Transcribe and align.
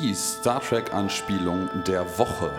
Die 0.00 0.14
Star 0.14 0.60
Trek-Anspielung 0.60 1.68
der 1.84 2.06
Woche. 2.18 2.52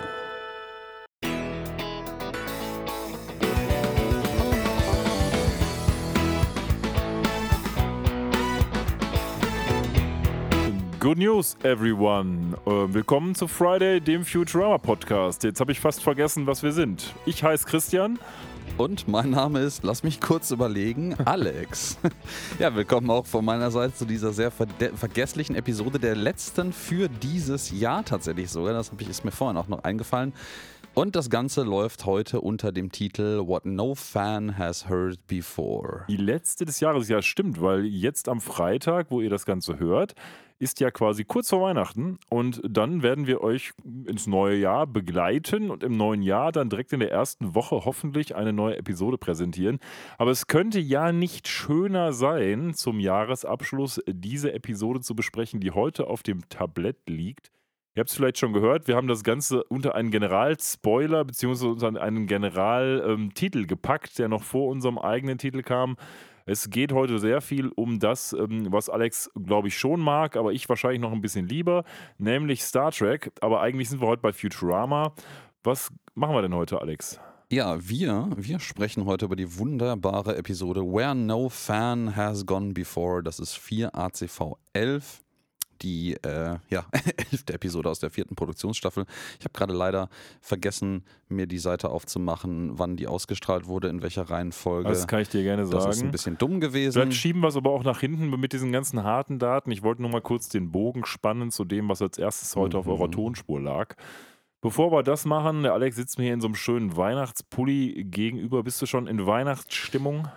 Good 11.00 11.18
News, 11.18 11.56
everyone. 11.64 12.58
Äh, 12.66 12.94
willkommen 12.94 13.34
zu 13.34 13.48
Friday, 13.48 14.02
dem 14.02 14.26
Futurama 14.26 14.78
Podcast. 14.78 15.46
Jetzt 15.46 15.62
habe 15.62 15.72
ich 15.72 15.80
fast 15.80 16.04
vergessen, 16.04 16.46
was 16.46 16.62
wir 16.62 16.74
sind. 16.74 17.14
Ich 17.26 17.42
heiße 17.42 17.66
Christian. 17.66 18.20
Und 18.80 19.10
mein 19.10 19.32
Name 19.32 19.60
ist, 19.60 19.84
lass 19.84 20.04
mich 20.04 20.22
kurz 20.22 20.52
überlegen, 20.52 21.14
Alex. 21.26 21.98
ja, 22.60 22.74
willkommen 22.74 23.10
auch 23.10 23.26
von 23.26 23.44
meiner 23.44 23.72
Seite 23.72 23.94
zu 23.94 24.06
dieser 24.06 24.32
sehr 24.32 24.52
vergesslichen 24.52 25.58
Episode 25.58 26.00
der 26.00 26.16
letzten 26.16 26.72
für 26.72 27.10
dieses 27.10 27.78
Jahr 27.78 28.06
tatsächlich 28.06 28.50
sogar. 28.50 28.72
Das 28.72 28.90
ich, 28.98 29.10
ist 29.10 29.26
mir 29.26 29.32
vorhin 29.32 29.58
auch 29.58 29.68
noch 29.68 29.84
eingefallen. 29.84 30.32
Und 30.94 31.18
das 31.18 31.30
Ganze 31.30 31.64
läuft 31.64 32.06
heute 32.06 32.40
unter 32.40 32.72
dem 32.72 32.90
Titel 32.90 33.46
What 33.46 33.66
No 33.66 33.96
Fan 33.96 34.58
Has 34.58 34.88
Heard 34.88 35.28
Before. 35.28 36.06
Die 36.08 36.16
letzte 36.16 36.64
des 36.64 36.80
Jahres, 36.80 37.10
ja 37.10 37.22
stimmt, 37.22 37.60
weil 37.60 37.84
jetzt 37.84 38.30
am 38.30 38.40
Freitag, 38.40 39.08
wo 39.10 39.20
ihr 39.20 39.30
das 39.30 39.46
Ganze 39.46 39.78
hört, 39.78 40.16
ist 40.60 40.82
ja 40.82 40.92
quasi 40.92 41.24
kurz 41.24 41.50
vor 41.50 41.62
Weihnachten 41.62 42.20
und 42.30 42.62
dann 42.68 43.02
werden 43.02 43.28
wir 43.28 43.42
euch 43.42 43.72
ins 44.06 44.28
neue 44.28 44.58
Jahr 44.58 44.86
begleiten 44.86 45.72
und 45.72 45.84
im 45.84 45.96
neuen 45.96 46.22
Jahr 46.22 46.52
dann 46.52 46.70
direkt 46.70 46.92
in 46.92 47.00
der 47.00 47.12
ersten 47.12 47.56
Woche 47.56 47.86
hoffentlich 47.86 48.36
eine 48.36 48.52
neue 48.52 48.78
Episode 48.78 49.18
präsentieren. 49.18 49.80
Aber 50.18 50.32
es 50.32 50.48
könnte 50.48 50.80
ja 50.80 51.14
nicht 51.14 51.48
schöner 51.48 52.12
sein, 52.12 52.74
zum 52.74 53.00
Jahresabschluss 53.00 54.02
diese 54.08 54.52
Episode 54.54 55.00
zu 55.00 55.16
besprechen, 55.16 55.62
die 55.62 55.72
heute 55.72 56.08
auf 56.08 56.24
dem 56.24 56.48
Tablett 56.50 56.98
liegt. 57.08 57.52
Ihr 57.96 58.02
habt 58.02 58.10
es 58.10 58.16
vielleicht 58.16 58.38
schon 58.38 58.54
gehört, 58.54 58.88
wir 58.88 58.96
haben 58.96 59.08
das 59.08 59.24
Ganze 59.24 59.64
unter 59.64 59.96
einen 59.96 60.12
General-Spoiler 60.12 61.26
bzw. 61.26 61.68
unter 61.68 62.02
einen 62.02 62.28
Generaltitel 62.28 63.60
ähm, 63.60 63.68
gepackt, 63.68 64.20
der 64.20 64.28
noch 64.28 64.44
vor 64.44 64.68
unserem 64.68 64.98
eigenen 64.98 65.38
Titel 65.38 65.64
kam. 65.64 65.98
Es 66.52 66.72
geht 66.72 66.94
heute 66.94 67.20
sehr 67.20 67.42
viel 67.42 67.68
um 67.76 68.00
das, 68.00 68.34
ähm, 68.34 68.72
was 68.72 68.90
Alex, 68.90 69.30
glaube 69.36 69.68
ich, 69.68 69.78
schon 69.78 70.00
mag, 70.00 70.36
aber 70.36 70.52
ich 70.52 70.68
wahrscheinlich 70.68 71.00
noch 71.00 71.12
ein 71.12 71.22
bisschen 71.22 71.48
lieber, 71.48 71.84
nämlich 72.18 72.64
Star 72.64 72.92
Trek. 72.92 73.32
Aber 73.42 73.62
eigentlich 73.62 73.88
sind 73.88 74.02
wir 74.02 74.08
heute 74.08 74.24
bei 74.24 74.34
Futurama. 74.34 75.14
Was 75.64 75.92
machen 76.16 76.34
wir 76.34 76.42
denn 76.42 76.56
heute, 76.56 76.82
Alex? 76.82 77.20
Ja, 77.52 77.78
wir, 77.88 78.30
wir 78.36 78.60
sprechen 78.60 79.06
heute 79.06 79.26
über 79.26 79.36
die 79.36 79.60
wunderbare 79.60 80.38
Episode 80.38 80.82
Where 80.82 81.14
No 81.14 81.50
Fan 81.50 82.16
Has 82.16 82.48
Gone 82.48 82.74
Before. 82.74 83.22
Das 83.22 83.38
ist 83.38 83.56
4 83.56 83.94
ACV 83.94 84.58
11 84.74 85.22
die 85.82 86.16
äh, 86.24 86.58
ja, 86.70 86.86
elfte 87.32 87.54
Episode 87.54 87.90
aus 87.90 88.00
der 88.00 88.10
vierten 88.10 88.36
Produktionsstaffel. 88.36 89.06
Ich 89.40 89.46
habe 89.46 89.54
gerade 89.54 89.74
leider 89.74 90.10
vergessen, 90.42 91.04
mir 91.28 91.48
die 91.48 91.58
Seite 91.58 91.90
aufzumachen, 91.90 92.78
wann 92.78 92.96
die 92.96 93.08
ausgestrahlt 93.08 93.68
wurde, 93.68 93.88
in 93.90 94.02
welcher 94.02 94.30
Reihenfolge. 94.30 94.90
Das 94.90 95.08
kann 95.08 95.22
ich 95.22 95.30
dir 95.30 95.44
gerne 95.44 95.66
sagen. 95.66 95.86
Das 95.86 95.98
ist 95.98 96.04
ein 96.04 96.12
bisschen 96.12 96.38
dumm 96.38 96.60
gewesen. 96.60 96.94
Vielleicht 96.94 97.14
schieben 97.14 97.42
wir 97.42 97.48
es 97.48 97.56
aber 97.56 97.72
auch 97.72 97.84
nach 97.84 98.00
hinten 98.00 98.30
mit 98.30 98.54
diesen 98.54 98.72
ganzen 98.72 99.04
harten 99.04 99.40
Daten. 99.40 99.72
Ich 99.72 99.84
wollte 99.84 100.02
nur 100.02 100.12
mal 100.12 100.22
kurz 100.22 100.50
den 100.50 100.72
Bogen 100.72 101.06
spannen 101.06 101.52
zu 101.52 101.66
dem, 101.66 101.90
was 101.90 102.02
als 102.02 102.18
erstes 102.18 102.56
heute 102.56 102.78
mhm. 102.78 102.82
auf 102.82 102.88
eurer 102.88 103.12
Tonspur 103.12 103.60
lag. 103.62 103.96
Bevor 104.62 104.92
wir 104.92 105.04
das 105.04 105.24
machen, 105.24 105.64
der 105.64 105.74
Alex 105.74 105.96
sitzt 105.96 106.18
mir 106.18 106.26
hier 106.26 106.34
in 106.34 106.42
so 106.42 106.48
einem 106.48 106.56
schönen 106.56 106.98
Weihnachtspulli 106.98 108.04
gegenüber. 108.06 108.62
Bist 108.64 108.82
du 108.82 108.86
schon 108.86 109.08
in 109.08 109.26
Weihnachtsstimmung? 109.26 110.28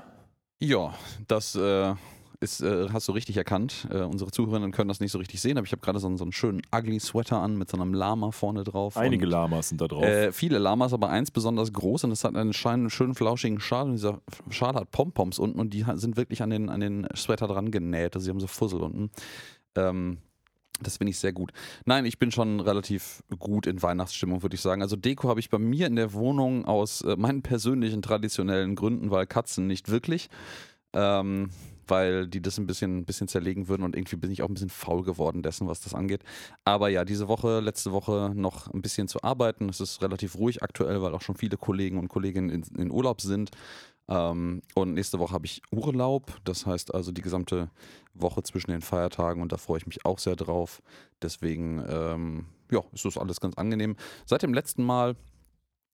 Ja, 0.61 0.95
das 1.27 1.57
äh, 1.57 1.95
ist, 2.43 2.61
äh, 2.61 2.89
hast 2.93 3.09
du 3.09 3.13
richtig 3.13 3.37
erkannt. 3.37 3.87
Äh, 3.91 4.01
unsere 4.01 4.31
Zuhörerinnen 4.31 4.73
können 4.73 4.89
das 4.89 5.01
nicht 5.01 5.13
so 5.13 5.19
richtig 5.19 5.41
sehen, 5.41 5.57
aber 5.57 5.67
ich 5.67 5.73
habe 5.73 5.81
gerade 5.81 5.99
so, 5.99 6.15
so, 6.17 6.25
einen 6.25 6.33
schönen 6.33 6.63
ugly 6.75 6.99
Sweater 7.01 7.39
an 7.39 7.57
mit 7.57 7.71
so 7.71 7.77
einem 7.77 7.95
Lama 7.95 8.31
vorne 8.33 8.65
drauf. 8.65 8.97
Einige 8.97 9.25
und, 9.25 9.31
Lamas 9.31 9.69
sind 9.69 9.81
da 9.81 9.89
drauf. 9.89 10.03
Äh, 10.03 10.33
viele 10.33 10.59
Lamas, 10.59 10.93
aber 10.93 11.09
eins 11.09 11.31
besonders 11.31 11.73
groß 11.73 12.05
und 12.05 12.11
es 12.11 12.25
hat 12.25 12.37
einen 12.37 12.53
schönen, 12.53 12.91
schönen 12.91 13.15
flauschigen 13.15 13.61
Schal 13.61 13.87
und 13.87 13.93
dieser 13.93 14.21
Schal 14.51 14.75
hat 14.75 14.91
Pompoms 14.91 15.39
unten 15.39 15.59
und 15.59 15.73
die 15.73 15.85
sind 15.95 16.17
wirklich 16.17 16.43
an 16.43 16.51
den, 16.51 16.69
an 16.69 16.81
den 16.81 17.07
Sweater 17.17 17.47
dran 17.47 17.71
genäht. 17.71 18.15
Also 18.15 18.25
sie 18.25 18.31
haben 18.31 18.41
so 18.41 18.47
Fussel 18.47 18.83
unten. 18.83 19.11
Ähm, 19.77 20.19
das 20.81 20.97
finde 20.97 21.11
ich 21.11 21.19
sehr 21.19 21.33
gut. 21.33 21.53
Nein, 21.85 22.05
ich 22.05 22.19
bin 22.19 22.33
schon 22.33 22.61
relativ 22.61 23.23
gut 23.39 23.67
in 23.67 23.83
Weihnachtsstimmung, 23.83 24.43
würde 24.43 24.57
ich 24.57 24.61
sagen. 24.61 24.83
Also 24.83 24.97
Deko 24.97 25.29
habe 25.29 25.41
ich 25.41 25.51
bei 25.51 25.59
mir 25.59 25.87
in 25.87 25.97
der 25.97 26.13
Wohnung 26.13 26.65
aus 26.65 27.03
äh, 27.03 27.15
meinen 27.17 27.43
persönlichen 27.43 28.03
traditionellen 28.03 28.75
Gründen, 28.75 29.11
weil 29.11 29.27
Katzen 29.27 29.67
nicht 29.67 29.91
wirklich. 29.91 30.29
Ähm, 30.93 31.51
weil 31.87 32.27
die 32.27 32.41
das 32.41 32.59
ein 32.59 32.67
bisschen, 32.67 32.99
ein 32.99 33.05
bisschen 33.05 33.29
zerlegen 33.29 33.69
würden 33.69 33.83
und 33.83 33.97
irgendwie 33.97 34.17
bin 34.17 34.31
ich 34.31 34.43
auch 34.43 34.49
ein 34.49 34.55
bisschen 34.55 34.71
faul 34.71 35.03
geworden 35.03 35.43
dessen, 35.43 35.69
was 35.69 35.81
das 35.81 35.95
angeht. 35.95 36.23
Aber 36.65 36.89
ja, 36.89 37.05
diese 37.05 37.29
Woche, 37.29 37.61
letzte 37.61 37.93
Woche 37.93 38.33
noch 38.35 38.69
ein 38.73 38.83
bisschen 38.83 39.09
zu 39.09 39.23
arbeiten. 39.23 39.69
Es 39.69 39.81
ist 39.81 40.03
relativ 40.03 40.37
ruhig 40.37 40.63
aktuell, 40.63 41.03
weil 41.03 41.15
auch 41.15 41.23
schon 41.23 41.37
viele 41.37 41.57
Kollegen 41.57 41.99
und 41.99 42.09
Kolleginnen 42.09 42.51
in, 42.51 42.63
in 42.77 42.91
Urlaub 42.91 43.21
sind. 43.21 43.51
Ähm, 44.09 44.63
und 44.75 44.95
nächste 44.95 45.19
Woche 45.19 45.33
habe 45.33 45.47
ich 45.47 45.63
Urlaub, 45.71 46.39
das 46.45 46.67
heißt 46.67 46.95
also 46.95 47.13
die 47.13 47.23
gesamte 47.23 47.71
Woche 48.15 48.43
zwischen 48.43 48.73
den 48.73 48.83
Feiertagen 48.83 49.41
und 49.43 49.53
da 49.53 49.57
freue 49.57 49.79
ich 49.79 49.87
mich 49.87 50.05
auch 50.05 50.19
sehr 50.19 50.37
drauf. 50.37 50.83
Deswegen, 51.23 51.83
ähm, 51.89 52.47
ja, 52.71 52.81
ist 52.93 53.05
das 53.05 53.17
alles 53.17 53.41
ganz 53.41 53.57
angenehm. 53.57 53.97
Seit 54.27 54.43
dem 54.43 54.55
letzten 54.55 54.83
Mal 54.83 55.17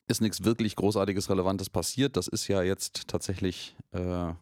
ist 0.09 0.23
nichts 0.23 0.43
wirklich 0.45 0.75
Großartiges, 0.75 1.29
Relevantes 1.29 1.69
passiert. 1.69 2.17
Das 2.17 2.29
ist 2.29 2.49
ja 2.49 2.63
jetzt 2.63 3.09
tatsächlich 3.09 3.77
äh, 3.93 4.33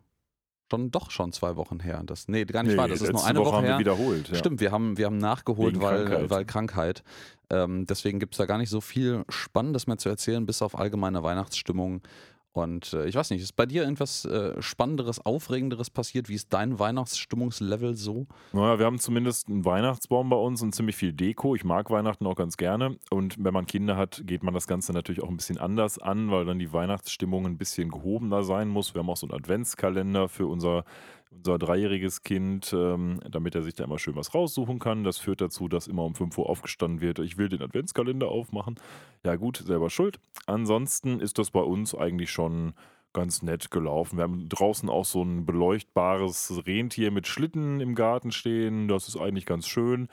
schon 0.69 0.91
doch 0.91 1.10
schon 1.10 1.32
zwei 1.32 1.56
Wochen 1.56 1.81
her. 1.81 2.03
Das, 2.04 2.28
nee, 2.28 2.44
gar 2.44 2.62
nicht 2.62 2.72
nee, 2.72 2.78
wahr. 2.78 2.88
Das 2.88 3.00
ist 3.00 3.12
nur 3.12 3.25
eine 3.25 3.38
Woche, 3.38 3.49
Woche 3.49 3.56
haben 3.56 3.65
her. 3.65 3.75
Wir 3.75 3.81
wiederholt. 3.81 4.28
Ja. 4.28 4.34
Stimmt, 4.34 4.60
wir 4.60 4.72
haben, 4.72 4.97
wir 4.99 5.06
haben 5.06 5.19
nachgeholt, 5.19 5.81
weil 5.81 6.04
Krankheit. 6.06 6.31
Weil 6.31 6.44
Krankheit. 6.44 7.04
Ähm, 7.50 7.87
deswegen 7.87 8.19
gibt 8.19 8.34
es 8.34 8.38
da 8.38 8.47
gar 8.47 8.59
nicht 8.59 8.71
so 8.71 8.81
viel 8.81 9.25
Spannendes 9.28 9.87
mehr 9.87 9.99
zu 9.99 10.09
erzählen, 10.09 10.44
bis 10.47 10.62
auf 10.62 10.78
allgemeine 10.78 11.22
Weihnachtsstimmung 11.22 12.03
und 12.56 12.93
äh, 12.93 13.06
ich 13.06 13.15
weiß 13.15 13.31
nicht, 13.31 13.43
ist 13.43 13.56
bei 13.56 13.67
dir 13.67 13.83
irgendwas 13.83 14.25
äh, 14.25 14.61
Spannenderes, 14.61 15.25
Aufregenderes 15.25 15.91
passiert? 15.91 16.28
Wie 16.28 16.34
ist 16.34 16.53
dein 16.53 16.78
Weihnachtsstimmungslevel 16.78 17.94
so? 17.94 18.27
Naja, 18.53 18.78
wir 18.78 18.87
haben 18.87 18.99
zumindest 18.99 19.49
einen 19.49 19.65
Weihnachtsbaum 19.65 20.31
bei 20.31 20.37
uns 20.37 20.62
und 20.62 20.75
ziemlich 20.75 20.97
viel 20.97 21.12
Deko. 21.12 21.55
Ich 21.55 21.65
mag 21.65 21.91
Weihnachten 21.91 22.27
auch 22.27 22.37
ganz 22.37 22.56
gerne. 22.56 22.97
Und 23.11 23.37
wenn 23.43 23.53
man 23.53 23.66
Kinder 23.66 23.97
hat, 23.97 24.22
geht 24.25 24.43
man 24.43 24.55
das 24.55 24.66
Ganze 24.66 24.93
natürlich 24.93 25.22
auch 25.22 25.28
ein 25.28 25.37
bisschen 25.37 25.59
anders 25.59 25.99
an, 25.99 26.31
weil 26.31 26.45
dann 26.45 26.59
die 26.59 26.72
Weihnachtsstimmung 26.72 27.47
ein 27.47 27.59
bisschen 27.59 27.91
gehobener 27.91 28.43
sein 28.43 28.69
muss. 28.69 28.95
Wir 28.95 29.00
haben 29.00 29.11
auch 29.11 29.16
so 29.16 29.27
einen 29.27 29.39
Adventskalender 29.39 30.28
für 30.28 30.47
unser 30.47 30.84
unser 31.31 31.59
dreijähriges 31.59 32.22
Kind, 32.22 32.72
ähm, 32.72 33.20
damit 33.31 33.54
er 33.54 33.62
sich 33.62 33.75
da 33.75 33.84
immer 33.84 33.98
schön 33.98 34.16
was 34.16 34.34
raussuchen 34.34 34.78
kann. 34.78 35.04
Das 35.04 35.19
führt 35.19 35.41
dazu, 35.41 35.69
dass 35.69 35.87
immer 35.87 36.04
um 36.04 36.14
5 36.14 36.37
Uhr 36.38 36.48
aufgestanden 36.48 37.00
wird. 37.00 37.19
Ich 37.19 37.37
will 37.38 37.48
den 37.48 37.62
Adventskalender 37.62 38.28
aufmachen. 38.28 38.76
Ja, 39.25 39.36
gut, 39.36 39.59
selber 39.59 39.91
schuld. 39.91 40.19
Ansonsten 40.47 41.20
ist 41.20 41.38
das 41.38 41.50
bei 41.50 41.60
uns 41.60 41.94
eigentlich 41.94 42.31
schon 42.31 42.75
ganz 43.12 43.42
nett 43.42 43.70
gelaufen. 43.70 44.19
Wir 44.19 44.25
haben 44.25 44.48
draußen 44.48 44.88
auch 44.88 45.04
so 45.04 45.22
ein 45.22 45.47
beleuchtbares 45.47 46.62
Rentier 46.66 47.10
mit 47.10 47.26
Schlitten 47.26 47.81
im 47.81 47.94
Garten 47.94 48.31
stehen. 48.31 48.88
Das 48.88 49.09
ist 49.09 49.16
eigentlich 49.16 49.47
ganz 49.47 49.66
schön. 49.66 50.09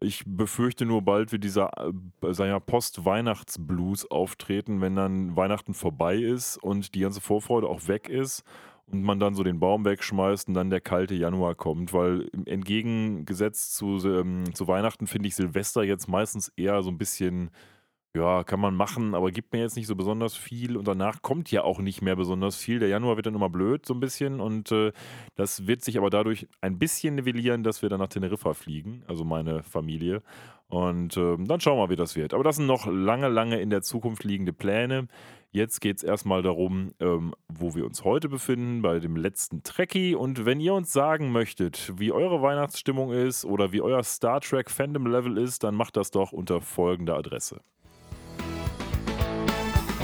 Ich 0.00 0.24
befürchte 0.26 0.84
nur, 0.84 1.02
bald 1.02 1.30
wird 1.30 1.44
dieser 1.44 1.70
äh, 1.78 2.60
Post-Weihnachts-Blues 2.60 4.10
auftreten, 4.10 4.80
wenn 4.80 4.96
dann 4.96 5.36
Weihnachten 5.36 5.74
vorbei 5.74 6.16
ist 6.16 6.56
und 6.56 6.96
die 6.96 7.00
ganze 7.00 7.20
Vorfreude 7.20 7.68
auch 7.68 7.86
weg 7.86 8.08
ist 8.08 8.42
und 8.92 9.02
man 9.02 9.18
dann 9.18 9.34
so 9.34 9.42
den 9.42 9.58
Baum 9.58 9.84
wegschmeißt 9.84 10.48
und 10.48 10.54
dann 10.54 10.70
der 10.70 10.80
kalte 10.80 11.14
Januar 11.14 11.54
kommt, 11.54 11.92
weil 11.92 12.28
entgegengesetzt 12.46 13.74
zu, 13.74 13.98
ähm, 14.06 14.54
zu 14.54 14.68
Weihnachten 14.68 15.06
finde 15.06 15.28
ich 15.28 15.34
Silvester 15.34 15.82
jetzt 15.82 16.08
meistens 16.08 16.52
eher 16.56 16.82
so 16.82 16.90
ein 16.90 16.98
bisschen, 16.98 17.50
ja, 18.14 18.44
kann 18.44 18.60
man 18.60 18.74
machen, 18.74 19.14
aber 19.14 19.30
gibt 19.30 19.52
mir 19.54 19.60
jetzt 19.60 19.76
nicht 19.76 19.86
so 19.86 19.96
besonders 19.96 20.36
viel 20.36 20.76
und 20.76 20.86
danach 20.86 21.22
kommt 21.22 21.50
ja 21.50 21.62
auch 21.64 21.78
nicht 21.80 22.02
mehr 22.02 22.16
besonders 22.16 22.56
viel. 22.56 22.78
Der 22.78 22.88
Januar 22.88 23.16
wird 23.16 23.26
dann 23.26 23.34
immer 23.34 23.48
blöd 23.48 23.86
so 23.86 23.94
ein 23.94 24.00
bisschen 24.00 24.40
und 24.40 24.70
äh, 24.72 24.92
das 25.34 25.66
wird 25.66 25.82
sich 25.82 25.96
aber 25.96 26.10
dadurch 26.10 26.46
ein 26.60 26.78
bisschen 26.78 27.14
nivellieren, 27.14 27.62
dass 27.62 27.80
wir 27.80 27.88
dann 27.88 28.00
nach 28.00 28.08
Teneriffa 28.08 28.52
fliegen, 28.52 29.02
also 29.08 29.24
meine 29.24 29.62
Familie. 29.62 30.22
Und 30.72 31.18
äh, 31.18 31.36
dann 31.38 31.60
schauen 31.60 31.76
wir 31.76 31.82
mal, 31.82 31.90
wie 31.90 31.96
das 31.96 32.16
wird. 32.16 32.32
Aber 32.32 32.42
das 32.42 32.56
sind 32.56 32.64
noch 32.64 32.86
lange, 32.86 33.28
lange 33.28 33.60
in 33.60 33.68
der 33.68 33.82
Zukunft 33.82 34.24
liegende 34.24 34.54
Pläne. 34.54 35.06
Jetzt 35.50 35.82
geht 35.82 35.98
es 35.98 36.02
erstmal 36.02 36.40
darum, 36.40 36.92
ähm, 36.98 37.34
wo 37.46 37.74
wir 37.74 37.84
uns 37.84 38.04
heute 38.04 38.30
befinden, 38.30 38.80
bei 38.80 38.98
dem 38.98 39.14
letzten 39.14 39.62
Trekkie. 39.64 40.14
Und 40.14 40.46
wenn 40.46 40.60
ihr 40.60 40.72
uns 40.72 40.90
sagen 40.90 41.30
möchtet, 41.30 41.92
wie 41.98 42.10
eure 42.10 42.40
Weihnachtsstimmung 42.40 43.12
ist 43.12 43.44
oder 43.44 43.70
wie 43.72 43.82
euer 43.82 44.02
Star 44.02 44.40
Trek 44.40 44.70
Fandom 44.70 45.06
Level 45.06 45.36
ist, 45.36 45.62
dann 45.62 45.74
macht 45.74 45.98
das 45.98 46.10
doch 46.10 46.32
unter 46.32 46.62
folgender 46.62 47.18
Adresse. 47.18 47.60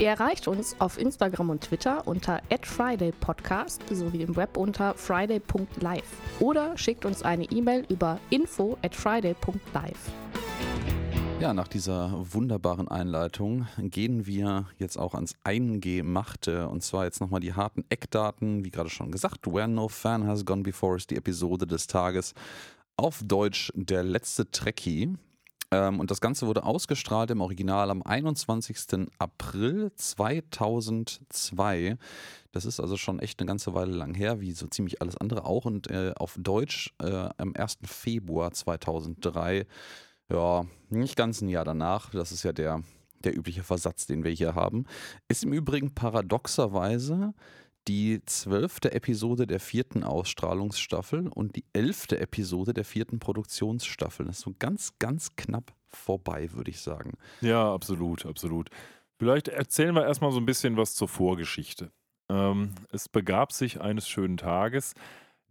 Ihr 0.00 0.10
erreicht 0.10 0.46
uns 0.46 0.76
auf 0.78 0.96
Instagram 0.96 1.50
und 1.50 1.62
Twitter 1.62 2.06
unter 2.06 2.40
@fridaypodcast 2.62 3.82
sowie 3.90 4.22
im 4.22 4.36
Web 4.36 4.56
unter 4.56 4.94
friday.live 4.94 6.04
oder 6.38 6.78
schickt 6.78 7.04
uns 7.04 7.22
eine 7.24 7.44
E-Mail 7.46 7.84
über 7.88 8.20
info 8.30 8.78
at 8.82 8.94
friday.live. 8.94 10.12
Ja, 11.40 11.52
nach 11.52 11.66
dieser 11.66 12.12
wunderbaren 12.32 12.86
Einleitung 12.86 13.66
gehen 13.78 14.24
wir 14.24 14.66
jetzt 14.78 14.96
auch 14.96 15.14
ans 15.14 15.34
Eingemachte. 15.42 16.68
Und 16.68 16.84
zwar 16.84 17.04
jetzt 17.04 17.20
nochmal 17.20 17.40
die 17.40 17.54
harten 17.54 17.84
Eckdaten. 17.88 18.64
Wie 18.64 18.70
gerade 18.70 18.90
schon 18.90 19.10
gesagt, 19.10 19.52
Where 19.52 19.66
No 19.66 19.88
Fan 19.88 20.28
Has 20.28 20.44
Gone 20.44 20.62
Before 20.62 20.96
ist 20.96 21.10
die 21.10 21.16
Episode 21.16 21.66
des 21.66 21.88
Tages. 21.88 22.34
Auf 22.96 23.20
Deutsch 23.24 23.72
der 23.74 24.04
letzte 24.04 24.48
Trekkie. 24.50 25.16
Ähm, 25.70 26.00
und 26.00 26.10
das 26.10 26.20
Ganze 26.20 26.46
wurde 26.46 26.64
ausgestrahlt 26.64 27.30
im 27.30 27.40
Original 27.40 27.90
am 27.90 28.02
21. 28.02 29.08
April 29.18 29.92
2002. 29.94 31.98
Das 32.52 32.64
ist 32.64 32.80
also 32.80 32.96
schon 32.96 33.18
echt 33.18 33.40
eine 33.40 33.46
ganze 33.46 33.74
Weile 33.74 33.92
lang 33.92 34.14
her, 34.14 34.40
wie 34.40 34.52
so 34.52 34.66
ziemlich 34.66 35.02
alles 35.02 35.16
andere 35.16 35.44
auch. 35.44 35.66
Und 35.66 35.90
äh, 35.90 36.12
auf 36.16 36.36
Deutsch 36.38 36.94
äh, 37.02 37.28
am 37.36 37.54
1. 37.54 37.78
Februar 37.84 38.52
2003. 38.52 39.66
Ja, 40.30 40.66
nicht 40.88 41.16
ganz 41.16 41.40
ein 41.40 41.48
Jahr 41.48 41.64
danach. 41.64 42.10
Das 42.10 42.32
ist 42.32 42.42
ja 42.42 42.52
der, 42.52 42.82
der 43.24 43.36
übliche 43.36 43.62
Versatz, 43.62 44.06
den 44.06 44.24
wir 44.24 44.30
hier 44.30 44.54
haben. 44.54 44.86
Ist 45.28 45.44
im 45.44 45.52
Übrigen 45.52 45.94
paradoxerweise 45.94 47.34
die 47.86 48.20
zwölfte 48.26 48.92
Episode 48.92 49.46
der 49.46 49.60
vierten 49.60 50.04
Ausstrahlungsstaffel 50.04 51.28
und 51.28 51.56
die 51.56 51.64
elfte 51.72 52.18
Episode 52.18 52.74
der 52.74 52.84
vierten 52.84 53.18
Produktionsstaffel. 53.18 54.26
Das 54.26 54.38
ist 54.38 54.44
so 54.44 54.54
ganz, 54.58 54.98
ganz 54.98 55.36
knapp 55.36 55.72
vorbei, 55.88 56.52
würde 56.52 56.70
ich 56.70 56.80
sagen. 56.80 57.12
Ja, 57.40 57.72
absolut, 57.72 58.26
absolut. 58.26 58.68
Vielleicht 59.18 59.48
erzählen 59.48 59.94
wir 59.94 60.04
erstmal 60.04 60.32
so 60.32 60.38
ein 60.38 60.46
bisschen 60.46 60.76
was 60.76 60.94
zur 60.94 61.08
Vorgeschichte. 61.08 61.90
Ähm, 62.28 62.74
es 62.92 63.08
begab 63.08 63.52
sich 63.52 63.80
eines 63.80 64.08
schönen 64.08 64.36
Tages, 64.36 64.94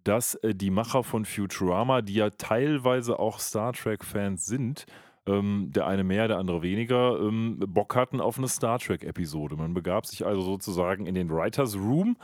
dass 0.04 0.36
äh, 0.36 0.56
die 0.56 0.70
Macher 0.70 1.04
von 1.04 1.26
Futurama, 1.26 2.02
die 2.02 2.16
ja 2.16 2.30
teilweise 2.30 3.20
auch 3.20 3.40
Star 3.40 3.74
Trek-Fans 3.74 4.46
sind, 4.46 4.86
ähm, 5.28 5.72
der 5.72 5.88
eine 5.88 6.04
mehr, 6.04 6.28
der 6.28 6.38
andere 6.38 6.62
weniger, 6.62 7.20
ähm, 7.20 7.60
Bock 7.60 7.96
hatten 7.96 8.22
auf 8.22 8.38
eine 8.38 8.48
Star 8.48 8.80
Trek-Episode. 8.80 9.56
Man 9.56 9.74
begab 9.74 10.06
sich 10.06 10.26
also 10.26 10.42
sozusagen 10.42 11.06
in 11.06 11.16
den 11.16 11.30
Writers 11.30 11.76
Room 11.76 12.18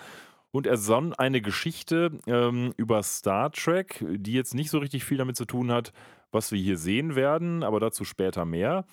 und 0.51 0.67
ersann 0.67 1.13
eine 1.13 1.41
Geschichte 1.41 2.19
ähm, 2.27 2.73
über 2.77 3.03
Star 3.03 3.51
Trek, 3.51 4.03
die 4.09 4.33
jetzt 4.33 4.53
nicht 4.53 4.69
so 4.69 4.77
richtig 4.77 5.03
viel 5.03 5.17
damit 5.17 5.35
zu 5.35 5.45
tun 5.45 5.71
hat, 5.71 5.91
was 6.31 6.51
wir 6.51 6.59
hier 6.59 6.77
sehen 6.77 7.15
werden, 7.15 7.63
aber 7.63 7.79
dazu 7.79 8.05
später 8.05 8.45
mehr. 8.45 8.85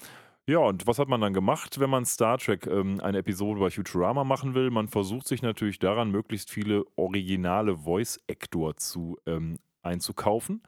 Ja, 0.47 0.59
und 0.59 0.87
was 0.87 0.99
hat 0.99 1.09
man 1.09 1.21
dann 1.21 1.35
gemacht, 1.35 1.79
wenn 1.79 1.91
man 1.91 2.05
Star 2.05 2.39
Trek 2.39 2.67
ähm, 2.67 3.01
eine 3.01 3.19
Episode 3.19 3.61
bei 3.61 3.71
Futurama 3.71 4.25
machen 4.25 4.55
will? 4.55 4.71
Man 4.71 4.89
versucht 4.89 5.29
sich 5.29 5.43
natürlich 5.43 5.79
daran, 5.79 6.11
möglichst 6.11 6.51
viele 6.51 6.85
originale 6.97 7.77
Voice-Actor 7.77 8.77
zu 8.77 9.19
ähm, 9.27 9.59
einzukaufen. 9.83 10.63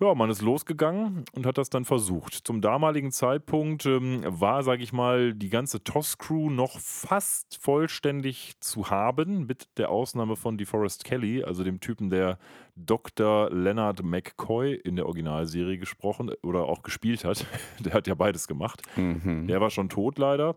Ja, 0.00 0.12
man 0.14 0.28
ist 0.28 0.42
losgegangen 0.42 1.24
und 1.34 1.46
hat 1.46 1.56
das 1.56 1.70
dann 1.70 1.84
versucht. 1.84 2.34
Zum 2.34 2.60
damaligen 2.60 3.12
Zeitpunkt 3.12 3.86
ähm, 3.86 4.24
war, 4.26 4.64
sage 4.64 4.82
ich 4.82 4.92
mal, 4.92 5.34
die 5.34 5.50
ganze 5.50 5.84
TOS-Crew 5.84 6.50
noch 6.50 6.80
fast 6.80 7.58
vollständig 7.60 8.54
zu 8.58 8.90
haben, 8.90 9.46
mit 9.46 9.68
der 9.78 9.90
Ausnahme 9.90 10.34
von 10.34 10.58
DeForest 10.58 11.04
Kelly, 11.04 11.44
also 11.44 11.62
dem 11.62 11.78
Typen, 11.78 12.10
der 12.10 12.38
Dr. 12.74 13.50
Leonard 13.50 14.02
McCoy 14.02 14.74
in 14.74 14.96
der 14.96 15.06
Originalserie 15.06 15.78
gesprochen 15.78 16.32
oder 16.42 16.64
auch 16.64 16.82
gespielt 16.82 17.24
hat. 17.24 17.46
Der 17.78 17.92
hat 17.92 18.08
ja 18.08 18.16
beides 18.16 18.48
gemacht. 18.48 18.82
Mhm. 18.96 19.46
Der 19.46 19.60
war 19.60 19.70
schon 19.70 19.88
tot 19.88 20.18
leider, 20.18 20.56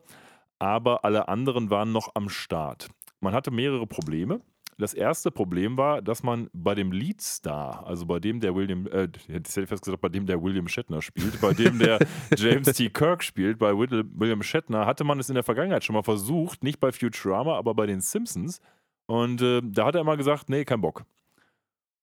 aber 0.57 1.05
alle 1.05 1.27
anderen 1.27 1.69
waren 1.69 1.91
noch 1.91 2.09
am 2.15 2.29
Start. 2.29 2.89
Man 3.19 3.33
hatte 3.33 3.51
mehrere 3.51 3.85
Probleme. 3.85 4.41
Das 4.79 4.93
erste 4.93 5.31
Problem 5.31 5.75
war, 5.75 6.03
dass 6.03 6.21
man 6.21 6.51
bei 6.53 6.75
dem 6.75 6.91
Leadstar, 6.91 7.87
also 7.87 8.05
bei 8.05 8.19
dem 8.19 8.39
der 8.39 8.53
William, 8.53 8.85
äh, 8.87 9.09
ich 9.27 9.27
hätte 9.27 9.65
fast 9.65 9.83
gesagt, 9.83 10.01
bei 10.01 10.09
dem 10.09 10.27
der 10.27 10.41
William 10.43 10.67
Shatner 10.67 11.01
spielt, 11.01 11.41
bei 11.41 11.53
dem 11.53 11.79
der 11.79 11.97
James 12.37 12.71
T. 12.73 12.89
Kirk 12.89 13.23
spielt, 13.23 13.57
bei 13.57 13.75
William 13.75 14.43
Shatner, 14.43 14.85
hatte 14.85 15.03
man 15.03 15.19
es 15.19 15.29
in 15.29 15.33
der 15.35 15.43
Vergangenheit 15.43 15.83
schon 15.83 15.95
mal 15.95 16.03
versucht, 16.03 16.63
nicht 16.63 16.79
bei 16.79 16.91
Futurama, 16.91 17.57
aber 17.57 17.73
bei 17.73 17.87
den 17.87 18.01
Simpsons. 18.01 18.61
Und 19.07 19.41
äh, 19.41 19.61
da 19.63 19.87
hat 19.87 19.95
er 19.95 20.01
immer 20.01 20.15
gesagt, 20.15 20.47
nee, 20.49 20.63
kein 20.63 20.81
Bock. 20.81 21.05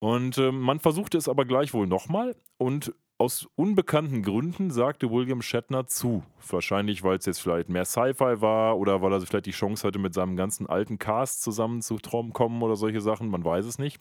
Und 0.01 0.37
äh, 0.39 0.51
man 0.51 0.81
versuchte 0.81 1.17
es 1.17 1.29
aber 1.29 1.45
gleichwohl 1.45 1.87
nochmal 1.87 2.35
und 2.59 2.93
aus 3.25 3.49
unbekannten 3.57 4.23
Gründen 4.23 4.71
sagte 4.71 5.11
William 5.11 5.41
Shatner 5.41 5.87
zu. 5.87 6.23
Wahrscheinlich, 6.47 7.03
weil 7.03 7.17
es 7.17 7.25
jetzt 7.25 7.41
vielleicht 7.41 7.71
mehr 7.71 7.87
Sci-Fi 7.87 8.43
war 8.43 8.77
oder 8.79 9.01
weil 9.01 9.15
er 9.15 9.21
vielleicht 9.23 9.47
die 9.47 9.53
Chance 9.53 9.87
hatte, 9.87 9.99
mit 9.99 10.13
seinem 10.13 10.37
ganzen 10.37 10.67
alten 10.67 10.99
Cast 10.99 11.43
zusammenzukommen 11.43 12.61
oder 12.61 12.77
solche 12.77 13.01
Sachen. 13.01 13.31
Man 13.31 13.43
weiß 13.43 13.65
es 13.65 13.79
nicht. 13.79 13.99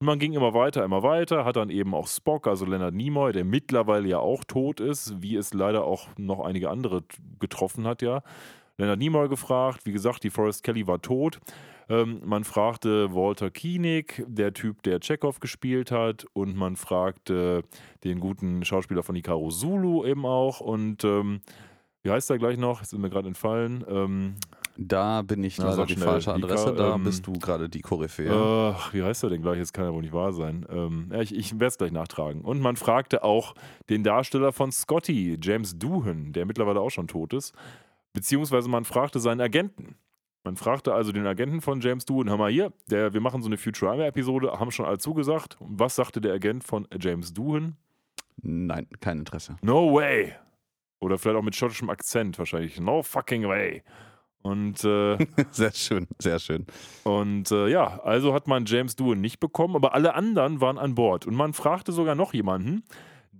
Und 0.00 0.06
man 0.06 0.18
ging 0.18 0.32
immer 0.32 0.54
weiter, 0.54 0.84
immer 0.84 1.04
weiter, 1.04 1.44
hat 1.44 1.54
dann 1.54 1.70
eben 1.70 1.94
auch 1.94 2.08
Spock, 2.08 2.48
also 2.48 2.64
Leonard 2.64 2.94
Nimoy, 2.94 3.32
der 3.32 3.44
mittlerweile 3.44 4.08
ja 4.08 4.18
auch 4.18 4.42
tot 4.42 4.80
ist, 4.80 5.22
wie 5.22 5.36
es 5.36 5.54
leider 5.54 5.84
auch 5.84 6.08
noch 6.16 6.40
einige 6.40 6.68
andere 6.70 7.04
getroffen 7.38 7.86
hat, 7.86 8.02
ja. 8.02 8.22
Leonard 8.76 8.98
Nimoy 8.98 9.28
gefragt, 9.28 9.86
wie 9.86 9.92
gesagt, 9.92 10.24
die 10.24 10.30
Forrest 10.30 10.64
Kelly 10.64 10.88
war 10.88 11.00
tot. 11.00 11.38
Ähm, 11.88 12.20
man 12.24 12.44
fragte 12.44 13.14
Walter 13.14 13.50
Koenig, 13.50 14.24
der 14.26 14.52
Typ, 14.52 14.82
der 14.82 15.00
Chekhov 15.00 15.40
gespielt 15.40 15.90
hat, 15.90 16.26
und 16.34 16.56
man 16.56 16.76
fragte 16.76 17.62
den 18.04 18.20
guten 18.20 18.64
Schauspieler 18.64 19.02
von 19.02 19.16
Ikaru 19.16 19.50
Zulu 19.50 20.04
eben 20.04 20.26
auch. 20.26 20.60
Und 20.60 21.04
ähm, 21.04 21.40
wie 22.02 22.10
heißt 22.10 22.30
er 22.30 22.38
gleich 22.38 22.58
noch? 22.58 22.80
Jetzt 22.80 22.92
ist 22.92 22.98
mir 22.98 23.10
gerade 23.10 23.28
entfallen. 23.28 23.84
Ähm, 23.88 24.34
Da 24.76 25.22
bin 25.22 25.42
ich 25.42 25.58
leider 25.58 25.84
die 25.86 25.96
falsche 25.96 26.32
Adresse, 26.32 26.72
da 26.72 26.94
ähm, 26.94 27.02
bist 27.02 27.26
du 27.26 27.32
gerade 27.32 27.68
die 27.68 27.80
Koryphäe. 27.80 28.30
Ach, 28.32 28.94
wie 28.94 29.02
heißt 29.02 29.24
er 29.24 29.30
denn 29.30 29.42
gleich? 29.42 29.58
Jetzt 29.58 29.72
kann 29.72 29.84
ja 29.84 29.92
wohl 29.92 30.02
nicht 30.02 30.12
wahr 30.12 30.32
sein. 30.32 30.64
Ähm, 30.70 31.08
ja, 31.10 31.20
ich 31.20 31.34
ich 31.34 31.52
werde 31.54 31.66
es 31.66 31.78
gleich 31.78 31.90
nachtragen. 31.90 32.42
Und 32.42 32.60
man 32.60 32.76
fragte 32.76 33.24
auch 33.24 33.54
den 33.90 34.04
Darsteller 34.04 34.52
von 34.52 34.70
Scotty, 34.70 35.36
James 35.42 35.76
Doohan, 35.78 36.32
der 36.32 36.46
mittlerweile 36.46 36.80
auch 36.80 36.90
schon 36.90 37.08
tot 37.08 37.32
ist. 37.32 37.52
Beziehungsweise 38.12 38.68
man 38.68 38.84
fragte 38.84 39.18
seinen 39.18 39.40
Agenten. 39.40 39.96
Man 40.48 40.56
fragte 40.56 40.94
also 40.94 41.12
den 41.12 41.26
Agenten 41.26 41.60
von 41.60 41.82
James 41.82 42.06
Doohan, 42.06 42.30
hör 42.30 42.38
mal 42.38 42.50
hier, 42.50 42.72
der, 42.90 43.12
wir 43.12 43.20
machen 43.20 43.42
so 43.42 43.50
eine 43.50 43.58
Futurama-Episode, 43.58 44.52
haben 44.52 44.70
schon 44.70 44.86
alle 44.86 44.96
zugesagt. 44.96 45.60
Und 45.60 45.78
was 45.78 45.94
sagte 45.94 46.22
der 46.22 46.32
Agent 46.32 46.64
von 46.64 46.88
James 46.98 47.34
Doohan? 47.34 47.76
Nein, 48.40 48.86
kein 48.98 49.18
Interesse. 49.18 49.56
No 49.60 49.92
way. 49.92 50.32
Oder 51.00 51.18
vielleicht 51.18 51.36
auch 51.36 51.42
mit 51.42 51.54
schottischem 51.54 51.90
Akzent 51.90 52.38
wahrscheinlich. 52.38 52.80
No 52.80 53.02
fucking 53.02 53.46
way. 53.46 53.82
Und 54.40 54.82
äh, 54.84 55.18
Sehr 55.50 55.74
schön, 55.74 56.06
sehr 56.18 56.38
schön. 56.38 56.64
Und 57.04 57.50
äh, 57.50 57.68
ja, 57.68 58.00
also 58.00 58.32
hat 58.32 58.48
man 58.48 58.64
James 58.64 58.96
Doohan 58.96 59.20
nicht 59.20 59.40
bekommen, 59.40 59.76
aber 59.76 59.92
alle 59.92 60.14
anderen 60.14 60.62
waren 60.62 60.78
an 60.78 60.94
Bord. 60.94 61.26
Und 61.26 61.34
man 61.34 61.52
fragte 61.52 61.92
sogar 61.92 62.14
noch 62.14 62.32
jemanden, 62.32 62.84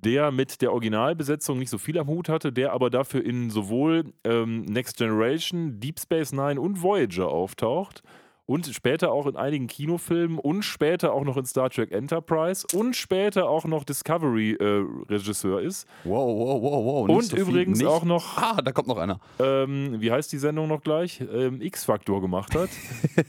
der 0.04 0.30
mit 0.30 0.62
der 0.62 0.72
Originalbesetzung 0.72 1.58
nicht 1.58 1.70
so 1.70 1.78
viel 1.78 1.98
am 1.98 2.08
Hut 2.08 2.28
hatte, 2.28 2.52
der 2.52 2.72
aber 2.72 2.90
dafür 2.90 3.24
in 3.24 3.50
sowohl 3.50 4.12
ähm, 4.24 4.62
Next 4.62 4.98
Generation, 4.98 5.80
Deep 5.80 5.98
Space 6.00 6.32
Nine 6.32 6.60
und 6.60 6.82
Voyager 6.82 7.28
auftaucht. 7.28 8.02
Und 8.50 8.66
später 8.66 9.12
auch 9.12 9.26
in 9.26 9.36
einigen 9.36 9.66
Kinofilmen 9.66 10.38
und 10.38 10.62
später 10.62 11.12
auch 11.12 11.22
noch 11.22 11.36
in 11.36 11.44
Star 11.44 11.68
Trek 11.68 11.92
Enterprise 11.92 12.66
und 12.74 12.96
später 12.96 13.46
auch 13.46 13.66
noch 13.66 13.84
Discovery-Regisseur 13.84 15.60
ist. 15.60 15.86
Wow, 16.04 16.34
wow, 16.38 16.62
wow, 16.62 16.84
wow. 16.84 17.08
Und 17.11 17.25
so 17.25 17.37
übrigens 17.37 17.84
auch 17.84 18.04
noch, 18.04 18.38
Ah, 18.38 18.62
da 18.62 18.73
kommt 18.73 18.88
noch 18.88 18.96
einer. 18.96 19.20
ähm, 19.38 19.96
wie 20.00 20.11
heißt 20.11 20.32
die 20.32 20.38
Sendung 20.38 20.66
noch 20.68 20.80
gleich? 20.82 21.20
Ähm, 21.20 21.61
X-Factor 21.61 22.23
gemacht 22.23 22.54
hat. 22.54 22.70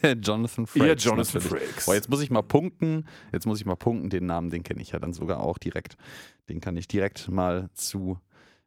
Jonathan 0.22 0.65
Frakes. 0.65 1.03
Ja, 1.03 1.12
Jonathan. 1.12 1.41
Frakes. 1.41 1.86
Boah, 1.86 1.96
jetzt 1.96 2.10
muss 2.10 2.22
ich 2.22 2.32
mal 2.32 2.41
punkten. 2.41 3.05
Jetzt 3.34 3.46
muss 3.46 3.60
ich 3.60 3.65
mal 3.65 3.75
punkten. 3.75 4.10
Den 4.10 4.25
Namen, 4.25 4.50
den 4.50 4.63
kenne 4.63 4.82
ich 4.82 4.91
ja 4.91 5.00
dann 5.00 5.12
sogar 5.12 5.41
auch 5.41 5.58
direkt. 5.58 5.98
Den 6.48 6.62
kann 6.62 6.77
ich 6.77 6.88
direkt 6.88 7.29
mal 7.29 7.70
zu, 7.74 8.17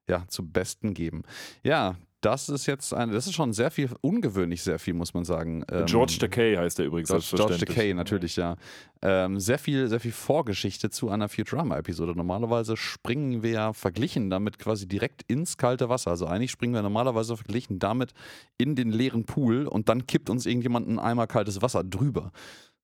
ja, 0.07 0.25
zu 0.29 0.47
Besten 0.47 0.93
geben. 0.93 1.23
Ja, 1.63 1.97
das 2.23 2.49
ist 2.49 2.67
jetzt 2.67 2.95
eine, 2.95 3.13
das 3.13 3.27
ist 3.27 3.35
schon 3.35 3.53
sehr 3.53 3.71
viel, 3.71 3.91
ungewöhnlich 4.01 4.63
sehr 4.63 4.79
viel, 4.79 4.95
muss 4.95 5.13
man 5.13 5.25
sagen. 5.25 5.65
Ähm, 5.71 5.87
George 5.87 6.17
Takei 6.19 6.57
heißt 6.57 6.79
er 6.79 6.87
übrigens. 6.87 7.09
George, 7.09 7.27
George. 7.35 7.59
Takei, 7.59 7.93
natürlich, 7.93 8.37
ja. 8.37 8.57
Ähm, 9.03 9.41
sehr 9.41 9.59
viel, 9.59 9.89
sehr 9.89 9.99
viel 9.99 10.13
Vorgeschichte 10.13 10.89
zu 10.89 11.11
einer 11.11 11.29
Futurama-Episode. 11.29 12.15
Normalerweise 12.17 12.77
springen 12.77 13.43
wir 13.43 13.51
ja 13.51 13.73
verglichen 13.73 14.31
damit 14.31 14.59
quasi 14.61 14.87
direkt 14.87 15.23
ins 15.27 15.57
kalte 15.57 15.89
Wasser. 15.89 16.13
Also 16.13 16.27
eigentlich 16.27 16.53
springen 16.53 16.75
wir 16.75 16.83
normalerweise 16.83 17.37
verglichen 17.37 17.81
damit 17.81 18.13
in 18.57 18.77
den 18.77 18.91
leeren 18.91 19.25
Pool 19.25 19.67
und 19.67 19.89
dann 19.89 20.07
kippt 20.07 20.31
uns 20.31 20.47
irgendjemand 20.47 20.89
ein 20.89 21.01
Eimer 21.01 21.27
kaltes 21.27 21.61
Wasser 21.61 21.83
drüber. 21.83 22.31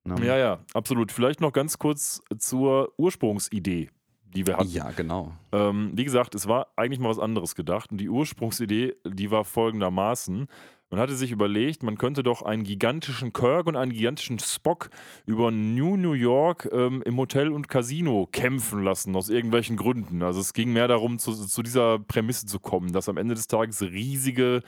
Ne? 0.04 0.26
Ja, 0.26 0.36
ja, 0.36 0.58
absolut. 0.74 1.12
Vielleicht 1.12 1.40
noch 1.40 1.52
ganz 1.52 1.78
kurz 1.78 2.20
zur 2.38 2.92
Ursprungsidee, 2.96 3.90
die 4.34 4.46
wir 4.46 4.56
hatten. 4.56 4.70
ja, 4.70 4.90
genau. 4.90 5.32
Ähm, 5.52 5.92
wie 5.94 6.04
gesagt, 6.04 6.34
es 6.34 6.46
war 6.46 6.68
eigentlich 6.76 7.00
mal 7.00 7.08
was 7.08 7.18
anderes 7.18 7.54
gedacht. 7.54 7.90
Und 7.90 7.98
die 7.98 8.08
Ursprungsidee, 8.08 8.94
die 9.06 9.30
war 9.30 9.44
folgendermaßen. 9.44 10.48
Man 10.90 11.00
hatte 11.00 11.16
sich 11.16 11.32
überlegt, 11.32 11.82
man 11.82 11.98
könnte 11.98 12.22
doch 12.22 12.40
einen 12.40 12.64
gigantischen 12.64 13.34
Kirk 13.34 13.66
und 13.66 13.76
einen 13.76 13.92
gigantischen 13.92 14.38
Spock 14.38 14.88
über 15.26 15.50
New 15.50 15.98
New 15.98 16.14
York 16.14 16.66
ähm, 16.72 17.02
im 17.04 17.18
Hotel 17.18 17.50
und 17.50 17.68
Casino 17.68 18.26
kämpfen 18.32 18.82
lassen, 18.82 19.14
aus 19.14 19.28
irgendwelchen 19.28 19.76
Gründen. 19.76 20.22
Also 20.22 20.40
es 20.40 20.54
ging 20.54 20.72
mehr 20.72 20.88
darum, 20.88 21.18
zu, 21.18 21.34
zu 21.34 21.62
dieser 21.62 21.98
Prämisse 21.98 22.46
zu 22.46 22.58
kommen, 22.58 22.92
dass 22.92 23.10
am 23.10 23.18
Ende 23.18 23.34
des 23.34 23.48
Tages 23.48 23.82
riesige 23.82 24.62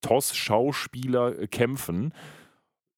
TOS-Schauspieler 0.00 1.38
äh, 1.38 1.46
kämpfen. 1.46 2.12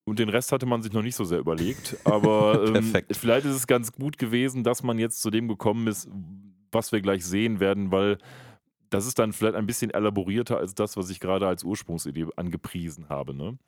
Und 0.04 0.18
den 0.18 0.28
Rest 0.28 0.50
hatte 0.52 0.66
man 0.66 0.82
sich 0.82 0.92
noch 0.92 1.02
nicht 1.02 1.14
so 1.14 1.24
sehr 1.24 1.38
überlegt. 1.38 1.96
Aber 2.04 2.64
ähm, 2.74 2.92
vielleicht 3.10 3.46
ist 3.46 3.54
es 3.54 3.66
ganz 3.66 3.92
gut 3.92 4.18
gewesen, 4.18 4.64
dass 4.64 4.82
man 4.82 4.98
jetzt 4.98 5.22
zu 5.22 5.30
dem 5.30 5.48
gekommen 5.48 5.86
ist, 5.86 6.08
was 6.70 6.92
wir 6.92 7.00
gleich 7.00 7.24
sehen 7.24 7.60
werden, 7.60 7.92
weil 7.92 8.18
das 8.90 9.06
ist 9.06 9.18
dann 9.18 9.32
vielleicht 9.32 9.54
ein 9.54 9.66
bisschen 9.66 9.90
elaborierter 9.90 10.58
als 10.58 10.74
das, 10.74 10.96
was 10.96 11.08
ich 11.10 11.20
gerade 11.20 11.46
als 11.46 11.64
Ursprungsidee 11.64 12.26
angepriesen 12.36 13.08
habe. 13.08 13.34
Ne? 13.34 13.58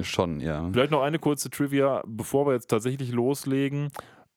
Schon, 0.00 0.40
ja. 0.40 0.68
Vielleicht 0.72 0.90
noch 0.90 1.02
eine 1.02 1.18
kurze 1.18 1.50
Trivia, 1.50 2.02
bevor 2.06 2.46
wir 2.46 2.54
jetzt 2.54 2.68
tatsächlich 2.68 3.12
loslegen. 3.12 3.88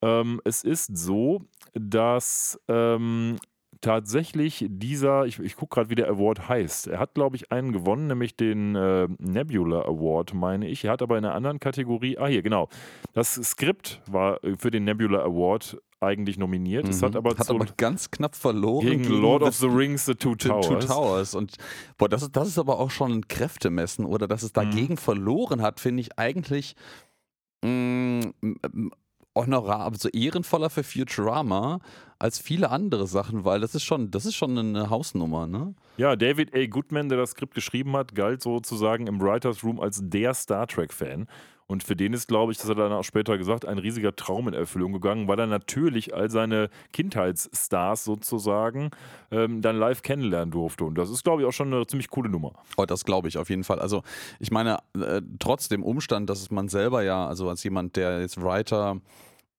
Ähm, 0.01 0.41
es 0.43 0.63
ist 0.63 0.97
so, 0.97 1.41
dass 1.73 2.59
ähm, 2.67 3.37
tatsächlich 3.85 4.65
dieser, 4.67 5.25
ich, 5.25 5.39
ich 5.39 5.55
gucke 5.55 5.75
gerade, 5.75 5.89
wie 5.89 5.95
der 5.95 6.09
Award 6.09 6.49
heißt. 6.49 6.87
Er 6.87 6.99
hat, 6.99 7.13
glaube 7.13 7.35
ich, 7.35 7.51
einen 7.51 7.71
gewonnen, 7.71 8.07
nämlich 8.07 8.35
den 8.35 8.75
äh, 8.75 9.07
Nebula 9.19 9.81
Award, 9.83 10.33
meine 10.33 10.67
ich. 10.67 10.83
Er 10.85 10.91
hat 10.91 11.01
aber 11.01 11.17
in 11.17 11.25
einer 11.25 11.35
anderen 11.35 11.59
Kategorie, 11.59 12.17
ah 12.17 12.27
hier, 12.27 12.41
genau. 12.41 12.67
Das 13.13 13.35
Skript 13.35 14.01
war 14.07 14.39
für 14.57 14.71
den 14.71 14.83
Nebula 14.85 15.19
Award 15.23 15.77
eigentlich 16.01 16.37
nominiert. 16.37 16.87
Es 16.89 17.01
hat 17.01 17.11
Mhm. 17.13 17.17
aber, 17.17 17.37
hat 17.37 17.49
aber 17.49 17.65
ganz 17.77 18.11
knapp 18.11 18.35
verloren 18.35 18.85
gegen 18.85 19.05
Lord 19.05 19.43
of 19.43 19.55
the 19.55 19.67
Rings, 19.67 20.05
The 20.05 20.15
Two 20.15 20.31
The 20.39 20.49
Towers. 20.49 20.67
Two 20.67 20.75
Towers. 20.87 21.35
Und 21.35 21.55
boah, 21.97 22.09
das 22.09 22.23
ist, 22.23 22.35
das 22.35 22.47
ist 22.49 22.59
aber 22.59 22.79
auch 22.79 22.91
schon 22.91 23.11
ein 23.11 23.27
Kräftemessen 23.27 24.05
oder 24.05 24.27
dass 24.27 24.43
es 24.43 24.49
Mhm. 24.49 24.53
dagegen 24.53 24.97
verloren 24.97 25.61
hat, 25.61 25.79
finde 25.79 26.01
ich 26.01 26.17
eigentlich 26.19 26.75
mh, 27.63 28.31
m- 28.41 28.91
honorar, 29.37 29.91
also 29.91 30.09
ehrenvoller 30.09 30.69
für 30.69 30.83
Futurama 30.83 31.79
als 32.25 32.39
viele 32.39 32.71
andere 32.71 33.05
Sachen, 33.05 33.45
weil 33.45 33.59
das 33.59 33.75
ist 33.75 33.83
schon, 33.83 34.09
das 34.09 34.25
ist 34.25 34.33
schon 34.33 34.57
eine 34.57 34.89
Hausnummer, 34.89 35.45
ne? 35.45 35.75
Ja, 35.97 36.15
David 36.15 36.55
A. 36.55 36.65
Goodman, 36.65 37.07
der 37.07 37.19
das 37.19 37.31
Skript 37.31 37.53
geschrieben 37.53 37.95
hat, 37.95 38.15
galt 38.15 38.41
sozusagen 38.41 39.05
im 39.05 39.21
Writers 39.21 39.63
Room 39.63 39.79
als 39.79 39.99
der 40.01 40.33
Star 40.33 40.65
Trek-Fan. 40.65 41.27
Und 41.67 41.83
für 41.83 41.95
den 41.95 42.13
ist, 42.13 42.27
glaube 42.27 42.51
ich, 42.51 42.57
das 42.57 42.67
hat 42.67 42.77
er 42.77 42.89
dann 42.89 42.97
auch 42.97 43.03
später 43.03 43.37
gesagt, 43.37 43.67
ein 43.67 43.77
riesiger 43.77 44.15
Traum 44.15 44.47
in 44.47 44.55
Erfüllung 44.55 44.93
gegangen, 44.93 45.27
weil 45.27 45.39
er 45.39 45.45
natürlich 45.45 46.15
all 46.15 46.31
seine 46.31 46.69
Kindheitsstars 46.93 48.03
sozusagen 48.03 48.89
ähm, 49.29 49.61
dann 49.61 49.77
live 49.77 50.01
kennenlernen 50.01 50.49
durfte. 50.49 50.83
Und 50.83 50.95
das 50.95 51.11
ist, 51.11 51.23
glaube 51.23 51.43
ich, 51.43 51.47
auch 51.47 51.53
schon 51.53 51.71
eine 51.71 51.85
ziemlich 51.85 52.09
coole 52.09 52.29
Nummer. 52.29 52.53
Oh, 52.77 52.85
das 52.85 53.05
glaube 53.05 53.27
ich 53.27 53.37
auf 53.37 53.51
jeden 53.51 53.63
Fall. 53.63 53.77
Also 53.77 54.01
ich 54.39 54.49
meine, 54.49 54.79
äh, 54.99 55.21
trotz 55.37 55.69
dem 55.69 55.83
Umstand, 55.83 56.27
dass 56.31 56.49
man 56.49 56.69
selber 56.69 57.03
ja, 57.03 57.27
also 57.27 57.49
als 57.49 57.63
jemand, 57.63 57.95
der 57.95 58.21
jetzt 58.21 58.41
Writer 58.41 58.99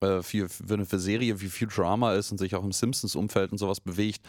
äh, 0.00 0.22
für, 0.22 0.48
für 0.48 0.74
eine 0.74 0.86
für 0.86 0.98
Serie 0.98 1.40
wie 1.40 1.48
Futurama 1.48 2.14
ist 2.14 2.30
und 2.32 2.38
sich 2.38 2.54
auch 2.54 2.64
im 2.64 2.72
Simpsons-Umfeld 2.72 3.52
und 3.52 3.58
sowas 3.58 3.80
bewegt, 3.80 4.22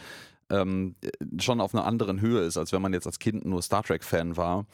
ähm, 0.50 0.94
äh, 1.02 1.10
schon 1.40 1.60
auf 1.60 1.74
einer 1.74 1.84
anderen 1.84 2.20
Höhe 2.20 2.42
ist, 2.42 2.56
als 2.56 2.72
wenn 2.72 2.82
man 2.82 2.92
jetzt 2.92 3.06
als 3.06 3.18
Kind 3.18 3.44
nur 3.44 3.62
Star 3.62 3.82
Trek-Fan 3.82 4.36
war. 4.36 4.66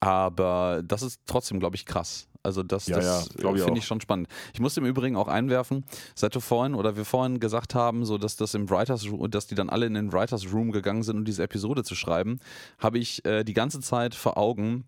Aber 0.00 0.82
das 0.84 1.02
ist 1.02 1.20
trotzdem, 1.26 1.60
glaube 1.60 1.76
ich, 1.76 1.84
krass. 1.84 2.26
Also 2.42 2.62
das, 2.62 2.86
Ja, 2.86 2.96
das 2.96 3.28
ja, 3.38 3.52
finde 3.52 3.78
ich 3.78 3.84
schon 3.84 4.00
spannend. 4.00 4.28
Ich 4.54 4.60
muss 4.60 4.76
im 4.78 4.86
Übrigen 4.86 5.14
auch 5.14 5.28
einwerfen, 5.28 5.84
seit 6.14 6.34
du 6.34 6.40
vorhin 6.40 6.74
oder 6.74 6.96
wir 6.96 7.04
vorhin 7.04 7.38
gesagt 7.38 7.74
haben, 7.74 8.06
so 8.06 8.16
dass 8.16 8.36
das 8.36 8.54
im 8.54 8.70
Writers 8.70 9.10
Room, 9.10 9.30
dass 9.30 9.46
die 9.46 9.54
dann 9.54 9.68
alle 9.68 9.84
in 9.84 9.92
den 9.92 10.10
Writers 10.12 10.50
Room 10.50 10.72
gegangen 10.72 11.02
sind, 11.02 11.18
um 11.18 11.24
diese 11.26 11.42
Episode 11.42 11.84
zu 11.84 11.94
schreiben, 11.94 12.38
habe 12.78 12.98
ich 12.98 13.24
äh, 13.26 13.44
die 13.44 13.52
ganze 13.52 13.80
Zeit 13.80 14.14
vor 14.14 14.38
Augen 14.38 14.84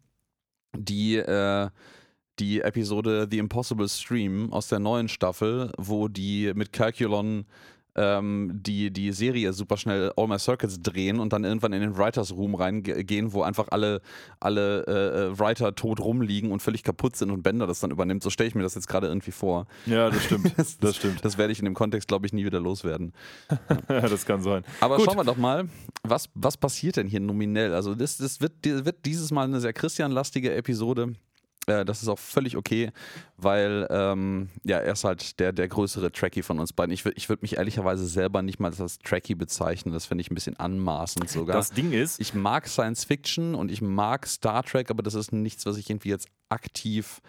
die 0.75 1.16
äh, 1.16 1.69
die 2.39 2.61
Episode 2.61 3.29
The 3.31 3.39
Impossible 3.39 3.89
Stream 3.89 4.53
aus 4.53 4.69
der 4.69 4.79
neuen 4.79 5.09
Staffel, 5.09 5.71
wo 5.79 6.09
die 6.09 6.53
mit 6.55 6.73
Calculon 6.73 7.47
ähm, 7.95 8.51
die, 8.55 8.91
die 8.91 9.12
Serie 9.12 9.53
super 9.53 9.77
schnell 9.77 10.12
All 10.17 10.27
My 10.27 10.39
Circuits 10.39 10.81
drehen 10.81 11.21
und 11.21 11.33
dann 11.33 11.45
irgendwann 11.45 11.73
in 11.73 11.83
den 11.83 11.97
Writers 11.97 12.33
Room 12.33 12.55
reingehen, 12.55 13.33
wo 13.33 13.43
einfach 13.43 13.69
alle, 13.71 14.01
alle 14.41 14.87
äh, 14.87 15.27
äh, 15.27 15.39
Writer 15.39 15.75
tot 15.75 16.01
rumliegen 16.01 16.53
und 16.53 16.62
völlig 16.62 16.83
kaputt 16.85 17.17
sind 17.17 17.31
und 17.31 17.43
Bender 17.43 17.67
das 17.67 17.81
dann 17.81 17.91
übernimmt. 17.91 18.23
So 18.23 18.31
stelle 18.31 18.49
ich 18.49 18.55
mir 18.55 18.62
das 18.62 18.75
jetzt 18.75 18.89
gerade 18.89 19.09
irgendwie 19.09 19.31
vor. 19.31 19.67
Ja, 19.87 20.11
das 20.11 20.25
stimmt. 20.25 20.53
Das, 20.62 20.79
Das 20.79 20.97
stimmt. 20.97 21.25
Das 21.25 21.39
werde 21.39 21.53
ich 21.53 21.59
in 21.59 21.65
dem 21.65 21.75
Kontext, 21.75 22.09
glaube 22.09 22.27
ich, 22.27 22.33
nie 22.33 22.45
wieder 22.45 22.61
loswerden. 22.61 23.12
Ja, 23.89 24.01
das 24.09 24.25
kann 24.27 24.43
sein. 24.43 24.65
Aber 24.81 24.97
Gut. 24.97 25.07
schauen 25.07 25.17
wir 25.17 25.25
doch 25.25 25.37
mal, 25.37 25.69
was, 26.03 26.29
was 26.35 26.57
passiert 26.57 26.97
denn 26.97 27.07
hier 27.07 27.21
nominell? 27.21 27.75
Also 27.75 27.95
das, 27.95 28.17
das 28.17 28.41
wird, 28.41 28.53
wird 28.65 29.05
dieses 29.05 29.31
Mal 29.31 29.45
eine 29.45 29.61
sehr 29.61 29.73
Christian-lastige 29.73 30.55
Episode. 30.55 31.15
Äh, 31.66 31.85
das 31.85 32.02
ist 32.02 32.09
auch 32.09 32.19
völlig 32.19 32.57
okay, 32.57 32.90
weil 33.37 33.87
ähm, 33.90 34.49
ja, 34.64 34.78
er 34.78 34.92
ist 34.92 35.04
halt 35.04 35.38
der, 35.38 35.52
der 35.52 35.69
größere 35.69 36.11
Trekkie 36.11 36.42
von 36.42 36.59
uns 36.59 36.73
beiden. 36.73 36.92
Ich 36.92 37.04
würde 37.04 37.16
ich 37.16 37.28
würd 37.28 37.42
mich 37.42 37.57
ehrlicherweise 37.57 38.07
selber 38.07 38.42
nicht 38.42 38.59
mal 38.59 38.73
als 38.76 38.99
Trekkie 38.99 39.35
bezeichnen. 39.35 39.95
Das 39.95 40.07
finde 40.07 40.23
ich 40.23 40.31
ein 40.31 40.35
bisschen 40.35 40.59
anmaßend 40.59 41.31
sogar. 41.31 41.57
Das 41.57 41.71
Ding 41.71 41.92
ist, 41.92 42.21
ich 42.21 42.35
mag 42.35 42.66
Science 42.69 43.04
Fiction 43.04 43.54
und 43.54 43.71
ich 43.71 43.81
mag 43.81 44.26
Star 44.26 44.62
Trek, 44.62 44.90
aber 44.90 45.02
das 45.02 45.14
ist 45.14 45.33
nichts, 45.33 45.64
was 45.66 45.76
ich 45.76 45.88
irgendwie 45.88 46.11
jetzt 46.11 46.28
aktiv 46.49 47.21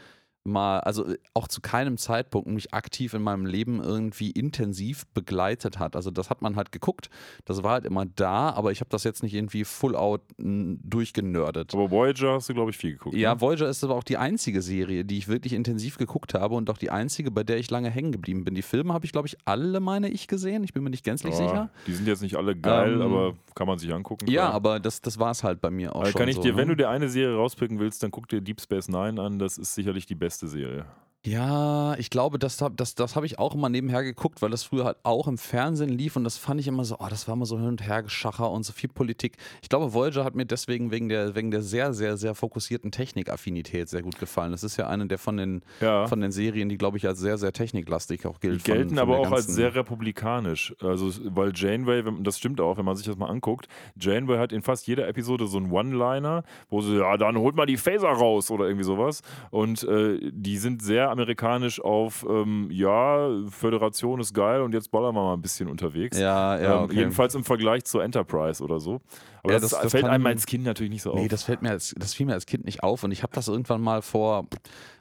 mal, 0.45 0.79
also 0.81 1.05
äh, 1.07 1.17
auch 1.33 1.47
zu 1.47 1.61
keinem 1.61 1.97
Zeitpunkt 1.97 2.47
mich 2.49 2.73
aktiv 2.73 3.13
in 3.13 3.21
meinem 3.21 3.45
Leben 3.45 3.81
irgendwie 3.81 4.31
intensiv 4.31 5.05
begleitet 5.13 5.79
hat. 5.79 5.95
Also 5.95 6.11
das 6.11 6.29
hat 6.29 6.41
man 6.41 6.55
halt 6.55 6.71
geguckt, 6.71 7.09
das 7.45 7.63
war 7.63 7.71
halt 7.73 7.85
immer 7.85 8.05
da, 8.05 8.49
aber 8.51 8.71
ich 8.71 8.79
habe 8.81 8.89
das 8.89 9.03
jetzt 9.03 9.23
nicht 9.23 9.33
irgendwie 9.33 9.63
full 9.63 9.95
out 9.95 10.21
durchgenördet. 10.37 11.73
aber 11.73 11.89
Voyager 11.91 12.33
hast 12.33 12.49
du, 12.49 12.53
glaube 12.53 12.71
ich, 12.71 12.77
viel 12.77 12.93
geguckt. 12.93 13.15
Ja, 13.15 13.35
ne? 13.35 13.41
Voyager 13.41 13.69
ist 13.69 13.83
aber 13.83 13.95
auch 13.95 14.03
die 14.03 14.17
einzige 14.17 14.61
Serie, 14.61 15.05
die 15.05 15.17
ich 15.17 15.27
wirklich 15.27 15.53
intensiv 15.53 15.97
geguckt 15.97 16.33
habe 16.33 16.55
und 16.55 16.69
auch 16.69 16.77
die 16.77 16.89
einzige, 16.89 17.31
bei 17.31 17.43
der 17.43 17.57
ich 17.57 17.69
lange 17.71 17.89
hängen 17.89 18.11
geblieben 18.11 18.43
bin. 18.43 18.55
Die 18.55 18.61
Filme 18.61 18.93
habe 18.93 19.05
ich, 19.05 19.11
glaube 19.11 19.27
ich, 19.27 19.37
alle, 19.45 19.79
meine 19.79 20.09
ich, 20.09 20.27
gesehen. 20.27 20.63
Ich 20.63 20.73
bin 20.73 20.83
mir 20.83 20.89
nicht 20.89 21.03
gänzlich 21.03 21.33
Ja, 21.33 21.37
sicher. 21.37 21.69
Die 21.87 21.93
sind 21.93 22.07
jetzt 22.07 22.21
nicht 22.21 22.35
alle 22.35 22.55
geil, 22.55 22.93
Ähm, 22.95 23.01
aber 23.01 23.33
kann 23.55 23.67
man 23.67 23.77
sich 23.79 23.93
angucken. 23.93 24.27
Ja, 24.29 24.43
klar. 24.43 24.53
aber 24.53 24.79
das, 24.79 25.01
das 25.01 25.19
war 25.19 25.31
es 25.31 25.43
halt 25.43 25.61
bei 25.61 25.69
mir 25.69 25.95
auch 25.95 26.01
Also 26.01 26.11
schon. 26.13 26.19
kann 26.19 26.29
ich 26.29 26.35
so, 26.35 26.41
dir, 26.41 26.51
ne? 26.53 26.57
wenn 26.57 26.67
du 26.69 26.75
dir 26.75 26.89
eine 26.89 27.09
Serie 27.09 27.35
rauspicken 27.35 27.79
willst, 27.79 28.03
dann 28.03 28.11
guck 28.11 28.27
dir 28.27 28.41
Deep 28.41 28.61
Space 28.61 28.87
Nine 28.87 29.21
an. 29.21 29.39
Das 29.39 29.57
ist 29.57 29.73
sicherlich 29.75 30.05
die 30.05 30.15
beste 30.15 30.32
Serie. 30.33 30.85
Ja, 31.25 31.95
ich 31.97 32.09
glaube, 32.09 32.37
das, 32.37 32.61
das, 32.75 32.95
das 32.95 33.15
habe 33.15 33.25
ich 33.25 33.39
auch 33.39 33.55
immer 33.55 33.69
nebenher 33.69 34.03
geguckt, 34.03 34.41
weil 34.41 34.49
das 34.49 34.63
früher 34.63 34.83
halt 34.83 34.97
auch 35.03 35.25
im 35.29 35.37
Fernsehen 35.37 35.87
lief 35.89 36.17
und 36.17 36.25
das 36.25 36.37
fand 36.37 36.59
ich 36.59 36.67
immer 36.67 36.83
so, 36.83 36.97
oh, 36.99 37.07
das 37.09 37.29
war 37.29 37.35
immer 37.35 37.45
so 37.45 37.57
hin 37.57 37.67
und 37.67 37.87
her 37.87 38.03
geschacher 38.03 38.51
und 38.51 38.63
so 38.63 38.73
viel 38.73 38.89
Politik. 38.89 39.37
Ich 39.61 39.69
glaube, 39.69 39.93
Voyager 39.93 40.25
hat 40.25 40.35
mir 40.35 40.45
deswegen 40.45 40.91
wegen 40.91 41.07
der, 41.07 41.33
wegen 41.33 41.49
der 41.49 41.61
sehr, 41.61 41.93
sehr, 41.93 42.17
sehr 42.17 42.35
fokussierten 42.35 42.91
Technikaffinität 42.91 43.87
sehr 43.87 44.01
gut 44.01 44.19
gefallen. 44.19 44.51
Das 44.51 44.65
ist 44.65 44.75
ja 44.75 44.87
eine 44.87 45.07
der 45.07 45.17
von 45.17 45.37
den, 45.37 45.61
Ja. 45.79 46.07
von 46.07 46.19
den 46.19 46.33
Serien, 46.33 46.67
die, 46.67 46.77
glaube 46.77 46.97
ich, 46.97 47.07
als 47.07 47.19
sehr, 47.19 47.37
sehr 47.37 47.53
techniklastig 47.53 48.25
auch 48.25 48.37
Die 48.39 48.47
gilt. 48.49 48.65
gelten 48.65 48.89
von, 48.89 48.97
von 48.97 48.99
aber 49.15 49.19
auch 49.19 49.31
als 49.31 49.47
sehr 49.47 49.73
republikanisch. 49.75 50.75
Also, 50.81 51.09
weil 51.33 51.53
Janeway, 51.55 52.03
das 52.21 52.37
stimmt 52.37 52.59
auch, 52.59 52.77
wenn 52.77 52.85
man 52.85 52.97
sich 52.97 53.05
das 53.05 53.15
mal 53.15 53.27
anguckt, 53.29 53.69
Janeway 53.97 54.39
hat 54.39 54.51
in 54.51 54.61
fast 54.61 54.87
jeder 54.87 55.07
Episode 55.07 55.47
so 55.47 55.55
einen 55.57 55.71
One-Liner, 55.71 56.43
wo 56.69 56.81
sie, 56.81 56.97
ja, 56.97 57.15
dann 57.15 57.37
holt 57.37 57.55
mal 57.55 57.65
die 57.65 57.77
Phaser 57.77 58.09
raus 58.09 58.51
oder 58.51 58.65
irgendwie 58.65 58.83
sowas. 58.83 59.21
Und 59.51 59.83
äh, 59.83 60.19
die 60.33 60.57
sind 60.57 60.81
sehr 60.81 61.12
amerikanisch 61.13 61.79
auf, 61.79 62.25
ähm, 62.29 62.67
ja, 62.71 63.29
Föderation 63.49 64.19
ist 64.19 64.33
geil 64.33 64.61
und 64.61 64.73
jetzt 64.73 64.91
ballern 64.91 65.15
wir 65.15 65.21
mal 65.23 65.33
ein 65.35 65.41
bisschen 65.41 65.69
unterwegs. 65.69 66.19
Ja, 66.19 66.59
ja, 66.59 66.77
ähm, 66.79 66.83
okay. 66.83 66.95
jedenfalls 66.95 67.33
im 67.35 67.45
Vergleich 67.45 67.85
zur 67.85 68.03
Enterprise 68.03 68.61
oder 68.61 68.81
so. 68.81 68.99
Aber 69.43 69.53
Ja, 69.53 69.59
das, 69.59 69.71
das- 69.71 69.81
das 69.83 69.91
fällt 69.91 70.05
einem 70.05 70.25
als 70.25 70.45
Kind 70.45 70.65
natürlich 70.65 70.91
nicht 70.91 71.01
so 71.03 71.11
auf. 71.11 71.19
Nee, 71.19 71.29
das 71.29 71.43
fällt 71.43 71.61
mir 71.61 71.69
als, 71.69 71.95
das 71.97 72.13
fiel 72.13 72.25
mir 72.25 72.33
als 72.33 72.45
Kind 72.45 72.65
nicht 72.65 72.83
auf 72.83 73.03
und 73.05 73.11
ich 73.11 73.23
habe 73.23 73.33
das 73.33 73.47
irgendwann 73.47 73.81
mal 73.81 74.01
vor, 74.01 74.45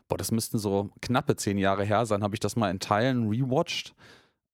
boah, 0.07 0.16
das 0.16 0.31
müssten 0.31 0.59
so 0.59 0.90
knappe 1.00 1.35
zehn 1.35 1.59
Jahre 1.59 1.85
her 1.85 2.07
sein, 2.07 2.23
habe 2.23 2.35
ich 2.37 2.40
das 2.40 2.54
mal 2.54 2.71
in 2.71 2.78
Teilen 2.78 3.28
rewatcht. 3.28 3.95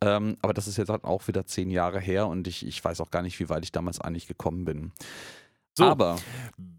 Ähm, 0.00 0.36
aber 0.42 0.54
das 0.54 0.68
ist 0.68 0.76
jetzt 0.76 0.90
halt 0.90 1.02
auch 1.02 1.26
wieder 1.26 1.44
zehn 1.44 1.70
Jahre 1.70 1.98
her 1.98 2.28
und 2.28 2.46
ich, 2.46 2.64
ich 2.64 2.84
weiß 2.84 3.00
auch 3.00 3.10
gar 3.10 3.22
nicht, 3.22 3.40
wie 3.40 3.48
weit 3.48 3.64
ich 3.64 3.72
damals 3.72 4.00
eigentlich 4.00 4.28
gekommen 4.28 4.64
bin. 4.64 4.92
So, 5.78 5.84
aber 5.84 6.18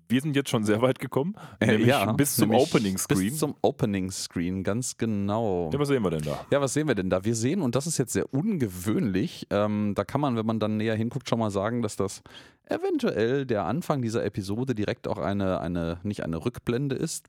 wir 0.10 0.22
sind 0.22 0.36
jetzt 0.36 0.50
schon 0.50 0.66
sehr 0.66 0.82
weit 0.82 1.00
gekommen, 1.00 1.36
äh, 1.62 1.68
nämlich 1.68 1.88
ja, 1.88 2.12
bis 2.12 2.36
zum 2.36 2.52
Opening 2.52 2.98
Screen. 2.98 3.30
Bis 3.30 3.38
zum 3.38 3.56
Opening 3.62 4.12
Screen, 4.12 4.64
ganz 4.64 4.98
genau. 4.98 5.70
ja, 5.72 5.80
was 5.80 5.88
sehen 5.88 6.04
wir 6.04 6.10
denn 6.10 6.24
da? 6.24 6.46
Ja, 6.52 6.60
was 6.60 6.74
sehen 6.74 6.88
wir 6.88 6.96
denn 6.96 7.10
da? 7.10 7.24
Wir 7.24 7.36
sehen, 7.36 7.62
und 7.62 7.76
das 7.76 7.88
ist 7.88 7.98
jetzt 7.98 8.12
sehr 8.12 8.34
ungewöhnlich, 8.34 9.48
ähm, 9.52 9.94
da 9.96 10.04
kann 10.04 10.20
man, 10.20 10.36
wenn 10.36 10.46
man 10.46 10.60
dann 10.60 10.76
näher 10.76 10.96
hinguckt, 10.96 11.30
schon 11.30 11.40
mal 11.40 11.50
sagen, 11.50 11.82
dass 11.82 11.96
das 11.96 12.24
eventuell 12.66 13.46
der 13.46 13.66
Anfang 13.66 14.02
dieser 14.02 14.26
Episode 14.26 14.76
direkt 14.76 15.08
auch 15.08 15.18
eine, 15.18 15.62
eine 15.62 16.00
nicht 16.04 16.24
eine 16.24 16.44
Rückblende 16.44 16.96
ist, 16.96 17.28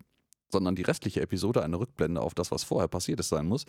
sondern 0.50 0.74
die 0.74 0.82
restliche 0.82 1.20
Episode 1.20 1.62
eine 1.62 1.78
Rückblende 1.78 2.20
auf 2.20 2.34
das, 2.34 2.50
was 2.50 2.64
vorher 2.64 2.88
passiert 2.88 3.20
ist, 3.20 3.28
sein 3.28 3.46
muss. 3.46 3.64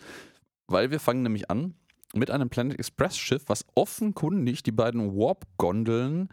Weil 0.66 0.90
wir 0.90 0.98
fangen 0.98 1.22
nämlich 1.22 1.50
an 1.50 1.74
mit 2.14 2.30
einem 2.30 2.50
Planet 2.50 2.78
Express 2.78 3.16
Schiff, 3.16 3.44
was 3.46 3.64
offenkundig 3.74 4.62
die 4.62 4.72
beiden 4.72 5.16
Warp-Gondeln 5.16 6.28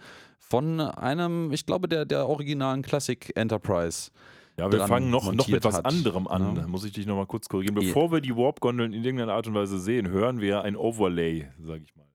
von 0.50 0.80
einem, 0.80 1.52
ich 1.52 1.66
glaube, 1.66 1.88
der, 1.88 2.06
der 2.06 2.28
originalen 2.28 2.82
Classic 2.82 3.32
Enterprise 3.36 4.12
Ja, 4.58 4.72
wir 4.72 4.86
fangen 4.88 5.10
noch, 5.10 5.32
noch 5.32 5.48
mit 5.48 5.64
was 5.64 5.84
anderem 5.86 6.28
an. 6.28 6.56
Ja. 6.56 6.62
Da 6.64 6.68
muss 6.68 6.84
ich 6.84 6.92
dich 6.94 7.06
nochmal 7.06 7.28
kurz 7.28 7.48
korrigieren. 7.48 7.76
Ja. 7.82 7.88
Bevor 7.88 8.12
wir 8.12 8.22
die 8.22 8.36
Warp-Gondeln 8.36 8.94
in 8.94 9.04
irgendeiner 9.04 9.34
Art 9.34 9.48
und 9.48 9.54
Weise 9.54 9.80
sehen, 9.80 10.10
hören 10.10 10.42
wir 10.42 10.64
ein 10.64 10.76
Overlay, 10.76 11.48
sag 11.62 11.82
ich 11.82 11.96
mal. 11.96 12.06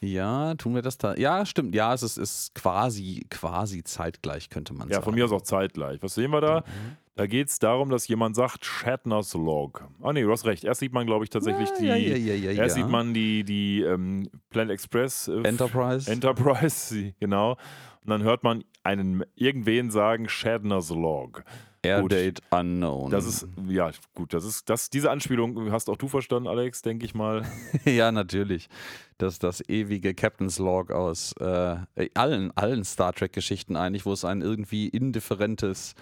Ja, 0.00 0.54
tun 0.54 0.76
wir 0.76 0.82
das 0.82 0.96
da? 0.96 1.16
Ja, 1.16 1.44
stimmt. 1.44 1.74
Ja, 1.74 1.92
es 1.92 2.02
ist, 2.04 2.16
ist 2.18 2.54
quasi, 2.54 3.26
quasi 3.30 3.82
zeitgleich, 3.82 4.48
könnte 4.48 4.72
man 4.74 4.88
Ja, 4.88 4.94
sagen. 4.94 5.04
von 5.04 5.14
mir 5.14 5.24
aus 5.24 5.32
auch 5.32 5.42
zeitgleich. 5.42 6.00
Was 6.02 6.14
sehen 6.14 6.30
wir 6.30 6.40
da? 6.40 6.62
Da 7.20 7.26
geht 7.26 7.48
es 7.48 7.58
darum, 7.58 7.90
dass 7.90 8.08
jemand 8.08 8.34
sagt, 8.34 8.64
Shatner's 8.64 9.34
Log. 9.34 9.86
Ah, 10.00 10.14
nee, 10.14 10.22
du 10.22 10.32
hast 10.32 10.46
recht. 10.46 10.64
Erst 10.64 10.80
sieht 10.80 10.94
man, 10.94 11.04
glaube 11.04 11.22
ich, 11.22 11.28
tatsächlich 11.28 11.68
die. 11.78 11.84
ja, 11.84 11.94
ja, 11.94 12.16
ja, 12.16 12.34
ja, 12.34 12.62
erst 12.62 12.76
sieht 12.76 12.88
man 12.88 13.12
die, 13.12 13.44
die 13.44 13.82
ähm, 13.82 14.30
Planet 14.48 14.72
Express. 14.72 15.28
Äh, 15.28 15.42
Enterprise. 15.42 16.10
Enterprise, 16.10 17.12
genau. 17.20 17.58
Und 18.00 18.08
dann 18.08 18.22
hört 18.22 18.42
man 18.42 18.64
einen 18.84 19.22
irgendwen 19.34 19.90
sagen, 19.90 20.30
Shatner's 20.30 20.88
Log. 20.88 21.44
Airdate 21.82 22.40
unknown. 22.48 23.10
Das 23.10 23.26
ist, 23.26 23.46
ja, 23.68 23.90
gut, 24.14 24.32
das 24.32 24.46
ist, 24.46 24.70
das, 24.70 24.88
diese 24.88 25.10
Anspielung 25.10 25.70
hast 25.70 25.90
auch 25.90 25.98
du 25.98 26.08
verstanden, 26.08 26.48
Alex, 26.48 26.80
denke 26.80 27.04
ich 27.04 27.14
mal. 27.14 27.44
ja, 27.84 28.12
natürlich. 28.12 28.70
Das 29.18 29.38
das 29.38 29.62
ewige 29.68 30.14
Captain's 30.14 30.58
Log 30.58 30.90
aus 30.90 31.34
äh, 31.38 31.76
allen, 32.14 32.50
allen 32.56 32.82
Star 32.84 33.12
Trek-Geschichten 33.12 33.76
eigentlich, 33.76 34.06
wo 34.06 34.12
es 34.14 34.24
ein 34.24 34.40
irgendwie 34.40 34.88
indifferentes 34.88 35.94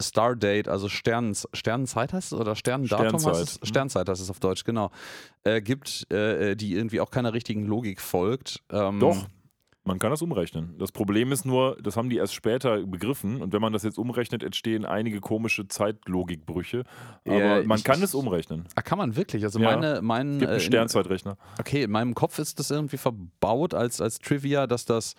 Stardate, 0.00 0.70
also 0.70 0.88
Sternens, 0.88 1.48
Sternenzeit 1.52 2.12
heißt 2.12 2.32
es 2.32 2.38
oder 2.38 2.54
Sternendatum 2.56 3.18
Sternzeit. 3.20 3.34
heißt 3.34 3.42
es? 3.42 3.60
Mhm. 3.60 3.66
Sternzeit 3.66 4.08
heißt 4.08 4.20
es 4.22 4.30
auf 4.30 4.40
Deutsch, 4.40 4.64
genau. 4.64 4.90
Äh, 5.44 5.60
gibt, 5.62 6.10
äh, 6.12 6.54
die 6.56 6.74
irgendwie 6.74 7.00
auch 7.00 7.10
keiner 7.10 7.32
richtigen 7.32 7.66
Logik 7.66 8.00
folgt. 8.00 8.62
Ähm, 8.70 9.00
Doch, 9.00 9.26
man 9.86 9.98
kann 9.98 10.10
das 10.10 10.22
umrechnen. 10.22 10.76
Das 10.78 10.92
Problem 10.92 11.30
ist 11.30 11.44
nur, 11.44 11.76
das 11.82 11.96
haben 11.98 12.08
die 12.08 12.16
erst 12.16 12.32
später 12.34 12.78
begriffen 12.86 13.42
und 13.42 13.52
wenn 13.52 13.60
man 13.60 13.72
das 13.74 13.82
jetzt 13.82 13.98
umrechnet, 13.98 14.42
entstehen 14.42 14.86
einige 14.86 15.20
komische 15.20 15.68
Zeitlogikbrüche. 15.68 16.84
Aber 17.26 17.38
Ja, 17.60 17.62
man 17.64 17.82
kann 17.82 18.02
es 18.02 18.14
umrechnen. 18.14 18.64
Ah, 18.76 18.82
kann 18.82 18.96
man 18.96 19.14
wirklich? 19.16 19.44
Also 19.44 19.58
Ja. 19.58 19.76
meine, 19.76 20.00
mein, 20.02 20.38
Gibt 20.38 20.50
einen 20.50 20.58
äh, 20.58 20.62
in- 20.62 20.66
Sternzeitrechner. 20.68 21.36
Okay, 21.60 21.82
in 21.82 21.90
meinem 21.90 22.14
Kopf 22.14 22.38
ist 22.38 22.58
das 22.58 22.70
irgendwie 22.70 22.96
verbaut 22.96 23.74
als, 23.74 24.00
als 24.00 24.18
Trivia, 24.20 24.66
dass 24.66 24.86
das 24.86 25.16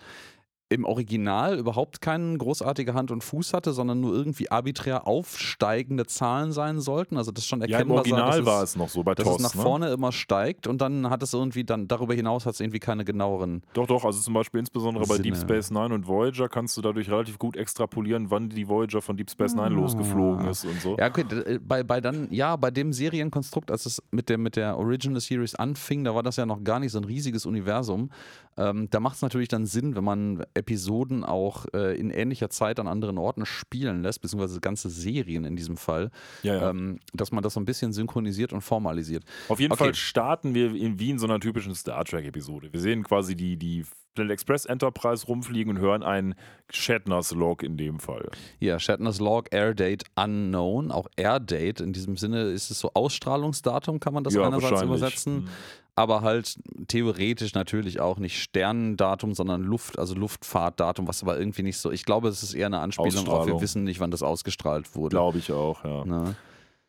im 0.68 0.84
Original 0.84 1.58
überhaupt 1.58 2.00
keine 2.00 2.36
großartige 2.38 2.92
Hand 2.92 3.12
und 3.12 3.22
Fuß 3.22 3.54
hatte, 3.54 3.72
sondern 3.72 4.00
nur 4.00 4.12
irgendwie 4.14 4.50
arbiträr 4.50 5.06
aufsteigende 5.06 6.06
Zahlen 6.06 6.50
sein 6.50 6.80
sollten. 6.80 7.16
Also 7.16 7.30
das 7.30 7.46
schon 7.46 7.60
Ja, 7.60 7.66
im 7.66 7.72
erkennbar 7.72 7.98
sah, 8.04 8.10
Original 8.10 8.38
dass 8.38 8.46
war 8.46 8.62
es, 8.64 8.70
es 8.70 8.76
noch 8.76 8.88
so 8.88 9.04
bei 9.04 9.14
dass 9.14 9.24
TOS. 9.26 9.36
es 9.36 9.42
nach 9.42 9.54
ne? 9.54 9.62
vorne 9.62 9.90
immer 9.92 10.10
steigt 10.10 10.66
und 10.66 10.80
dann 10.80 11.08
hat 11.08 11.22
es 11.22 11.32
irgendwie 11.34 11.62
dann 11.62 11.86
darüber 11.86 12.14
hinaus 12.14 12.46
hat 12.46 12.54
es 12.54 12.60
irgendwie 12.60 12.80
keine 12.80 13.04
genaueren. 13.04 13.62
Doch, 13.74 13.86
doch, 13.86 14.04
also 14.04 14.20
zum 14.20 14.34
Beispiel 14.34 14.58
insbesondere 14.58 15.06
bei 15.06 15.18
Deep 15.18 15.36
Sinne. 15.36 15.48
Space 15.48 15.70
Nine 15.70 15.94
und 15.94 16.08
Voyager 16.08 16.48
kannst 16.48 16.76
du 16.76 16.80
dadurch 16.82 17.08
relativ 17.10 17.38
gut 17.38 17.56
extrapolieren, 17.56 18.30
wann 18.32 18.48
die 18.48 18.66
Voyager 18.68 19.00
von 19.02 19.16
Deep 19.16 19.30
Space 19.30 19.54
Nine 19.54 19.66
Ah. 19.66 19.68
losgeflogen 19.68 20.48
ist 20.48 20.64
und 20.64 20.80
so. 20.80 20.96
Ja, 20.98 21.06
okay, 21.06 21.24
äh, 21.46 21.60
bei, 21.62 21.84
bei 21.84 22.00
dann, 22.00 22.26
ja, 22.32 22.56
bei 22.56 22.72
dem 22.72 22.92
Serienkonstrukt, 22.92 23.70
als 23.70 23.86
es 23.86 24.02
mit 24.10 24.28
der, 24.28 24.38
mit 24.38 24.56
der 24.56 24.76
Original 24.78 25.20
Series 25.20 25.54
anfing, 25.54 26.02
da 26.02 26.12
war 26.14 26.24
das 26.24 26.36
ja 26.36 26.44
noch 26.46 26.64
gar 26.64 26.80
nicht 26.80 26.90
so 26.90 26.98
ein 26.98 27.04
riesiges 27.04 27.46
Universum. 27.46 28.10
Ähm, 28.56 28.88
da 28.90 29.00
macht 29.00 29.16
es 29.16 29.22
natürlich 29.22 29.48
dann 29.48 29.66
Sinn, 29.66 29.96
wenn 29.96 30.04
man 30.04 30.44
Episoden 30.54 31.24
auch 31.24 31.66
äh, 31.74 31.98
in 31.98 32.10
ähnlicher 32.10 32.50
Zeit 32.50 32.80
an 32.80 32.88
anderen 32.88 33.18
Orten 33.18 33.44
spielen 33.44 34.02
lässt, 34.02 34.22
beziehungsweise 34.22 34.60
ganze 34.60 34.88
Serien 34.88 35.44
in 35.44 35.56
diesem 35.56 35.76
Fall, 35.76 36.10
Ja, 36.42 36.54
ja. 36.54 36.70
ähm, 36.70 36.98
dass 37.12 37.32
man 37.32 37.42
das 37.42 37.54
so 37.54 37.60
ein 37.60 37.66
bisschen 37.66 37.92
synchronisiert 37.92 38.52
und 38.52 38.62
formalisiert. 38.62 39.24
Auf 39.48 39.60
jeden 39.60 39.72
okay. 39.72 39.84
Fall 39.84 39.94
starten 39.94 40.54
wir 40.54 40.74
in, 40.74 40.98
wie 40.98 41.10
in 41.10 41.18
so 41.18 41.26
einer 41.26 41.40
typischen 41.40 41.74
Star 41.74 42.04
Trek-Episode. 42.04 42.72
Wir 42.72 42.80
sehen 42.80 43.02
quasi 43.02 43.36
die, 43.36 43.56
die 43.56 43.84
Planet 44.16 44.32
Express 44.32 44.64
Enterprise 44.64 45.26
rumfliegen 45.26 45.76
und 45.76 45.80
hören 45.80 46.02
einen 46.02 46.34
Shatner's 46.70 47.32
Log 47.32 47.62
in 47.62 47.76
dem 47.76 48.00
Fall. 48.00 48.28
Ja, 48.58 48.80
Shatner's 48.80 49.20
Log, 49.20 49.52
Airdate 49.52 50.04
Unknown, 50.16 50.90
auch 50.90 51.06
Airdate, 51.16 51.84
in 51.84 51.92
diesem 51.92 52.16
Sinne 52.16 52.50
ist 52.50 52.70
es 52.70 52.80
so 52.80 52.90
Ausstrahlungsdatum, 52.94 54.00
kann 54.00 54.14
man 54.14 54.24
das 54.24 54.34
ja, 54.34 54.42
einerseits 54.46 54.82
übersetzen. 54.82 55.44
Mhm. 55.44 55.48
Aber 55.96 56.20
halt 56.20 56.58
theoretisch 56.88 57.54
natürlich 57.54 58.00
auch 58.00 58.18
nicht 58.18 58.40
Sternendatum, 58.40 59.34
sondern 59.34 59.62
Luft, 59.62 59.98
also 59.98 60.14
Luftfahrtdatum, 60.14 61.08
was 61.08 61.22
aber 61.22 61.38
irgendwie 61.38 61.62
nicht 61.62 61.78
so. 61.78 61.90
Ich 61.90 62.04
glaube, 62.04 62.28
es 62.28 62.42
ist 62.42 62.54
eher 62.54 62.66
eine 62.66 62.80
Anspielung 62.80 63.26
auf, 63.28 63.46
wir 63.46 63.60
wissen 63.60 63.82
nicht, 63.84 63.98
wann 63.98 64.10
das 64.10 64.22
ausgestrahlt 64.22 64.94
wurde. 64.94 65.16
Glaube 65.16 65.38
ich 65.38 65.50
auch, 65.50 65.84
ja. 65.84 66.04
Ne? 66.04 66.36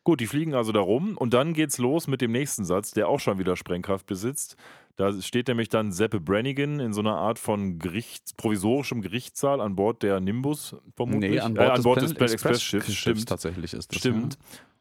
Gut, 0.04 0.20
die 0.20 0.26
fliegen 0.26 0.54
also 0.54 0.72
da 0.72 0.80
rum 0.80 1.16
und 1.16 1.34
dann 1.34 1.54
geht's 1.54 1.78
los 1.78 2.06
mit 2.06 2.20
dem 2.20 2.32
nächsten 2.32 2.64
Satz, 2.64 2.92
der 2.92 3.08
auch 3.08 3.18
schon 3.18 3.38
wieder 3.38 3.56
Sprengkraft 3.56 4.06
besitzt. 4.06 4.56
Da 4.96 5.12
steht 5.22 5.48
nämlich 5.48 5.68
dann 5.68 5.92
Seppe 5.92 6.20
Brannigan 6.20 6.80
in 6.80 6.92
so 6.92 7.00
einer 7.00 7.16
Art 7.16 7.38
von 7.38 7.78
Gerichts, 7.78 8.34
provisorischem 8.34 9.00
Gerichtssaal 9.00 9.60
an 9.60 9.76
Bord 9.76 10.02
der 10.02 10.20
Nimbus, 10.20 10.76
vermutlich. 10.96 11.32
Nee, 11.32 11.40
an 11.40 11.54
Bord, 11.54 11.68
äh, 11.68 11.72
an 11.72 11.82
Bord 11.82 12.02
des 12.02 12.14
Planet 12.14 12.16
Planet 12.16 12.34
Express 12.34 12.62
Schiffs, 12.62 12.86
Schiffs 12.86 12.98
stimmt. 12.98 13.28
tatsächlich 13.28 13.72
ist 13.72 13.92
das. 13.92 13.98
Stimmt. 13.98 14.38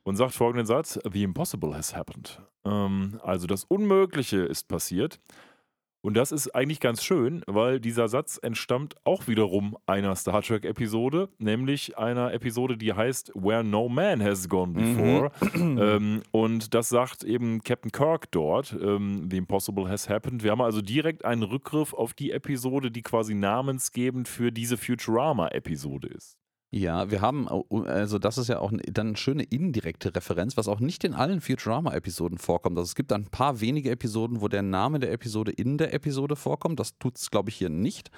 Und 0.08 0.16
sagt 0.16 0.36
folgenden 0.36 0.66
Satz: 0.66 0.98
The 1.12 1.24
impossible 1.24 1.76
has 1.76 1.94
happened. 1.94 2.42
Ähm, 2.64 3.20
also 3.24 3.46
das 3.46 3.66
Unmögliche 3.66 4.38
ist 4.38 4.70
passiert. 4.70 5.20
Und 6.00 6.14
das 6.14 6.32
ist 6.32 6.56
eigentlich 6.56 6.80
ganz 6.80 7.04
schön, 7.04 7.42
weil 7.46 7.82
dieser 7.82 8.08
Satz 8.08 8.40
entstammt 8.42 8.96
auch 9.04 9.28
wiederum 9.28 9.76
einer 9.86 10.16
Star 10.16 10.42
Trek-Episode, 10.42 11.28
nämlich 11.40 11.98
einer 11.98 12.32
Episode, 12.32 12.78
die 12.78 12.94
heißt 12.94 13.34
Where 13.36 13.66
No 13.66 13.90
Man 13.90 14.24
Has 14.24 14.48
Gone 14.48 14.72
Before. 14.72 15.30
ähm, 15.56 16.24
und 16.32 16.74
das 16.74 16.88
sagt 16.88 17.26
eben 17.26 17.62
Captain 17.62 17.92
Kirk 17.92 18.32
dort, 18.32 18.78
ähm, 18.82 19.28
The 19.30 19.36
Impossible 19.36 19.90
Has 19.90 20.08
Happened. 20.08 20.42
Wir 20.42 20.52
haben 20.52 20.62
also 20.62 20.82
direkt 20.82 21.26
einen 21.26 21.44
Rückgriff 21.44 21.94
auf 21.94 22.14
die 22.14 22.32
Episode, 22.32 22.92
die 22.92 23.02
quasi 23.02 23.36
namensgebend 23.36 24.30
für 24.30 24.54
diese 24.54 24.78
Futurama-Episode 24.78 26.08
ist. 26.08 26.38
Ja, 26.70 27.10
wir 27.10 27.22
haben, 27.22 27.48
also 27.88 28.20
das 28.20 28.38
ist 28.38 28.50
ja 28.50 28.60
auch 28.60 28.74
dann 28.92 29.08
eine 29.08 29.18
schöne 29.18 29.44
indirekte 29.44 30.14
Referenz, 30.14 30.58
was 30.58 30.68
auch 30.68 30.82
nicht 30.82 31.06
in 31.06 31.14
allen 31.14 31.40
Futurama-Episoden 31.40 32.38
vorkommt. 32.38 32.78
Also 32.78 32.90
es 32.90 32.96
gibt 32.96 33.14
ein 33.14 33.28
paar 33.28 33.62
wenige 33.62 33.90
Episoden, 33.90 34.42
wo 34.42 34.50
der 34.50 34.64
Name 34.64 35.00
der 35.00 35.14
Episode 35.14 35.54
in 35.54 35.78
der 35.78 35.94
Episode 35.94 36.36
vorkommt. 36.36 36.80
Das 36.82 36.98
tut 36.98 37.18
es, 37.18 37.32
glaube 37.32 37.50
ich, 37.50 37.56
hier 37.56 37.70
nicht. 37.70 38.12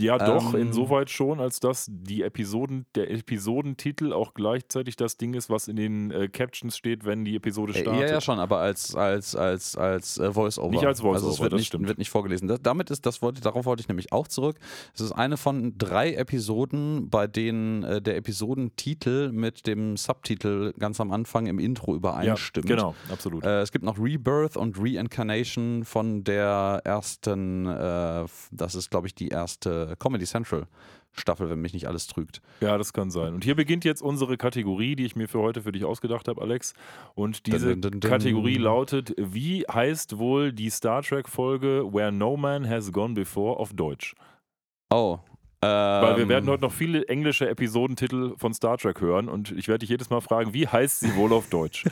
Ja, 0.00 0.18
doch, 0.18 0.52
Ähm, 0.54 0.60
insoweit 0.60 1.08
schon, 1.08 1.38
als 1.38 1.60
dass 1.60 1.86
die 1.88 2.22
Episoden, 2.22 2.84
der 2.96 3.10
Episodentitel 3.12 4.12
auch 4.12 4.34
gleichzeitig 4.34 4.96
das 4.96 5.16
Ding 5.18 5.34
ist, 5.34 5.50
was 5.50 5.68
in 5.68 5.76
den 5.76 6.10
äh, 6.10 6.26
Captions 6.28 6.76
steht, 6.76 7.04
wenn 7.04 7.24
die 7.24 7.36
Episode 7.36 7.72
Äh, 7.74 7.80
startet. 7.82 8.02
Ja, 8.02 8.08
ja, 8.14 8.20
schon, 8.20 8.40
aber 8.40 8.58
als, 8.58 8.94
als, 8.96 9.36
als, 9.36 9.76
als 9.76 10.18
äh, 10.18 10.32
Voice-Over. 10.32 10.70
Nicht 10.70 10.84
als 10.84 11.00
Voice-Over, 11.00 11.14
Also 11.14 11.30
es 11.30 11.40
wird, 11.40 11.52
das 11.52 11.58
nicht, 11.58 11.66
stimmt. 11.68 11.86
wird 11.86 11.98
nicht 11.98 12.10
vorgelesen. 12.10 12.48
Das, 12.48 12.60
damit 12.60 12.90
ist, 12.90 13.06
das 13.06 13.22
wollte, 13.22 13.40
darauf 13.40 13.66
wollte 13.66 13.82
ich 13.82 13.88
nämlich 13.88 14.12
auch 14.12 14.26
zurück. 14.26 14.56
Es 14.94 15.00
ist 15.00 15.12
eine 15.12 15.36
von 15.36 15.78
drei 15.78 16.14
Episoden, 16.14 17.08
bei 17.08 17.28
denen 17.28 17.84
äh, 17.84 18.02
der 18.02 18.16
Episodentitel 18.16 19.30
mit 19.30 19.66
dem 19.68 19.96
Subtitel 19.96 20.72
ganz 20.78 21.00
am 21.00 21.12
Anfang 21.12 21.46
im 21.46 21.58
Intro 21.60 21.92
ja, 21.92 21.96
übereinstimmt. 21.98 22.66
genau, 22.66 22.94
absolut. 23.12 23.44
Äh, 23.44 23.60
es 23.60 23.70
gibt 23.70 23.84
noch 23.84 23.98
Rebirth 23.98 24.56
und 24.56 24.76
Reincarnation 24.78 25.84
von 25.84 26.24
der 26.24 26.80
ersten, 26.84 27.66
äh, 27.66 28.24
das 28.50 28.74
ist 28.74 28.90
glaube 28.90 29.06
ich 29.06 29.14
die 29.14 29.28
erste 29.28 29.83
Comedy 29.98 30.24
Central 30.24 30.66
Staffel, 31.12 31.48
wenn 31.48 31.60
mich 31.60 31.72
nicht 31.72 31.86
alles 31.86 32.06
trügt. 32.06 32.40
ja, 32.60 32.76
das 32.76 32.92
kann 32.92 33.10
sein. 33.10 33.34
Und 33.34 33.44
hier 33.44 33.54
beginnt 33.54 33.84
jetzt 33.84 34.02
unsere 34.02 34.36
Kategorie, 34.36 34.96
die 34.96 35.04
ich 35.04 35.14
mir 35.14 35.28
für 35.28 35.40
heute 35.40 35.62
für 35.62 35.72
dich 35.72 35.84
ausgedacht 35.84 36.26
habe, 36.28 36.40
Alex. 36.42 36.74
Und 37.14 37.46
diese 37.46 37.76
dun, 37.76 37.82
dun, 37.82 38.00
dun. 38.00 38.10
Kategorie 38.10 38.56
lautet: 38.56 39.14
Wie 39.16 39.62
heißt 39.62 40.18
wohl 40.18 40.52
die 40.52 40.70
Star 40.70 41.02
Trek-Folge 41.02 41.92
Where 41.92 42.10
No 42.10 42.36
Man 42.36 42.68
Has 42.68 42.90
Gone 42.92 43.14
Before 43.14 43.58
auf 43.58 43.72
Deutsch? 43.72 44.14
Oh. 44.90 45.18
Weil 45.66 46.16
wir 46.16 46.22
ähm, 46.24 46.28
werden 46.28 46.50
heute 46.50 46.62
noch 46.62 46.72
viele 46.72 47.06
englische 47.08 47.48
Episodentitel 47.48 48.34
von 48.36 48.52
Star 48.54 48.76
Trek 48.78 49.00
hören 49.00 49.28
und 49.28 49.52
ich 49.52 49.68
werde 49.68 49.80
dich 49.80 49.90
jedes 49.90 50.10
Mal 50.10 50.20
fragen, 50.20 50.52
wie 50.52 50.66
heißt 50.66 51.00
sie 51.00 51.14
wohl 51.16 51.32
auf 51.32 51.48
Deutsch? 51.48 51.84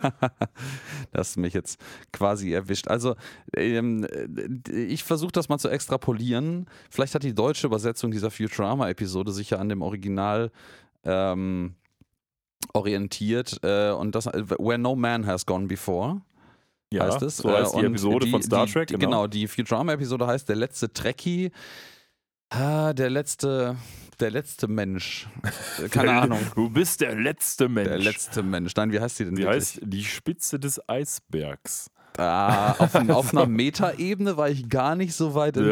das 1.12 1.36
mich 1.36 1.54
jetzt 1.54 1.80
quasi 2.12 2.52
erwischt. 2.52 2.88
Also, 2.88 3.14
ähm, 3.56 4.04
äh, 4.04 4.72
ich 4.72 5.04
versuche 5.04 5.32
das 5.32 5.48
mal 5.48 5.58
zu 5.58 5.68
extrapolieren. 5.68 6.66
Vielleicht 6.90 7.14
hat 7.14 7.22
die 7.22 7.34
deutsche 7.34 7.66
Übersetzung 7.66 8.10
dieser 8.10 8.30
Futurama-Episode 8.30 9.32
sich 9.32 9.50
ja 9.50 9.58
an 9.58 9.68
dem 9.68 9.82
Original 9.82 10.50
ähm, 11.04 11.74
orientiert. 12.72 13.58
Äh, 13.62 13.90
und 13.90 14.14
das, 14.14 14.26
Where 14.26 14.78
No 14.78 14.96
Man 14.96 15.26
Has 15.26 15.46
Gone 15.46 15.66
Before. 15.66 16.22
Ja, 16.92 17.04
heißt 17.04 17.22
es. 17.22 17.36
so 17.38 17.50
heißt 17.50 17.74
Äh, 17.74 17.80
die 17.80 17.86
Episode 17.86 18.26
von 18.26 18.42
Star 18.42 18.66
die, 18.66 18.72
Trek, 18.72 18.88
die, 18.88 18.94
genau. 18.94 19.06
Genau, 19.06 19.26
die 19.26 19.46
Futurama-Episode 19.46 20.26
heißt 20.26 20.48
Der 20.48 20.56
letzte 20.56 20.92
Trekkie. 20.92 21.50
Ah, 22.50 22.92
der 22.92 23.10
letzte, 23.10 23.76
der 24.18 24.30
letzte 24.30 24.66
Mensch. 24.68 25.28
Keine 25.90 26.12
Ahnung. 26.20 26.40
Du 26.54 26.68
bist 26.68 27.00
der 27.00 27.14
letzte 27.14 27.68
Mensch. 27.68 27.88
Der 27.88 27.98
letzte 27.98 28.42
Mensch. 28.42 28.74
Nein, 28.76 28.92
wie 28.92 29.00
heißt 29.00 29.20
die 29.20 29.24
denn 29.24 29.36
Die 29.36 29.42
wirklich? 29.42 29.56
heißt 29.76 29.80
die 29.82 30.04
Spitze 30.04 30.58
des 30.58 30.80
Eisbergs. 30.88 31.90
Ah, 32.18 32.72
auf, 32.78 32.94
auf 32.94 33.32
einer 33.34 33.46
Metaebene 33.46 34.36
war 34.36 34.48
ich 34.50 34.68
gar 34.68 34.94
nicht 34.96 35.14
so 35.14 35.34
weit 35.34 35.56
Ja, 35.56 35.62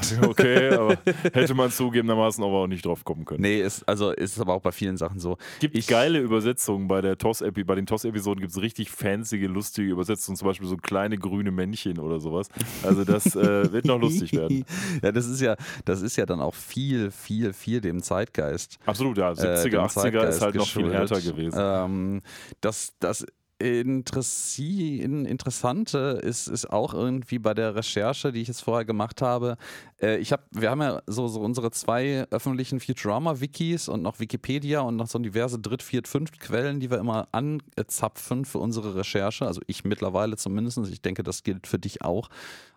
entfernt. 0.00 0.18
ja, 0.22 0.28
okay, 0.28 0.68
aber 0.74 0.96
hätte 1.32 1.54
man 1.54 1.70
zugegebenermaßen 1.70 2.42
aber 2.44 2.54
auch 2.54 2.66
nicht 2.66 2.84
drauf 2.84 3.04
kommen 3.04 3.24
können. 3.24 3.42
Nee, 3.42 3.60
ist, 3.60 3.88
also 3.88 4.10
ist 4.12 4.38
aber 4.40 4.54
auch 4.54 4.60
bei 4.62 4.72
vielen 4.72 4.96
Sachen 4.96 5.18
so. 5.18 5.36
Gibt 5.60 5.76
Ich- 5.76 5.86
geile 5.86 6.18
Übersetzungen 6.20 6.88
bei 6.88 7.00
der 7.00 7.18
TOS 7.18 7.42
-Epi 7.42 7.64
bei 7.64 7.74
den 7.74 7.86
TOS-Episoden 7.86 8.40
gibt 8.40 8.52
es 8.52 8.60
richtig 8.60 8.90
fancy, 8.90 9.36
lustige 9.46 9.90
Übersetzungen, 9.90 10.36
zum 10.36 10.46
Beispiel 10.48 10.68
so 10.68 10.76
kleine 10.76 11.16
grüne 11.18 11.50
Männchen 11.50 11.98
oder 11.98 12.20
sowas. 12.20 12.48
Also 12.82 13.04
das 13.04 13.34
äh, 13.36 13.72
wird 13.72 13.84
noch 13.86 13.98
lustig 14.00 14.32
werden. 14.34 14.64
ja, 15.02 15.12
das 15.12 15.26
ist 15.26 15.40
ja, 15.40 15.56
das 15.84 16.02
ist 16.02 16.16
ja 16.16 16.26
dann 16.26 16.40
auch 16.40 16.54
viel, 16.54 17.10
viel, 17.10 17.52
viel 17.52 17.80
dem 17.80 18.02
Zeitgeist. 18.02 18.78
Absolut, 18.86 19.18
ja. 19.18 19.30
äh, 19.32 19.34
70er, 19.34 19.68
dem 19.70 19.80
80er 19.80 19.88
Zeitgeist 19.88 20.36
ist 20.36 20.42
halt 20.42 20.54
noch 20.54 20.66
viel 20.68 20.92
härter 20.92 21.20
gewesen. 21.20 21.58
Ähm, 21.60 22.22
das, 22.60 22.92
das 23.00 23.26
Interessi 23.60 25.00
in- 25.02 25.24
Interessante 25.24 26.20
ist, 26.22 26.46
ist 26.46 26.70
auch 26.70 26.94
irgendwie 26.94 27.38
bei 27.40 27.54
der 27.54 27.74
Recherche, 27.74 28.30
die 28.30 28.40
ich 28.40 28.48
jetzt 28.48 28.62
vorher 28.62 28.84
gemacht 28.84 29.20
habe. 29.20 29.56
Äh, 30.00 30.18
ich 30.18 30.32
hab, 30.32 30.44
wir 30.52 30.70
haben 30.70 30.80
ja 30.80 31.02
so, 31.06 31.26
so 31.26 31.40
unsere 31.40 31.70
zwei 31.72 32.26
öffentlichen 32.30 32.78
Futurama-Wikis 32.78 33.88
und 33.88 34.02
noch 34.02 34.20
Wikipedia 34.20 34.80
und 34.80 34.96
noch 34.96 35.08
so 35.08 35.18
diverse 35.18 35.58
Dritt-, 35.58 35.82
Viert-, 35.82 36.06
Fünft-Quellen, 36.06 36.78
die 36.78 36.90
wir 36.90 36.98
immer 36.98 37.26
anzapfen 37.32 38.44
für 38.44 38.58
unsere 38.58 38.94
Recherche. 38.94 39.46
Also 39.46 39.60
ich 39.66 39.84
mittlerweile 39.84 40.36
zumindest. 40.36 40.78
Ich 40.88 41.02
denke, 41.02 41.24
das 41.24 41.42
gilt 41.42 41.66
für 41.66 41.78
dich 41.80 42.02
auch. 42.02 42.28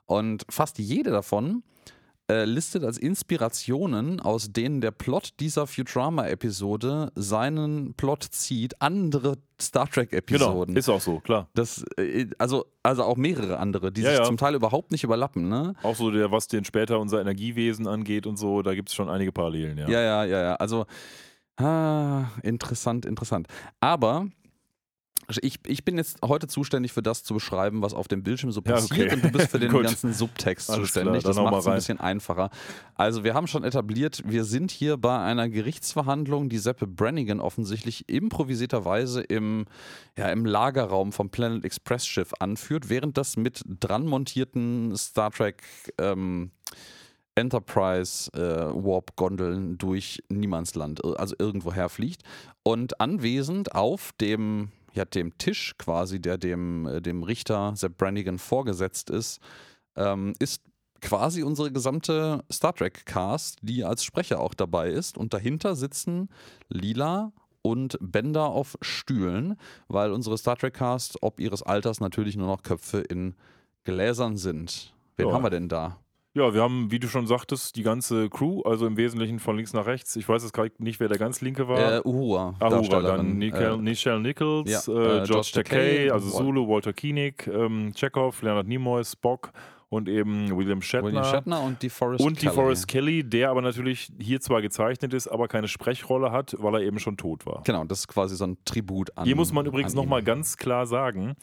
Und 0.08 0.46
fast 0.50 0.80
jede 0.80 1.12
davon 1.12 1.64
äh, 2.32 2.46
listet 2.46 2.84
als 2.84 2.98
Inspirationen, 2.98 4.20
aus 4.20 4.52
denen 4.54 4.80
der 4.82 4.92
Plot 4.92 5.32
dieser 5.40 5.68
Futurama-Episode 5.68 7.12
seinen 7.16 7.94
Plot 7.96 8.24
zieht, 8.32 8.82
andere 8.82 9.38
Star 9.62 9.86
Genau, 9.86 9.94
Trek-Episoden. 9.94 10.76
ist 10.76 10.90
auch 10.90 11.02
so, 11.02 11.20
klar. 11.20 11.48
das, 11.54 11.84
äh, 11.98 12.28
also, 12.38 12.66
also 12.84 13.04
auch 13.04 13.18
mehrere 13.18 13.58
andere, 13.60 13.92
die 13.92 14.02
Ja, 14.02 14.10
sich 14.12 14.20
ja. 14.20 14.26
zum 14.26 14.38
Teil 14.38 14.56
überhaupt 14.56 14.92
nicht 14.92 15.04
überlappen, 15.04 15.50
ne? 15.50 15.74
Auch 15.84 15.96
so, 15.96 16.10
der, 16.12 16.32
was 16.32 16.48
den 16.48 16.64
später 16.66 17.00
unser 17.00 17.22
Energiewesen 17.22 17.88
angeht 17.88 18.26
und 18.26 18.38
so, 18.38 18.62
da 18.62 18.74
gibt 18.74 18.90
es 18.90 18.96
schon 18.96 19.10
einige 19.10 19.32
Parallelen, 19.32 19.78
ja. 19.78 19.88
Ja, 19.90 20.02
ja, 20.02 20.24
ja, 20.26 20.42
ja. 20.44 20.56
Also 20.56 20.86
Ah, 21.58 22.26
interessant, 22.44 23.06
interessant. 23.06 23.48
Aber 23.82 24.26
ich, 25.42 25.60
ich 25.68 25.86
bin 25.86 25.98
jetzt 25.98 26.20
heute 26.24 26.48
zuständig 26.48 26.92
für 26.92 27.02
das 27.02 27.24
zu 27.24 27.34
beschreiben, 27.34 27.82
was 27.82 27.94
auf 27.94 28.08
dem 28.08 28.24
Bildschirm 28.24 28.52
so 28.52 28.62
Ja, 28.66 28.74
passiert 28.74 29.08
okay. 29.08 29.16
und 29.16 29.24
du 29.24 29.32
bist 29.32 29.50
für 29.52 29.60
den 29.60 29.72
ganzen 29.84 30.14
Subtext 30.14 30.70
Alles 30.70 30.88
zuständig. 30.88 31.22
klar, 31.22 31.34
das 31.34 31.44
macht 31.44 31.60
es 31.60 31.68
ein 31.68 31.76
bisschen 31.76 32.00
einfacher. 32.00 32.50
Also 32.96 33.24
wir 33.24 33.34
haben 33.34 33.48
schon 33.48 33.64
etabliert, 33.64 34.24
wir 34.26 34.44
sind 34.44 34.72
hier 34.72 34.98
bei 34.98 35.20
einer 35.20 35.50
Gerichtsverhandlung, 35.50 36.50
die 36.50 36.58
Seppe 36.58 36.88
Brannigan 36.88 37.40
offensichtlich 37.40 38.10
improvisierterweise 38.10 39.22
im, 39.22 39.66
ja, 40.18 40.30
im 40.30 40.46
Lagerraum 40.46 41.12
vom 41.12 41.30
Planet 41.30 41.64
Express 41.66 42.06
Schiff 42.06 42.34
anführt, 42.40 42.90
während 42.90 43.18
das 43.18 43.38
mit 43.38 43.62
dran 43.80 44.06
montierten 44.06 44.96
Star 44.98 45.32
Trek 45.32 45.64
ähm, 45.98 46.52
Enterprise 47.36 48.30
äh, 48.34 48.40
Warp-Gondeln 48.40 49.78
durch 49.78 50.22
Niemandsland, 50.30 51.04
äh, 51.04 51.16
also 51.16 51.36
irgendwo 51.40 51.74
herfliegt. 51.74 52.24
Und 52.64 53.00
anwesend 53.00 53.74
auf 53.74 54.12
dem, 54.20 54.72
ja, 54.94 55.06
dem 55.06 55.38
Tisch 55.38 55.76
quasi, 55.78 56.20
der 56.22 56.38
dem, 56.38 56.86
äh, 56.88 57.02
dem 57.02 57.24
Richter 57.24 57.74
Sepp 57.76 57.98
Brannigan 57.98 58.40
vorgesetzt 58.40 59.10
ist, 59.10 59.40
ähm, 59.96 60.34
ist 60.40 60.62
quasi 61.02 61.44
unsere 61.44 61.72
gesamte 61.72 62.44
Star 62.52 62.74
Trek-Cast, 62.76 63.58
die 63.62 63.84
als 63.84 64.04
Sprecher 64.04 64.40
auch 64.40 64.54
dabei 64.54 64.90
ist. 64.92 65.18
Und 65.18 65.34
dahinter 65.34 65.76
sitzen 65.76 66.30
Lila 66.70 67.32
und 67.64 67.98
Bender 68.02 68.46
auf 68.48 68.78
Stühlen, 68.82 69.56
weil 69.88 70.12
unsere 70.12 70.38
Star 70.38 70.58
Trek-Cast, 70.58 71.22
ob 71.22 71.40
ihres 71.40 71.64
Alters, 71.64 72.00
natürlich 72.00 72.36
nur 72.38 72.48
noch 72.48 72.64
Köpfe 72.64 73.00
in 73.00 73.36
Gläsern 73.84 74.38
sind. 74.38 74.94
Wen 75.18 75.28
Ja. 75.28 75.34
haben 75.34 75.44
wir 75.44 75.50
denn 75.50 75.70
da? 75.70 75.98
Ja, 76.34 76.54
wir 76.54 76.62
haben, 76.62 76.92
wie 76.92 77.00
du 77.00 77.10
schon 77.10 77.28
sagtest, 77.28 77.76
die 77.76 77.84
ganze 77.84 78.30
Crew, 78.30 78.62
also 78.62 78.88
im 78.88 78.96
Wesentlichen 78.96 79.40
von 79.40 79.58
links 79.58 79.74
nach 79.74 79.86
rechts. 79.86 80.16
Ich 80.16 80.30
weiß 80.30 80.44
jetzt 80.44 80.54
gerade 80.54 80.72
nicht, 80.78 81.02
wer 81.02 81.10
der 81.10 81.18
ganz 81.18 81.42
linke 81.42 81.68
war. 81.68 81.98
Äh, 81.98 82.02
Uhura, 82.06 82.56
Ahura, 82.60 83.02
dann 83.02 83.38
Nichelle, 83.38 83.74
Äh, 83.74 83.78
Nichelle 83.78 84.20
Nichols, 84.22 84.88
ja, 84.88 84.94
äh, 84.94 85.24
äh, 85.24 85.24
George 85.26 85.52
Takei, 85.54 86.10
also 86.12 86.30
Zulu, 86.30 86.70
Walter 86.70 86.94
Koenig, 86.94 87.48
ähm, 87.48 87.92
Chekhov, 87.94 88.42
Leonard 88.44 88.66
Nimoy, 88.66 89.04
Spock 89.04 89.52
und 89.90 90.08
eben 90.08 90.56
William 90.56 90.82
Shatner. 90.82 91.08
William 91.10 91.26
Shatner 91.26 91.62
und 91.64 91.82
die 91.82 91.90
Forrest 91.90 92.24
und 92.24 92.42
die 92.42 92.46
Kelly. 92.46 92.56
Forrest 92.56 92.88
Kelly, 92.88 93.24
der 93.26 93.50
aber 93.50 93.62
natürlich 93.62 94.10
hier 94.18 94.40
zwar 94.40 94.62
gezeichnet 94.62 95.14
ist, 95.14 95.28
aber 95.28 95.50
keine 95.50 95.68
Sprechrolle 95.68 96.32
hat, 96.32 96.56
weil 96.60 96.76
er 96.76 96.82
eben 96.82 97.00
schon 97.00 97.18
tot 97.18 97.46
war. 97.46 97.62
Genau, 97.66 97.84
das 97.84 98.00
ist 98.00 98.08
quasi 98.08 98.38
so 98.38 98.46
ein 98.46 98.58
Tribut 98.64 99.18
an 99.18 99.26
Hier 99.26 99.36
muss 99.36 99.52
man 99.52 99.66
übrigens 99.66 99.94
nochmal 99.94 100.24
ganz 100.24 100.56
klar 100.56 100.86
sagen, 100.88 101.36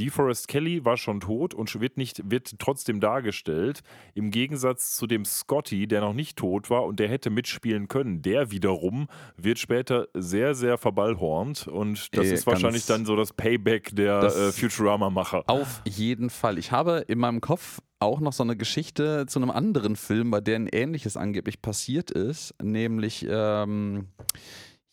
die 0.00 0.10
Forrest 0.10 0.48
Kelly 0.48 0.84
war 0.84 0.96
schon 0.96 1.20
tot 1.20 1.54
und 1.54 1.80
wird, 1.80 1.96
nicht, 1.96 2.30
wird 2.30 2.58
trotzdem 2.58 3.00
dargestellt. 3.00 3.80
Im 4.14 4.30
Gegensatz 4.30 4.94
zu 4.94 5.06
dem 5.06 5.24
Scotty, 5.24 5.88
der 5.88 6.00
noch 6.00 6.12
nicht 6.12 6.36
tot 6.36 6.70
war 6.70 6.84
und 6.84 7.00
der 7.00 7.08
hätte 7.08 7.30
mitspielen 7.30 7.88
können. 7.88 8.22
Der 8.22 8.50
wiederum 8.50 9.08
wird 9.36 9.58
später 9.58 10.08
sehr, 10.14 10.54
sehr 10.54 10.78
verballhornt 10.78 11.66
und 11.66 12.16
das 12.16 12.26
Äh, 12.26 12.34
ist 12.34 12.46
wahrscheinlich 12.46 12.86
dann 12.86 13.06
so 13.06 13.16
das 13.16 13.32
Payback 13.32 13.94
der 13.94 14.22
äh, 14.22 14.52
Futurama-Macher. 14.52 15.44
Auf 15.46 15.82
jeden 15.84 16.30
Fall. 16.30 16.58
Ich 16.58 16.70
habe 16.70 17.04
in 17.08 17.18
meinem 17.18 17.40
Kopf 17.40 17.80
auch 18.00 18.20
noch 18.20 18.32
so 18.32 18.44
eine 18.44 18.56
Geschichte 18.56 19.26
zu 19.26 19.40
einem 19.40 19.50
anderen 19.50 19.96
Film, 19.96 20.30
bei 20.30 20.40
der 20.40 20.56
ein 20.56 20.68
ähnliches 20.68 21.16
angeblich 21.16 21.60
passiert 21.60 22.12
ist, 22.12 22.54
nämlich 22.62 23.26
ähm, 23.28 24.06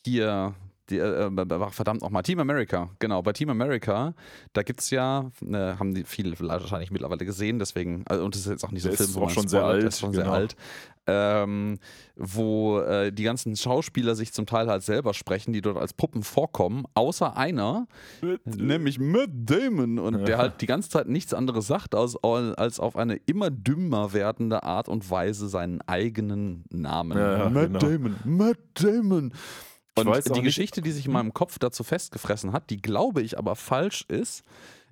hier. 0.06 0.56
Die, 0.90 1.00
äh, 1.00 1.28
äh, 1.28 1.70
verdammt 1.72 2.02
nochmal, 2.02 2.22
Team 2.22 2.40
America, 2.40 2.90
genau, 3.00 3.24
bei 3.24 3.34
Team 3.34 3.50
America, 3.50 4.14
da 4.54 4.62
gibt 4.62 4.82
es 4.82 4.92
ja, 4.92 5.32
äh, 5.42 5.56
haben 5.56 5.96
die 5.96 6.04
viele 6.04 6.40
wahrscheinlich 6.40 6.92
mittlerweile 6.92 7.26
gesehen, 7.26 7.58
deswegen, 7.58 8.04
also, 8.08 8.24
und 8.24 8.36
das 8.36 8.42
ist 8.42 8.52
jetzt 8.52 8.64
auch 8.64 8.72
nicht 8.72 8.84
so 8.84 8.90
ein 8.90 8.96
Film, 8.96 9.10
ist 9.10 9.16
wo 9.16 9.22
auch 9.22 9.26
man 9.26 9.34
schon 9.34 9.48
sehr 9.48 9.62
spoilert, 9.62 9.84
alt, 9.84 9.88
ist 9.88 10.00
schon 10.00 10.12
genau. 10.12 10.24
sehr 10.26 10.34
alt, 10.34 10.56
ähm, 11.08 11.80
wo 12.16 12.80
äh, 12.80 13.12
die 13.12 13.24
ganzen 13.24 13.56
Schauspieler 13.56 14.16
sich 14.16 14.32
zum 14.32 14.46
Teil 14.46 14.68
halt 14.68 14.84
selber 14.84 15.16
sprechen, 15.16 15.54
die 15.54 15.62
dort 15.62 15.78
als 15.78 15.94
Puppen 15.94 16.22
vorkommen, 16.22 16.86
außer 16.94 17.36
einer, 17.36 17.88
nämlich 18.44 19.00
Matt 19.00 19.30
Damon 19.34 19.98
und 19.98 20.20
Ja. 20.20 20.26
der 20.26 20.38
halt 20.38 20.62
die 20.62 20.68
ganze 20.68 20.90
Zeit 20.90 21.08
nichts 21.08 21.34
anderes 21.34 21.66
sagt, 21.68 21.96
als, 21.96 22.16
als 22.24 22.80
auf 22.80 22.96
eine 22.96 23.16
immer 23.26 23.50
dümmer 23.50 24.14
werdende 24.14 24.64
Art 24.64 24.88
und 24.88 25.10
Weise 25.10 25.50
seinen 25.50 25.82
eigenen 25.82 26.66
Namen. 26.70 27.18
Ja, 27.18 27.38
ja, 27.38 27.50
Matt 27.50 27.68
genau. 27.68 27.80
Damon, 27.80 28.16
Matt 28.24 28.58
Damon. 28.76 29.34
Und 29.98 30.36
die 30.36 30.42
Geschichte, 30.42 30.82
die 30.82 30.92
sich 30.92 31.06
in 31.06 31.14
meinem 31.14 31.34
Kopf 31.34 31.58
dazu 31.58 31.84
festgefressen 31.84 32.52
hat, 32.52 32.70
die 32.70 32.82
glaube 32.82 33.22
ich 33.22 33.38
aber 33.38 33.56
falsch 33.56 34.06
ist, 34.08 34.44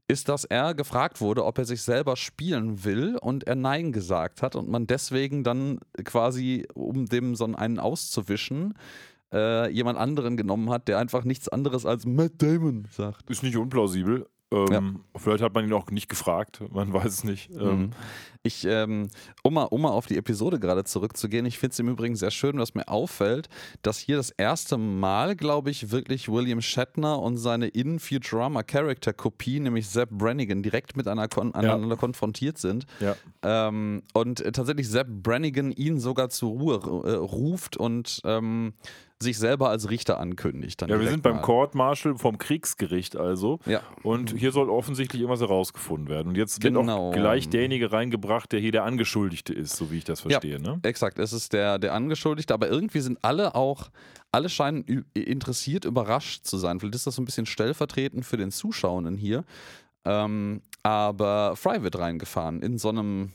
ist, 0.08 0.30
dass 0.30 0.44
er 0.44 0.74
gefragt 0.74 1.22
wurde, 1.22 1.46
ob 1.46 1.58
er 1.58 1.66
sich 1.66 1.82
selber 1.82 2.16
spielen 2.16 2.84
will 2.84 3.18
und 3.18 3.46
er 3.46 3.56
Nein 3.56 3.92
gesagt 3.92 4.42
hat 4.42 4.56
und 4.56 4.70
man 4.70 4.88
deswegen 4.88 5.44
dann 5.44 5.80
quasi, 6.04 6.68
um 6.74 7.06
dem 7.06 7.36
so 7.36 7.46
einen 7.46 7.80
auszuwischen, 7.80 8.74
äh, 9.34 9.70
jemand 9.70 9.98
anderen 9.98 10.38
genommen 10.38 10.70
hat, 10.70 10.88
der 10.88 11.00
einfach 11.00 11.24
nichts 11.24 11.50
anderes 11.50 11.86
als 11.86 12.06
Matt 12.06 12.34
Damon 12.42 12.88
sagt. 12.92 13.30
Ist 13.30 13.44
nicht 13.44 13.58
unplausibel. 13.58 14.28
Ähm, 14.54 15.02
Vielleicht 15.16 15.44
hat 15.44 15.54
man 15.54 15.66
ihn 15.66 15.74
auch 15.74 15.90
nicht 15.92 16.10
gefragt, 16.10 16.62
man 16.72 16.94
weiß 16.94 17.06
es 17.06 17.24
nicht. 17.24 17.50
Ähm, 17.52 17.74
Mhm. 17.74 17.90
Ich, 18.46 18.66
ähm, 18.68 19.08
um, 19.42 19.54
mal, 19.54 19.64
um 19.64 19.84
mal 19.84 19.92
auf 19.92 20.06
die 20.06 20.18
Episode 20.18 20.60
gerade 20.60 20.84
zurückzugehen, 20.84 21.46
ich 21.46 21.58
finde 21.60 21.72
es 21.72 21.80
im 21.80 21.88
Übrigen 21.88 22.18
sehr 22.18 22.30
schön, 22.30 22.58
was 22.60 22.76
mir 22.76 22.90
auffällt, 22.90 23.48
dass 23.84 24.00
hier 24.00 24.18
das 24.18 24.32
erste 24.32 24.78
Mal, 24.78 25.38
glaube 25.38 25.70
ich, 25.72 25.92
wirklich 25.92 26.28
William 26.28 26.62
Shatner 26.62 27.22
und 27.22 27.38
seine 27.38 27.70
in 27.70 28.00
Futurama 28.00 28.64
Character-Kopie, 28.64 29.62
nämlich 29.62 29.90
Zeb 29.90 30.10
Brannigan, 30.10 30.62
direkt 30.62 30.98
miteinander 30.98 31.30
kon 31.30 31.56
aneinander 31.56 31.96
konfrontiert 31.96 32.58
sind. 32.58 32.86
ja. 33.00 33.16
Ähm, 33.44 34.04
und 34.14 34.42
äh, 34.42 34.52
tatsächlich 34.52 34.90
Zeb 34.90 35.08
Brannigan 35.08 35.72
ihn 35.72 36.02
sogar 36.02 36.28
zur 36.30 36.52
Ruhe 36.52 36.76
äh, 37.06 37.16
ruft 37.16 37.78
und 37.78 38.20
ähm, 38.26 38.74
sich 39.24 39.40
selber 39.40 39.70
als 39.70 39.90
Richter 39.90 40.20
ankündigt. 40.20 40.82
Ja, 40.82 41.00
wir 41.00 41.08
sind 41.10 41.24
beim 41.24 41.38
mal. 41.38 41.42
Court 41.42 41.74
Martial 41.74 42.16
vom 42.18 42.38
Kriegsgericht 42.38 43.16
also. 43.18 43.60
Ja. 43.66 43.82
Und 44.04 44.38
hier 44.38 44.52
soll 44.52 44.70
offensichtlich 44.70 45.22
irgendwas 45.22 45.42
herausgefunden 45.42 46.10
werden. 46.10 46.28
Und 46.30 46.38
jetzt 46.38 46.62
wird 46.62 46.76
Genau. 46.76 47.10
auch 47.10 47.12
gleich 47.14 47.50
derjenige 47.50 47.92
reingebracht, 47.92 48.52
der 48.52 48.60
hier 48.60 48.72
der 48.72 48.84
Angeschuldigte 48.84 49.54
ist, 49.54 49.76
so 49.76 49.90
wie 49.90 49.98
ich 49.98 50.04
das 50.04 50.22
verstehe. 50.22 50.62
Ne? 50.62 50.80
Exakt, 50.84 51.18
es 51.18 51.34
ist 51.34 51.54
der, 51.54 51.80
der 51.80 51.94
Angeschuldigte, 51.94 52.54
aber 52.54 52.68
irgendwie 52.70 53.00
sind 53.00 53.18
alle 53.24 53.56
auch, 53.56 53.90
alle 54.32 54.50
scheinen 54.50 55.06
interessiert, 55.14 55.86
überrascht 55.86 56.46
zu 56.46 56.58
sein. 56.58 56.80
Vielleicht 56.80 56.96
ist 56.96 57.08
das 57.08 57.16
so 57.16 57.22
ein 57.22 57.26
bisschen 57.26 57.46
stellvertretend 57.46 58.26
für 58.26 58.38
den 58.38 58.52
Zuschauenden 58.52 59.18
hier. 59.18 59.44
Ähm, 60.06 60.62
aber 60.84 61.56
Fry 61.56 61.82
wird 61.82 61.98
reingefahren 61.98 62.62
in 62.62 62.78
so 62.78 62.90
einem 62.90 63.32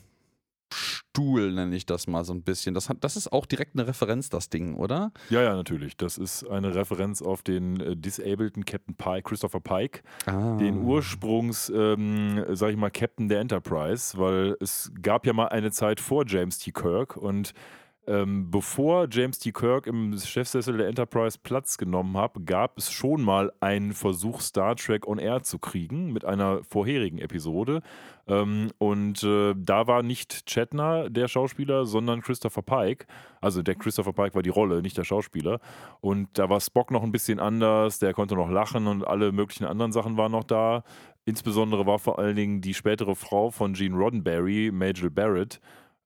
Stuhl, 1.11 1.51
nenne 1.53 1.75
ich 1.75 1.85
das 1.87 2.05
mal 2.07 2.23
so 2.23 2.33
ein 2.33 2.43
bisschen. 2.43 2.75
Das, 2.75 2.87
hat, 2.87 2.97
das 3.01 3.17
ist 3.17 3.33
auch 3.33 3.45
direkt 3.47 3.75
eine 3.75 3.87
Referenz, 3.87 4.29
das 4.29 4.49
Ding, 4.49 4.75
oder? 4.75 5.11
Ja, 5.31 5.41
ja, 5.41 5.55
natürlich. 5.55 5.97
Das 5.97 6.17
ist 6.19 6.47
eine 6.47 6.75
Referenz 6.75 7.21
auf 7.23 7.41
den 7.41 7.79
äh, 7.79 7.95
disableden 7.97 8.63
Captain 8.63 8.93
Pike, 8.95 9.23
Christopher 9.23 9.59
Pike, 9.59 10.01
Ah. 10.27 10.55
den 10.57 10.83
Ursprungs, 10.83 11.71
ähm, 11.75 12.45
sag 12.49 12.69
ich 12.71 12.77
mal, 12.77 12.91
Captain 12.91 13.27
der 13.27 13.39
Enterprise, 13.39 14.17
weil 14.19 14.55
es 14.59 14.91
gab 15.01 15.25
ja 15.25 15.33
mal 15.33 15.47
eine 15.47 15.71
Zeit 15.71 15.99
vor 15.99 16.25
James 16.27 16.59
T. 16.59 16.71
Kirk 16.71 17.17
und 17.17 17.53
ähm, 18.09 18.49
bevor 18.49 19.07
James 19.11 19.37
T. 19.37 19.51
Kirk 19.51 19.85
im 19.85 20.17
Chefsessel 20.17 20.77
der 20.77 20.87
Enterprise 20.87 21.37
Platz 21.41 21.77
genommen 21.77 22.17
hat, 22.17 22.31
gab 22.43 22.79
es 22.79 22.91
schon 22.91 23.21
mal 23.21 23.53
einen 23.59 23.93
Versuch, 23.93 24.41
Star 24.41 24.75
Trek 24.75 25.07
on 25.07 25.19
Air 25.19 25.43
zu 25.43 25.59
kriegen 25.59 26.11
mit 26.11 26.25
einer 26.25 26.63
vorherigen 26.63 27.19
Episode. 27.19 27.83
Ähm, 28.27 28.71
und 28.79 29.23
äh, 29.23 29.53
da 29.55 29.85
war 29.85 30.01
nicht 30.01 30.49
Shatner 30.49 31.11
der 31.11 31.27
Schauspieler, 31.27 31.85
sondern 31.85 32.21
Christopher 32.21 32.63
Pike. 32.63 33.05
Also 33.41 33.61
der 33.61 33.75
Christopher 33.75 34.13
Pike 34.13 34.33
war 34.33 34.41
die 34.41 34.49
Rolle, 34.49 34.81
nicht 34.81 34.97
der 34.97 35.03
Schauspieler. 35.03 35.59
Und 36.01 36.29
da 36.39 36.49
war 36.49 36.61
Spock 36.61 36.89
noch 36.89 37.03
ein 37.03 37.11
bisschen 37.11 37.39
anders, 37.39 37.99
der 37.99 38.13
konnte 38.13 38.33
noch 38.33 38.49
lachen 38.49 38.87
und 38.87 39.05
alle 39.05 39.31
möglichen 39.31 39.65
anderen 39.65 39.91
Sachen 39.91 40.17
waren 40.17 40.31
noch 40.31 40.45
da. 40.45 40.83
Insbesondere 41.25 41.85
war 41.85 41.99
vor 41.99 42.17
allen 42.17 42.35
Dingen 42.35 42.61
die 42.61 42.73
spätere 42.73 43.13
Frau 43.13 43.51
von 43.51 43.73
Gene 43.73 43.95
Roddenberry, 43.95 44.71
Majel 44.73 45.11
Barrett, 45.11 45.61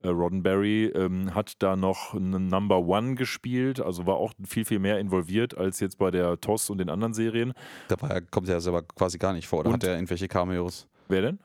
Roddenberry, 0.10 0.86
ähm, 0.88 1.34
hat 1.36 1.62
da 1.64 1.76
noch 1.76 2.14
einen 2.14 2.48
Number 2.48 2.80
One 2.80 3.16
gespielt, 3.16 3.80
also 3.80 4.06
war 4.06 4.16
auch 4.18 4.34
viel, 4.46 4.66
viel 4.66 4.80
mehr 4.80 5.00
involviert 5.00 5.58
als 5.58 5.80
jetzt 5.80 5.98
bei 5.98 6.12
der 6.12 6.40
TOS 6.40 6.70
und 6.70 6.78
den 6.80 6.90
anderen 6.90 7.14
Serien. 7.14 7.54
Da 7.88 8.02
war, 8.02 8.12
er- 8.12 8.22
kommt 8.22 8.48
er 8.48 8.56
ja 8.56 8.60
selber 8.62 8.84
quasi 8.84 9.18
gar 9.18 9.34
nicht 9.34 9.48
vor. 9.48 9.60
Oder 9.60 9.70
Und- 9.70 9.74
hat 9.76 9.84
er 9.86 9.96
irgendwelche 9.96 10.28
Cameos? 10.28 10.88
Wer 11.08 11.22
denn? 11.22 11.40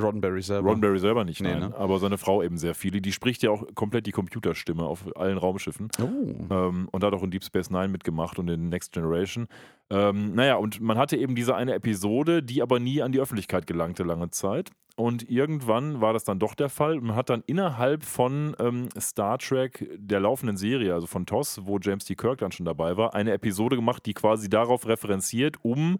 Roddenberry 0.00 0.42
selber. 0.42 0.68
Roddenberry 0.68 1.00
selber 1.00 1.24
nicht, 1.24 1.40
Nee, 1.42 1.50
nein. 1.54 1.70
ne? 1.70 1.76
Aber 1.76 1.98
seine 1.98 2.18
Frau 2.18 2.40
eben 2.40 2.56
sehr 2.56 2.76
viele. 2.76 3.00
Die 3.00 3.10
spricht 3.10 3.42
ja 3.42 3.50
auch 3.50 3.64
komplett 3.74 4.06
die 4.06 4.12
Computerstimme 4.12 4.84
auf 4.84 5.04
allen 5.16 5.36
Raumschiffen. 5.38 5.88
Oh. 6.00 6.54
Ähm, 6.54 6.88
und 6.92 7.02
hat 7.02 7.12
auch 7.14 7.22
in 7.24 7.32
Deep 7.32 7.42
Space 7.42 7.68
Nine 7.70 7.88
mitgemacht 7.88 8.38
und 8.38 8.48
in 8.48 8.68
Next 8.68 8.92
Generation. 8.92 9.48
Ähm, 9.90 10.36
naja, 10.36 10.54
und 10.54 10.80
man 10.80 10.98
hatte 10.98 11.16
eben 11.16 11.34
diese 11.34 11.56
eine 11.56 11.74
Episode, 11.74 12.44
die 12.44 12.62
aber 12.62 12.78
nie 12.78 13.02
an 13.02 13.10
die 13.10 13.18
Öffentlichkeit 13.18 13.66
gelangte 13.66 14.04
lange 14.04 14.30
Zeit. 14.30 14.70
Und 14.98 15.30
irgendwann 15.30 16.00
war 16.00 16.12
das 16.12 16.24
dann 16.24 16.40
doch 16.40 16.56
der 16.56 16.68
Fall. 16.68 17.00
Man 17.00 17.14
hat 17.14 17.30
dann 17.30 17.44
innerhalb 17.46 18.02
von 18.02 18.56
ähm, 18.58 18.88
Star 18.98 19.38
Trek, 19.38 19.88
der 19.96 20.18
laufenden 20.18 20.56
Serie, 20.56 20.92
also 20.92 21.06
von 21.06 21.24
TOS, 21.24 21.60
wo 21.62 21.78
James 21.78 22.04
T. 22.04 22.16
Kirk 22.16 22.38
dann 22.40 22.50
schon 22.50 22.66
dabei 22.66 22.96
war, 22.96 23.14
eine 23.14 23.30
Episode 23.30 23.76
gemacht, 23.76 24.04
die 24.06 24.14
quasi 24.14 24.50
darauf 24.50 24.88
referenziert, 24.88 25.58
um 25.62 25.98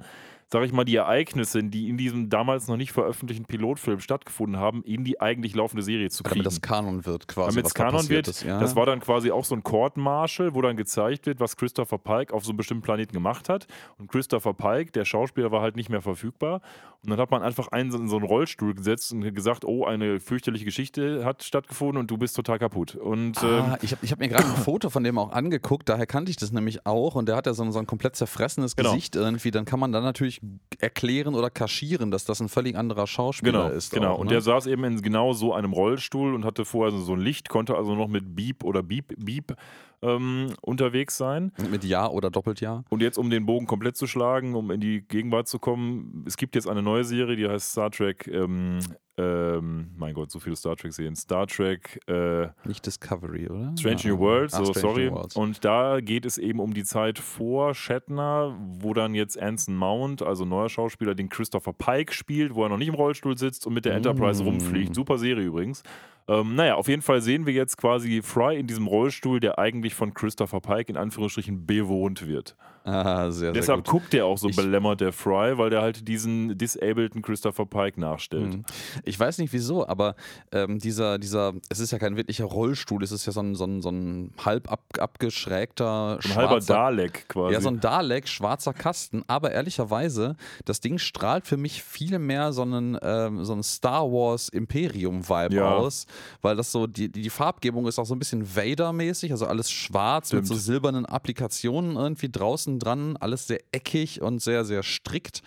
sag 0.50 0.64
ich 0.64 0.72
mal, 0.72 0.84
die 0.84 0.96
Ereignisse, 0.96 1.62
die 1.62 1.88
in 1.88 1.98
diesem 1.98 2.30
damals 2.30 2.68
noch 2.68 2.78
nicht 2.78 2.92
veröffentlichten 2.92 3.44
Pilotfilm 3.44 4.00
stattgefunden 4.00 4.58
haben, 4.58 4.82
in 4.82 5.04
die 5.04 5.20
eigentlich 5.20 5.54
laufende 5.54 5.82
Serie 5.82 6.08
zu 6.08 6.22
kriegen. 6.22 6.37
Damit 6.37 6.46
das 6.46 6.62
Kanon 6.62 7.04
wird 7.04 7.28
quasi. 7.28 7.50
Damit 7.50 7.66
es 7.66 7.74
Kanon 7.74 8.08
wird. 8.08 8.28
Ist, 8.28 8.44
ja. 8.44 8.58
Das 8.58 8.74
war 8.74 8.87
dann 8.87 9.00
quasi 9.00 9.30
auch 9.30 9.44
so 9.44 9.54
ein 9.54 9.62
Court-Martial, 9.62 10.54
wo 10.54 10.62
dann 10.62 10.76
gezeigt 10.76 11.26
wird, 11.26 11.38
was 11.38 11.56
Christopher 11.56 11.98
Pike 11.98 12.32
auf 12.32 12.44
so 12.44 12.50
einem 12.50 12.56
bestimmten 12.56 12.82
Planeten 12.82 13.12
gemacht 13.12 13.50
hat. 13.50 13.66
Und 13.98 14.11
Christopher 14.11 14.54
Pike, 14.54 14.92
der 14.92 15.04
Schauspieler, 15.04 15.50
war 15.52 15.61
halt 15.61 15.76
nicht 15.76 15.90
mehr 15.90 16.00
verfügbar. 16.00 16.62
Und 17.04 17.11
dann 17.11 17.20
hat 17.20 17.30
man 17.30 17.42
einfach 17.42 17.68
einen 17.68 17.92
in 17.92 18.08
so 18.08 18.16
einen 18.16 18.24
Rollstuhl 18.24 18.74
gesetzt 18.74 19.12
und 19.12 19.22
gesagt, 19.34 19.64
oh, 19.64 19.84
eine 19.84 20.18
fürchterliche 20.18 20.64
Geschichte 20.64 21.24
hat 21.24 21.44
stattgefunden 21.44 21.98
und 21.98 22.11
du 22.11 22.16
bist 22.16 22.34
total 22.34 22.58
kaputt. 22.58 22.96
Und, 22.96 23.38
ah, 23.44 23.74
ähm, 23.74 23.76
ich 23.82 23.92
habe 23.92 24.04
ich 24.04 24.12
hab 24.12 24.18
mir 24.18 24.28
gerade 24.28 24.44
ein 24.48 24.56
Foto 24.56 24.90
von 24.90 25.04
dem 25.04 25.16
auch 25.18 25.30
angeguckt, 25.30 25.88
daher 25.88 26.06
kannte 26.06 26.30
ich 26.30 26.37
das 26.37 26.50
nämlich 26.52 26.87
auch. 26.87 27.14
Und 27.14 27.28
der 27.28 27.37
hat 27.37 27.46
ja 27.46 27.54
so, 27.54 27.70
so 27.70 27.78
ein 27.78 27.87
komplett 27.87 28.16
zerfressenes 28.16 28.74
genau. 28.74 28.90
Gesicht 28.90 29.14
irgendwie. 29.14 29.50
Dann 29.50 29.64
kann 29.64 29.78
man 29.78 29.92
dann 29.92 30.02
natürlich 30.02 30.38
erklären 30.79 31.35
oder 31.35 31.51
kaschieren, 31.51 32.11
dass 32.11 32.24
das 32.24 32.40
ein 32.40 32.48
völlig 32.48 32.77
anderer 32.77 33.07
Schauspieler 33.07 33.64
genau, 33.64 33.74
ist. 33.74 33.92
Genau, 33.92 34.14
auch, 34.14 34.18
und 34.18 34.27
ne? 34.27 34.35
der 34.35 34.40
saß 34.40 34.66
eben 34.66 34.85
in 34.85 35.03
genau 35.03 35.33
so 35.33 35.53
einem 35.53 35.72
Rollstuhl 35.72 36.35
und 36.35 36.44
hatte 36.44 36.64
vorher 36.64 36.96
so 36.96 37.12
ein 37.14 37.20
Licht, 37.20 37.48
konnte 37.48 37.77
also 37.77 37.94
noch 37.94 38.09
mit 38.09 38.37
Beep 38.37 38.64
oder 38.64 38.83
Beep, 38.83 39.14
Beep 39.18 39.57
ähm, 40.02 40.54
unterwegs 40.61 41.16
sein. 41.16 41.52
Mit 41.70 41.84
Ja 41.84 42.08
oder 42.08 42.30
doppelt 42.30 42.61
Ja. 42.61 42.84
Und 42.88 43.02
jetzt, 43.02 43.18
um 43.18 43.30
den 43.30 43.46
Bogen 43.46 43.66
komplett 43.66 43.96
zu 43.96 44.06
schlagen, 44.06 44.54
um 44.54 44.70
in 44.70 44.80
die 44.80 45.02
Gegenwart 45.02 45.48
zu 45.48 45.58
kommen, 45.58 46.24
es 46.26 46.37
gibt 46.37 46.54
jetzt 46.54 46.68
eine 46.68 46.82
neue 46.82 47.04
Serie, 47.04 47.37
die 47.37 47.48
heißt 47.48 47.72
Star 47.72 47.90
Trek 47.90 48.26
ähm, 48.28 48.80
ähm, 49.18 49.90
mein 49.96 50.14
Gott, 50.14 50.30
so 50.30 50.38
viele 50.38 50.54
Star 50.54 50.76
Trek-Serien. 50.76 51.16
Star 51.16 51.46
Trek. 51.48 52.00
Äh, 52.06 52.48
Nicht 52.64 52.87
Discovery, 52.87 53.48
oder? 53.48 53.74
Strange 53.76 54.02
New 54.04 54.18
Worlds, 54.18 54.56
so, 54.56 54.72
sorry. 54.72 55.11
Und 55.34 55.64
da 55.64 56.00
geht 56.00 56.24
es 56.24 56.38
eben 56.38 56.61
um 56.61 56.72
die 56.72 56.84
Zeit 56.84 57.18
vor 57.18 57.74
Shatner, 57.74 58.56
wo 58.61 58.94
dann 58.94 59.14
jetzt 59.14 59.40
Anson 59.40 59.74
Mount, 59.76 60.22
also 60.22 60.44
neuer 60.44 60.68
Schauspieler, 60.68 61.16
den 61.16 61.28
Christopher 61.28 61.72
Pike 61.72 62.12
spielt, 62.12 62.54
wo 62.54 62.62
er 62.62 62.68
noch 62.68 62.78
nicht 62.78 62.88
im 62.88 62.94
Rollstuhl 62.94 63.37
sitzt 63.37 63.66
und 63.66 63.74
mit 63.74 63.84
der 63.84 63.94
Enterprise 63.94 64.42
mm. 64.42 64.46
rumfliegt. 64.46 64.94
Super 64.94 65.18
Serie 65.18 65.44
übrigens. 65.44 65.82
Ähm, 66.28 66.54
naja, 66.54 66.74
auf 66.74 66.88
jeden 66.88 67.02
Fall 67.02 67.22
sehen 67.22 67.46
wir 67.46 67.54
jetzt 67.54 67.78
quasi 67.78 68.20
Fry 68.22 68.58
in 68.58 68.66
diesem 68.66 68.86
Rollstuhl, 68.86 69.40
der 69.40 69.58
eigentlich 69.58 69.94
von 69.94 70.12
Christopher 70.12 70.60
Pike 70.60 70.90
in 70.90 70.96
Anführungsstrichen 70.98 71.66
bewohnt 71.66 72.26
wird. 72.26 72.54
Ah, 72.88 73.30
sehr, 73.30 73.52
Deshalb 73.52 73.86
sehr 73.86 73.92
guckt 73.92 74.14
er 74.14 74.26
auch 74.26 74.38
so 74.38 74.48
ich 74.48 74.56
belämmert, 74.56 75.00
der 75.00 75.12
Fry, 75.12 75.56
weil 75.58 75.70
der 75.70 75.82
halt 75.82 76.08
diesen 76.08 76.56
disableden 76.56 77.22
Christopher 77.22 77.66
Pike 77.66 78.00
nachstellt. 78.00 78.54
Mhm. 78.54 78.64
Ich 79.04 79.18
weiß 79.18 79.38
nicht 79.38 79.52
wieso, 79.52 79.86
aber 79.86 80.16
ähm, 80.52 80.78
dieser, 80.78 81.18
dieser, 81.18 81.52
es 81.68 81.80
ist 81.80 81.92
ja 81.92 81.98
kein 81.98 82.16
wirklicher 82.16 82.46
Rollstuhl, 82.46 83.02
es 83.04 83.12
ist 83.12 83.26
ja 83.26 83.32
so 83.32 83.40
ein, 83.40 83.54
so 83.54 83.64
ein, 83.64 83.82
so 83.82 83.90
ein 83.90 84.32
halb 84.44 84.72
ab, 84.72 84.80
abgeschrägter, 84.98 86.18
ein 86.24 86.34
halber 86.34 86.60
Dalek 86.60 87.28
quasi. 87.28 87.54
Ja, 87.54 87.60
so 87.60 87.68
ein 87.68 87.80
Dalek, 87.80 88.26
schwarzer 88.26 88.72
Kasten, 88.72 89.22
aber 89.26 89.52
ehrlicherweise, 89.52 90.36
das 90.64 90.80
Ding 90.80 90.98
strahlt 90.98 91.46
für 91.46 91.56
mich 91.56 91.82
viel 91.82 92.18
mehr 92.18 92.52
so 92.52 92.62
einen, 92.62 92.98
ähm, 93.02 93.44
so 93.44 93.52
einen 93.52 93.62
Star 93.62 94.10
Wars 94.10 94.48
Imperium-Vibe 94.48 95.54
ja. 95.54 95.74
aus 95.74 96.06
weil 96.42 96.56
das 96.56 96.72
so, 96.72 96.86
die, 96.86 97.10
die 97.10 97.30
Farbgebung 97.30 97.86
ist 97.86 97.98
auch 97.98 98.06
so 98.06 98.14
ein 98.14 98.18
bisschen 98.18 98.56
Vader-mäßig, 98.56 99.32
also 99.32 99.46
alles 99.46 99.70
schwarz 99.70 100.28
Stimmt. 100.28 100.42
mit 100.42 100.48
so 100.48 100.54
silbernen 100.54 101.06
Applikationen 101.06 101.96
irgendwie 101.96 102.28
draußen 102.28 102.77
dran, 102.78 103.16
alles 103.16 103.46
sehr 103.46 103.60
eckig 103.72 104.22
und 104.22 104.40
sehr, 104.40 104.64
sehr 104.64 104.82
strikt 104.82 105.42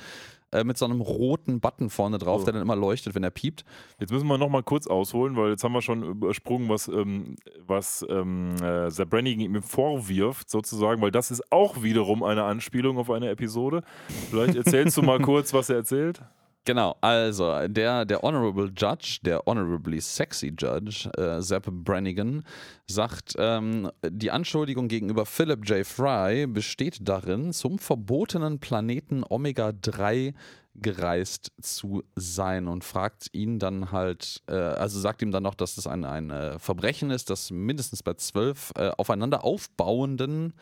äh, 0.52 0.64
mit 0.64 0.78
so 0.78 0.86
einem 0.86 1.00
roten 1.02 1.62
Button 1.62 1.90
vorne 1.90 2.18
drauf, 2.18 2.42
so. 2.42 2.46
der 2.46 2.54
dann 2.56 2.62
immer 2.62 2.76
leuchtet, 2.76 3.16
wenn 3.16 3.24
er 3.24 3.32
piept. 3.32 3.64
Jetzt 4.00 4.12
müssen 4.12 4.28
wir 4.28 4.38
nochmal 4.38 4.64
kurz 4.64 4.86
ausholen, 4.86 5.36
weil 5.38 5.52
jetzt 5.52 5.64
haben 5.64 5.74
wir 5.74 5.82
schon 5.82 6.04
übersprungen, 6.04 6.68
was, 6.68 6.88
ähm, 6.90 7.38
was 7.66 8.06
ähm, 8.10 8.56
äh, 8.62 9.06
Brannigan 9.06 9.40
ihm 9.40 9.62
vorwirft, 9.62 10.50
sozusagen, 10.50 11.02
weil 11.02 11.12
das 11.12 11.32
ist 11.32 11.52
auch 11.52 11.84
wiederum 11.84 12.22
eine 12.24 12.44
Anspielung 12.44 12.98
auf 12.98 13.10
eine 13.10 13.30
Episode. 13.30 13.82
Vielleicht 14.30 14.56
erzählst 14.56 14.98
du 14.98 15.02
mal 15.02 15.20
kurz, 15.22 15.54
was 15.54 15.70
er 15.70 15.78
erzählt. 15.78 16.22
Genau, 16.64 16.96
also 17.02 17.68
der, 17.68 18.06
der 18.06 18.22
Honorable 18.22 18.72
Judge, 18.78 19.18
der 19.24 19.42
Honorably 19.48 20.00
Sexy 20.00 20.54
Judge, 20.56 21.10
äh, 21.18 21.42
Sepp 21.42 21.66
Brannigan, 21.72 22.44
sagt, 22.86 23.34
ähm, 23.40 23.90
die 24.08 24.30
Anschuldigung 24.30 24.88
gegenüber 24.88 25.26
Philip 25.26 25.68
J. 25.68 25.86
Fry 25.86 26.46
besteht 26.46 27.00
darin, 27.02 27.52
zum 27.52 27.80
verbotenen 27.80 28.60
Planeten 28.60 29.24
Omega 29.28 29.72
3 29.72 30.36
gereist 30.76 31.52
zu 31.62 32.04
sein 32.16 32.68
und 32.68 32.84
fragt 32.84 33.30
ihn 33.34 33.58
dann 33.58 33.92
halt, 33.92 34.44
äh, 34.48 34.54
also 34.54 35.00
sagt 35.00 35.24
ihm 35.24 35.32
dann 35.32 35.44
noch, 35.44 35.56
dass 35.56 35.78
es 35.78 35.88
ein, 35.88 36.06
ein 36.06 36.30
äh, 36.30 36.60
Verbrechen 36.60 37.10
ist, 37.10 37.32
das 37.32 37.50
mindestens 37.50 38.04
bei 38.04 38.14
zwölf 38.14 38.72
äh, 38.78 38.92
aufeinander 38.98 39.44
aufbauenden 39.44 40.54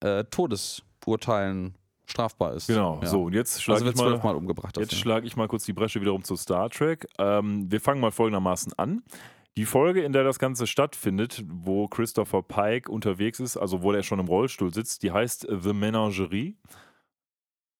äh, 0.00 0.24
Todesurteilen 0.24 1.76
strafbar 2.06 2.54
ist. 2.54 2.68
Genau, 2.68 3.00
ja. 3.02 3.06
so 3.06 3.24
und 3.24 3.34
jetzt 3.34 3.62
schlage 3.62 3.84
also 3.84 3.92
ich, 3.92 3.96
mal, 3.96 4.18
mal 4.18 4.36
umgebracht. 4.36 4.76
Jetzt 4.76 4.94
schlage 4.94 5.26
ich 5.26 5.36
mal 5.36 5.48
kurz 5.48 5.64
die 5.64 5.72
Bresche 5.72 6.00
wiederum 6.00 6.22
zu 6.22 6.36
Star 6.36 6.70
Trek. 6.70 7.06
Ähm, 7.18 7.70
wir 7.70 7.80
fangen 7.80 8.00
mal 8.00 8.12
folgendermaßen 8.12 8.72
an. 8.76 9.02
Die 9.56 9.64
Folge, 9.64 10.02
in 10.02 10.12
der 10.12 10.22
das 10.22 10.38
Ganze 10.38 10.66
stattfindet, 10.66 11.42
wo 11.48 11.88
Christopher 11.88 12.42
Pike 12.42 12.90
unterwegs 12.90 13.40
ist, 13.40 13.56
also 13.56 13.82
wo 13.82 13.92
er 13.92 14.02
schon 14.02 14.20
im 14.20 14.26
Rollstuhl 14.26 14.72
sitzt, 14.72 15.02
die 15.02 15.12
heißt 15.12 15.46
The 15.50 15.72
Menagerie. 15.72 16.56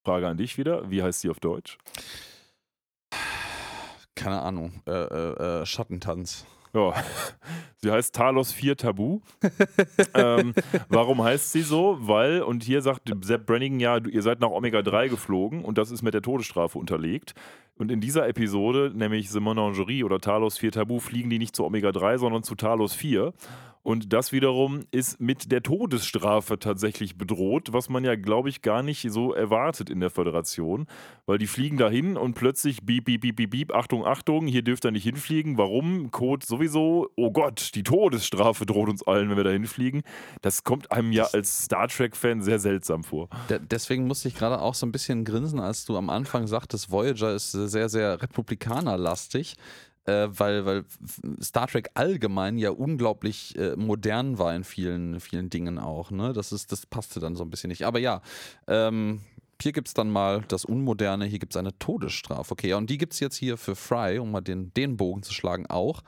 Frage 0.05 0.27
an 0.27 0.39
dich 0.39 0.57
wieder, 0.57 0.91
wie 0.91 1.03
heißt 1.03 1.21
sie 1.21 1.29
auf 1.29 1.39
Deutsch? 1.39 1.77
Keine 4.15 4.41
Ahnung, 4.41 4.81
äh, 4.87 4.93
äh, 4.93 5.61
äh 5.61 5.67
Schattentanz. 5.67 6.47
Ja, 6.77 6.93
sie 7.77 7.91
heißt 7.91 8.15
Talos 8.15 8.53
4 8.53 8.77
Tabu. 8.77 9.21
ähm, 10.15 10.53
warum 10.89 11.25
heißt 11.25 11.53
sie 11.53 11.63
so? 11.63 11.97
Weil, 12.01 12.43
und 12.43 12.63
hier 12.63 12.83
sagt 12.83 13.11
Sepp 13.23 13.47
Brannigan 13.47 13.81
ja, 13.81 13.99
ihr 13.99 14.23
seid 14.23 14.41
nach 14.41 14.51
Omega 14.51 14.83
3 14.83 15.09
geflogen 15.09 15.65
und 15.65 15.79
das 15.79 15.91
ist 15.91 16.03
mit 16.03 16.13
der 16.13 16.23
Todesstrafe 16.23 16.79
unterlegt. 16.79 17.35
Und 17.79 17.91
in 17.91 18.01
dieser 18.01 18.29
Episode, 18.29 18.93
nämlich 18.95 19.31
The 19.31 19.41
Menagerie 19.41 20.05
oder 20.05 20.19
Talos 20.21 20.59
4 20.59 20.73
Tabu, 20.73 20.99
fliegen 21.01 21.31
die 21.31 21.39
nicht 21.39 21.57
zu 21.57 21.65
Omega 21.65 21.93
3, 21.93 22.19
sondern 22.19 22.43
zu 22.43 22.55
Talos 22.55 22.95
4. 22.95 23.33
Und 23.87 24.13
das 24.13 24.33
wiederum 24.33 24.85
ist 24.91 25.21
mit 25.21 25.53
der 25.53 25.63
Todesstrafe 25.63 26.59
tatsächlich 26.59 27.17
bedroht, 27.17 27.69
was 27.71 27.89
man 27.89 28.03
ja, 28.03 28.17
glaube 28.17 28.49
ich, 28.49 28.61
gar 28.61 28.83
nicht 28.83 29.07
so 29.13 29.33
erwartet 29.33 29.91
in 29.91 30.01
der 30.01 30.11
Föderation. 30.11 30.89
Weil 31.25 31.39
die 31.39 31.47
fliegen 31.47 31.77
dahin 31.77 32.17
und 32.17 32.35
plötzlich 32.35 32.85
beep, 32.85 33.05
beep, 33.05 33.21
beep, 33.21 33.37
beep, 33.37 33.51
beep, 33.51 33.73
Achtung, 33.73 34.05
Achtung, 34.05 34.49
hier 34.49 34.63
dürft 34.63 34.85
ihr 34.85 34.91
nicht 34.91 35.05
hinfliegen. 35.05 35.57
Warum? 35.57 36.11
Code 36.11 36.45
sowieso, 36.45 37.11
oh 37.15 37.31
Gott, 37.31 37.77
die 37.77 37.85
Todesstrafe 37.85 38.67
droht 38.67 38.89
uns 38.89 39.07
allen, 39.07 39.31
wenn 39.31 39.37
wir 39.37 39.45
da 39.45 39.51
hinfliegen. 39.51 40.03
Das 40.43 40.65
kommt 40.65 40.91
einem 40.91 41.13
ja 41.13 41.29
als 41.33 41.67
Star 41.67 41.87
Trek-Fan 41.87 42.43
sehr 42.43 42.59
seltsam 42.59 43.05
vor. 43.05 43.29
deswegen 43.71 44.09
musste 44.09 44.27
ich 44.27 44.35
gerade 44.35 44.61
auch 44.61 44.75
so 44.75 44.85
ein 44.85 44.91
bisschen 44.91 45.25
grinsen, 45.25 45.61
als 45.61 45.85
du 45.85 45.97
am 45.97 46.11
Anfang 46.11 46.49
sagtest, 46.49 46.91
Voyager 46.91 47.37
ist 47.37 47.53
sehr, 47.53 47.89
sehr 47.89 48.21
republikanerlastig 48.21 49.55
äh, 50.07 50.29
weil, 50.31 50.65
weil 50.65 50.85
Star 51.43 51.67
Trek 51.67 51.91
allgemein 51.95 52.59
ja 52.59 52.71
unglaublich 52.71 53.57
äh, 53.57 53.77
modern 53.77 54.39
war 54.39 54.55
in 54.55 54.65
vielen, 54.65 55.21
vielen 55.21 55.51
Dingen 55.51 55.79
auch. 55.79 56.11
Ne? 56.11 56.33
Das, 56.33 56.53
ist, 56.53 56.73
das 56.73 56.87
passte 56.87 57.21
dann 57.21 57.37
so 57.37 57.45
ein 57.45 57.51
bisschen 57.51 57.69
nicht. 57.69 57.85
Aber 57.85 57.99
ja, 57.99 58.23
ähm, 58.67 59.21
hier 59.61 59.73
gibt 59.73 59.89
es 59.89 59.95
dann 59.95 60.11
mal 60.11 60.45
das 60.49 60.65
Unmoderne, 60.65 61.25
hier 61.25 61.39
gibt 61.39 61.55
es 61.55 61.57
eine 61.57 61.77
Todesstrafe. 61.79 62.53
Okay, 62.53 62.69
ja, 62.69 62.77
und 62.77 62.91
die 62.91 62.99
gibt 62.99 63.15
es 63.15 63.21
jetzt 63.21 63.37
hier 63.37 63.57
für 63.57 63.75
Fry, 63.75 64.19
um 64.19 64.31
mal 64.31 64.43
den, 64.43 64.73
den 64.75 64.97
Bogen 64.97 65.23
zu 65.23 65.33
schlagen, 65.33 65.67
auch. 65.67 66.03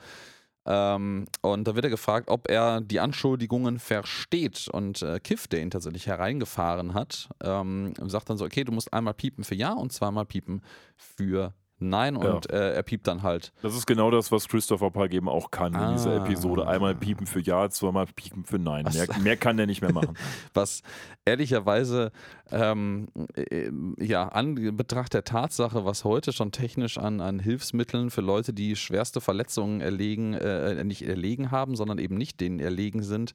Ähm, 0.65 1.25
und 1.41 1.67
da 1.67 1.75
wird 1.75 1.85
er 1.85 1.89
gefragt, 1.89 2.29
ob 2.29 2.49
er 2.49 2.81
die 2.81 2.99
Anschuldigungen 2.99 3.79
versteht. 3.79 4.67
Und 4.67 5.01
äh, 5.01 5.19
Kiff, 5.19 5.47
der 5.47 5.61
ihn 5.61 5.71
tatsächlich 5.71 6.05
hereingefahren 6.05 6.93
hat, 6.93 7.29
ähm, 7.41 7.93
sagt 8.05 8.29
dann 8.29 8.37
so: 8.37 8.45
Okay, 8.45 8.63
du 8.63 8.71
musst 8.71 8.93
einmal 8.93 9.15
piepen 9.15 9.43
für 9.43 9.55
Ja 9.55 9.73
und 9.73 9.91
zweimal 9.91 10.25
piepen 10.25 10.61
für 10.95 11.53
Nein 11.79 12.17
und 12.17 12.51
ja. 12.51 12.57
äh, 12.57 12.73
er 12.75 12.83
piept 12.83 13.07
dann 13.07 13.23
halt. 13.23 13.53
Das 13.61 13.75
ist 13.75 13.85
genau 13.85 14.11
das, 14.11 14.31
was 14.31 14.47
Christopher 14.47 14.91
Park 14.91 15.13
eben 15.13 15.29
auch 15.29 15.49
kann 15.51 15.75
ah. 15.75 15.89
in 15.89 15.95
dieser 15.95 16.11
ah. 16.11 16.25
Episode. 16.25 16.67
Einmal 16.67 16.95
piepen 16.95 17.25
für 17.25 17.39
Ja, 17.39 17.69
zweimal 17.69 18.07
piepen 18.07 18.43
für 18.43 18.59
Nein. 18.59 18.85
Mehr, 18.93 19.07
mehr, 19.21 19.37
kann 19.37 19.57
er 19.57 19.65
nicht 19.65 19.81
mehr 19.81 19.93
machen. 19.93 20.17
was 20.53 20.81
ehrlicherweise 21.25 22.11
ähm, 22.51 23.07
äh, 23.35 23.69
ja, 23.97 24.27
an 24.27 24.55
Betracht 24.75 25.13
der 25.13 25.23
Tatsache, 25.23 25.85
was 25.85 26.03
heute 26.03 26.33
schon 26.33 26.51
technisch 26.51 26.97
an, 26.97 27.21
an 27.21 27.39
Hilfsmitteln 27.39 28.09
für 28.09 28.21
Leute, 28.21 28.53
die 28.53 28.75
schwerste 28.75 29.21
Verletzungen 29.21 29.81
erlegen, 29.81 30.33
äh, 30.33 30.83
nicht 30.83 31.03
erlegen 31.03 31.51
haben, 31.51 31.75
sondern 31.75 31.97
eben 31.97 32.15
nicht 32.15 32.41
denen 32.41 32.59
erlegen 32.59 33.03
sind, 33.03 33.33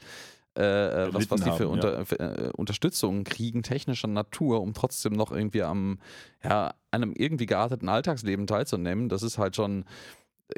äh, 0.56 1.06
äh 1.06 1.14
was, 1.14 1.30
was 1.30 1.40
die 1.40 1.50
für, 1.50 1.64
haben, 1.64 1.66
unter, 1.66 1.98
ja. 1.98 2.04
für 2.04 2.20
äh, 2.20 2.50
Unterstützung 2.56 3.24
kriegen, 3.24 3.62
technischer 3.62 4.08
Natur, 4.08 4.60
um 4.60 4.74
trotzdem 4.74 5.12
noch 5.12 5.32
irgendwie 5.32 5.62
am, 5.62 5.98
ja, 6.42 6.74
einem 6.90 7.14
irgendwie 7.16 7.46
gearteten 7.46 7.88
Alltagsleben 7.88 8.46
teilzunehmen. 8.46 9.08
Das 9.08 9.22
ist 9.22 9.38
halt 9.38 9.56
schon 9.56 9.86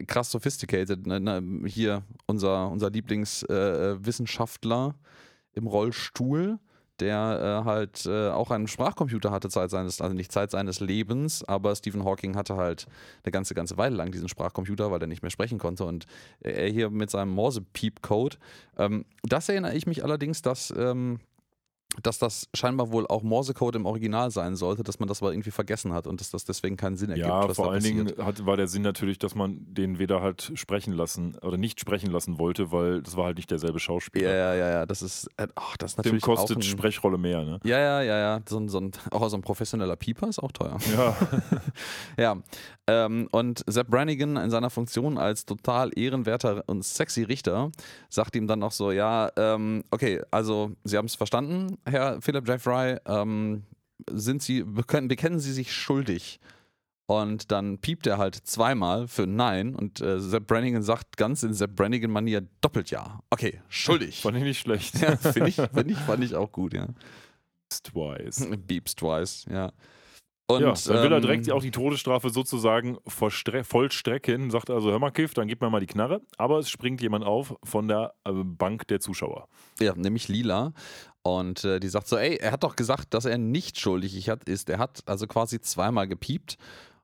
krass 0.06 0.30
sophisticated. 0.30 1.06
Ne? 1.06 1.42
Hier 1.66 2.02
unser, 2.26 2.70
unser 2.70 2.90
Lieblingswissenschaftler 2.90 4.94
äh, 4.94 5.58
im 5.58 5.66
Rollstuhl 5.66 6.58
der 7.00 7.62
äh, 7.62 7.64
halt 7.64 8.06
äh, 8.06 8.28
auch 8.30 8.50
einen 8.50 8.68
Sprachcomputer 8.68 9.30
hatte, 9.30 9.48
Zeit 9.48 9.70
seines, 9.70 10.00
also 10.00 10.14
nicht 10.14 10.32
Zeit 10.32 10.50
seines 10.50 10.80
Lebens, 10.80 11.44
aber 11.44 11.74
Stephen 11.74 12.04
Hawking 12.04 12.36
hatte 12.36 12.56
halt 12.56 12.86
eine 13.24 13.32
ganze, 13.32 13.54
ganze 13.54 13.76
Weile 13.76 13.96
lang 13.96 14.10
diesen 14.10 14.28
Sprachcomputer, 14.28 14.90
weil 14.90 15.00
er 15.00 15.06
nicht 15.06 15.22
mehr 15.22 15.30
sprechen 15.30 15.58
konnte. 15.58 15.84
Und 15.84 16.06
er 16.40 16.68
hier 16.68 16.90
mit 16.90 17.10
seinem 17.10 17.30
Morse-Peep-Code. 17.30 18.36
Ähm, 18.78 19.04
das 19.22 19.48
erinnere 19.48 19.74
ich 19.74 19.86
mich 19.86 20.04
allerdings, 20.04 20.42
dass. 20.42 20.72
Ähm, 20.76 21.20
dass 22.02 22.18
das 22.18 22.48
scheinbar 22.52 22.92
wohl 22.92 23.06
auch 23.06 23.22
Morsecode 23.22 23.76
im 23.76 23.86
Original 23.86 24.30
sein 24.30 24.56
sollte, 24.56 24.82
dass 24.82 24.98
man 24.98 25.08
das 25.08 25.22
aber 25.22 25.32
irgendwie 25.32 25.50
vergessen 25.50 25.92
hat 25.92 26.06
und 26.06 26.20
dass 26.20 26.30
das 26.30 26.44
deswegen 26.44 26.76
keinen 26.76 26.96
Sinn 26.96 27.10
ergibt. 27.10 27.28
Ja, 27.28 27.48
was 27.48 27.56
vor 27.56 27.72
allen. 27.72 27.82
Dingen 27.82 28.12
hat, 28.18 28.44
war 28.44 28.56
der 28.56 28.68
Sinn 28.68 28.82
natürlich, 28.82 29.18
dass 29.18 29.34
man 29.34 29.60
den 29.72 29.98
weder 29.98 30.20
halt 30.20 30.52
sprechen 30.54 30.92
lassen 30.92 31.36
oder 31.38 31.56
nicht 31.56 31.80
sprechen 31.80 32.10
lassen 32.10 32.38
wollte, 32.38 32.72
weil 32.72 33.02
das 33.02 33.16
war 33.16 33.26
halt 33.26 33.36
nicht 33.36 33.50
derselbe 33.50 33.78
Schauspieler. 33.78 34.30
Ja, 34.30 34.36
ja, 34.36 34.54
ja, 34.54 34.70
ja, 34.70 34.86
das 34.86 35.02
ist, 35.02 35.28
äh, 35.36 35.46
ach, 35.54 35.76
das 35.76 35.92
ist 35.92 35.96
Dem 35.96 36.00
natürlich 36.00 36.22
kostet 36.22 36.56
auch 36.56 36.60
ein, 36.60 36.62
Sprechrolle 36.62 37.18
mehr, 37.18 37.44
ne? 37.44 37.60
Ja, 37.64 37.78
ja, 37.78 38.02
ja, 38.02 38.18
ja, 38.18 38.40
so 38.48 38.58
ein, 38.58 38.68
so 38.68 38.78
ein, 38.78 38.90
auch 39.10 39.28
so 39.28 39.36
ein 39.36 39.42
professioneller 39.42 39.96
Pieper 39.96 40.28
ist 40.28 40.38
auch 40.38 40.52
teuer. 40.52 40.78
Ja, 40.94 41.16
Ja, 42.18 42.36
ähm, 42.86 43.28
und 43.32 43.64
Sepp 43.66 43.88
Brannigan 43.88 44.36
in 44.36 44.50
seiner 44.50 44.70
Funktion 44.70 45.18
als 45.18 45.44
total 45.44 45.90
ehrenwerter 45.96 46.64
und 46.66 46.84
sexy 46.84 47.22
Richter 47.22 47.70
sagt 48.08 48.36
ihm 48.36 48.46
dann 48.46 48.60
noch 48.60 48.72
so, 48.72 48.90
ja, 48.90 49.30
ähm, 49.36 49.84
okay, 49.90 50.22
also 50.30 50.72
Sie 50.84 50.96
haben 50.96 51.06
es 51.06 51.14
verstanden, 51.14 51.75
Herr 51.84 52.20
Philip 52.20 52.46
J. 52.48 52.60
Fry, 52.60 52.96
ähm, 53.06 53.64
sind 54.10 54.42
Sie, 54.42 54.62
bekennen, 54.62 55.08
bekennen 55.08 55.38
Sie 55.40 55.52
sich 55.52 55.72
schuldig? 55.72 56.40
Und 57.06 57.52
dann 57.52 57.78
piept 57.78 58.06
er 58.08 58.18
halt 58.18 58.34
zweimal 58.34 59.06
für 59.06 59.28
Nein 59.28 59.76
und 59.76 60.00
äh, 60.00 60.18
Sepp 60.18 60.48
Brannigan 60.48 60.82
sagt 60.82 61.16
ganz 61.16 61.44
in 61.44 61.54
Sepp 61.54 61.76
Brannigan-Manier 61.76 62.48
doppelt 62.60 62.90
Ja. 62.90 63.20
Okay, 63.30 63.60
schuldig. 63.68 64.20
fand 64.22 64.36
ich 64.38 64.42
nicht 64.42 64.58
schlecht. 64.58 65.00
ja, 65.00 65.16
finde 65.16 65.50
ich, 65.50 65.54
find 65.54 65.90
ich, 65.90 65.98
fand 65.98 66.24
ich 66.24 66.34
auch 66.34 66.50
gut, 66.50 66.74
ja. 66.74 66.88
Twice. 67.68 68.48
Beeps 68.66 68.96
twice, 68.96 69.46
ja. 69.48 69.72
Und, 70.48 70.62
ja, 70.62 70.72
dann 70.72 71.02
will 71.02 71.12
er 71.12 71.16
ähm, 71.16 71.22
direkt 71.22 71.50
auch 71.50 71.60
die 71.60 71.72
Todesstrafe 71.72 72.30
sozusagen 72.30 72.98
vollstre- 73.08 73.64
vollstrecken. 73.64 74.50
Sagt 74.50 74.70
also, 74.70 74.92
hör 74.92 75.00
mal, 75.00 75.10
Kiff, 75.10 75.34
dann 75.34 75.48
gib 75.48 75.60
mir 75.60 75.70
mal 75.70 75.80
die 75.80 75.86
Knarre. 75.86 76.20
Aber 76.38 76.60
es 76.60 76.70
springt 76.70 77.00
jemand 77.00 77.24
auf 77.24 77.56
von 77.64 77.88
der 77.88 78.14
äh, 78.24 78.30
Bank 78.32 78.86
der 78.86 79.00
Zuschauer. 79.00 79.48
Ja, 79.80 79.94
nämlich 79.96 80.28
Lila. 80.28 80.72
Und 81.22 81.64
äh, 81.64 81.80
die 81.80 81.88
sagt 81.88 82.06
so, 82.06 82.16
ey, 82.16 82.36
er 82.36 82.52
hat 82.52 82.62
doch 82.62 82.76
gesagt, 82.76 83.12
dass 83.12 83.24
er 83.24 83.38
nicht 83.38 83.80
schuldig 83.80 84.28
ist. 84.46 84.70
Er 84.70 84.78
hat 84.78 85.02
also 85.06 85.26
quasi 85.26 85.60
zweimal 85.60 86.06
gepiept. 86.06 86.58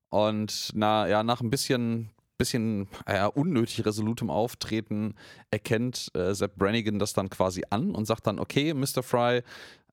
Und 0.09 0.71
na, 0.75 1.09
ja, 1.09 1.25
nach 1.25 1.41
ein 1.41 1.51
bisschen, 1.51 2.11
bisschen 2.39 2.87
ja, 3.09 3.27
unnötig 3.27 3.85
resolutem 3.85 4.31
Auftreten 4.31 5.17
erkennt 5.51 6.15
äh, 6.15 6.33
Sepp 6.35 6.55
Brannigan 6.57 7.01
das 7.01 7.13
dann 7.13 7.29
quasi 7.29 7.65
an 7.71 7.93
und 7.97 8.05
sagt 8.05 8.29
dann, 8.29 8.39
okay, 8.39 8.73
Mr. 8.73 9.03
Fry, 9.03 9.43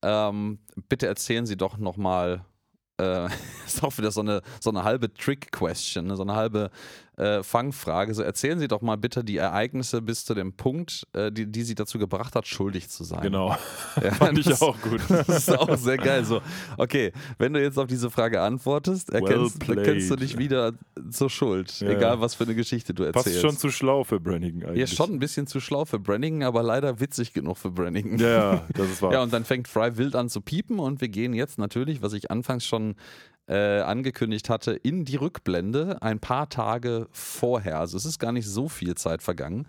ähm, 0.03 0.59
bitte 0.87 1.07
erzählen 1.07 1.47
Sie 1.47 1.57
doch 1.57 1.77
nochmal, 1.77 2.45
äh, 2.99 3.27
ist 3.65 3.83
auch 3.83 3.97
wieder 3.97 4.11
so 4.11 4.21
eine, 4.21 4.41
so 4.59 4.69
eine 4.69 4.83
halbe 4.83 5.13
Trick-Question, 5.13 6.07
ne? 6.07 6.15
so 6.15 6.23
eine 6.23 6.35
halbe 6.35 6.69
äh, 7.19 7.43
Fangfrage. 7.43 8.13
So 8.13 8.23
erzählen 8.23 8.59
Sie 8.59 8.67
doch 8.67 8.81
mal 8.81 8.95
bitte 8.97 9.23
die 9.23 9.37
Ereignisse 9.37 10.01
bis 10.01 10.25
zu 10.25 10.33
dem 10.33 10.53
Punkt, 10.53 11.05
äh, 11.13 11.31
die, 11.31 11.45
die 11.45 11.63
Sie 11.63 11.75
dazu 11.75 11.99
gebracht 11.99 12.35
hat, 12.35 12.47
schuldig 12.47 12.89
zu 12.89 13.03
sein. 13.03 13.21
Genau. 13.21 13.55
Ja, 14.01 14.11
Fand 14.15 14.37
ich 14.39 14.45
das- 14.45 14.61
auch 14.61 14.79
gut. 14.81 15.01
Das 15.09 15.27
ist 15.47 15.57
auch 15.57 15.75
sehr 15.77 15.97
geil. 15.97 16.23
So, 16.25 16.41
okay, 16.77 17.11
wenn 17.37 17.53
du 17.53 17.61
jetzt 17.61 17.77
auf 17.77 17.87
diese 17.87 18.09
Frage 18.09 18.41
antwortest, 18.41 19.09
erkennst, 19.09 19.67
Well 19.67 19.77
erkennst 19.79 20.09
du 20.09 20.15
dich 20.15 20.37
wieder 20.37 20.73
zur 21.11 21.29
Schuld. 21.29 21.79
Ja, 21.81 21.89
egal, 21.89 22.21
was 22.21 22.35
für 22.35 22.45
eine 22.45 22.55
Geschichte 22.55 22.93
du 22.93 23.03
Passt 23.11 23.27
erzählst. 23.27 23.41
schon 23.41 23.57
zu 23.57 23.69
schlau 23.69 24.03
für 24.03 24.19
Brannigan 24.19 24.69
eigentlich. 24.69 24.89
ja, 24.89 24.95
schon 24.95 25.11
ein 25.11 25.19
bisschen 25.19 25.45
zu 25.47 25.59
schlau 25.59 25.85
für 25.85 25.99
Brannigan, 25.99 26.43
aber 26.43 26.63
leider 26.63 26.99
witzig 26.99 27.33
genug 27.33 27.57
für 27.57 27.71
Brannigan. 27.71 28.17
Ja, 28.19 28.27
ja, 28.53 28.65
das 28.73 28.89
ist 28.89 29.01
wahr. 29.01 29.11
Ja, 29.19 29.23
und 29.23 29.33
dann 29.33 29.43
fängt 29.43 29.67
Fry 29.67 29.97
wild 29.97 30.15
an 30.15 30.29
zu 30.29 30.39
piepen 30.41 30.79
und 30.79 31.01
wir 31.01 31.09
gehen 31.09 31.33
jetzt 31.33 31.57
natürlich, 31.57 32.01
was 32.01 32.13
ich 32.13 32.31
anfangs 32.31 32.65
schon 32.65 32.95
äh, 33.49 33.81
angekündigt 33.81 34.49
hatte, 34.49 34.73
in 34.73 35.05
die 35.05 35.15
Rückblende 35.15 36.01
ein 36.01 36.19
paar 36.19 36.49
Tage 36.49 37.07
vorher. 37.11 37.79
Also 37.79 37.97
es 37.97 38.05
ist 38.05 38.19
gar 38.19 38.31
nicht 38.31 38.47
so 38.47 38.69
viel 38.69 38.95
Zeit 38.95 39.23
vergangen. 39.23 39.67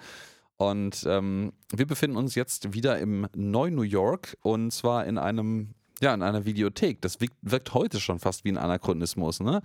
Und 0.58 1.04
ähm, 1.08 1.52
wir 1.74 1.86
befinden 1.86 2.18
uns 2.18 2.34
jetzt 2.34 2.74
wieder 2.74 2.98
im 2.98 3.26
Neu-New 3.34 3.80
York 3.82 4.36
und 4.42 4.70
zwar 4.72 5.06
in 5.06 5.16
einem, 5.16 5.70
ja, 6.02 6.12
in 6.12 6.22
einer 6.22 6.44
Videothek. 6.44 7.00
Das 7.00 7.16
wirkt, 7.20 7.72
heute 7.72 7.98
schon 7.98 8.18
fast 8.18 8.44
wie 8.44 8.50
ein 8.50 8.58
Anachronismus, 8.58 9.40
ne? 9.40 9.62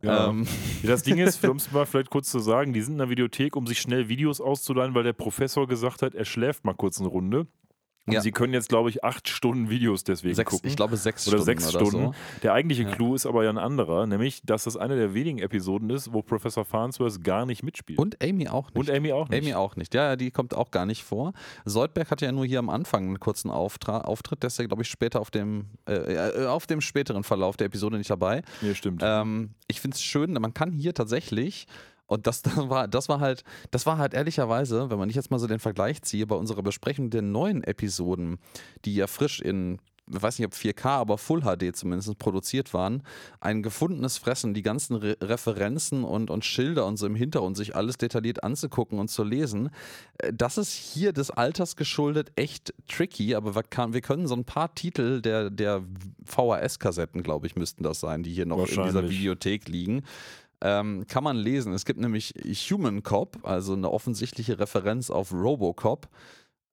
Ja. 0.00 0.28
Ähm, 0.28 0.46
Das 0.82 1.02
Ding 1.02 1.18
ist, 1.18 1.44
um 1.44 1.58
es 1.58 1.70
mal 1.70 1.84
vielleicht 1.84 2.08
kurz 2.08 2.30
zu 2.30 2.38
sagen, 2.38 2.72
die 2.72 2.80
sind 2.80 2.94
in 2.94 2.98
der 2.98 3.10
Videothek, 3.10 3.56
um 3.56 3.66
sich 3.66 3.78
schnell 3.78 4.08
Videos 4.08 4.40
auszuleihen, 4.40 4.94
weil 4.94 5.04
der 5.04 5.12
Professor 5.12 5.68
gesagt 5.68 6.00
hat, 6.00 6.14
er 6.14 6.24
schläft 6.24 6.64
mal 6.64 6.72
kurz 6.72 6.98
eine 6.98 7.08
Runde. 7.08 7.46
Und 8.08 8.14
Ja. 8.14 8.20
sie 8.20 8.32
können 8.32 8.52
jetzt, 8.52 8.68
glaube 8.68 8.90
ich, 8.90 9.04
acht 9.04 9.28
Stunden 9.28 9.70
Videos 9.70 10.02
deswegen 10.04 10.34
sechs, 10.34 10.50
gucken. 10.50 10.68
ich 10.68 10.76
glaube 10.76 10.96
sechs 10.96 11.26
oder 11.28 11.38
Stunden 11.38 11.60
sechs 11.60 11.74
oder 11.74 11.86
Stunden. 11.86 12.06
so. 12.08 12.14
Der 12.42 12.52
eigentliche 12.54 12.82
Ja. 12.84 12.90
Clou 12.94 13.14
ist 13.14 13.26
aber 13.26 13.44
ja 13.44 13.50
ein 13.50 13.58
anderer, 13.58 14.06
nämlich, 14.06 14.40
dass 14.44 14.64
das 14.64 14.76
eine 14.76 14.96
der 14.96 15.14
wenigen 15.14 15.38
Episoden 15.38 15.90
ist, 15.90 16.12
wo 16.12 16.22
Professor 16.22 16.64
Farnsworth 16.64 17.22
gar 17.22 17.46
nicht 17.46 17.62
mitspielt. 17.62 17.98
Und 17.98 18.22
Amy 18.22 18.48
auch 18.48 18.68
nicht. 18.72 18.76
Und 18.76 18.90
Amy 18.90 19.12
auch 19.12 19.28
nicht. 19.28 19.42
Amy 19.44 19.54
auch 19.54 19.76
nicht. 19.76 19.94
Ja, 19.94 20.08
ja, 20.10 20.16
die 20.16 20.30
kommt 20.30 20.54
auch 20.54 20.70
gar 20.70 20.86
nicht 20.86 21.04
vor. 21.04 21.32
Soldberg 21.64 22.10
hatte 22.10 22.24
ja 22.24 22.32
nur 22.32 22.46
hier 22.46 22.58
am 22.58 22.70
Anfang 22.70 23.04
einen 23.06 23.20
kurzen 23.20 23.50
Auftra 23.50 24.00
Auftritt, 24.02 24.42
der 24.42 24.48
ist 24.48 24.58
ja, 24.58 24.66
glaube 24.66 24.82
ich, 24.82 24.88
später 24.88 25.20
auf 25.20 25.30
dem, 25.30 25.66
äh, 25.86 25.92
äh, 25.94 26.46
auf 26.46 26.66
dem 26.66 26.80
späteren 26.80 27.24
Verlauf 27.24 27.56
der 27.56 27.66
Episode 27.66 27.98
nicht 27.98 28.10
dabei. 28.10 28.42
Nee, 28.62 28.74
stimmt. 28.74 29.02
Ähm, 29.04 29.50
ich 29.66 29.80
finde 29.80 29.94
es 29.96 30.02
schön, 30.02 30.32
man 30.32 30.54
kann 30.54 30.72
hier 30.72 30.94
tatsächlich, 30.94 31.66
und 32.08 32.26
das, 32.26 32.42
das, 32.42 32.56
war, 32.68 32.88
das 32.88 33.08
war 33.08 33.20
halt, 33.20 33.44
das 33.70 33.86
war 33.86 33.98
halt 33.98 34.14
ehrlicherweise, 34.14 34.90
wenn 34.90 34.98
man 34.98 35.06
nicht 35.06 35.16
jetzt 35.16 35.30
mal 35.30 35.38
so 35.38 35.46
den 35.46 35.60
Vergleich 35.60 36.02
ziehe, 36.02 36.26
bei 36.26 36.34
unserer 36.34 36.62
Besprechung 36.62 37.10
der 37.10 37.22
neuen 37.22 37.62
Episoden, 37.62 38.38
die 38.84 38.96
ja 38.96 39.06
frisch 39.06 39.40
in 39.40 39.78
ich 40.10 40.22
weiß 40.22 40.38
nicht, 40.38 40.46
ob 40.46 40.54
4K, 40.54 40.86
aber 40.86 41.18
Full 41.18 41.42
HD 41.42 41.76
zumindest 41.76 42.18
produziert 42.18 42.72
waren, 42.72 43.02
ein 43.40 43.62
gefundenes 43.62 44.18
Fressen, 44.18 44.54
die 44.54 44.62
ganzen 44.62 44.96
Re 44.96 45.16
Referenzen 45.20 46.04
und, 46.04 46.30
und 46.30 46.44
Schilder 46.44 46.86
und 46.86 46.96
so 46.96 47.06
im 47.06 47.14
Hintergrund, 47.14 47.56
sich 47.56 47.76
alles 47.76 47.98
detailliert 47.98 48.42
anzugucken 48.42 48.98
und 48.98 49.08
zu 49.08 49.24
lesen. 49.24 49.70
Äh, 50.18 50.32
Das 50.32 50.58
ist 50.58 50.72
hier 50.72 51.12
des 51.12 51.30
Alters 51.30 51.76
geschuldet 51.76 52.32
echt 52.36 52.72
tricky, 52.88 53.34
aber 53.34 53.54
wir, 53.54 53.62
kann, 53.62 53.92
wir 53.92 54.00
können 54.00 54.26
so 54.26 54.34
ein 54.34 54.44
paar 54.44 54.74
Titel 54.74 55.20
der, 55.20 55.50
der 55.50 55.82
VHS-Kassetten, 56.24 57.22
glaube 57.22 57.46
ich, 57.46 57.56
müssten 57.56 57.82
das 57.82 58.00
sein, 58.00 58.22
die 58.22 58.32
hier 58.32 58.46
noch 58.46 58.66
in 58.66 58.82
dieser. 58.84 59.08
Videothek 59.10 59.68
liegen. 59.68 60.04
Ähm, 60.60 61.06
kann 61.06 61.24
man 61.24 61.36
lesen. 61.36 61.72
Es 61.72 61.84
gibt 61.84 62.00
nämlich 62.00 62.34
Human 62.70 63.02
Cop, 63.02 63.38
also 63.44 63.74
eine 63.74 63.90
offensichtliche 63.90 64.58
Referenz 64.58 65.10
auf 65.10 65.32
Robocop. 65.32 66.08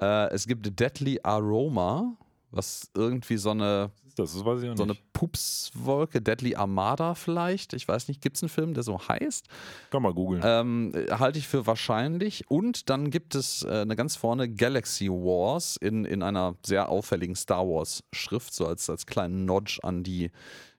Äh, 0.02 0.30
es 0.32 0.48
gibt 0.48 0.80
Deadly 0.80 1.20
Aroma, 1.24 2.18
was 2.52 2.90
irgendwie 2.96 3.38
so 3.38 3.52
eine, 3.52 3.92
das, 4.16 4.34
das 4.34 4.46
weiß 4.46 4.64
ich 4.64 4.70
auch 4.70 4.78
so 4.78 4.84
eine. 4.84 4.96
Pupswolke, 5.14 6.22
Deadly 6.22 6.56
Armada 6.56 7.16
vielleicht. 7.16 7.74
Ich 7.74 7.88
weiß 7.88 8.08
nicht, 8.08 8.22
gibt 8.22 8.38
es 8.38 8.44
einen 8.44 8.50
Film, 8.50 8.74
der 8.74 8.84
so 8.84 9.00
heißt? 9.00 9.48
Kann 9.92 10.02
mal 10.02 10.14
googeln. 10.14 10.42
Ähm, 10.44 10.92
äh, 10.94 11.12
halte 11.12 11.40
ich 11.40 11.48
für 11.48 11.68
wahrscheinlich. 11.68 12.50
Und 12.50 12.90
dann 12.90 13.12
gibt 13.12 13.36
es 13.36 13.64
äh, 13.64 13.82
eine 13.82 13.96
ganz 13.96 14.16
vorne 14.16 14.50
Galaxy 14.50 15.10
Wars 15.10 15.78
in, 15.78 16.06
in 16.06 16.24
einer 16.24 16.56
sehr 16.66 16.90
auffälligen 16.90 17.36
Star 17.36 17.66
Wars-Schrift, 17.66 18.54
so 18.54 18.68
als, 18.68 18.90
als 18.90 19.06
kleinen 19.06 19.46
Nodge 19.46 19.80
an 19.84 20.04
die, 20.04 20.32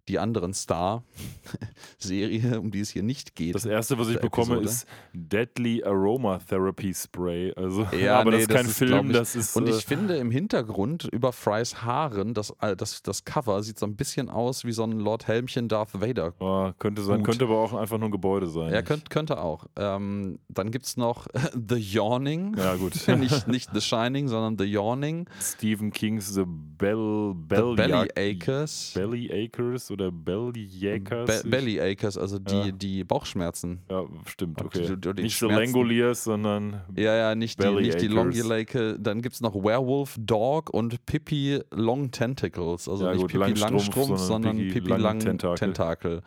die 0.09 0.19
anderen 0.19 0.55
Star-Serie, 0.55 2.61
um 2.61 2.71
die 2.71 2.81
es 2.81 2.91
hier 2.91 3.03
nicht 3.03 3.35
geht. 3.35 3.55
das 3.55 3.65
erste, 3.65 3.99
was 3.99 4.09
ich 4.09 4.21
bekomme, 4.21 4.57
Episode. 4.57 4.69
ist 4.69 4.87
Deadly 5.13 5.83
Aroma 5.85 6.39
Therapy 6.39 6.95
Spray. 6.95 7.53
Also, 7.55 7.87
Ja, 7.99 8.21
aber 8.21 8.31
nee, 8.31 8.39
das 8.39 8.47
ist 8.47 8.55
kein 8.55 8.67
ist, 8.67 8.79
Film, 8.79 9.11
ich, 9.11 9.17
das 9.17 9.37
ist. 9.37 9.57
Und 9.57 9.67
äh, 9.67 9.71
ich 9.71 9.85
finde 9.85 10.17
im 10.17 10.31
Hintergrund 10.31 11.09
über 11.13 11.33
Frys 11.33 11.83
Haaren, 11.83 12.35
das, 12.35 12.55
äh, 12.61 12.77
das, 12.77 13.03
das 13.03 13.25
Cover 13.25 13.63
sieht 13.63 13.79
so 13.79 13.87
ein 13.87 13.97
bisschen 13.97 14.31
aus 14.31 14.65
wie 14.65 14.73
so 14.73 14.85
ein 14.85 14.93
Lord 14.93 15.27
Helmchen 15.27 15.69
Darth 15.69 16.01
Vader. 16.01 16.35
oh, 16.39 16.71
könnte 16.79 17.03
sein, 17.03 17.19
Gut. 17.19 17.27
könnte 17.27 17.45
aber 17.47 17.59
auch 17.59 17.75
einfach 17.75 17.99
nur 17.99 18.09
ein 18.09 18.13
Gebäude 18.13 18.47
sein. 18.49 18.73
Ja, 18.73 18.83
könnte, 18.83 19.07
könnte 19.09 19.41
auch. 19.41 19.67
Ähm, 19.77 20.39
dann 20.49 20.71
gibt 20.71 20.87
es 20.87 20.97
noch 20.97 21.27
The 21.69 21.77
Yawning. 21.77 22.55
Ja, 22.57 22.77
gut. 22.77 22.95
nicht, 23.19 23.49
nicht 23.49 23.71
The 23.75 23.81
Shining, 23.81 24.29
sondern 24.29 24.57
The 24.59 24.73
Yawning. 24.73 25.29
Stephen 25.41 25.93
Kings 25.93 26.33
The 26.33 26.45
Bell, 26.47 27.35
The 27.35 27.35
Bell 27.35 27.75
Belly 27.75 28.09
Acres. 28.17 28.93
Belly 28.95 29.31
Acres 29.33 29.91
oder 29.97 30.13
Belly 30.13 30.69
Acres? 30.89 31.43
Be 31.43 31.49
Belly 31.51 31.81
Acres, 31.81 32.17
also 32.17 32.39
die, 32.39 32.55
Ja. 32.55 32.71
die 32.71 33.05
Bauchschmerzen. 33.05 33.81
Ja, 33.91 34.05
stimmt, 34.27 34.63
okay. 34.63 34.97
die- 34.97 35.15
die- 35.15 35.23
Nicht 35.23 35.37
Schmerzen. 35.37 35.73
Langoliers, 35.75 36.25
sondern 36.25 36.83
Ja, 36.95 37.15
ja, 37.17 37.35
nicht 37.35 37.59
die, 37.59 37.63
Belly 37.65 37.83
nicht 37.87 38.01
die 38.01 38.07
Acres. 38.07 38.15
Longulake. 38.15 38.97
Dann 38.99 39.23
gibt 39.23 39.35
es 39.35 39.41
noch 39.41 39.55
Werewolf 39.55 40.17
Dog 40.19 40.71
und 40.71 41.05
Pippi 41.07 41.61
Long 41.73 42.11
Tentacles. 42.11 42.89
Also 42.89 43.05
Ja, 43.07 43.13
nicht 43.13 43.23
gut, 43.23 43.31
Pippi 43.33 43.39
Langstrumpf, 43.59 43.73
Langstrumpf, 43.97 44.21
sondern 44.21 44.57
Pippi 44.57 44.73
Pippi 44.75 44.89
Lang 44.91 45.01
Lang 45.01 45.19
Tentakel. 45.21 45.59
Tentakel. 45.59 46.23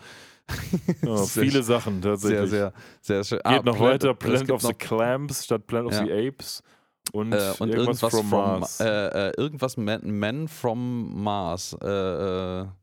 ja, 1.03 1.17
Sehr 1.17 1.43
viele 1.43 1.51
schön. 1.53 1.63
Sachen 1.63 2.01
Sehr, 2.01 2.11
tatsächlich. 2.11 2.49
sehr, 2.49 2.73
sehr 3.01 3.23
schön. 3.23 3.37
Geht 3.37 3.45
Ah, 3.45 3.61
noch 3.63 3.75
Pla- 3.77 3.85
weiter, 3.85 4.13
Planet 4.15 4.39
gibt 4.41 4.51
of 4.51 4.61
the 4.63 4.73
Clams 4.73 5.45
statt 5.45 5.67
Planet 5.67 5.91
of 5.93 5.97
the 6.05 6.11
Apes. 6.11 6.63
Und, 7.11 7.33
äh, 7.33 7.53
und 7.57 7.69
irgendwas, 7.69 7.99
from 8.01 8.09
from 8.11 8.29
Mars. 8.29 8.79
Äh, 8.79 9.29
äh, 9.29 9.31
irgendwas 9.37 9.77
Man, 9.77 10.19
Man 10.19 10.47
from 10.47 11.23
Mars. 11.23 11.73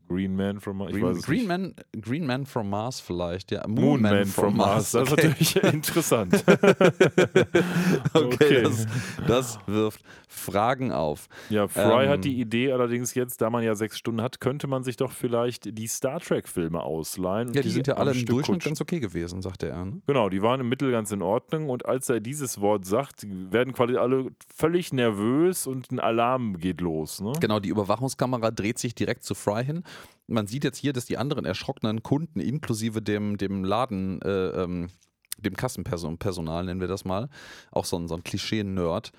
Green 0.07 0.35
Man 0.35 0.59
from 0.59 0.77
Mars. 0.77 0.91
Green, 0.91 1.21
Green. 1.21 1.47
Man, 1.47 1.75
Green 1.99 2.25
Man 2.25 2.45
from 2.45 2.69
Mars 2.69 2.99
vielleicht, 2.99 3.51
ja. 3.51 3.67
Moon 3.67 4.01
Man 4.01 4.25
from 4.25 4.57
Mars. 4.57 4.91
Das 4.91 5.07
ist 5.07 5.13
okay. 5.13 5.27
natürlich 5.27 5.55
interessant. 5.73 6.43
okay, 8.13 8.63
Das, 8.63 8.87
das 9.27 9.59
wirft 9.67 10.01
Fragen 10.27 10.91
auf. 10.91 11.27
Ja, 11.49 11.67
Fry 11.67 12.05
Ähm, 12.05 12.09
hat 12.09 12.23
die 12.23 12.39
Idee 12.39 12.71
allerdings 12.71 13.15
jetzt, 13.15 13.41
da 13.41 13.49
man 13.49 13.63
ja 13.63 13.75
sechs 13.75 13.97
Stunden 13.97 14.21
hat, 14.21 14.39
könnte 14.39 14.67
man 14.67 14.83
sich 14.83 14.97
doch 14.97 15.11
vielleicht 15.11 15.77
die 15.77 15.87
Star 15.87 16.19
Trek-Filme 16.19 16.81
ausleihen. 16.81 17.53
Ja, 17.53 17.61
die 17.61 17.69
sind 17.69 17.87
ja 17.87 17.95
alle 17.95 18.11
im 18.11 18.17
Stück 18.17 18.29
Durchschnitt 18.29 18.57
kutschen. 18.57 18.69
ganz 18.71 18.81
okay 18.81 18.99
gewesen, 18.99 19.41
sagte 19.41 19.69
er. 19.69 19.85
Ne? 19.85 20.01
Genau, 20.07 20.29
die 20.29 20.41
waren 20.41 20.61
im 20.61 20.69
Mittel 20.69 20.91
ganz 20.91 21.11
in 21.11 21.21
Ordnung 21.21 21.69
und 21.69 21.85
als 21.85 22.09
er 22.09 22.19
dieses 22.19 22.61
Wort 22.61 22.85
sagt, 22.85 23.25
werden 23.27 23.73
quasi 23.73 23.97
alle 23.97 24.27
völlig 24.55 24.93
nervös 24.93 25.67
und 25.67 25.91
ein 25.91 25.99
Alarm 25.99 26.57
geht 26.57 26.81
los. 26.81 27.21
Ne? 27.21 27.33
Genau, 27.39 27.59
die 27.59 27.69
Überwachungskamera 27.69 28.51
dreht 28.51 28.79
sich 28.79 28.95
direkt 28.95 29.23
zu 29.23 29.35
Fry 29.35 29.63
hin. 29.65 29.83
Man 30.27 30.47
sieht 30.47 30.63
jetzt 30.63 30.77
hier, 30.77 30.93
dass 30.93 31.05
die 31.05 31.17
anderen 31.17 31.45
erschrockenen 31.45 32.03
Kunden, 32.03 32.39
inklusive 32.39 33.01
dem, 33.01 33.37
dem 33.37 33.63
Laden, 33.63 34.21
äh, 34.21 34.63
ähm, 34.63 34.89
dem 35.37 35.55
Kassenpersonal, 35.55 36.65
nennen 36.65 36.81
wir 36.81 36.87
das 36.87 37.05
mal, 37.05 37.29
auch 37.71 37.85
so 37.85 37.97
ein, 37.97 38.07
so 38.07 38.15
ein 38.15 38.23
Klischee-Nerd, 38.23 39.11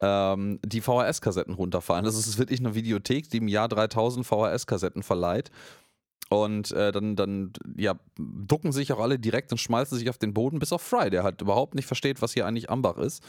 ähm, 0.00 0.58
die 0.64 0.80
VHS-Kassetten 0.80 1.54
runterfallen. 1.54 2.04
Das 2.04 2.16
ist 2.16 2.38
wirklich 2.38 2.60
eine 2.60 2.74
Videothek, 2.74 3.30
die 3.30 3.38
im 3.38 3.48
Jahr 3.48 3.68
3000 3.68 4.26
VHS-Kassetten 4.26 5.02
verleiht. 5.02 5.50
Und 6.28 6.72
äh, 6.72 6.92
dann, 6.92 7.14
dann 7.14 7.52
ja, 7.76 7.94
ducken 8.16 8.72
sich 8.72 8.92
auch 8.92 9.00
alle 9.00 9.18
direkt 9.18 9.52
und 9.52 9.58
schmeißen 9.58 9.98
sich 9.98 10.08
auf 10.08 10.16
den 10.16 10.32
Boden, 10.32 10.58
bis 10.58 10.72
auf 10.72 10.80
Fry, 10.80 11.10
der 11.10 11.24
halt 11.24 11.42
überhaupt 11.42 11.74
nicht 11.74 11.86
versteht, 11.86 12.22
was 12.22 12.32
hier 12.32 12.46
eigentlich 12.46 12.70
Ambach 12.70 12.96
ist. 12.96 13.22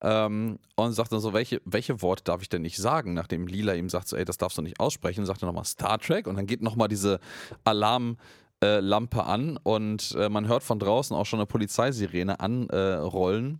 Ähm, 0.00 0.58
und 0.76 0.92
sagt 0.92 1.12
dann 1.12 1.20
so, 1.20 1.32
welche, 1.32 1.60
welche 1.64 2.02
Worte 2.02 2.24
darf 2.24 2.42
ich 2.42 2.48
denn 2.48 2.62
nicht 2.62 2.76
sagen? 2.76 3.14
Nachdem 3.14 3.46
Lila 3.46 3.74
ihm 3.74 3.88
sagt, 3.88 4.08
so, 4.08 4.16
ey, 4.16 4.24
das 4.24 4.38
darfst 4.38 4.56
du 4.56 4.62
nicht 4.62 4.78
aussprechen, 4.78 5.26
sagt 5.26 5.42
er 5.42 5.46
nochmal 5.46 5.64
Star 5.64 5.98
Trek 5.98 6.26
und 6.26 6.36
dann 6.36 6.46
geht 6.46 6.62
nochmal 6.62 6.88
diese 6.88 7.18
Alarmlampe 7.64 9.24
an 9.24 9.56
und 9.56 10.14
äh, 10.16 10.28
man 10.28 10.46
hört 10.46 10.62
von 10.62 10.78
draußen 10.78 11.16
auch 11.16 11.26
schon 11.26 11.40
eine 11.40 11.46
Polizeisirene 11.46 12.38
anrollen. 12.38 13.58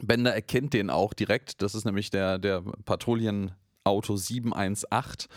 Bender 0.00 0.32
erkennt 0.32 0.72
den 0.72 0.88
auch 0.88 1.14
direkt, 1.14 1.62
das 1.62 1.74
ist 1.74 1.84
nämlich 1.84 2.10
der, 2.10 2.38
der 2.38 2.62
Patrouillenauto 2.84 4.16
718 4.16 5.28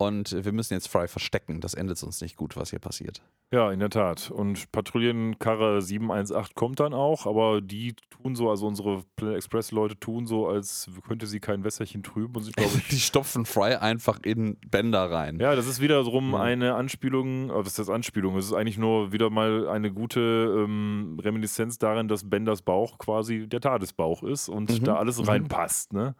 und 0.00 0.44
wir 0.44 0.52
müssen 0.52 0.72
jetzt 0.72 0.88
Fry 0.88 1.06
verstecken, 1.08 1.60
das 1.60 1.74
endet 1.74 2.02
uns 2.02 2.22
nicht 2.22 2.36
gut, 2.36 2.56
was 2.56 2.70
hier 2.70 2.78
passiert. 2.78 3.20
Ja, 3.52 3.70
in 3.70 3.80
der 3.80 3.90
Tat. 3.90 4.30
Und 4.30 4.72
Patrouillenkarre 4.72 5.82
718 5.82 6.54
kommt 6.54 6.80
dann 6.80 6.94
auch, 6.94 7.26
aber 7.26 7.60
die 7.60 7.94
tun 8.08 8.34
so, 8.34 8.48
also 8.48 8.66
unsere 8.66 9.02
Planet 9.16 9.36
Express-Leute 9.36 9.98
tun 10.00 10.26
so, 10.26 10.48
als 10.48 10.88
könnte 11.06 11.26
sie 11.26 11.38
kein 11.38 11.64
Wässerchen 11.64 12.02
trüben 12.02 12.34
und 12.36 12.56
glaube 12.56 12.70
ich, 12.78 12.88
Die 12.88 12.98
stopfen 13.00 13.44
Fry 13.44 13.74
einfach 13.74 14.20
in 14.22 14.56
Bender 14.70 15.10
rein. 15.10 15.38
Ja, 15.38 15.54
das 15.54 15.66
ist 15.66 15.80
wiederum 15.82 16.32
Ja. 16.32 16.40
eine 16.40 16.74
Anspielung, 16.76 17.50
oh, 17.50 17.58
was 17.58 17.66
ist 17.68 17.78
das 17.80 17.90
Anspielung? 17.90 18.38
Es 18.38 18.46
ist 18.46 18.54
eigentlich 18.54 18.78
nur 18.78 19.12
wieder 19.12 19.28
mal 19.28 19.68
eine 19.68 19.92
gute 19.92 20.20
ähm, 20.64 21.18
Reminiszenz 21.22 21.78
darin, 21.78 22.08
dass 22.08 22.28
Benders 22.30 22.62
Bauch 22.62 22.96
quasi 22.96 23.46
der 23.48 23.60
Tadesbauch 23.60 24.22
ist 24.22 24.48
und 24.48 24.70
Mhm. 24.80 24.84
da 24.84 24.96
alles 24.96 25.18
Mhm. 25.18 25.24
reinpasst, 25.28 25.92
ne? 25.92 26.14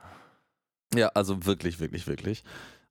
Ja, 0.94 1.08
also 1.14 1.46
wirklich, 1.46 1.80
wirklich, 1.80 2.06
wirklich. 2.08 2.42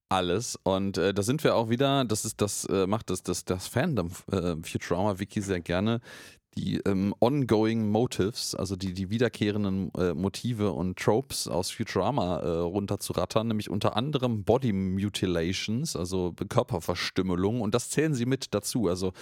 Alles. 0.10 0.58
Und 0.64 0.98
äh, 0.98 1.14
da 1.14 1.22
sind 1.22 1.44
wir 1.44 1.56
auch 1.56 1.70
wieder, 1.70 2.04
das 2.04 2.26
ist 2.26 2.42
das, 2.42 2.66
äh, 2.66 2.88
macht 2.88 3.12
das, 3.12 3.22
das, 3.22 3.46
das 3.46 3.68
Fandom 3.68 4.10
äh, 4.32 4.56
Futurama 4.64 5.20
Wiki 5.20 5.40
sehr 5.40 5.62
gerne. 5.62 6.02
Die 6.58 6.78
ähm, 6.78 7.14
ongoing 7.20 7.92
Motives, 7.92 8.56
also 8.56 8.76
die, 8.76 8.94
die 8.94 9.12
wiederkehrenden 9.12 9.94
äh, 9.94 10.16
Motive 10.16 10.72
und 10.72 10.98
Tropes 10.98 11.48
aus 11.48 11.70
Futurama 11.70 12.40
äh, 12.40 12.48
runterzurattern, 12.48 13.48
nämlich 13.48 13.70
unter 13.70 13.96
anderem 13.96 14.44
Body 14.44 14.74
Mutilations, 14.74 15.96
also 15.96 16.34
Körperverstümmelung, 16.34 17.62
und 17.62 17.76
das 17.76 17.92
zählen 17.92 18.16
sie 18.16 18.26
mit 18.26 18.56
dazu. 18.56 18.88
Also 18.88 19.14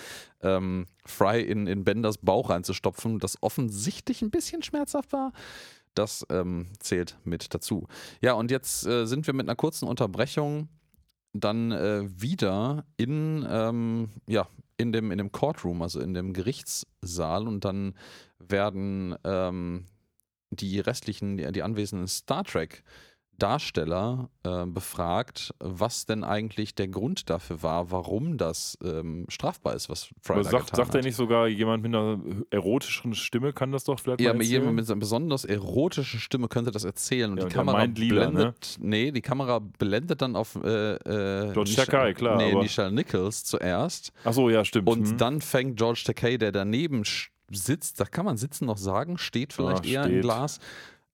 ähm, 0.41 0.85
Fry 1.05 1.41
in, 1.41 1.67
in 1.67 1.83
Benders 1.83 2.17
Bauch 2.17 2.49
reinzustopfen, 2.49 3.19
das 3.19 3.37
offensichtlich 3.43 4.21
ein 4.21 4.31
bisschen 4.31 4.63
schmerzhaft 4.63 5.11
war. 5.11 5.33
Das 5.97 6.25
ähm, 6.29 6.67
zählt 6.79 7.17
mit 7.23 7.53
dazu. 7.53 7.87
Ja, 8.21 8.33
und 8.33 8.51
jetzt 8.51 8.85
äh, 8.85 9.05
sind 9.05 9.25
wir 9.25 9.33
mit 9.33 9.47
einer 9.47 9.55
kurzen 9.55 9.87
Unterbrechung 9.87 10.69
dann 11.33 11.71
äh, 11.71 12.03
wieder 12.21 12.85
in, 12.97 13.45
ähm, 13.49 14.09
ja, 14.27 14.47
in, 14.77 14.91
dem, 14.91 15.11
in 15.11 15.17
dem 15.17 15.31
Courtroom, 15.31 15.81
also 15.81 15.99
in 15.99 16.13
dem 16.13 16.33
Gerichtssaal 16.33 17.47
und 17.47 17.65
dann 17.65 17.95
werden 18.39 19.15
ähm, 19.23 19.85
die 20.51 20.79
restlichen, 20.79 21.37
die, 21.37 21.51
die 21.51 21.63
anwesenden 21.63 22.07
Star 22.07 22.43
Trek 22.43 22.83
Darsteller 23.37 24.29
äh, 24.43 24.65
befragt, 24.65 25.53
was 25.59 26.05
denn 26.05 26.23
eigentlich 26.23 26.75
der 26.75 26.87
Grund 26.87 27.29
dafür 27.29 27.61
war, 27.63 27.91
warum 27.91 28.37
das 28.37 28.77
ähm, 28.83 29.25
strafbar 29.29 29.75
ist, 29.75 29.89
was 29.89 30.09
Fry 30.21 30.33
Aber 30.33 30.43
da 30.43 30.49
sagt, 30.49 30.65
getan 30.65 30.77
sagt 30.85 30.95
er 30.95 31.01
nicht 31.03 31.15
sogar, 31.15 31.47
jemand 31.47 31.83
mit 31.83 31.93
einer 31.95 32.19
erotischen 32.49 33.13
Stimme 33.15 33.53
kann 33.53 33.71
das 33.71 33.83
doch 33.83 33.99
vielleicht 33.99 34.21
Ja, 34.21 34.33
jemand 34.33 34.75
mit 34.75 34.89
einer 34.89 34.99
besonders 34.99 35.45
erotischen 35.45 36.19
Stimme 36.19 36.47
könnte 36.47 36.71
das 36.71 36.83
erzählen. 36.83 37.31
Und 37.31 37.37
Ja, 37.37 37.43
die 37.43 37.47
und 37.47 37.53
Kamera 37.53 37.77
meint 37.77 37.97
lila, 37.97 38.25
ne? 38.25 38.31
blendet. 38.31 38.75
Nee, 38.79 39.11
die 39.11 39.21
Kamera 39.21 39.59
blendet 39.59 40.21
dann 40.21 40.35
auf 40.35 40.55
äh, 40.63 40.93
äh, 40.95 41.53
George 41.53 41.73
Takei, 41.75 42.13
klar, 42.13 42.37
Nee, 42.37 42.55
Nichelle 42.55 42.91
Nichols 42.91 43.43
zuerst. 43.43 44.11
Ach 44.23 44.33
so, 44.33 44.49
ja, 44.49 44.65
stimmt. 44.65 44.87
Und 44.89 45.07
Hm. 45.07 45.17
dann 45.17 45.41
fängt 45.41 45.77
George 45.77 46.01
Takei, 46.05 46.37
der 46.37 46.51
daneben 46.51 47.03
sitzt, 47.49 47.99
da 47.99 48.05
kann 48.05 48.25
man 48.25 48.37
sitzen 48.37 48.65
noch 48.65 48.77
sagen, 48.77 49.17
steht 49.17 49.53
vielleicht 49.53 49.85
Ja, 49.85 49.91
eher 49.91 50.03
im 50.03 50.09
steht. 50.11 50.21
Glas, 50.23 50.59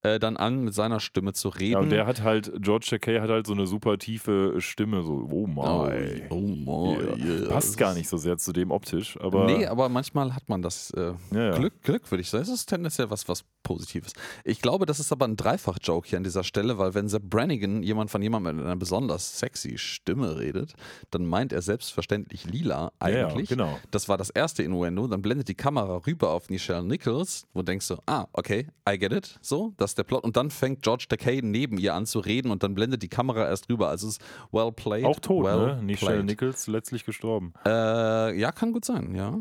äh, 0.03 0.19
dann 0.19 0.37
an, 0.37 0.63
mit 0.63 0.73
seiner 0.73 0.99
Stimme 0.99 1.33
zu 1.33 1.49
reden. 1.49 1.71
ja, 1.71 1.79
und 1.79 1.89
der 1.89 2.05
hat 2.05 2.21
halt, 2.21 2.51
George 2.59 2.87
Takei 2.89 3.19
hat 3.19 3.29
halt 3.29 3.47
so 3.47 3.53
eine 3.53 3.65
super 3.67 3.97
tiefe 3.97 4.55
Stimme, 4.59 5.01
so, 5.03 5.27
oh 5.31 5.43
oh, 5.43 5.47
my. 5.47 6.23
oh 6.29 6.39
my, 6.39 6.97
Ja. 7.19 7.35
yes. 7.39 7.49
Passt 7.49 7.77
gar 7.77 7.93
nicht 7.93 8.07
so 8.09 8.17
sehr 8.17 8.37
zu 8.37 8.53
dem 8.53 8.71
optisch, 8.71 9.17
aber. 9.19 9.45
nee, 9.45 9.65
aber 9.65 9.89
manchmal 9.89 10.35
hat 10.35 10.49
man 10.49 10.61
das 10.61 10.91
äh, 10.91 11.13
ja, 11.31 11.43
ja. 11.45 11.57
Glück, 11.57 11.81
Glück 11.83 12.11
würde 12.11 12.21
ich 12.21 12.29
sagen. 12.29 12.43
Es 12.43 12.49
ist 12.49 12.65
tendenziell 12.67 13.09
was, 13.09 13.27
was 13.27 13.43
Positives. 13.63 14.11
Ich 14.43 14.61
glaube, 14.61 14.85
das 14.85 14.99
ist 14.99 15.11
aber 15.13 15.25
ein 15.25 15.37
Dreifach-Joke 15.37 16.07
hier 16.07 16.17
an 16.17 16.23
dieser 16.25 16.43
Stelle, 16.43 16.77
weil 16.77 16.93
wenn 16.93 17.07
Sepp 17.07 17.23
Brannigan 17.29 17.81
jemand 17.81 18.11
von 18.11 18.21
jemandem 18.21 18.57
mit 18.57 18.65
einer 18.65 18.75
besonders 18.75 19.39
sexy 19.39 19.77
Stimme 19.77 20.37
redet, 20.37 20.73
dann 21.11 21.25
meint 21.25 21.53
er 21.53 21.61
selbstverständlich 21.61 22.43
lila 22.45 22.91
Ja, 23.01 23.09
ja, 23.09 23.27
eigentlich. 23.29 23.47
genau. 23.49 23.79
Das 23.91 24.09
war 24.09 24.17
das 24.17 24.29
erste 24.29 24.63
Innuendo. 24.63 25.07
Dann 25.07 25.21
blendet 25.21 25.47
die 25.47 25.55
Kamera 25.55 26.01
rüber 26.05 26.31
auf 26.31 26.49
Nichelle 26.49 26.83
Nichols, 26.83 27.45
wo 27.53 27.61
denkst 27.61 27.87
du, 27.87 27.95
ah, 28.05 28.25
okay, 28.33 28.67
I 28.89 28.97
get 28.99 29.13
it. 29.13 29.39
So, 29.41 29.73
das 29.77 29.92
ist 29.93 29.97
der 29.97 30.03
Plot. 30.03 30.23
Und 30.23 30.35
dann 30.37 30.49
fängt 30.49 30.81
George 30.81 31.05
Takei 31.07 31.39
neben 31.43 31.77
ihr 31.77 31.93
an 31.93 32.05
zu 32.05 32.19
reden 32.19 32.51
und 32.51 32.63
dann 32.63 32.73
blendet 32.73 33.03
die 33.03 33.07
Kamera 33.07 33.47
erst 33.47 33.69
rüber. 33.69 33.89
Also 33.89 34.07
es 34.07 34.17
ist 34.17 34.25
well 34.51 34.71
played. 34.71 35.05
Auch 35.05 35.19
tot, 35.19 35.45
well 35.45 35.75
ne? 35.75 35.83
Nichelle. 35.83 36.23
Nichols 36.23 36.67
letztlich 36.67 37.05
gestorben. 37.05 37.53
Äh, 37.65 38.37
ja, 38.39 38.51
kann 38.51 38.73
gut 38.73 38.85
sein, 38.85 39.15
ja. 39.15 39.39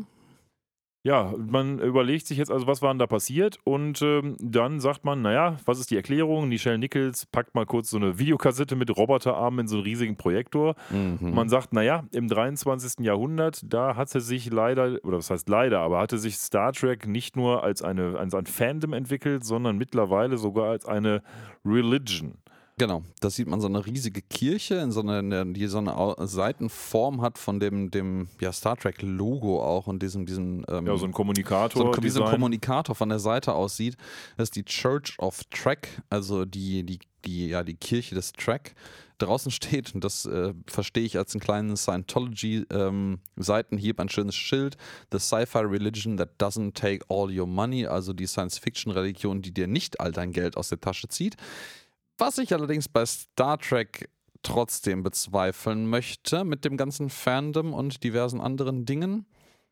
Ja, 1.05 1.33
man 1.37 1.79
überlegt 1.79 2.27
sich 2.27 2.37
jetzt 2.37 2.49
also, 2.49 2.65
was 2.65 2.81
war 2.81 2.93
denn 2.93 2.99
da 2.99 3.07
passiert 3.07 3.57
und 3.65 4.01
ähm, 4.01 4.37
dann 4.39 4.79
sagt 4.79 5.03
man, 5.03 5.21
naja, 5.21 5.57
was 5.65 5.79
ist 5.79 5.91
die 5.91 5.97
Erklärung? 5.97 6.47
Nichelle 6.47 6.77
Nichols 6.77 7.25
packt 7.25 7.53
mal 7.55 7.65
kurz 7.65 7.89
so 7.89 7.97
eine 7.97 8.19
Videokassette 8.19 8.77
mit 8.77 8.95
Roboterarmen 8.95 9.61
in 9.61 9.67
so 9.67 9.75
einen 9.75 9.83
riesigen 9.83 10.15
Projektor. 10.15 10.75
Mhm. 10.91 11.33
Man 11.35 11.49
sagt, 11.49 11.73
naja, 11.73 12.05
im 12.13 12.29
23. 12.29 13.05
Jahrhundert, 13.05 13.61
da 13.65 13.97
hatte 13.97 14.21
sich 14.21 14.49
leider, 14.49 14.97
oder 15.03 15.17
was 15.17 15.29
heißt 15.29 15.49
leider, 15.49 15.81
aber 15.81 15.99
hatte 15.99 16.17
sich 16.17 16.37
Star 16.37 16.71
Trek 16.71 17.05
nicht 17.05 17.35
nur 17.35 17.65
als, 17.65 17.81
eine, 17.81 18.17
als 18.17 18.33
ein 18.33 18.45
Fandom 18.45 18.93
entwickelt, 18.93 19.43
sondern 19.43 19.77
mittlerweile 19.77 20.37
sogar 20.37 20.69
als 20.69 20.85
eine 20.85 21.21
Religion. 21.65 22.35
Genau, 22.77 23.03
da 23.19 23.29
sieht 23.29 23.47
man 23.47 23.61
so 23.61 23.67
eine 23.67 23.85
riesige 23.85 24.23
Kirche, 24.23 24.73
in 24.75 24.91
so 24.91 25.01
eine, 25.01 25.45
die 25.53 25.67
so 25.67 25.77
eine 25.77 26.15
Seitenform 26.27 27.21
hat 27.21 27.37
von 27.37 27.59
dem, 27.59 27.91
dem 27.91 28.29
ja, 28.41 28.51
Star 28.51 28.75
Trek-Logo 28.75 29.61
auch 29.61 29.85
und 29.85 30.01
diesem, 30.01 30.25
diesem 30.25 30.65
ähm, 30.67 30.87
Ja, 30.87 30.97
so 30.97 31.05
ein 31.05 31.11
Kommunikator. 31.11 31.83
so 31.83 31.91
ein, 31.91 32.03
wie 32.03 32.09
so 32.09 32.21
ein 32.21 32.25
Design. 32.25 32.39
Kommunikator 32.39 32.95
von 32.95 33.09
der 33.09 33.19
Seite 33.19 33.53
aussieht. 33.53 33.95
Das 34.37 34.45
ist 34.45 34.55
die 34.55 34.65
Church 34.65 35.13
of 35.19 35.43
Trek, 35.51 36.01
also 36.09 36.45
die, 36.45 36.83
die, 36.83 36.97
die, 37.25 37.49
ja, 37.49 37.61
die 37.63 37.75
Kirche 37.75 38.15
des 38.15 38.33
Trek. 38.33 38.73
Draußen 39.19 39.51
steht, 39.51 39.93
und 39.93 40.03
das 40.03 40.25
äh, 40.25 40.55
verstehe 40.65 41.05
ich 41.05 41.19
als 41.19 41.35
einen 41.35 41.41
kleinen 41.41 41.77
Scientology-Seitenhieb, 41.77 43.99
ein 43.99 44.09
schönes 44.09 44.33
Schild: 44.35 44.77
The 45.11 45.19
Sci-Fi 45.19 45.59
Religion 45.59 46.17
that 46.17 46.41
doesn't 46.41 46.73
take 46.73 47.05
all 47.07 47.29
your 47.31 47.45
money, 47.45 47.85
also 47.85 48.13
die 48.13 48.25
Science-Fiction-Religion, 48.25 49.43
die 49.43 49.53
dir 49.53 49.67
nicht 49.67 49.99
all 49.99 50.11
dein 50.11 50.31
Geld 50.31 50.57
aus 50.57 50.69
der 50.69 50.81
Tasche 50.81 51.07
zieht. 51.07 51.35
Was 52.17 52.37
ich 52.37 52.53
allerdings 52.53 52.87
bei 52.87 53.05
Star 53.05 53.57
Trek 53.57 54.09
trotzdem 54.43 55.03
bezweifeln 55.03 55.87
möchte, 55.87 56.43
mit 56.43 56.65
dem 56.65 56.77
ganzen 56.77 57.09
Fandom 57.09 57.73
und 57.73 58.03
diversen 58.03 58.41
anderen 58.41 58.85
Dingen. 58.85 59.25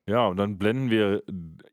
Ja, 0.08 0.28
und 0.28 0.38
dann 0.38 0.58
blenden 0.58 0.90
wir 0.90 1.24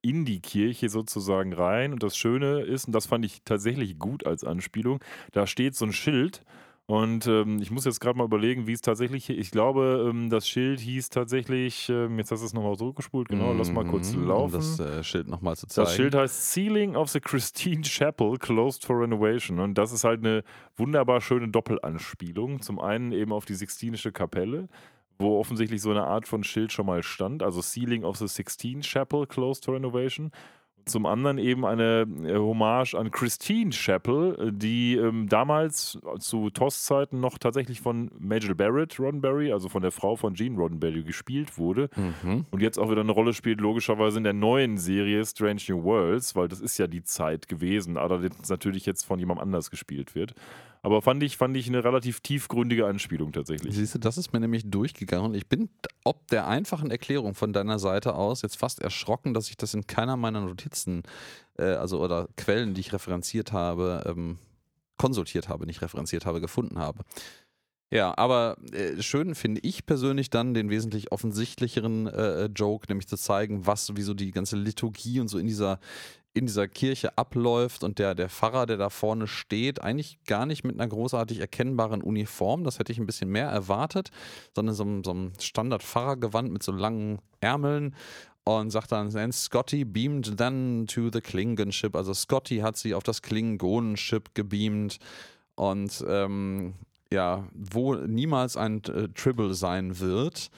in 0.03 0.25
die 0.25 0.41
Kirche 0.41 0.91
sozusagen 0.91 1.53
rein. 1.53 1.93
Und 1.93 2.03
das 2.03 2.17
Schöne 2.17 2.61
ist, 2.61 2.87
und 2.87 2.93
das 2.93 3.07
fand 3.07 3.25
ich 3.25 3.43
tatsächlich 3.45 3.99
gut 3.99 4.27
als 4.27 4.45
Anspielung, 4.45 5.01
da 5.33 5.47
steht 5.47 5.75
so 5.75 5.87
ein 5.87 5.93
Schild. 5.93 6.43
Und 6.91 7.27
ähm, 7.27 7.59
ich 7.61 7.71
muss 7.71 7.85
jetzt 7.85 8.01
gerade 8.01 8.17
mal 8.17 8.25
überlegen, 8.25 8.67
wie 8.67 8.73
es 8.73 8.81
tatsächlich, 8.81 9.29
ich 9.29 9.51
glaube, 9.51 10.09
ähm, 10.09 10.31
das 10.31 10.49
Schild 10.49 10.81
hieß 10.81 11.11
tatsächlich, 11.11 11.91
ähm, 11.91 12.17
jetzt 12.19 12.31
hast 12.31 12.41
du 12.41 12.47
es 12.47 12.55
nochmal 12.55 12.79
zurückgespult, 12.79 13.29
genau, 13.29 13.53
lass 13.53 13.71
mal 13.71 13.85
kurz 13.85 14.15
Mhm, 14.15 14.27
laufen. 14.27 14.55
Um 14.55 14.61
das 14.61 14.81
äh, 14.81 15.05
Schild 15.05 15.29
nochmal 15.29 15.55
zu 15.55 15.67
zeigen. 15.67 15.85
Das 15.85 15.95
Schild 15.95 16.15
heißt 16.15 16.51
Ceiling 16.55 16.97
of 16.97 17.11
the 17.11 17.21
Christine 17.21 17.83
Chapel 17.83 18.39
closed 18.39 18.87
for 18.87 18.99
renovation. 19.03 19.59
Und 19.59 19.75
das 19.77 19.93
ist 19.93 20.05
halt 20.05 20.25
eine 20.25 20.43
wunderbar 20.79 21.21
schöne 21.21 21.49
Doppelanspielung. 21.49 22.63
Zum 22.63 22.79
einen 22.81 23.13
eben 23.13 23.33
auf 23.35 23.45
die 23.45 23.55
Sixtinische 23.55 24.11
Kapelle, 24.11 24.69
wo 25.19 25.39
offensichtlich 25.39 25.83
so 25.83 25.91
eine 25.91 26.05
Art 26.05 26.27
von 26.27 26.43
Schild 26.43 26.73
schon 26.73 26.87
mal 26.87 27.03
stand, 27.03 27.43
also 27.43 27.61
Ceiling 27.61 28.03
of 28.05 28.17
the 28.17 28.29
Sixteen 28.29 28.81
Chapel, 28.81 29.27
closed 29.27 29.63
to 29.63 29.73
renovation. 29.73 30.31
Zum 30.89 31.07
anderen 31.07 31.39
eben 31.39 31.65
eine 31.65 32.07
äh, 32.25 32.35
Hommage 32.37 32.95
an 32.95 33.11
Christine 33.11 33.71
Chapel, 33.71 34.49
äh, 34.49 34.53
die 34.53 34.97
ähm, 34.97 35.29
damals 35.29 35.99
zu 36.19 36.51
TOS-Zeiten 36.51 37.21
noch 37.21 37.39
tatsächlich 37.39 37.81
von 37.81 38.11
Majel 38.19 38.55
Barrett 38.55 38.99
Roddenberry, 38.99 39.53
also 39.53 39.69
von 39.69 39.83
der 39.83 39.93
Frau 39.93 40.17
von 40.17 40.35
Gene 40.35 40.57
Roddenberry, 40.57 41.03
gespielt 41.03 41.59
wurde. 41.59 41.91
Mhm. 41.97 42.47
Und 42.51 42.63
jetzt 42.63 42.79
auch 42.79 42.91
wieder 42.91 43.03
eine 43.03 43.13
Rolle 43.13 43.33
spielt, 43.35 43.61
logischerweise 43.61 44.19
in 44.19 44.25
der 44.25 44.33
neuen 44.33 44.79
Serie 44.79 45.25
Strange 45.25 45.63
New 45.69 45.83
Worlds, 45.85 46.35
weil 46.35 46.49
das 46.49 46.61
ist 46.61 46.79
ja 46.79 46.87
die 46.87 47.03
Zeit 47.03 47.49
gewesen, 47.49 47.97
allerdings 47.97 48.49
natürlich 48.49 48.87
jetzt 48.87 49.05
von 49.05 49.19
jemand 49.19 49.41
anders 49.41 49.71
gespielt 49.71 50.15
wird. 50.15 50.35
Aber 50.83 51.03
fand 51.03 51.23
ich, 51.23 51.37
fand 51.37 51.57
ich 51.57 51.69
eine 51.69 51.83
relativ 51.83 52.21
tiefgründige 52.21 52.87
Anspielung 52.87 53.33
tatsächlich. 53.33 53.75
Siehst 53.75 53.97
du, 53.97 53.99
das 53.99 54.17
ist 54.17 54.33
mir 54.33 54.41
nämlich 54.41 54.71
durchgegangen 54.71 55.31
und 55.31 55.35
ich 55.35 55.49
bin 55.49 55.69
ob 56.05 56.27
der 56.29 56.47
einfachen 56.47 56.91
Erklärung 56.91 57.35
von 57.35 57.53
deiner 57.53 57.79
Seite 57.79 58.15
aus 58.15 58.43
jetzt 58.43 58.57
fast 58.57 58.81
erschrocken, 58.81 59.35
dass 59.35 59.51
ich 59.51 59.59
das 59.59 59.75
in 59.75 59.87
keiner 59.87 60.17
meiner 60.17 60.41
Notizen, 60.41 60.78
äh, 60.87 61.63
also 61.63 62.01
oder 62.01 62.29
Quellen, 62.37 62.75
die 62.75 62.81
ich 62.81 62.93
referenziert 62.93 63.53
habe, 63.53 64.05
ähm, 64.07 64.39
konsultiert 64.97 65.49
habe, 65.49 65.67
nicht 65.67 65.83
referenziert 65.83 66.27
habe, 66.27 66.41
gefunden 66.41 66.79
habe. 66.79 67.05
Ja, 67.91 68.17
aber 68.19 68.59
äh, 68.73 69.01
schön 69.01 69.35
finde 69.35 69.63
ich 69.63 69.87
persönlich 69.87 70.29
dann 70.29 70.53
den 70.53 70.69
wesentlich 70.69 71.11
offensichtlicheren 71.11 72.07
äh, 72.07 72.45
Joke, 72.55 72.87
nämlich 72.89 73.09
zu 73.09 73.17
zeigen, 73.17 73.67
was, 73.67 73.97
wie 73.97 74.03
so 74.03 74.13
die 74.13 74.31
ganze 74.31 74.57
Liturgie 74.57 75.21
und 75.21 75.29
so 75.29 75.39
in 75.39 75.47
dieser 75.47 75.81
in 76.35 76.47
dieser 76.47 76.69
Kirche 76.69 77.17
abläuft 77.19 77.83
und 77.83 77.99
der, 77.99 78.15
der 78.15 78.29
Pfarrer, 78.29 78.67
der 78.67 78.77
da 78.77 78.91
vorne 78.91 79.27
steht, 79.27 79.83
eigentlich 79.83 80.19
gar 80.25 80.47
nicht 80.47 80.63
mit 80.63 80.79
einer 80.79 80.89
großartig 80.89 81.41
erkennbaren 81.41 82.03
Uniform, 82.03 82.65
das 82.65 82.79
hätte 82.79 82.93
ich 82.93 82.99
ein 82.99 83.07
bisschen 83.07 83.31
mehr 83.31 83.49
erwartet, 83.49 84.11
sondern 84.55 84.75
so, 84.75 84.85
so 85.05 85.11
einem 85.11 85.33
Standard-Pfarrergewand 85.41 86.53
mit 86.53 86.63
so 86.63 86.71
langen 86.71 87.19
Ärmeln 87.41 87.95
und 88.57 88.71
sagt 88.71 88.93
dann, 88.93 89.33
Scotty 89.33 89.85
beamed 89.85 90.37
then 90.39 90.87
to 90.87 91.11
the 91.13 91.21
Klingon 91.21 91.73
ship. 91.73 91.95
Also 91.95 92.15
Scotty 92.15 92.59
hat 92.59 92.77
sie 92.77 92.95
auf 92.95 93.03
das 93.03 93.23
Klingonenship 93.23 94.35
gebeamt 94.35 94.99
und 95.55 96.05
ähm, 96.09 96.75
ja, 97.13 97.49
wo 97.55 97.95
niemals 97.95 98.57
ein 98.57 98.83
äh, 98.85 99.09
Tribble 99.09 99.55
sein 99.55 99.99
wird. 99.99 100.51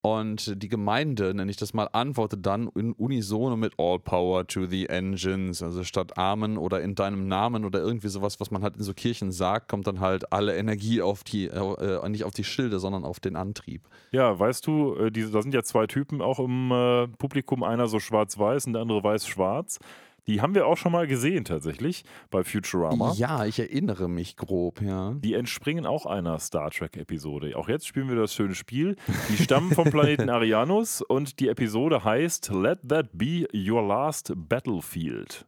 Und 0.00 0.62
die 0.62 0.68
Gemeinde, 0.68 1.34
nenne 1.34 1.50
ich 1.50 1.56
das 1.56 1.74
mal, 1.74 1.88
antwortet 1.92 2.46
dann 2.46 2.68
in 2.76 2.92
unisono 2.92 3.56
mit 3.56 3.74
All 3.78 3.98
Power 3.98 4.46
to 4.46 4.66
the 4.66 4.88
Engines. 4.88 5.60
Also 5.60 5.82
statt 5.82 6.16
Amen 6.16 6.56
oder 6.56 6.80
in 6.80 6.94
deinem 6.94 7.26
Namen 7.26 7.64
oder 7.64 7.80
irgendwie 7.80 8.08
sowas, 8.08 8.38
was 8.38 8.52
man 8.52 8.62
halt 8.62 8.76
in 8.76 8.82
so 8.82 8.94
Kirchen 8.94 9.32
sagt, 9.32 9.68
kommt 9.68 9.88
dann 9.88 9.98
halt 9.98 10.32
alle 10.32 10.56
Energie 10.56 11.02
auf 11.02 11.24
die, 11.24 11.46
äh, 11.46 12.08
nicht 12.08 12.24
auf 12.24 12.32
die 12.32 12.44
Schilde, 12.44 12.78
sondern 12.78 13.04
auf 13.04 13.18
den 13.18 13.34
Antrieb. 13.34 13.88
Ja, 14.12 14.38
weißt 14.38 14.66
du, 14.68 14.94
äh, 14.94 15.10
die, 15.10 15.28
da 15.30 15.42
sind 15.42 15.52
ja 15.52 15.64
zwei 15.64 15.88
Typen 15.88 16.22
auch 16.22 16.38
im 16.38 16.70
äh, 16.70 17.08
Publikum, 17.08 17.64
einer 17.64 17.88
so 17.88 17.98
schwarz-weiß 17.98 18.66
und 18.66 18.74
der 18.74 18.82
andere 18.82 19.02
weiß-schwarz. 19.02 19.80
Die 20.28 20.42
haben 20.42 20.54
wir 20.54 20.66
auch 20.66 20.76
schon 20.76 20.92
mal 20.92 21.06
gesehen 21.06 21.44
tatsächlich 21.44 22.04
bei 22.30 22.44
Futurama. 22.44 23.14
Ja, 23.14 23.46
ich 23.46 23.58
erinnere 23.58 24.08
mich 24.08 24.36
grob, 24.36 24.82
ja. 24.82 25.14
Die 25.14 25.32
entspringen 25.32 25.86
auch 25.86 26.04
einer 26.04 26.38
Star 26.38 26.70
Trek-Episode. 26.70 27.56
Auch 27.56 27.68
jetzt 27.68 27.86
spielen 27.86 28.10
wir 28.10 28.16
das 28.16 28.34
schöne 28.34 28.54
Spiel. 28.54 28.96
Die 29.30 29.42
stammen 29.42 29.72
vom 29.72 29.90
Planeten 29.90 30.28
Arianus 30.30 31.00
und 31.00 31.40
die 31.40 31.48
Episode 31.48 32.04
heißt 32.04 32.50
Let 32.52 32.80
That 32.86 33.08
Be 33.14 33.48
Your 33.54 33.82
Last 33.82 34.32
Battlefield. 34.36 35.46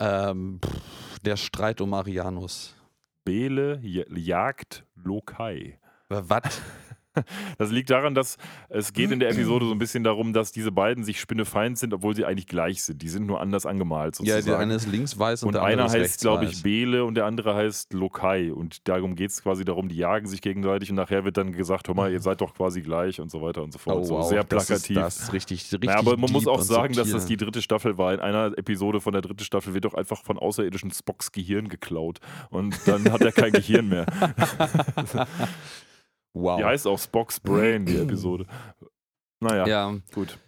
Ähm, 0.00 0.58
pff, 0.64 1.18
der 1.20 1.36
Streit 1.36 1.82
um 1.82 1.92
Arianus. 1.92 2.74
Bele 3.26 3.78
jagt 3.82 4.86
Lokai. 4.94 5.78
Was? 6.08 6.62
Das 7.58 7.70
liegt 7.70 7.90
daran, 7.90 8.14
dass 8.14 8.36
es 8.68 8.92
geht 8.92 9.10
in 9.10 9.20
der 9.20 9.30
Episode 9.30 9.64
so 9.66 9.72
ein 9.72 9.78
bisschen 9.78 10.04
darum, 10.04 10.32
dass 10.32 10.52
diese 10.52 10.72
beiden 10.72 11.04
sich 11.04 11.20
spinnefeind 11.20 11.78
sind, 11.78 11.94
obwohl 11.94 12.14
sie 12.14 12.24
eigentlich 12.24 12.46
gleich 12.46 12.82
sind. 12.82 13.02
Die 13.02 13.08
sind 13.08 13.26
nur 13.26 13.40
anders 13.40 13.66
angemalt 13.66 14.16
sozusagen. 14.16 14.46
Ja, 14.46 14.52
der 14.52 14.58
eine 14.58 14.74
ist 14.74 14.86
links 14.86 15.18
weiß 15.18 15.42
und, 15.42 15.48
und 15.48 15.54
der 15.54 15.62
einer 15.62 15.84
andere 15.84 15.98
ist 15.98 16.12
heißt, 16.12 16.20
glaube 16.20 16.44
ich, 16.44 16.50
rechts. 16.50 16.62
Bele 16.62 17.04
und 17.04 17.14
der 17.14 17.26
andere 17.26 17.54
heißt 17.54 17.92
Lokai. 17.92 18.52
Und 18.52 18.88
darum 18.88 19.14
geht 19.14 19.30
es 19.30 19.42
quasi 19.42 19.64
darum, 19.64 19.88
die 19.88 19.96
jagen 19.96 20.26
sich 20.26 20.40
gegenseitig 20.40 20.90
und 20.90 20.96
nachher 20.96 21.24
wird 21.24 21.36
dann 21.36 21.52
gesagt, 21.52 21.88
hör 21.88 21.94
mal, 21.94 22.10
ihr 22.10 22.20
seid 22.20 22.40
doch 22.40 22.54
quasi 22.54 22.82
gleich 22.82 23.20
und 23.20 23.30
so 23.30 23.42
weiter 23.42 23.62
und 23.62 23.72
so 23.72 23.78
fort. 23.78 23.98
Oh, 23.98 24.04
so 24.04 24.14
wow, 24.16 24.28
sehr 24.28 24.44
das 24.44 24.66
plakativ. 24.66 24.96
ist, 24.96 25.02
das 25.02 25.20
ist 25.20 25.32
richtig, 25.32 25.72
richtig 25.72 25.90
ja, 25.90 25.98
aber 25.98 26.16
man 26.16 26.30
muss 26.32 26.46
auch 26.46 26.62
sagen, 26.62 26.94
dass 26.94 27.10
das 27.10 27.26
die 27.26 27.36
dritte 27.36 27.62
Staffel 27.62 27.98
war. 27.98 28.12
In 28.14 28.20
einer 28.20 28.56
Episode 28.58 29.00
von 29.00 29.12
der 29.12 29.22
dritten 29.22 29.44
Staffel 29.44 29.74
wird 29.74 29.84
doch 29.84 29.94
einfach 29.94 30.22
von 30.22 30.38
außerirdischen 30.38 30.90
Spocks 30.90 31.32
Gehirn 31.32 31.68
geklaut. 31.68 32.18
Und 32.50 32.76
dann 32.86 33.10
hat 33.12 33.20
er 33.20 33.32
kein 33.32 33.52
Gehirn 33.52 33.88
mehr. 33.88 34.06
Wow. 36.34 36.58
Die 36.58 36.64
heißt 36.64 36.86
auch 36.86 36.98
Spocks 36.98 37.40
Brain, 37.40 37.86
die 37.86 37.96
Episode. 38.02 38.46
Naja, 39.40 39.66
ja, 39.66 39.94
gut. 40.12 40.38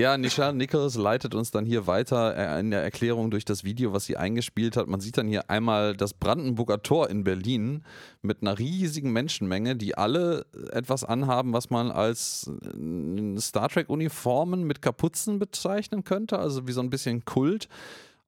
Ja, 0.00 0.16
Nisha 0.16 0.52
Nichols 0.52 0.96
leitet 0.96 1.34
uns 1.34 1.50
dann 1.50 1.66
hier 1.66 1.86
weiter 1.86 2.34
äh, 2.34 2.58
in 2.58 2.70
der 2.70 2.82
Erklärung 2.82 3.30
durch 3.30 3.44
das 3.44 3.62
Video, 3.62 3.92
was 3.92 4.06
sie 4.06 4.16
eingespielt 4.16 4.76
hat. 4.76 4.88
Man 4.88 5.00
sieht 5.00 5.18
dann 5.18 5.28
hier 5.28 5.50
einmal 5.50 5.94
das 5.94 6.14
Brandenburger 6.14 6.82
Tor 6.82 7.10
in 7.10 7.24
Berlin 7.24 7.84
mit 8.22 8.40
einer 8.40 8.58
riesigen 8.58 9.12
Menschenmenge, 9.12 9.76
die 9.76 9.96
alle 9.96 10.46
etwas 10.72 11.04
anhaben, 11.04 11.52
was 11.52 11.68
man 11.68 11.90
als 11.90 12.50
äh, 12.74 13.38
Star 13.38 13.68
Trek-Uniformen 13.68 14.64
mit 14.64 14.80
Kapuzen 14.80 15.38
bezeichnen 15.38 16.04
könnte, 16.04 16.38
also 16.38 16.66
wie 16.66 16.72
so 16.72 16.80
ein 16.80 16.90
bisschen 16.90 17.24
Kult. 17.26 17.68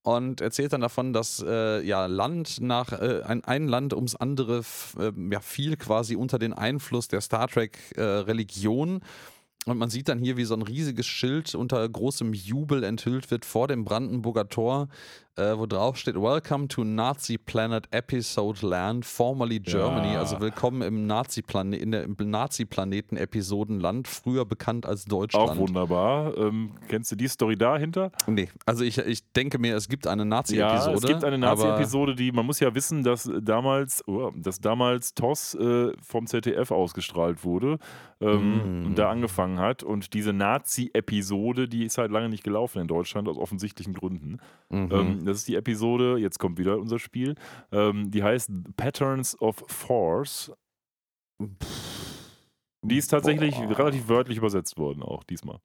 Und 0.05 0.43
erzählt 0.43 0.75
dann 0.75 0.83
davon, 0.83 1.15
dass 1.15 1.43
äh, 1.47 1.81
ja 1.81 2.05
Land 2.05 2.61
nach 2.61 2.93
äh, 2.93 3.23
ein, 3.25 3.43
ein 3.45 3.69
Land 3.69 3.95
ums 3.95 4.15
andere 4.15 4.61
äh, 4.99 5.13
ja, 5.31 5.41
fiel 5.41 5.79
quasi 5.79 6.15
unter 6.15 6.39
den 6.39 6.53
Einfluss 6.53 7.09
der 7.09 7.23
Star 7.23 7.49
Trek-Religion. 7.49 9.01
Und 9.65 9.79
man 9.79 9.89
sieht 9.89 10.11
dann 10.11 10.19
hier, 10.19 10.37
wie 10.37 10.45
so 10.45 10.53
ein 10.53 10.61
riesiges 10.61 11.07
Schild 11.07 11.55
unter 11.55 11.89
großem 11.89 12.35
Jubel 12.35 12.85
enthüllt 12.85 13.31
wird 13.31 13.47
vor 13.47 13.67
dem 13.67 13.87
Brandenburger 13.87 14.47
Tor, 14.51 14.89
äh, 15.37 15.57
wo 15.59 15.67
drauf 15.67 15.97
steht: 15.97 16.15
Welcome 16.15 16.69
to 16.69 16.85
Nazi 16.85 17.39
Planet 17.39 17.89
Episode 17.91 18.67
Land, 18.67 19.05
formerly 19.05 19.59
Germany. 19.61 20.13
Ja. 20.13 20.21
Also 20.21 20.41
willkommen 20.41 20.83
im 20.83 21.07
Nazi-Plane 21.07 21.77
in 21.77 21.91
der 21.91 22.05
im 22.05 22.17
Nazi-Planeten 22.19 23.17
Episodenland, 23.17 24.07
früher 24.07 24.45
bekannt 24.45 24.87
als 24.87 25.05
Auch 25.07 25.09
Deutschland. 25.09 25.59
wunderbar. 25.59 26.37
Ähm, 26.39 26.71
kennst 26.89 27.11
du 27.13 27.17
die 27.17 27.29
Story 27.29 27.57
dahinter? 27.57 28.13
Nee, 28.27 28.49
also 28.65 28.85
ich, 28.85 28.99
ich 28.99 29.31
denke 29.33 29.59
mir, 29.59 29.77
es 29.77 29.89
gibt 29.89 30.07
eine 30.07 30.23
Ja, 30.23 30.27
Nazi-Episode. 30.27 30.95
es 30.97 31.03
gibt 31.03 31.25
eine 31.25 31.39
Nazi-Episode, 31.39 32.15
die, 32.15 32.31
man 32.33 32.47
muss 32.47 32.61
ja 32.61 32.75
wissen, 32.75 33.03
dass 33.03 33.29
damals, 33.43 34.07
oh, 34.07 34.31
dass 34.37 34.61
damals 34.61 35.15
TOS 35.15 35.55
äh, 35.55 35.93
vom 36.01 36.27
ZDF 36.27 36.71
ausgestrahlt 36.71 37.45
wurde 37.45 37.79
ähm, 38.21 38.83
Mm. 38.83 38.87
und 38.87 38.95
da 38.99 39.11
angefangen 39.11 39.59
hat. 39.59 39.83
Und 39.83 40.15
diese 40.15 40.33
Nazi-Episode, 40.33 41.69
die 41.69 41.85
ist 41.85 41.99
halt 41.99 42.11
lange 42.13 42.29
nicht 42.29 42.45
gelaufen 42.45 42.81
in 42.81 42.87
Deutschland, 42.87 43.29
aus 43.29 43.37
offensichtlichen 43.37 43.93
Gründen. 43.95 44.39
Mhm. 44.71 44.89
Ähm, 44.93 45.24
das 45.25 45.39
ist 45.39 45.49
die 45.49 45.57
Episode, 45.57 46.19
jetzt 46.19 46.39
kommt 46.39 46.59
wieder 46.59 46.79
unser 46.79 46.99
Spiel, 46.99 47.35
ähm, 47.73 48.11
die 48.11 48.23
heißt 48.23 48.51
Patterns 48.77 49.39
of 49.41 49.65
Force. 49.67 50.53
Die 52.83 52.97
ist 52.99 53.09
tatsächlich 53.09 53.55
Boah. 53.57 53.79
relativ 53.79 54.09
wörtlich 54.09 54.39
übersetzt 54.39 54.79
worden, 54.79 55.03
auch 55.03 55.25
diesmal. 55.25 55.59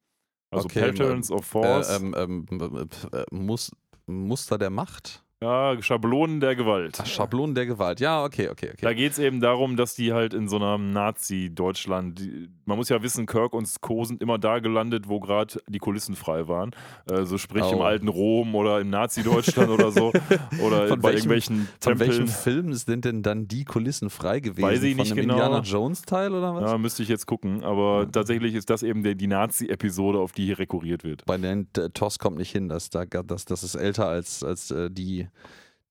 Also 0.50 0.66
Okay, 0.66 0.80
Patterns 0.80 1.30
of 1.30 1.44
Force. 1.44 1.88
äh, 1.90 1.96
ähm, 1.96 2.46
ähm, 2.50 2.88
äh, 3.12 3.24
Mus 3.30 3.70
Muster 4.06 4.58
der 4.58 4.70
Macht? 4.70 5.24
Ja, 5.42 5.80
Schablonen 5.80 6.38
der 6.40 6.54
Gewalt. 6.54 6.98
Ach, 7.00 7.06
Schablonen 7.06 7.54
der 7.54 7.64
Gewalt. 7.64 7.98
Ja, 7.98 8.22
okay, 8.24 8.50
okay, 8.50 8.68
okay. 8.74 8.82
Da 8.82 8.92
geht 8.92 9.12
es 9.12 9.18
eben 9.18 9.40
darum, 9.40 9.74
dass 9.78 9.94
die 9.94 10.12
halt 10.12 10.34
in 10.34 10.48
so 10.50 10.56
einem 10.56 10.90
Nazi-Deutschland, 10.92 12.20
man 12.66 12.76
muss 12.76 12.90
ja 12.90 13.02
wissen, 13.02 13.24
Kirk 13.24 13.54
und 13.54 13.66
Co. 13.80 14.04
sind 14.04 14.20
immer 14.20 14.36
da 14.36 14.58
gelandet, 14.58 15.08
wo 15.08 15.18
gerade 15.18 15.58
die 15.66 15.78
Kulissen 15.78 16.14
frei 16.14 16.46
waren. 16.46 16.72
Äh, 17.10 17.24
so 17.24 17.38
sprich 17.38 17.64
im 17.72 17.78
Oh. 17.78 17.82
alten 17.84 18.08
Rom 18.08 18.54
oder 18.54 18.80
im 18.82 18.90
Nazi-Deutschland 18.90 19.70
oder 19.70 19.90
so. 19.92 20.12
Oder 20.62 20.88
Von 20.88 21.00
bei 21.00 21.12
welchem- 21.14 21.30
irgendwelchen 21.30 21.68
Von 21.80 21.98
welchem 22.00 22.26
Tempeln. 22.26 22.28
Film 22.28 22.72
sind 22.74 23.04
denn 23.06 23.22
dann 23.22 23.48
die 23.48 23.64
Kulissen 23.64 24.10
frei 24.10 24.40
gewesen? 24.40 24.62
Weiß 24.68 24.82
ich 24.82 24.94
Von 24.94 25.04
nicht 25.04 25.14
genau. 25.16 25.34
Indiana 25.36 25.60
Jones 25.62 26.02
Teil 26.02 26.34
oder 26.34 26.54
was? 26.54 26.70
Ja, 26.70 26.76
müsste 26.76 27.02
ich 27.02 27.08
jetzt 27.08 27.24
gucken. 27.26 27.64
Aber 27.64 28.06
tatsächlich 28.12 28.54
ist 28.54 28.68
das 28.68 28.82
eben 28.82 29.02
der, 29.02 29.14
die 29.14 29.26
Nazi-Episode, 29.26 30.18
auf 30.18 30.32
die 30.32 30.44
hier 30.44 30.58
rekurriert 30.58 31.02
wird. 31.02 31.24
Bei 31.24 31.38
den 31.38 31.66
äh, 31.78 31.88
TOS 31.88 32.18
kommt 32.18 32.36
nicht 32.36 32.50
hin, 32.52 32.68
das, 32.68 32.90
da, 32.90 33.06
das, 33.06 33.46
das 33.46 33.62
ist 33.62 33.74
älter 33.74 34.06
als, 34.06 34.44
als 34.44 34.70
äh, 34.70 34.90
die, 34.90 35.28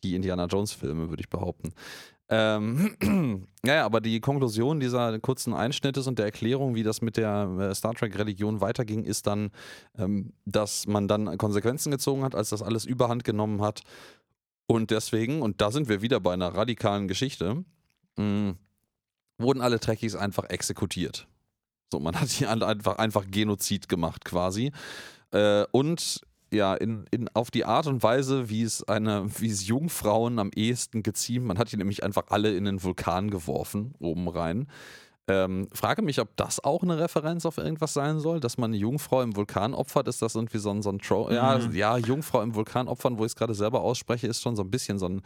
die 0.03 0.15
Indiana 0.15 0.45
Jones 0.45 0.73
Filme, 0.73 1.09
würde 1.09 1.21
ich 1.21 1.29
behaupten. 1.29 1.73
Ähm, 2.29 2.95
naja, 3.63 3.85
aber 3.85 4.01
die 4.01 4.19
Konklusion 4.19 4.79
dieser 4.79 5.19
kurzen 5.19 5.53
Einschnittes 5.53 6.05
und 6.07 6.19
der 6.19 6.25
Erklärung, 6.25 6.75
wie 6.75 6.83
das 6.83 7.01
mit 7.01 7.17
der 7.17 7.49
äh, 7.59 7.75
Star 7.75 7.95
Trek-Religion 7.95 8.61
weiterging, 8.61 9.03
ist 9.03 9.25
dann, 9.25 9.51
ähm, 9.97 10.33
dass 10.45 10.85
man 10.85 11.07
dann 11.07 11.37
Konsequenzen 11.37 11.91
gezogen 11.91 12.23
hat, 12.23 12.35
als 12.35 12.49
das 12.49 12.61
alles 12.61 12.85
überhand 12.85 13.23
genommen 13.23 13.61
hat. 13.61 13.81
Und 14.67 14.91
deswegen, 14.91 15.41
und 15.41 15.61
da 15.61 15.71
sind 15.71 15.89
wir 15.89 16.03
wieder 16.03 16.19
bei 16.19 16.33
einer 16.33 16.53
radikalen 16.53 17.07
Geschichte, 17.07 17.65
mh, 18.17 18.55
wurden 19.39 19.61
alle 19.61 19.79
Trekkies 19.79 20.15
einfach 20.15 20.43
exekutiert. 20.45 21.27
So, 21.91 21.99
man 21.99 22.19
hat 22.19 22.29
hier 22.29 22.51
einfach, 22.51 22.99
einfach 22.99 23.25
Genozid 23.31 23.89
gemacht 23.89 24.23
quasi. 24.23 24.71
Äh, 25.31 25.65
und 25.71 26.21
ja, 26.51 26.73
in, 26.73 27.05
in, 27.11 27.29
auf 27.33 27.51
die 27.51 27.65
Art 27.65 27.87
und 27.87 28.01
Weise, 28.03 28.49
wie 28.49 28.63
es 28.63 28.83
eine, 28.87 29.25
wie 29.39 29.49
es 29.49 29.67
Jungfrauen 29.67 30.39
am 30.39 30.51
ehesten 30.55 31.03
geziemt. 31.03 31.45
Man 31.45 31.57
hat 31.57 31.71
die 31.71 31.77
nämlich 31.77 32.03
einfach 32.03 32.23
alle 32.29 32.55
in 32.55 32.65
den 32.65 32.81
Vulkan 32.83 33.29
geworfen, 33.29 33.93
oben 33.99 34.27
rein. 34.27 34.67
Ähm, 35.27 35.67
frage 35.73 36.01
mich, 36.01 36.19
ob 36.19 36.35
das 36.37 36.63
auch 36.63 36.81
eine 36.81 36.97
Referenz 36.97 37.45
auf 37.45 37.59
irgendwas 37.59 37.93
sein 37.93 38.19
soll, 38.19 38.39
dass 38.39 38.57
man 38.57 38.71
eine 38.71 38.77
Jungfrau 38.77 39.21
im 39.21 39.35
Vulkan 39.35 39.75
opfert. 39.75 40.07
Ist 40.07 40.23
das 40.23 40.33
irgendwie 40.33 40.57
so 40.57 40.71
ein, 40.71 40.81
so 40.81 40.89
ein 40.89 40.97
Tro 40.97 41.29
ja, 41.29 41.59
Mhm. 41.59 41.75
ja, 41.75 41.97
Jungfrau 41.97 42.41
im 42.41 42.55
Vulkan 42.55 42.87
opfern, 42.87 43.19
wo 43.19 43.25
ich 43.25 43.31
es 43.33 43.35
gerade 43.35 43.53
selber 43.53 43.81
ausspreche, 43.81 44.25
ist 44.25 44.41
schon 44.41 44.55
so 44.55 44.63
ein 44.63 44.71
bisschen 44.71 44.97
so 44.97 45.07
ein, 45.07 45.21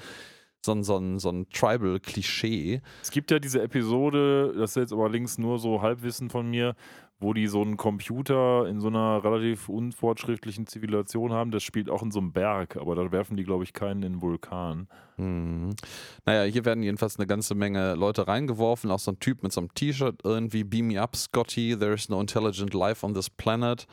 so 0.65 0.73
ein, 0.73 0.83
so 0.83 0.97
ein, 0.97 1.19
so 1.19 1.29
ein 1.29 1.47
Tribal-Klischee. 1.49 2.81
Es 3.01 3.11
gibt 3.11 3.31
ja 3.31 3.39
diese 3.39 3.61
Episode, 3.61 4.53
das 4.57 4.71
ist 4.71 4.75
jetzt 4.75 4.93
aber 4.93 5.09
links 5.09 5.37
nur 5.37 5.59
so 5.59 5.81
Halbwissen 5.81 6.29
von 6.29 6.49
mir, 6.49 6.75
wo 7.23 7.33
die 7.33 7.47
so 7.47 7.61
einen 7.61 7.77
Computer 7.77 8.67
in 8.67 8.79
so 8.79 8.89
einer 8.89 9.23
relativ 9.23 9.69
unfortschrittlichen 9.69 10.67
Zivilisation 10.67 11.31
haben. 11.31 11.51
Das 11.51 11.63
spielt 11.63 11.89
auch 11.89 12.03
in 12.03 12.11
so 12.11 12.19
einem 12.19 12.33
Berg, 12.33 12.77
aber 12.77 12.95
da 12.95 13.11
werfen 13.11 13.37
die, 13.37 13.43
glaube 13.43 13.63
ich, 13.63 13.73
keinen 13.73 14.03
in 14.03 14.13
den 14.13 14.21
Vulkan. 14.21 14.87
Mhm. 15.17 15.75
Naja, 16.25 16.43
hier 16.43 16.65
werden 16.65 16.83
jedenfalls 16.83 17.17
eine 17.17 17.27
ganze 17.27 17.55
Menge 17.55 17.95
Leute 17.95 18.27
reingeworfen. 18.27 18.91
Auch 18.91 18.99
so 18.99 19.11
ein 19.11 19.19
Typ 19.19 19.41
mit 19.41 19.51
so 19.51 19.61
einem 19.61 19.73
T-Shirt 19.73 20.21
irgendwie, 20.23 20.63
Beam 20.63 20.87
me 20.87 21.01
up, 21.01 21.15
Scotty, 21.15 21.77
there 21.77 21.93
is 21.93 22.09
no 22.09 22.19
intelligent 22.19 22.73
life 22.73 23.05
on 23.05 23.13
this 23.13 23.29
planet. 23.29 23.87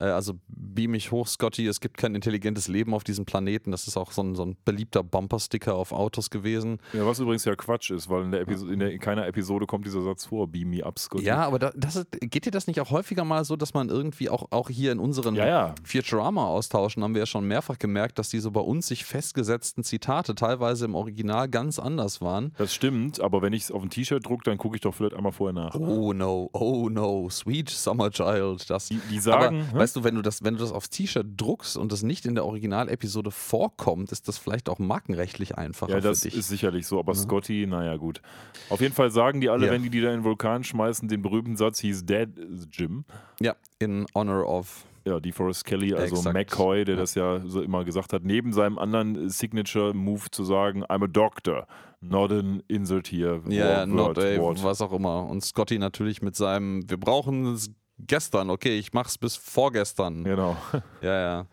Äh, 0.00 0.06
also 0.06 0.34
beam 0.48 0.92
mich 0.92 1.10
hoch, 1.10 1.26
Scotty, 1.26 1.66
es 1.66 1.80
gibt 1.80 1.96
kein 1.96 2.14
intelligentes 2.14 2.68
Leben 2.68 2.94
auf 2.94 3.04
diesem 3.04 3.24
Planeten. 3.24 3.70
Das 3.70 3.86
ist 3.86 3.96
auch 3.96 4.12
so 4.12 4.22
ein, 4.22 4.34
so 4.34 4.44
ein 4.44 4.56
beliebter 4.64 5.02
Bumpersticker 5.02 5.74
auf 5.74 5.92
Autos 5.92 6.30
gewesen. 6.30 6.78
Ja, 6.92 7.06
was 7.06 7.18
übrigens 7.18 7.44
ja 7.44 7.54
Quatsch 7.56 7.90
ist, 7.90 8.08
weil 8.08 8.24
in, 8.24 8.32
der 8.32 8.42
Episo 8.42 8.68
in, 8.68 8.78
der, 8.78 8.92
in 8.92 9.00
keiner 9.00 9.26
Episode 9.26 9.66
kommt 9.66 9.86
dieser 9.86 10.02
Satz 10.02 10.26
vor, 10.26 10.46
beam 10.46 10.70
me 10.70 10.84
up, 10.84 10.98
Scotty. 10.98 11.24
Ja, 11.24 11.44
aber 11.46 11.58
da, 11.58 11.72
das 11.76 11.96
ist, 11.96 12.06
geht 12.20 12.46
dir 12.46 12.50
das 12.50 12.66
nicht 12.66 12.80
auch 12.80 12.90
häufiger 12.90 13.24
mal 13.24 13.44
so, 13.44 13.56
dass 13.56 13.74
man 13.74 13.88
irgendwie 13.88 14.28
auch, 14.28 14.46
auch 14.50 14.68
hier 14.68 14.92
in 14.92 14.98
unseren 14.98 15.34
ja, 15.34 15.46
ja. 15.46 15.74
Futurama-Austauschen 15.84 17.02
haben 17.02 17.14
wir 17.14 17.20
ja 17.20 17.26
schon 17.26 17.44
mehrfach 17.46 17.78
gemerkt, 17.78 18.18
dass 18.18 18.28
diese 18.28 18.50
bei 18.50 18.60
uns 18.60 18.86
sich 18.86 19.04
festgesetzten 19.04 19.84
Zitate 19.84 20.34
teilweise 20.34 20.84
im 20.84 20.94
Original 20.94 21.48
ganz 21.48 21.78
anders 21.78 22.20
waren. 22.20 22.52
Das 22.58 22.74
stimmt, 22.74 23.20
aber 23.20 23.42
wenn 23.42 23.52
ich 23.52 23.64
es 23.64 23.72
auf 23.72 23.82
ein 23.82 23.90
T-Shirt 23.90 24.24
drucke, 24.24 24.44
dann 24.44 24.58
gucke 24.58 24.76
ich 24.76 24.82
doch 24.82 24.94
vielleicht 24.94 25.14
einmal 25.14 25.32
vorher 25.32 25.54
nach. 25.54 25.74
Oh 25.74 26.12
no, 26.12 26.50
oh 26.52 26.88
no, 26.88 27.28
sweet 27.30 27.70
summer 27.70 28.10
child. 28.10 28.68
Das, 28.70 28.88
Die, 28.88 29.00
die 29.10 29.18
sagen, 29.18 29.66
aber 29.70 29.72
hä? 29.72 29.78
Weißt 29.88 29.96
du, 29.96 30.04
wenn 30.04 30.14
du 30.16 30.22
das, 30.22 30.44
wenn 30.44 30.54
du 30.54 30.60
das 30.60 30.70
aufs 30.72 30.90
T-Shirt 30.90 31.26
druckst 31.36 31.76
und 31.78 31.90
das 31.92 32.02
nicht 32.02 32.26
in 32.26 32.34
der 32.34 32.44
Originalepisode 32.44 33.30
vorkommt, 33.30 34.12
ist 34.12 34.28
das 34.28 34.36
vielleicht 34.38 34.68
auch 34.68 34.78
markenrechtlich 34.78 35.56
einfacher 35.56 35.92
ja, 35.92 36.00
das 36.00 36.24
ist 36.26 36.48
sicherlich 36.48 36.86
so, 36.86 36.98
aber 36.98 37.14
Ja. 37.14 37.18
Scotty, 37.18 37.66
naja, 37.66 37.96
gut. 37.96 38.20
Auf 38.68 38.80
jeden 38.82 38.94
Fall 38.94 39.10
sagen 39.10 39.40
die 39.40 39.48
alle, 39.48 39.66
Ja. 39.66 39.72
wenn 39.72 39.82
die 39.82 39.90
die 39.90 40.00
da 40.02 40.08
in 40.10 40.18
den 40.20 40.24
Vulkan 40.24 40.62
schmeißen, 40.62 41.08
den 41.08 41.22
berühmten 41.22 41.56
Satz, 41.56 41.80
he's 41.80 42.04
dead, 42.04 42.28
Jim. 42.70 43.04
ja, 43.40 43.54
in 43.78 44.06
honor 44.14 44.46
of. 44.46 44.84
Ja, 45.06 45.20
DeForest 45.20 45.64
Kelly, 45.64 45.94
also 45.94 46.16
Exakt. 46.16 46.34
McCoy, 46.34 46.84
der 46.84 46.96
Ja. 46.96 47.00
das 47.00 47.14
ja 47.14 47.40
so 47.46 47.62
immer 47.62 47.84
gesagt 47.86 48.12
hat, 48.12 48.24
neben 48.24 48.52
seinem 48.52 48.78
anderen 48.78 49.30
Signature-Move 49.30 50.30
zu 50.30 50.44
sagen, 50.44 50.84
I'm 50.84 51.02
a 51.02 51.06
doctor, 51.06 51.66
not 52.02 52.30
an 52.30 52.62
insert 52.68 53.08
here. 53.10 53.40
Ja, 53.48 53.80
word, 53.80 53.88
not 53.88 54.18
a, 54.18 54.62
was 54.62 54.82
auch 54.82 54.92
immer. 54.92 55.24
Und 55.26 55.42
Scotty 55.42 55.78
natürlich 55.78 56.20
mit 56.20 56.36
seinem, 56.36 56.88
wir 56.90 56.98
brauchen 56.98 57.58
gestern, 58.06 58.50
okay, 58.50 58.78
ich 58.78 58.92
mach's 58.92 59.18
bis 59.18 59.36
vorgestern. 59.36 60.24
Genau. 60.24 60.56
Ja, 61.02 61.20
ja. 61.20 61.46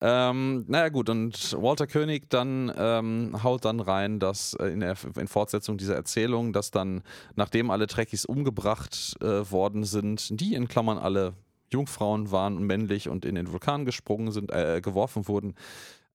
Ähm, 0.00 0.66
naja 0.68 0.90
gut, 0.90 1.08
und 1.08 1.54
Walter 1.54 1.86
König 1.86 2.28
dann 2.28 2.70
ähm, 2.76 3.42
haut 3.42 3.64
dann 3.64 3.80
rein, 3.80 4.18
dass 4.18 4.52
äh, 4.54 4.66
in, 4.66 4.80
der, 4.80 4.96
in 5.16 5.28
Fortsetzung 5.28 5.78
dieser 5.78 5.94
Erzählung, 5.94 6.52
dass 6.52 6.70
dann, 6.70 7.02
nachdem 7.36 7.70
alle 7.70 7.86
Trekkies 7.86 8.26
umgebracht 8.26 9.16
äh, 9.22 9.50
worden 9.50 9.84
sind, 9.84 10.38
die 10.38 10.54
in 10.54 10.68
Klammern 10.68 10.98
alle 10.98 11.32
Jungfrauen 11.72 12.30
waren 12.30 12.56
und 12.56 12.64
männlich 12.64 13.08
und 13.08 13.24
in 13.24 13.34
den 13.34 13.50
Vulkan 13.50 13.86
gesprungen 13.86 14.30
sind, 14.30 14.52
äh, 14.52 14.82
geworfen 14.82 15.26
wurden, 15.26 15.54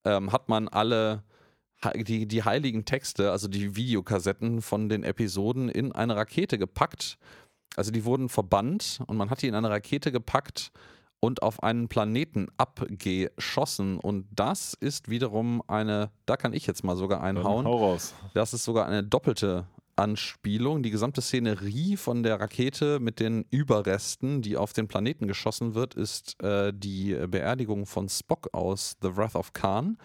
ähm, 0.05 0.31
hat 0.31 0.49
man 0.49 0.67
alle 0.67 1.23
die, 1.95 2.27
die 2.27 2.43
heiligen 2.43 2.85
Texte, 2.85 3.31
also 3.31 3.47
die 3.47 3.75
Videokassetten 3.75 4.61
von 4.61 4.89
den 4.89 5.03
Episoden 5.03 5.69
in 5.69 5.91
eine 5.93 6.15
Rakete 6.15 6.57
gepackt. 6.57 7.17
Also 7.79 7.91
die 7.91 8.03
wurden 8.03 8.27
verbannt 8.27 8.99
und 9.07 9.15
man 9.15 9.29
hat 9.29 9.41
die 9.41 9.47
in 9.47 9.55
eine 9.55 9.69
Rakete 9.69 10.11
gepackt 10.11 10.73
und 11.21 11.41
auf 11.43 11.63
einen 11.63 11.87
Planeten 11.87 12.47
abgeschossen. 12.57 13.97
Und 13.99 14.27
das 14.35 14.73
ist 14.73 15.07
wiederum 15.07 15.63
eine, 15.65 16.11
da 16.25 16.35
kann 16.35 16.51
ich 16.51 16.67
jetzt 16.67 16.83
mal 16.83 16.97
sogar 16.97 17.19
Dann 17.19 17.37
einhauen. 17.37 17.65
hau 17.65 17.77
raus. 17.77 18.13
Das 18.33 18.53
ist 18.53 18.65
sogar 18.65 18.85
eine 18.85 19.01
doppelte 19.01 19.65
Anspielung. 19.95 20.83
Die 20.83 20.91
gesamte 20.91 21.21
Szenerie 21.21 21.95
von 21.95 22.21
der 22.21 22.41
Rakete 22.41 22.99
mit 22.99 23.21
den 23.21 23.45
Überresten, 23.49 24.41
die 24.41 24.57
auf 24.57 24.73
den 24.73 24.89
Planeten 24.89 25.25
geschossen 25.25 25.73
wird, 25.73 25.93
ist 25.93 26.41
äh, 26.43 26.73
die 26.75 27.13
Beerdigung 27.27 27.85
von 27.85 28.09
Spock 28.09 28.49
aus 28.51 28.97
The 29.01 29.15
Wrath 29.15 29.35
of 29.35 29.53
Khan. 29.53 29.97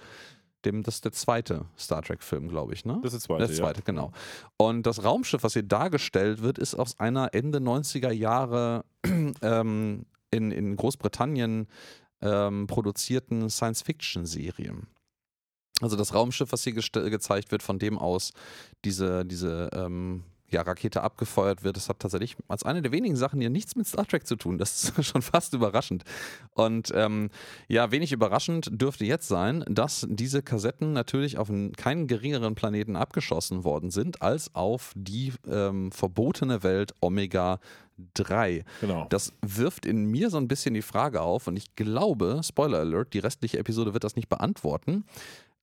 Dem, 0.65 0.83
das 0.83 0.97
ist 0.97 1.05
der 1.05 1.13
zweite 1.13 1.67
Star 1.79 2.03
Trek-Film, 2.03 2.49
glaube 2.49 2.75
ich, 2.75 2.85
ne? 2.85 2.99
Das 3.03 3.13
ist 3.13 3.23
der 3.23 3.37
zweite, 3.37 3.47
Das 3.49 3.57
zweite, 3.57 3.83
genau. 3.83 4.13
Und 4.57 4.87
das 4.87 5.05
Raumschiff, 5.05 5.43
was 5.43 5.53
hier 5.53 5.63
dargestellt 5.63 6.43
wird, 6.43 6.59
ist 6.59 6.75
aus 6.75 6.99
einer 6.99 7.35
Ende 7.35 7.59
90er 7.59 8.11
Jahre 8.11 8.85
ähm, 9.43 10.07
in, 10.31 10.51
in 10.51 10.77
Großbritannien 10.77 11.69
ähm, 12.21 12.67
produzierten 12.67 13.51
Science-Fiction-Serie. 13.51 14.75
Also 15.81 15.97
das 15.97 16.15
Raumschiff, 16.15 16.53
was 16.53 16.65
hier 16.65 16.73
gezeigt 16.73 17.51
wird, 17.51 17.63
von 17.63 17.79
dem 17.79 17.99
aus 17.99 18.33
diese, 18.85 19.25
diese 19.25 19.71
ähm, 19.75 20.25
ja, 20.55 20.63
Rakete 20.63 21.03
abgefeuert 21.03 21.63
wird, 21.63 21.77
das 21.77 21.89
hat 21.89 21.99
tatsächlich 21.99 22.37
als 22.49 22.63
eine 22.63 22.81
der 22.81 22.93
wenigen 22.93 23.17
Sachen 23.17 23.41
hier 23.41 23.51
nichts 23.51 23.77
mit 23.77 23.87
Star 23.87 24.07
Trek 24.07 24.27
zu 24.27 24.37
tun. 24.37 24.57
Das 24.57 24.85
ist 24.85 25.05
schon 25.05 25.23
fast 25.23 25.53
überraschend. 25.53 26.05
Und 26.55 26.93
ähm, 26.95 27.31
ja, 27.69 27.91
wenig 27.91 28.13
überraschend 28.13 28.71
dürfte 28.73 29.05
jetzt 29.05 29.29
sein, 29.29 29.65
dass 29.69 30.07
diese 30.09 30.43
Kassetten 30.43 30.93
natürlich 30.93 31.39
auf 31.39 31.51
einen, 31.51 31.73
keinen 31.73 32.07
geringeren 32.07 32.55
Planeten 32.55 32.97
abgeschossen 32.97 33.65
worden 33.65 33.91
sind, 33.91 34.23
als 34.23 34.55
auf 34.55 34.93
die 34.97 35.33
ähm, 35.47 35.93
verbotene 35.93 36.63
Welt 36.63 36.95
Omega 37.01 37.61
3. 38.15 38.65
Genau. 38.81 39.07
Das 39.11 39.33
wirft 39.43 39.87
in 39.87 40.07
mir 40.07 40.31
so 40.31 40.39
ein 40.39 40.49
bisschen 40.49 40.75
die 40.75 40.83
Frage 40.83 41.21
auf 41.21 41.47
und 41.47 41.57
ich 41.57 41.75
glaube, 41.77 42.41
Spoiler 42.43 42.79
Alert, 42.79 43.13
die 43.15 43.19
restliche 43.21 43.59
Episode 43.59 43.93
wird 43.93 44.05
das 44.05 44.17
nicht 44.17 44.29
beantworten. 44.29 45.05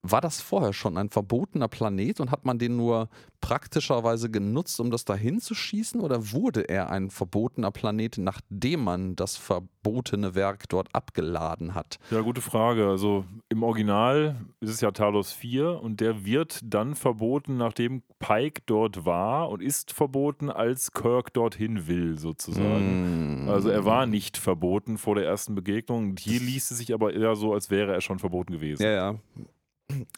War 0.04 0.22
das 0.22 0.42
vorher 0.42 0.74
schon 0.74 0.98
ein 0.98 1.10
verbotener 1.10 1.68
Planet 1.68 2.20
und 2.20 2.32
hat 2.32 2.44
man 2.44 2.58
den 2.58 2.76
nur 2.76 3.08
praktischerweise 3.40 4.32
genutzt, 4.32 4.80
um 4.80 4.90
das 4.90 5.06
dahin 5.06 5.40
zu 5.40 5.54
schießen? 5.54 6.02
Oder 6.02 6.32
wurde 6.32 6.62
er 6.62 6.90
ein 6.90 7.12
verbotener 7.12 7.70
Planet, 7.70 8.18
nachdem 8.18 8.84
man 8.84 9.16
das 9.16 9.38
verbotene 9.38 10.34
Werk 10.34 10.68
dort 10.70 10.90
abgeladen 10.94 11.76
hat? 11.76 12.00
Ja, 12.10 12.22
gute 12.22 12.42
Frage. 12.42 12.88
Also 12.88 13.26
im 13.50 13.62
Original 13.62 14.38
ist 14.60 14.72
es 14.72 14.82
ja 14.82 14.90
Talos 14.90 15.34
4 15.34 15.80
und 15.84 16.02
der 16.02 16.26
wird 16.26 16.60
dann 16.64 16.96
verboten, 16.96 17.58
nachdem 17.58 18.02
Pike 18.18 18.64
dort 18.66 19.06
war 19.06 19.50
und 19.50 19.62
ist 19.62 19.92
verboten, 19.92 20.50
als 20.50 20.94
Kirk 20.94 21.32
dorthin 21.34 21.88
will, 21.88 22.18
sozusagen. 22.18 23.46
Mm. 23.46 23.50
Also 23.50 23.70
er 23.70 23.86
war 23.86 24.08
nicht 24.08 24.38
verboten 24.38 24.98
vor 24.98 25.14
der 25.14 25.26
ersten 25.26 25.54
Begegnung. 25.54 26.16
Hier 26.18 26.40
liest 26.40 26.72
es 26.72 26.80
sich 26.80 26.92
aber 26.92 27.14
eher 27.14 27.36
so, 27.36 27.54
als 27.54 27.70
wäre 27.70 27.94
er 27.94 28.02
schon 28.02 28.18
verboten 28.18 28.54
gewesen. 28.54 28.82
Ja, 28.82 28.92
ja. 28.92 29.16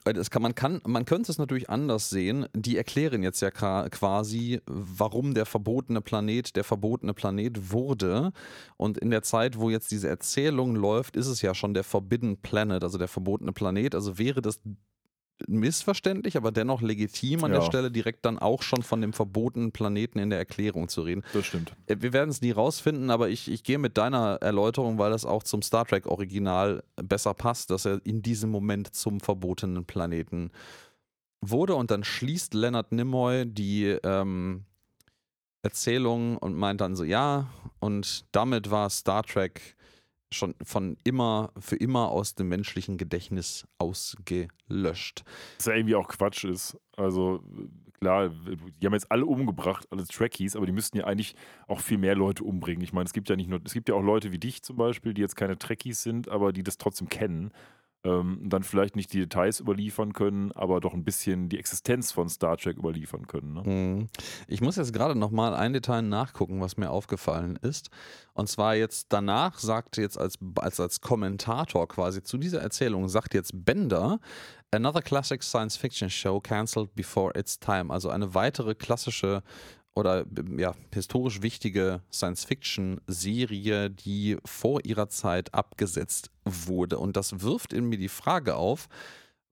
Das 0.03 0.29
kann, 0.29 0.41
man, 0.41 0.55
kann, 0.55 0.81
man 0.85 1.05
könnte 1.05 1.31
es 1.31 1.37
natürlich 1.37 1.69
anders 1.69 2.09
sehen. 2.09 2.47
Die 2.53 2.77
erklären 2.77 3.23
jetzt 3.23 3.41
ja 3.41 3.51
quasi, 3.51 4.61
warum 4.65 5.33
der 5.33 5.45
verbotene 5.45 6.01
Planet 6.01 6.55
der 6.55 6.63
verbotene 6.63 7.13
Planet 7.13 7.71
wurde. 7.71 8.31
Und 8.77 8.97
in 8.97 9.09
der 9.09 9.23
Zeit, 9.23 9.59
wo 9.59 9.69
jetzt 9.69 9.91
diese 9.91 10.09
Erzählung 10.09 10.75
läuft, 10.75 11.15
ist 11.15 11.27
es 11.27 11.41
ja 11.41 11.55
schon 11.55 11.73
der 11.73 11.83
Forbidden 11.83 12.37
Planet, 12.37 12.83
also 12.83 12.97
der 12.97 13.07
verbotene 13.07 13.53
Planet. 13.53 13.95
Also 13.95 14.17
wäre 14.17 14.41
das 14.41 14.59
missverständlich, 15.47 16.37
aber 16.37 16.51
dennoch 16.51 16.81
legitim 16.81 17.43
an 17.43 17.51
der 17.51 17.61
Ja. 17.61 17.65
Stelle 17.65 17.91
direkt 17.91 18.25
dann 18.25 18.39
auch 18.39 18.61
schon 18.61 18.83
von 18.83 19.01
dem 19.01 19.13
verbotenen 19.13 19.71
Planeten 19.71 20.19
in 20.19 20.29
der 20.29 20.39
Erklärung 20.39 20.89
zu 20.89 21.01
reden. 21.01 21.23
Das 21.33 21.45
stimmt. 21.45 21.73
Äh, 21.87 21.97
Wir 21.99 22.13
werden 22.13 22.29
es 22.29 22.41
nie 22.41 22.51
rausfinden, 22.51 23.09
aber 23.09 23.29
ich, 23.29 23.49
ich 23.51 23.63
gehe 23.63 23.77
mit 23.77 23.97
deiner 23.97 24.37
Erläuterung, 24.41 24.97
weil 24.97 25.11
das 25.11 25.25
auch 25.25 25.43
zum 25.43 25.61
Star 25.61 25.85
Trek 25.85 26.05
Original 26.07 26.83
besser 26.95 27.33
passt, 27.33 27.69
dass 27.69 27.85
er 27.85 27.99
in 28.05 28.21
diesem 28.21 28.49
Moment 28.49 28.95
zum 28.95 29.19
verbotenen 29.19 29.85
Planeten 29.85 30.51
wurde. 31.41 31.75
Und 31.75 31.91
dann 31.91 32.03
schließt 32.03 32.53
Leonard 32.53 32.91
Nimoy 32.91 33.45
die 33.45 33.85
ähm, 34.03 34.65
Erzählung 35.61 36.37
und 36.37 36.55
meint 36.55 36.81
dann 36.81 36.95
so, 36.95 37.03
ja, 37.03 37.47
und 37.79 38.25
damit 38.31 38.69
war 38.71 38.89
Star 38.89 39.23
Trek 39.23 39.75
schon 40.33 40.55
von 40.63 40.97
immer, 41.03 41.51
für 41.59 41.75
immer 41.75 42.09
aus 42.09 42.35
dem 42.35 42.49
menschlichen 42.49 42.97
Gedächtnis 42.97 43.67
ausgelöscht. 43.77 45.23
Was 45.57 45.65
ja 45.65 45.75
irgendwie 45.75 45.95
auch 45.95 46.07
Quatsch 46.07 46.43
ist. 46.43 46.77
Also 46.97 47.41
klar, 47.99 48.29
die 48.29 48.85
haben 48.85 48.93
jetzt 48.93 49.11
alle 49.11 49.25
umgebracht, 49.25 49.87
alle 49.89 50.05
Trekkies, 50.05 50.55
aber 50.55 50.65
die 50.65 50.73
müssten 50.73 50.97
ja 50.97 51.05
eigentlich 51.05 51.35
auch 51.67 51.79
viel 51.79 51.97
mehr 51.97 52.15
Leute 52.15 52.43
umbringen. 52.43 52.83
Ich 52.83 52.91
meine, 52.91 53.05
es 53.05 53.13
gibt 53.13 53.29
ja 53.29 53.35
nicht 53.35 53.49
nur, 53.49 53.61
es 53.63 53.73
gibt 53.73 53.87
ja 53.87 53.95
auch 53.95 54.03
Leute 54.03 54.31
wie 54.31 54.39
dich 54.39 54.61
zum 54.61 54.75
Beispiel, 54.75 55.13
die 55.13 55.21
jetzt 55.21 55.35
keine 55.35 55.57
Trekkies 55.57 56.03
sind, 56.03 56.27
aber 56.27 56.51
die 56.51 56.63
das 56.63 56.77
trotzdem 56.77 57.07
kennen. 57.07 57.51
Ähm, 58.05 58.39
dann 58.43 58.63
vielleicht 58.63 58.97
nicht 58.97 59.13
die 59.13 59.19
Details 59.19 59.61
überliefern 59.61 60.11
können, 60.11 60.51
aber 60.51 60.81
doch 60.81 60.93
ein 60.93 61.05
bisschen 61.05 61.47
die 61.47 61.57
Existenz 61.57 62.11
von 62.11 62.27
Star 62.27 62.57
Trek 62.57 62.77
überliefern 62.77 63.27
können. 63.27 63.53
Ne? 63.53 63.63
Mhm. 63.63 64.07
Ich 64.47 64.59
muss 64.59 64.75
jetzt 64.75 64.91
gerade 64.91 65.15
noch 65.15 65.31
mal 65.31 65.55
ein 65.55 65.71
Detail 65.71 66.01
nachgucken, 66.01 66.59
was 66.59 66.75
mir 66.75 66.89
aufgefallen 66.89 67.57
ist. 67.61 67.89
Und 68.33 68.49
zwar 68.49 68.75
jetzt 68.75 69.07
danach 69.09 69.57
sagt 69.57 69.97
jetzt 69.97 70.17
als, 70.17 70.37
als, 70.55 70.79
als 70.79 70.99
Kommentator 70.99 71.87
quasi 71.87 72.21
zu 72.23 72.37
dieser 72.37 72.61
Erzählung, 72.61 73.07
sagt 73.07 73.33
jetzt 73.33 73.51
Bender, 73.65 74.19
Another 74.73 75.03
classic 75.03 75.43
science 75.43 75.77
fiction 75.77 76.09
show 76.09 76.39
cancelled 76.39 76.95
before 76.95 77.31
its 77.37 77.59
time. 77.59 77.93
Also 77.93 78.09
eine 78.09 78.33
weitere 78.33 78.73
klassische 78.73 79.43
oder 79.95 80.25
ja, 80.57 80.73
historisch 80.93 81.41
wichtige 81.41 82.01
Science-Fiction-Serie, 82.11 83.89
die 83.89 84.37
vor 84.43 84.83
ihrer 84.85 85.09
Zeit 85.09 85.53
abgesetzt 85.53 86.31
wurde. 86.45 86.97
Und 86.97 87.15
das 87.15 87.41
wirft 87.41 87.73
in 87.73 87.85
mir 87.85 87.97
die 87.97 88.09
Frage 88.09 88.55
auf, 88.55 88.87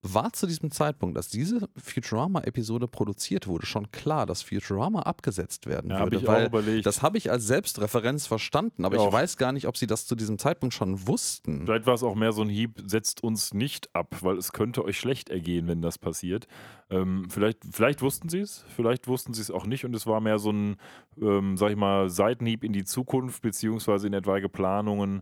war 0.03 0.33
zu 0.33 0.47
diesem 0.47 0.71
Zeitpunkt, 0.71 1.15
als 1.15 1.27
diese 1.29 1.69
Futurama-Episode 1.77 2.87
produziert 2.87 3.47
wurde, 3.47 3.65
schon 3.67 3.91
klar, 3.91 4.25
dass 4.25 4.41
Futurama 4.41 5.01
abgesetzt 5.03 5.67
werden 5.67 5.91
Ja, 5.91 6.11
würde. 6.11 6.25
weil. 6.25 6.81
Das 6.81 7.01
habe 7.03 7.17
ich 7.19 7.29
als 7.29 7.45
Selbstreferenz 7.45 8.25
verstanden, 8.25 8.83
aber 8.85 8.97
Ja, 8.97 9.05
ich 9.07 9.13
weiß 9.13 9.37
gar 9.37 9.51
nicht, 9.51 9.67
ob 9.67 9.77
sie 9.77 9.85
das 9.87 10.07
zu 10.07 10.15
diesem 10.15 10.39
Zeitpunkt 10.39 10.73
schon 10.73 11.07
wussten. 11.07 11.65
Vielleicht 11.65 11.85
war 11.85 11.93
es 11.93 12.03
auch 12.03 12.15
mehr 12.15 12.31
so 12.31 12.41
ein 12.41 12.49
Hieb, 12.49 12.81
setzt 12.85 13.23
uns 13.23 13.53
nicht 13.53 13.93
ab, 13.95 14.15
weil 14.21 14.37
es 14.37 14.53
könnte 14.53 14.83
euch 14.83 14.97
schlecht 14.97 15.29
ergehen, 15.29 15.67
wenn 15.67 15.81
das 15.81 15.99
passiert. 15.99 16.47
Ähm, 16.89 17.27
vielleicht, 17.29 17.59
vielleicht 17.71 18.01
wussten 18.01 18.27
sie 18.27 18.39
es, 18.39 18.65
vielleicht 18.75 19.07
wussten 19.07 19.33
sie 19.33 19.41
es 19.41 19.51
auch 19.51 19.65
nicht 19.67 19.85
und 19.85 19.95
es 19.95 20.07
war 20.07 20.19
mehr 20.19 20.39
so 20.39 20.51
ein, 20.51 20.77
ähm, 21.21 21.57
sag 21.57 21.69
ich 21.69 21.77
mal, 21.77 22.09
Seitenhieb 22.09 22.63
in 22.63 22.73
die 22.73 22.83
Zukunft, 22.85 23.41
beziehungsweise 23.43 24.07
in 24.07 24.13
etwaige 24.13 24.49
Planungen 24.49 25.21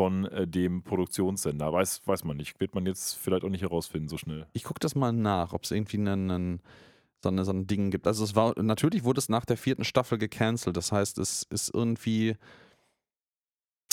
von 0.00 0.24
äh, 0.24 0.46
dem 0.46 0.82
Produktionssender. 0.82 1.70
Weiß, 1.74 2.00
weiß 2.06 2.24
man 2.24 2.38
nicht. 2.38 2.58
Wird 2.58 2.74
man 2.74 2.86
jetzt 2.86 3.16
vielleicht 3.16 3.44
auch 3.44 3.50
nicht 3.50 3.60
herausfinden 3.60 4.08
so 4.08 4.16
schnell. 4.16 4.46
Ich 4.54 4.64
gucke 4.64 4.80
das 4.80 4.94
mal 4.94 5.12
nach, 5.12 5.52
ob 5.52 5.64
es 5.64 5.72
irgendwie 5.72 5.98
einen, 5.98 6.30
einen, 6.30 6.60
so, 7.22 7.28
eine, 7.28 7.44
so 7.44 7.52
ein 7.52 7.66
Ding 7.66 7.90
gibt. 7.90 8.06
Also 8.06 8.24
es 8.24 8.34
war, 8.34 8.54
natürlich 8.62 9.04
wurde 9.04 9.18
es 9.18 9.28
nach 9.28 9.44
der 9.44 9.58
vierten 9.58 9.84
Staffel 9.84 10.16
gecancelt. 10.16 10.74
Das 10.74 10.90
heißt, 10.90 11.18
es 11.18 11.42
ist 11.50 11.74
irgendwie, 11.74 12.36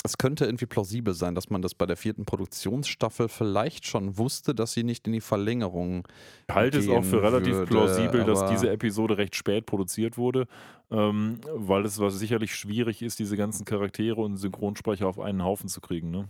es 0.04 0.16
könnte 0.16 0.44
irgendwie 0.44 0.66
plausibel 0.66 1.12
sein, 1.12 1.34
dass 1.34 1.50
man 1.50 1.60
das 1.60 1.74
bei 1.74 1.84
der 1.84 1.96
vierten 1.96 2.24
Produktionsstaffel 2.24 3.28
vielleicht 3.28 3.86
schon 3.86 4.16
wusste, 4.16 4.54
dass 4.54 4.72
sie 4.72 4.84
nicht 4.84 5.06
in 5.06 5.12
die 5.12 5.20
Verlängerung 5.20 6.06
Ich 6.48 6.54
halte 6.54 6.78
es 6.78 6.88
auch 6.88 7.04
für 7.04 7.22
relativ 7.22 7.54
würde, 7.54 7.66
plausibel, 7.70 8.24
dass 8.24 8.48
diese 8.48 8.70
Episode 8.70 9.18
recht 9.18 9.34
spät 9.34 9.66
produziert 9.66 10.16
wurde, 10.16 10.46
ähm, 10.90 11.40
weil 11.52 11.84
es 11.84 11.98
was 11.98 12.18
sicherlich 12.18 12.54
schwierig 12.54 13.02
ist, 13.02 13.18
diese 13.18 13.36
ganzen 13.36 13.64
Charaktere 13.64 14.20
und 14.20 14.36
Synchronsprecher 14.36 15.08
auf 15.08 15.18
einen 15.18 15.42
Haufen 15.42 15.68
zu 15.68 15.80
kriegen. 15.80 16.10
Ne? 16.10 16.28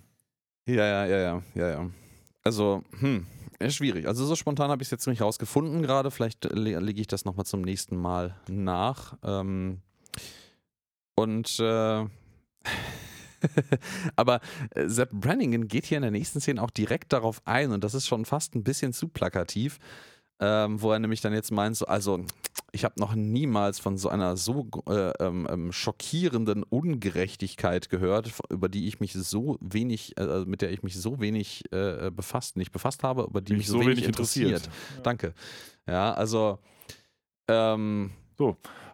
Ja, 0.66 0.84
ja, 0.84 1.06
ja, 1.06 1.18
ja, 1.18 1.42
ja, 1.54 1.70
ja. 1.70 1.90
Also, 2.44 2.82
hm, 3.00 3.26
ist 3.58 3.74
schwierig. 3.76 4.06
Also 4.06 4.24
so 4.24 4.34
spontan 4.34 4.70
habe 4.70 4.82
ich 4.82 4.86
es 4.86 4.90
jetzt 4.90 5.06
nicht 5.06 5.20
rausgefunden 5.20 5.82
gerade. 5.82 6.10
Vielleicht 6.10 6.44
le 6.44 6.78
lege 6.78 7.00
ich 7.00 7.06
das 7.06 7.24
nochmal 7.24 7.44
zum 7.44 7.60
nächsten 7.62 7.96
Mal 7.96 8.36
nach. 8.48 9.16
Ähm, 9.22 9.82
und 11.16 11.58
äh, 11.58 12.06
aber 14.16 14.40
äh, 14.70 14.88
Sepp 14.88 15.10
Brannigan 15.12 15.68
geht 15.68 15.86
hier 15.86 15.98
in 15.98 16.02
der 16.02 16.10
nächsten 16.10 16.40
Szene 16.40 16.62
auch 16.62 16.70
direkt 16.70 17.12
darauf 17.12 17.40
ein 17.44 17.72
und 17.72 17.84
das 17.84 17.94
ist 17.94 18.06
schon 18.06 18.24
fast 18.24 18.54
ein 18.54 18.64
bisschen 18.64 18.92
zu 18.92 19.08
plakativ, 19.08 19.78
ähm, 20.40 20.80
wo 20.80 20.92
er 20.92 20.98
nämlich 20.98 21.20
dann 21.20 21.32
jetzt 21.32 21.50
meint, 21.50 21.76
so, 21.76 21.86
also 21.86 22.24
ich 22.72 22.84
habe 22.84 23.00
noch 23.00 23.14
niemals 23.14 23.78
von 23.78 23.96
so 23.96 24.08
einer 24.08 24.36
so 24.36 24.68
äh, 24.88 25.12
ähm, 25.20 25.48
ähm, 25.50 25.72
schockierenden 25.72 26.62
Ungerechtigkeit 26.62 27.88
gehört, 27.88 28.32
über 28.50 28.68
die 28.68 28.86
ich 28.86 29.00
mich 29.00 29.14
so 29.14 29.58
wenig, 29.60 30.18
äh, 30.18 30.44
mit 30.44 30.62
der 30.62 30.70
ich 30.70 30.82
mich 30.82 30.96
so 30.96 31.20
wenig 31.20 31.64
äh, 31.72 32.10
befasst, 32.14 32.56
nicht 32.56 32.72
befasst 32.72 33.02
habe, 33.02 33.22
über 33.24 33.40
die 33.40 33.54
mich, 33.54 33.66
so, 33.66 33.80
wenig, 33.80 34.04
interessiert. 34.04 34.68
Danke. 35.02 35.32
Ja, 35.86 36.12
also 36.12 36.58
ähm, 37.48 38.10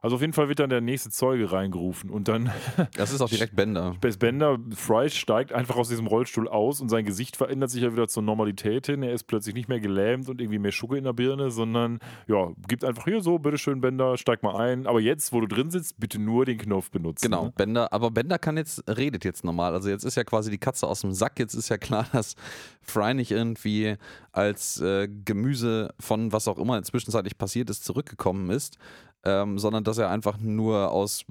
Also 0.02 0.16
auf 0.16 0.20
jeden 0.20 0.34
Fall 0.34 0.48
wird 0.50 0.58
dann 0.58 0.68
der 0.68 0.82
nächste 0.82 1.08
Zeuge 1.08 1.50
reingerufen 1.50 2.10
und 2.10 2.28
dann 2.28 2.52
das 2.96 3.10
ist 3.10 3.22
auch 3.22 3.28
direkt 3.30 3.56
Bender. 3.56 3.96
Bess 4.02 4.18
Bender, 4.18 4.58
Fry 4.74 5.08
steigt 5.08 5.52
einfach 5.52 5.76
aus 5.76 5.88
diesem 5.88 6.06
Rollstuhl 6.06 6.46
aus 6.46 6.82
und 6.82 6.90
sein 6.90 7.06
Gesicht 7.06 7.36
verändert 7.36 7.70
sich 7.70 7.82
ja 7.82 7.92
wieder 7.92 8.06
zur 8.08 8.22
Normalität 8.22 8.86
hin. 8.86 9.02
Er 9.02 9.14
ist 9.14 9.24
plötzlich 9.24 9.54
nicht 9.54 9.70
mehr 9.70 9.80
gelähmt 9.80 10.28
und 10.28 10.40
irgendwie 10.40 10.58
mehr 10.58 10.72
Schucke 10.72 10.98
in 10.98 11.04
der 11.04 11.14
Birne, 11.14 11.50
sondern 11.50 12.00
ja, 12.26 12.50
gibt 12.68 12.84
einfach 12.84 13.04
hier 13.04 13.22
so, 13.22 13.38
bitteschön 13.38 13.80
Bender, 13.80 14.18
steig 14.18 14.42
mal 14.42 14.56
ein. 14.56 14.86
Aber 14.86 15.00
jetzt, 15.00 15.32
wo 15.32 15.40
du 15.40 15.46
drin 15.46 15.70
sitzt, 15.70 15.98
bitte 15.98 16.18
nur 16.18 16.44
den 16.44 16.58
Knopf 16.58 16.90
benutzen. 16.90 17.22
Genau, 17.22 17.44
Ne? 17.44 17.52
Bender, 17.56 17.92
aber 17.92 18.10
Bender 18.10 18.38
kann 18.38 18.56
jetzt, 18.56 18.82
redet 18.88 19.24
jetzt 19.24 19.44
normal. 19.44 19.74
Also 19.74 19.88
jetzt 19.88 20.04
ist 20.04 20.16
ja 20.16 20.24
quasi 20.24 20.50
die 20.50 20.58
Katze 20.58 20.86
aus 20.86 21.00
dem 21.00 21.12
Sack. 21.12 21.38
Jetzt 21.38 21.54
ist 21.54 21.68
ja 21.68 21.78
klar, 21.78 22.06
dass 22.12 22.34
Fry 22.82 23.14
nicht 23.14 23.30
irgendwie 23.30 23.96
als 24.32 24.80
äh, 24.80 25.08
Gemüse 25.24 25.94
von 26.00 26.32
was 26.32 26.48
auch 26.48 26.58
immer 26.58 26.82
zwischenzeitlich 26.82 27.38
passiert 27.38 27.70
ist, 27.70 27.84
zurückgekommen 27.84 28.50
ist, 28.50 28.78
ähm, 29.24 29.58
sondern 29.58 29.84
dass 29.84 29.98
er 29.98 30.10
einfach 30.10 30.38
nur 30.38 30.90
aus 30.90 31.24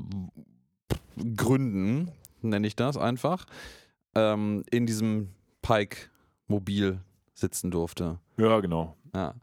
Gründen, 1.36 2.12
nenne 2.42 2.68
ich 2.68 2.76
das 2.76 2.98
einfach, 2.98 3.46
ähm, 4.16 4.64
in 4.72 4.86
diesem 4.86 5.30
Pike-Mobil 5.62 7.00
sitzen 7.34 7.72
durfte. 7.72 8.20
Ja, 8.38 8.60
genau. 8.60 8.96
Ja. 9.14 9.36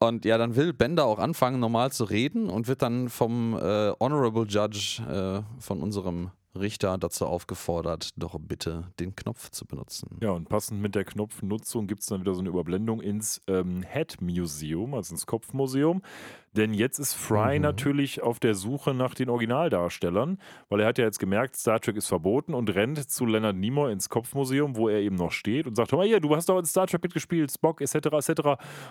Und 0.00 0.24
ja, 0.24 0.38
dann 0.38 0.54
will 0.54 0.72
Bender 0.72 1.06
auch 1.06 1.18
anfangen, 1.18 1.58
normal 1.58 1.90
zu 1.90 2.04
reden 2.04 2.50
und 2.50 2.68
wird 2.68 2.82
dann 2.82 3.08
vom 3.08 3.54
äh, 3.54 3.92
Honorable 3.98 4.46
Judge, 4.46 5.02
äh, 5.02 5.60
von 5.60 5.82
unserem 5.82 6.30
Richter, 6.58 6.96
dazu 6.98 7.26
aufgefordert, 7.26 8.10
doch 8.16 8.38
bitte 8.40 8.84
den 9.00 9.14
Knopf 9.14 9.50
zu 9.50 9.66
benutzen. 9.66 10.18
Ja, 10.20 10.30
und 10.30 10.48
passend 10.48 10.80
mit 10.80 10.94
der 10.94 11.04
Knopfnutzung 11.04 11.86
gibt 11.86 12.00
es 12.00 12.06
dann 12.06 12.20
wieder 12.20 12.34
so 12.34 12.40
eine 12.40 12.48
Überblendung 12.48 13.00
ins 13.00 13.40
ähm, 13.46 13.82
Head 13.82 14.20
Museum, 14.20 14.94
also 14.94 15.14
ins 15.14 15.26
Kopfmuseum. 15.26 16.02
Denn 16.52 16.74
jetzt 16.74 16.98
ist 16.98 17.14
Fry 17.14 17.56
Mhm. 17.56 17.62
natürlich 17.62 18.22
auf 18.22 18.40
der 18.40 18.54
Suche 18.54 18.94
nach 18.94 19.14
den 19.14 19.28
Originaldarstellern, 19.28 20.38
weil 20.68 20.80
er 20.80 20.86
hat 20.88 20.98
ja 20.98 21.04
jetzt 21.04 21.18
gemerkt, 21.18 21.56
Star 21.56 21.80
Trek 21.80 21.96
ist 21.96 22.06
verboten 22.08 22.54
und 22.54 22.74
rennt 22.74 23.10
zu 23.10 23.26
Leonard 23.26 23.56
Nimoy 23.56 23.92
ins 23.92 24.08
Kopfmuseum, 24.08 24.76
wo 24.76 24.88
er 24.88 24.98
eben 25.00 25.16
noch 25.16 25.32
steht 25.32 25.66
und 25.66 25.74
sagt, 25.76 25.92
hör 25.92 25.98
mal 25.98 26.06
hier, 26.06 26.20
du 26.20 26.34
hast 26.34 26.48
doch 26.48 26.58
in 26.58 26.64
Star 26.64 26.86
Trek 26.86 27.02
mitgespielt, 27.02 27.52
Spock 27.52 27.80
etc. 27.80 27.94
etc. 27.94 28.30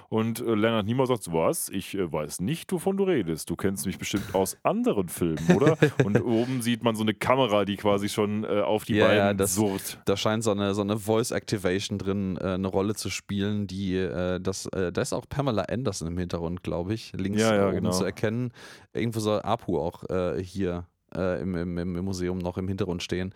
Und 0.10 0.39
äh, 0.39 0.53
Leonard 0.55 0.86
Nimoy 0.86 1.05
sagt, 1.08 1.32
was? 1.34 1.70
Ich 1.70 1.95
äh, 1.97 2.12
weiß 2.12 2.41
nicht, 2.41 2.72
wovon 2.72 2.97
du 2.97 3.03
redest. 3.03 3.49
Du 3.49 3.55
kennst 3.55 3.86
mich 3.86 3.97
bestimmt 3.97 4.34
aus 4.36 4.58
anderen 4.64 5.10
Filmen, 5.10 5.55
oder? 5.55 5.78
und 6.05 6.22
oben 6.24 6.62
sieht 6.62 6.84
man 6.84 6.95
so 6.95 7.03
eine 7.03 7.14
Kamera, 7.14 7.66
die 7.66 7.76
quasi 7.78 8.10
schon 8.10 8.43
äh, 8.43 8.62
auf 8.62 8.86
die 8.86 8.95
Ja, 8.95 9.05
beiden 9.08 9.18
ja, 9.18 9.34
das- 9.34 9.55
surrt. 9.55 9.99
Da 10.05 10.16
scheint 10.18 10.43
so 10.43 10.51
eine, 10.51 10.74
so 10.74 10.82
eine 10.82 10.97
Voice 10.97 11.32
Activation 11.32 11.97
drin 11.97 12.38
äh, 12.39 12.53
eine 12.53 12.68
Rolle 12.68 12.95
zu 12.95 13.10
spielen, 13.10 13.68
die 13.68 13.95
äh, 13.95 14.39
das, 14.39 14.68
äh, 14.68 14.91
da 14.91 15.01
ist 15.01 15.14
auch 15.14 15.26
Pamela 15.28 15.64
Anderson 15.64 16.08
im 16.08 16.18
Hintergrund, 16.18 16.64
glaube 16.64 16.93
ich, 16.93 17.12
links 17.16 17.41
Ja, 17.49 17.55
ja, 17.55 17.67
oben 17.67 17.75
genau. 17.77 17.91
zu 17.91 18.03
erkennen. 18.03 18.51
Irgendwo 18.93 19.19
soll 19.19 19.41
Apu 19.41 19.79
auch 19.79 20.03
äh, 20.09 20.41
hier 20.43 20.85
äh, 21.15 21.41
im, 21.41 21.55
im, 21.55 21.77
im 21.77 22.05
Museum 22.05 22.37
noch 22.37 22.57
im 22.57 22.67
Hintergrund 22.67 23.03
stehen. 23.03 23.33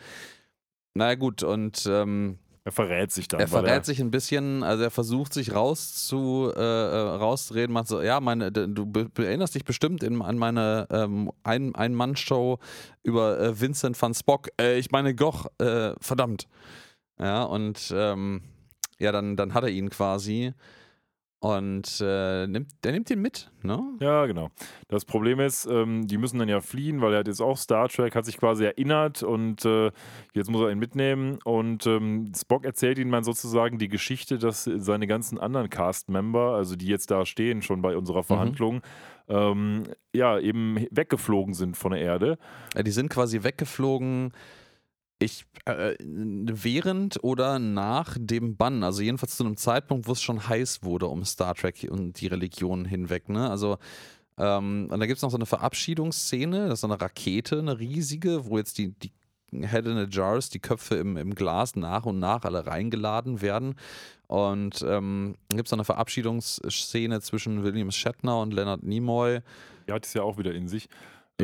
Na 0.93 1.15
gut, 1.15 1.41
und 1.43 1.85
ähm, 1.89 2.37
Er 2.65 2.71
verrät 2.73 3.11
sich 3.11 3.27
dann. 3.29 3.39
er 3.39 3.47
verrät 3.47 3.85
sich 3.85 4.01
ein 4.01 4.11
bisschen, 4.11 4.61
also 4.61 4.83
er 4.83 4.91
versucht 4.91 5.33
sich 5.33 5.53
raus 5.55 6.05
zu, 6.05 6.51
äh, 6.53 6.59
äh, 6.59 6.97
rauszureden, 7.15 7.73
macht 7.73 7.87
so, 7.87 8.01
ja, 8.01 8.19
meine, 8.19 8.51
du 8.51 8.91
erinnerst 9.17 9.55
dich 9.55 9.63
bestimmt 9.63 10.03
in, 10.03 10.21
an 10.21 10.37
meine 10.37 10.87
ähm, 10.91 11.31
Ein- 11.43 11.73
Ein-Mann-Show 11.75 12.59
über 13.03 13.39
äh, 13.39 13.59
Vincent 13.59 13.99
van 14.01 14.13
Spock. 14.13 14.49
Äh, 14.59 14.77
ich 14.79 14.91
meine 14.91 15.15
Goch, 15.15 15.45
äh, 15.59 15.93
verdammt. 16.01 16.47
Ja, 17.19 17.43
und 17.43 17.93
ähm, 17.95 18.41
ja, 18.99 19.11
dann, 19.11 19.37
dann 19.37 19.53
hat 19.53 19.63
er 19.63 19.69
ihn 19.69 19.89
quasi 19.89 20.53
und 21.41 21.99
äh, 22.05 22.45
nimmt, 22.45 22.69
der 22.83 22.91
nimmt 22.91 23.09
ihn 23.09 23.19
mit, 23.19 23.49
ne? 23.63 23.81
Ja, 23.99 24.27
genau. 24.27 24.51
Das 24.89 25.05
Problem 25.05 25.39
ist, 25.39 25.65
ähm, 25.65 26.05
die 26.05 26.19
müssen 26.19 26.37
dann 26.37 26.47
ja 26.47 26.61
fliehen, 26.61 27.01
weil 27.01 27.13
er 27.13 27.19
hat 27.19 27.27
jetzt 27.27 27.41
auch 27.41 27.57
Star 27.57 27.89
Trek, 27.89 28.13
hat 28.13 28.25
sich 28.25 28.37
quasi 28.37 28.63
erinnert 28.63 29.23
und 29.23 29.65
äh, 29.65 29.89
jetzt 30.33 30.51
muss 30.51 30.61
er 30.61 30.69
ihn 30.69 30.77
mitnehmen. 30.77 31.39
Und 31.43 31.87
ähm, 31.87 32.31
Spock 32.37 32.63
erzählt 32.63 32.99
ihnen 32.99 33.09
mal 33.09 33.23
sozusagen 33.23 33.79
die 33.79 33.87
Geschichte, 33.87 34.37
dass 34.37 34.65
seine 34.65 35.07
ganzen 35.07 35.39
anderen 35.39 35.71
Cast-Member, 35.71 36.53
also 36.53 36.75
die 36.75 36.85
jetzt 36.85 37.09
da 37.09 37.25
stehen 37.25 37.63
schon 37.63 37.81
bei 37.81 37.97
unserer 37.97 38.21
Verhandlung, 38.21 38.83
ähm, 39.27 39.85
ja, 40.13 40.37
eben 40.37 40.85
weggeflogen 40.91 41.55
sind 41.55 41.75
von 41.75 41.93
der 41.93 42.01
Erde. 42.01 42.37
Ja, 42.75 42.83
die 42.83 42.91
sind 42.91 43.09
quasi 43.09 43.41
weggeflogen. 43.41 44.31
Ich, 45.21 45.45
äh, 45.65 45.95
während 45.99 47.23
oder 47.23 47.59
nach 47.59 48.17
dem 48.19 48.57
Bann, 48.57 48.83
also 48.83 49.03
jedenfalls 49.03 49.37
zu 49.37 49.45
einem 49.45 49.55
Zeitpunkt, 49.55 50.07
wo 50.07 50.13
es 50.13 50.21
schon 50.21 50.47
heiß 50.47 50.81
wurde 50.81 51.05
um 51.05 51.23
Star 51.25 51.53
Trek 51.53 51.87
und 51.87 52.19
die 52.19 52.25
Religion 52.25 52.85
hinweg, 52.85 53.29
ne? 53.29 53.47
Also, 53.47 53.77
ähm, 54.39 54.87
und 54.89 54.99
da 54.99 55.05
gibt 55.05 55.17
es 55.17 55.21
noch 55.21 55.29
so 55.29 55.37
eine 55.37 55.45
Verabschiedungsszene, 55.45 56.65
das 56.65 56.73
ist 56.73 56.81
so 56.81 56.87
eine 56.87 56.99
Rakete, 56.99 57.59
eine 57.59 57.77
riesige, 57.77 58.47
wo 58.47 58.57
jetzt 58.57 58.79
die, 58.79 58.93
die 58.93 59.11
Head 59.51 59.85
in 59.85 59.95
the 59.95 60.07
Jars, 60.09 60.49
die 60.49 60.59
Köpfe 60.59 60.95
im, 60.95 61.17
im 61.17 61.35
Glas 61.35 61.75
nach 61.75 62.07
und 62.07 62.17
nach 62.17 62.43
alle 62.43 62.65
reingeladen 62.65 63.41
werden. 63.41 63.75
Und 64.25 64.83
ähm, 64.87 65.35
gibt 65.49 65.67
es 65.67 65.73
eine 65.73 65.83
Verabschiedungsszene 65.83 67.21
zwischen 67.21 67.63
William 67.63 67.91
Shatner 67.91 68.39
und 68.39 68.53
Leonard 68.53 68.81
Nimoy. 68.81 69.41
Die 69.87 69.93
hat 69.93 70.05
es 70.05 70.13
ja 70.15 70.23
auch 70.23 70.39
wieder 70.39 70.55
in 70.55 70.67
sich. 70.67 70.89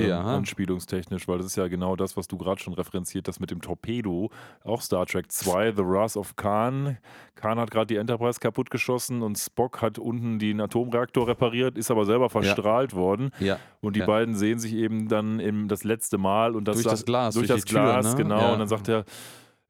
Ähm, 0.04 0.10
Ja. 0.10 0.22
Anspielungstechnisch, 0.22 1.28
weil 1.28 1.38
das 1.38 1.48
ist 1.48 1.56
ja 1.56 1.68
genau 1.68 1.96
das, 1.96 2.18
was 2.18 2.28
du 2.28 2.38
gerade 2.38 2.62
schon 2.62 2.74
referenziert 2.74 3.28
hast 3.28 3.40
mit 3.40 3.52
dem 3.52 3.62
Torpedo. 3.62 4.30
Auch 4.64 4.82
Star 4.82 5.06
Trek 5.06 5.32
2, 5.32 5.72
The 5.74 5.84
Wrath 5.84 6.16
of 6.18 6.36
Khan. 6.36 6.98
Khan 7.36 7.60
hat 7.60 7.72
gerade 7.72 7.88
die 7.88 7.98
Enterprise 7.98 8.40
kaputtgeschossen 8.40 9.22
und 9.22 9.38
Spock 9.38 9.82
hat 9.82 10.00
unten 10.00 10.40
den 10.40 10.60
Atomreaktor 10.62 11.28
repariert, 11.28 11.78
ist 11.78 11.92
aber 11.92 12.06
selber 12.06 12.30
verstrahlt 12.30 12.94
worden. 12.96 13.32
Ja. 13.40 13.58
Und 13.82 13.96
die 13.96 14.00
Ja. 14.02 14.06
beiden 14.06 14.36
sehen 14.36 14.60
sich 14.60 14.74
eben 14.74 15.08
dann 15.08 15.40
im, 15.40 15.68
das 15.68 15.84
letzte 15.84 16.18
Mal 16.18 16.56
und 16.56 16.68
das 16.68 16.76
Durch 16.78 16.84
sagt- 16.86 16.94
das 16.94 17.06
Glas, 17.06 17.34
Durch, 17.36 17.48
durch 17.48 17.62
das 17.62 17.66
Tür, 17.66 17.82
Glas, 17.82 18.12
ne? 18.16 18.16
genau. 18.24 18.40
Ja. 18.40 18.54
Und 18.54 18.60
dann 18.60 18.68
sagt 18.68 18.88
er, 18.90 19.06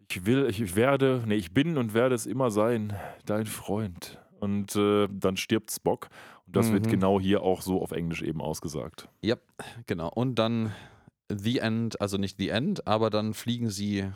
ich 0.09 0.25
will, 0.25 0.47
ich 0.49 0.75
werde, 0.75 1.21
nee, 1.25 1.36
ich 1.36 1.53
bin 1.53 1.78
und 1.78 1.93
werde 1.93 2.15
es 2.15 2.25
immer 2.25 2.49
sein, 2.49 2.93
dein 3.25 3.45
Freund. 3.45 4.17
Und 4.39 4.75
äh, 4.75 5.07
dann 5.11 5.36
stirbt 5.36 5.71
Spock. 5.71 6.07
Und 6.47 6.55
das 6.55 6.71
wird 6.71 6.85
Mhm. 6.85 6.89
genau 6.91 7.19
hier 7.19 7.41
auch 7.43 7.61
so 7.61 7.81
auf 7.81 7.91
Englisch 7.91 8.21
eben 8.21 8.41
ausgesagt. 8.41 9.09
Ja, 9.21 9.35
genau. 9.85 10.09
Und 10.09 10.35
dann 10.35 10.73
The 11.29 11.59
End, 11.59 11.99
also 12.01 12.17
nicht 12.17 12.37
The 12.37 12.49
End, 12.49 12.87
aber 12.87 13.09
dann 13.09 13.33
fliegen 13.33 13.69
sie 13.69 14.09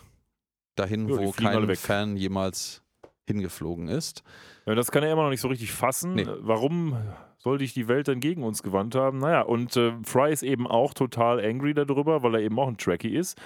dahin, 0.76 1.10
Ja, 1.10 1.18
wo 1.18 1.32
kein. 1.32 1.76
Fan 1.76 2.16
jemals 2.16 2.82
hingeflogen 3.28 3.88
ist. 3.90 4.24
Ja, 4.66 4.76
das 4.76 4.92
kann 4.92 5.04
er 5.04 5.12
immer 5.12 5.24
noch 5.24 5.30
nicht 5.30 5.42
so 5.42 5.48
richtig 5.50 5.72
fassen. 5.72 6.16
Nee. 6.16 6.26
Warum 6.40 6.96
sollte 7.38 7.64
ich 7.64 7.74
die 7.74 7.88
Welt 7.88 8.08
dann 8.08 8.20
gegen 8.20 8.44
uns 8.44 8.64
gewandt 8.64 8.96
haben? 8.96 9.18
Naja, 9.18 9.42
und 9.42 9.76
äh, 9.76 9.92
Fry 10.04 10.32
ist 10.32 10.44
eben 10.44 10.68
auch 10.68 10.94
total 10.94 11.44
angry 11.44 11.74
darüber, 11.74 12.24
weil 12.24 12.36
er 12.36 12.42
eben 12.42 12.58
auch 12.60 12.68
ein 12.68 12.78
Trekkie 12.78 13.16
ist. 13.16 13.38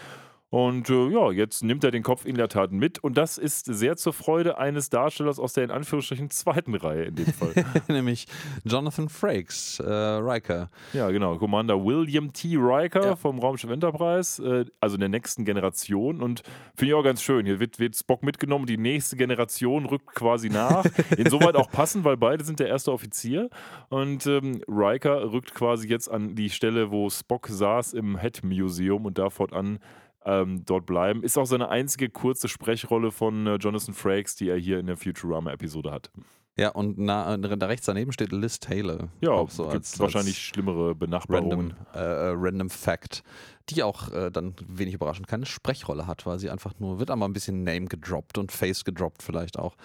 Und 0.51 0.89
äh, 0.89 1.09
ja, 1.09 1.31
jetzt 1.31 1.63
nimmt 1.63 1.83
er 1.83 1.91
den 1.91 2.03
Kopf 2.03 2.25
in 2.25 2.35
der 2.35 2.47
Tat 2.47 2.71
mit. 2.71 2.99
Und 3.03 3.17
das 3.17 3.37
ist 3.37 3.65
sehr 3.65 3.97
zur 3.97 4.13
Freude 4.13 4.57
eines 4.57 4.89
Darstellers 4.89 5.39
aus 5.39 5.53
der 5.53 5.65
in 5.65 5.71
Anführungsstrichen 5.71 6.29
zweiten 6.29 6.75
Reihe 6.75 7.05
in 7.05 7.15
dem 7.15 7.25
Fall. 7.25 7.53
Nämlich 7.87 8.25
Jonathan 8.63 9.09
Frakes, 9.09 9.79
äh, 9.79 9.91
Riker. 9.91 10.69
ja, 10.93 11.09
genau. 11.09 11.37
Commander 11.37 11.83
William 11.83 12.31
T. 12.31 12.55
Riker 12.57 13.03
Ja. 13.05 13.15
vom 13.15 13.39
Raumschiff 13.39 13.69
Enterprise, 13.69 14.41
äh, 14.43 14.65
also 14.79 14.95
in 14.95 15.01
der 15.01 15.09
nächsten 15.09 15.43
Generation. 15.45 16.21
Und 16.21 16.43
finde 16.75 16.91
ich 16.91 16.93
auch 16.93 17.03
ganz 17.03 17.21
schön. 17.21 17.45
Hier 17.45 17.59
wird, 17.59 17.79
wird 17.79 17.95
Spock 17.95 18.23
mitgenommen. 18.23 18.65
Die 18.65 18.77
nächste 18.77 19.17
Generation 19.17 19.85
rückt 19.85 20.13
quasi 20.15 20.49
nach. 20.49 20.85
Insoweit 21.17 21.55
auch 21.55 21.69
passend, 21.71 22.05
weil 22.05 22.17
beide 22.17 22.45
sind 22.45 22.59
der 22.59 22.67
erste 22.67 22.93
Offizier. 22.93 23.49
Und 23.89 24.25
ähm, 24.27 24.61
Riker 24.67 25.31
rückt 25.33 25.53
quasi 25.53 25.87
jetzt 25.89 26.09
an 26.09 26.35
die 26.35 26.49
Stelle, 26.49 26.91
wo 26.91 27.09
Spock 27.09 27.47
saß 27.47 27.93
im 27.93 28.17
Head 28.19 28.43
Museum 28.43 29.05
und 29.05 29.17
darf 29.17 29.33
fortan 29.33 29.79
ähm, 30.25 30.63
dort 30.65 30.85
bleiben. 30.85 31.23
Ist 31.23 31.37
auch 31.37 31.45
seine 31.45 31.69
einzige 31.69 32.09
kurze 32.09 32.47
Sprechrolle 32.47 33.11
von 33.11 33.47
äh, 33.47 33.55
Jonathan 33.55 33.93
Frakes, 33.93 34.35
die 34.35 34.49
er 34.49 34.57
hier 34.57 34.79
in 34.79 34.87
der 34.87 34.97
Futurama-Episode 34.97 35.91
hat. 35.91 36.11
Ja, 36.57 36.69
und 36.69 36.97
na, 36.97 37.35
da 37.35 37.65
rechts 37.67 37.85
daneben 37.85 38.13
steht 38.13 38.31
Liz 38.31 38.61
Taylor. 38.61 39.09
Ja, 39.19 39.31
Auch 39.31 39.49
so 39.49 39.63
gibt 39.63 39.75
als, 39.75 39.99
wahrscheinlich 39.99 40.35
als 40.35 40.41
schlimmere 40.41 40.95
Benachbarungen. 40.95 41.73
random, 41.93 42.01
äh, 42.01 42.29
äh, 42.29 42.33
random 42.33 42.69
Fact, 42.69 43.23
die 43.69 43.83
auch 43.83 44.09
äh, 44.13 44.31
dann 44.31 44.55
wenig 44.65 44.93
überraschend 44.93 45.27
keine 45.27 45.45
Sprechrolle 45.45 46.07
hat, 46.07 46.25
weil 46.25 46.39
sie 46.39 46.49
einfach 46.49 46.73
nur, 46.79 46.97
wird 46.97 47.11
einmal 47.11 47.27
ein 47.27 47.33
bisschen 47.33 47.63
Name 47.63 47.87
gedroppt 47.87 48.37
und 48.37 48.53
Face 48.53 48.85
gedroppt 48.85 49.21
vielleicht 49.21 49.59
auch. 49.59 49.75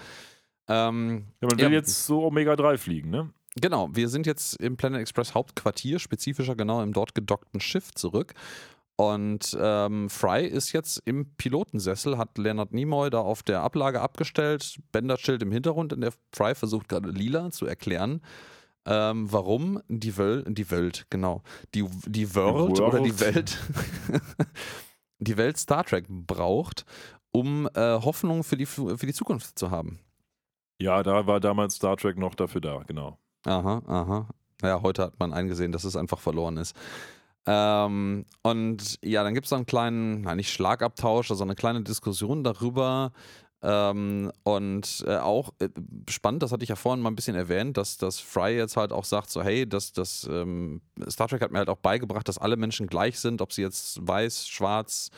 Ähm, 0.68 1.24
Ja, 1.40 1.48
man 1.48 1.58
will 1.58 1.64
Ja. 1.66 1.70
jetzt 1.72 2.06
so 2.06 2.22
Omega 2.24 2.54
3 2.54 2.78
fliegen, 2.78 3.10
ne? 3.10 3.30
Genau, 3.60 3.88
wir 3.92 4.08
sind 4.08 4.26
jetzt 4.28 4.54
im 4.60 4.76
Planet 4.76 5.00
Express 5.00 5.34
Hauptquartier, 5.34 5.98
spezifischer 5.98 6.54
genau 6.54 6.82
im 6.82 6.92
dort 6.92 7.16
gedockten 7.16 7.60
Schiff 7.60 7.92
zurück. 7.94 8.34
Und 9.00 9.56
ähm, 9.58 10.10
Fry 10.10 10.44
ist 10.46 10.72
jetzt 10.72 11.00
im 11.06 11.34
Pilotensessel, 11.36 12.18
hat 12.18 12.36
Leonard 12.36 12.74
Nimoy 12.74 13.08
da 13.08 13.20
auf 13.20 13.42
der 13.42 13.62
Ablage 13.62 13.98
abgestellt, 13.98 14.78
Bender 14.92 15.16
chillt 15.16 15.42
im 15.42 15.50
Hintergrund 15.50 15.94
und 15.94 16.02
der 16.02 16.12
Fry 16.34 16.54
versucht 16.54 16.90
gerade 16.90 17.08
Lila 17.08 17.50
zu 17.50 17.64
erklären, 17.64 18.20
ähm, 18.84 19.32
warum 19.32 19.80
die 19.88 20.18
Welt, 20.18 20.44
die 20.50 20.70
Welt, 20.70 21.06
genau, 21.08 21.42
die, 21.74 21.88
die 22.04 22.34
World, 22.34 22.78
World. 22.78 22.80
oder 22.80 23.00
die 23.00 23.18
Welt, 23.20 23.58
die 25.18 25.38
Welt 25.38 25.56
Star 25.56 25.82
Trek 25.82 26.04
braucht, 26.06 26.84
um 27.32 27.70
äh, 27.72 28.02
Hoffnung 28.02 28.44
für 28.44 28.58
die, 28.58 28.66
für 28.66 29.06
die 29.06 29.14
Zukunft 29.14 29.58
zu 29.58 29.70
haben. 29.70 29.98
Ja, 30.78 31.02
da 31.02 31.26
war 31.26 31.40
damals 31.40 31.76
Star 31.76 31.96
Trek 31.96 32.18
noch 32.18 32.34
dafür 32.34 32.60
da, 32.60 32.82
genau. 32.86 33.18
Aha, 33.46 33.80
aha. 33.86 34.28
Ja, 34.60 34.82
heute 34.82 35.04
hat 35.04 35.18
man 35.18 35.32
eingesehen, 35.32 35.72
dass 35.72 35.84
es 35.84 35.96
einfach 35.96 36.18
verloren 36.18 36.58
ist. 36.58 36.76
Ähm, 37.52 38.26
und 38.42 38.98
ja, 39.02 39.24
dann 39.24 39.34
gibt 39.34 39.46
es 39.46 39.52
einen 39.52 39.66
kleinen, 39.66 40.20
na, 40.20 40.36
nicht 40.36 40.52
Schlagabtausch, 40.52 41.32
also 41.32 41.42
eine 41.42 41.56
kleine 41.56 41.82
Diskussion 41.82 42.44
darüber. 42.44 43.10
Ähm, 43.62 44.30
und 44.44 45.04
äh, 45.06 45.16
auch 45.16 45.52
äh, 45.58 45.68
spannend, 46.08 46.42
das 46.42 46.52
hatte 46.52 46.62
ich 46.62 46.68
ja 46.68 46.76
vorhin 46.76 47.02
mal 47.02 47.10
ein 47.10 47.16
bisschen 47.16 47.34
erwähnt, 47.34 47.76
dass, 47.76 47.98
dass 47.98 48.18
Fry 48.20 48.56
jetzt 48.56 48.76
halt 48.76 48.92
auch 48.92 49.04
sagt, 49.04 49.30
so 49.30 49.42
hey, 49.42 49.68
das, 49.68 49.92
das, 49.92 50.28
ähm, 50.30 50.80
Star 51.10 51.28
Trek 51.28 51.42
hat 51.42 51.50
mir 51.50 51.58
halt 51.58 51.68
auch 51.68 51.76
beigebracht, 51.76 52.26
dass 52.28 52.38
alle 52.38 52.56
Menschen 52.56 52.86
gleich 52.86 53.18
sind, 53.18 53.42
ob 53.42 53.52
sie 53.52 53.62
jetzt 53.62 53.98
weiß, 54.06 54.48
schwarz, 54.48 55.10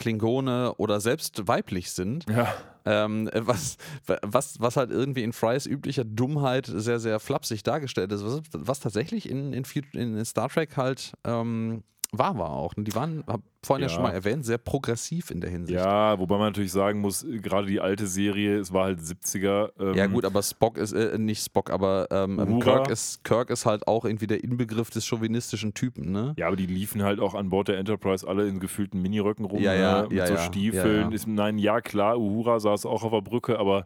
Klingone 0.00 0.74
oder 0.78 1.00
selbst 1.00 1.46
weiblich 1.46 1.92
sind. 1.92 2.26
Ja. 2.28 2.52
Ähm, 2.86 3.30
was, 3.34 3.76
was, 4.22 4.58
was 4.58 4.76
halt 4.76 4.90
irgendwie 4.90 5.22
in 5.22 5.32
Frys 5.32 5.66
üblicher 5.66 6.04
Dummheit 6.04 6.66
sehr, 6.66 6.98
sehr 6.98 7.20
flapsig 7.20 7.62
dargestellt 7.62 8.10
ist, 8.10 8.24
was, 8.24 8.40
was 8.52 8.80
tatsächlich 8.80 9.28
in, 9.28 9.52
in, 9.52 9.64
in 9.92 10.24
Star 10.24 10.48
Trek 10.48 10.76
halt 10.76 11.12
ähm, 11.24 11.84
wahr 12.12 12.36
war 12.38 12.50
auch. 12.50 12.74
Und 12.76 12.86
die 12.88 12.94
waren, 12.94 13.22
hab 13.26 13.40
vorhin 13.62 13.82
ja. 13.82 13.88
Ja. 13.88 13.94
schon 13.94 14.02
mal 14.02 14.10
erwähnt, 14.12 14.44
sehr 14.44 14.58
progressiv 14.58 15.30
in 15.30 15.40
der 15.40 15.50
Hinsicht. 15.50 15.78
Ja, 15.78 16.18
wobei 16.18 16.36
man 16.38 16.46
natürlich 16.48 16.72
sagen 16.72 17.00
muss, 17.00 17.22
äh, 17.22 17.38
gerade 17.38 17.66
die 17.66 17.80
alte 17.80 18.06
Serie, 18.06 18.58
es 18.58 18.72
war 18.72 18.84
halt 18.84 18.98
70er. 19.00 19.70
Ähm, 19.78 19.94
Ja, 19.94 20.06
gut, 20.06 20.24
aber 20.24 20.42
Spock 20.42 20.76
ist, 20.78 20.92
äh, 20.92 21.18
nicht 21.18 21.44
Spock, 21.44 21.70
aber 21.70 22.08
ähm, 22.10 22.38
ähm. 22.40 22.60
Kirk, 22.60 22.88
ist, 22.88 23.22
Kirk 23.22 23.50
ist 23.50 23.66
halt 23.66 23.86
auch 23.86 24.04
irgendwie 24.04 24.26
der 24.26 24.42
Inbegriff 24.42 24.90
des 24.90 25.04
chauvinistischen 25.06 25.74
Typen, 25.74 26.10
ne? 26.10 26.34
Ja, 26.36 26.46
aber 26.48 26.56
die 26.56 26.66
liefen 26.66 27.02
halt 27.02 27.20
auch 27.20 27.34
an 27.34 27.50
Bord 27.50 27.68
der 27.68 27.78
Enterprise 27.78 28.26
alle 28.26 28.48
in 28.48 28.60
gefühlten 28.60 29.00
Miniröcken 29.02 29.44
rum, 29.44 29.60
Ja, 29.62 29.74
ja, 29.74 30.02
ne, 30.02 30.08
mit 30.08 30.18
ja, 30.18 30.26
so 30.26 30.36
Stiefeln. 30.38 31.12
Ist, 31.12 31.26
nein, 31.28 31.58
ja 31.58 31.80
klar, 31.80 32.18
Uhura 32.18 32.58
saß 32.60 32.86
auch 32.86 33.02
auf 33.04 33.12
der 33.12 33.20
Brücke, 33.22 33.58
aber 33.58 33.84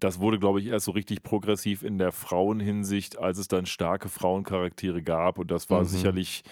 das 0.00 0.20
wurde, 0.20 0.38
glaube 0.38 0.60
ich, 0.60 0.66
erst 0.68 0.84
so 0.86 0.92
richtig 0.92 1.24
progressiv 1.24 1.82
in 1.82 1.98
der 1.98 2.12
Frauenhinsicht, 2.12 3.18
als 3.18 3.36
es 3.38 3.48
dann 3.48 3.66
starke 3.66 4.08
Frauencharaktere 4.08 5.02
gab. 5.02 5.38
Und 5.38 5.50
das 5.50 5.70
war 5.70 5.80
Mhm. 5.80 5.86
sicherlich, 5.86 6.44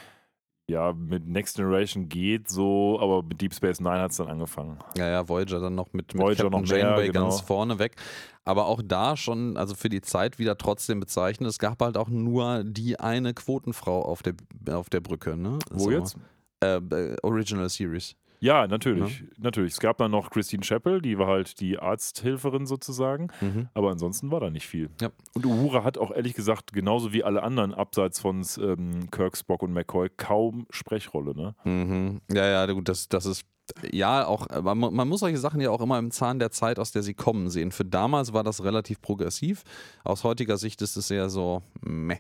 ja, 0.69 0.93
mit 0.93 1.27
Next 1.27 1.57
Generation 1.57 2.09
geht 2.09 2.49
so, 2.49 2.99
aber 3.01 3.23
mit 3.23 3.41
Deep 3.41 3.55
Space 3.55 3.81
Nine 3.81 4.01
hat 4.01 4.11
es 4.11 4.17
dann 4.17 4.29
angefangen. 4.29 4.79
Ja, 4.97 5.09
ja, 5.09 5.29
Voyager 5.29 5.61
dann 5.61 5.77
noch 5.77 5.93
mit, 5.93 6.13
mit 6.13 6.23
Voyager 6.23 6.45
Captain 6.45 6.63
noch 6.63 6.69
mehr, 6.69 6.79
Janeway 6.79 7.07
genau. 7.07 7.23
ganz 7.23 7.41
vorne 7.41 7.79
weg. 7.79 7.97
Aber 8.45 8.67
auch 8.67 8.83
da 8.85 9.17
schon, 9.17 9.57
also 9.57 9.75
für 9.75 9.89
die 9.89 10.01
Zeit 10.01 10.39
wieder 10.39 10.59
trotzdem 10.59 10.99
bezeichnet, 11.01 11.49
es 11.49 11.59
gab 11.59 11.81
halt 11.83 11.97
auch 11.97 12.09
nur 12.09 12.65
die 12.65 12.99
eine 12.99 13.33
Quotenfrau 13.35 14.03
auf 14.03 14.23
der, 14.23 14.35
auf 14.71 14.91
der 14.91 15.01
Brücke, 15.01 15.37
ne? 15.37 15.59
Wo 15.71 15.85
So. 15.85 15.91
jetzt? 15.91 16.17
Äh, 16.61 16.77
äh, 16.77 17.17
Original 17.23 17.69
Series. 17.69 18.17
Ja, 18.41 18.67
natürlich. 18.67 19.25
Natürlich. 19.39 19.73
Es 19.73 19.81
gab 19.81 19.99
dann 19.99 20.11
noch 20.11 20.31
Christine 20.31 20.63
Chappell, 20.63 21.01
die 21.01 21.19
war 21.19 21.27
halt 21.27 21.61
die 21.61 21.79
Arzthilferin 21.79 22.67
sozusagen. 22.67 23.29
Mhm. 23.41 23.69
Aber 23.75 23.91
ansonsten 23.91 24.31
war 24.31 24.41
da 24.41 24.51
nicht 24.51 24.67
viel. 24.67 24.91
Ja. 25.01 25.11
Und 25.35 25.47
Uhura 25.47 25.85
hat 25.85 25.99
auch 25.99 26.11
ehrlich 26.11 26.35
gesagt, 26.35 26.73
genauso 26.73 27.13
wie 27.13 27.25
alle 27.25 27.43
anderen 27.43 27.75
abseits 27.75 28.21
von 28.21 28.45
ähm, 28.61 29.11
Kirk, 29.11 29.37
Spock 29.37 29.63
und 29.63 29.73
McCoy, 29.73 30.11
kaum 30.17 30.67
Sprechrolle. 30.71 31.35
Ne? 31.35 31.55
Mhm. 31.65 32.21
Ja, 32.33 32.47
ja, 32.47 32.73
gut, 32.73 32.89
das, 32.89 33.09
das 33.09 33.27
ist. 33.27 33.45
Ja, 33.91 34.27
auch, 34.27 34.47
man, 34.63 34.79
man 34.79 35.09
muss 35.09 35.21
solche 35.21 35.39
Sachen 35.39 35.61
ja 35.61 35.71
auch 35.71 35.81
immer 35.81 35.99
im 35.99 36.13
Zahn 36.13 36.39
der 36.39 36.53
Zeit, 36.53 36.79
aus 36.79 36.93
der 36.93 37.03
sie 37.03 37.15
kommen, 37.15 37.51
sehen. 37.51 37.73
Für 37.73 37.85
damals 37.85 38.33
war 38.33 38.45
das 38.45 38.63
relativ 38.63 39.01
progressiv. 39.01 39.65
Aus 40.05 40.23
heutiger 40.23 40.57
Sicht 40.57 40.83
ist 40.83 40.97
es 40.97 41.11
eher 41.11 41.29
so, 41.29 41.63
meh. 41.81 42.19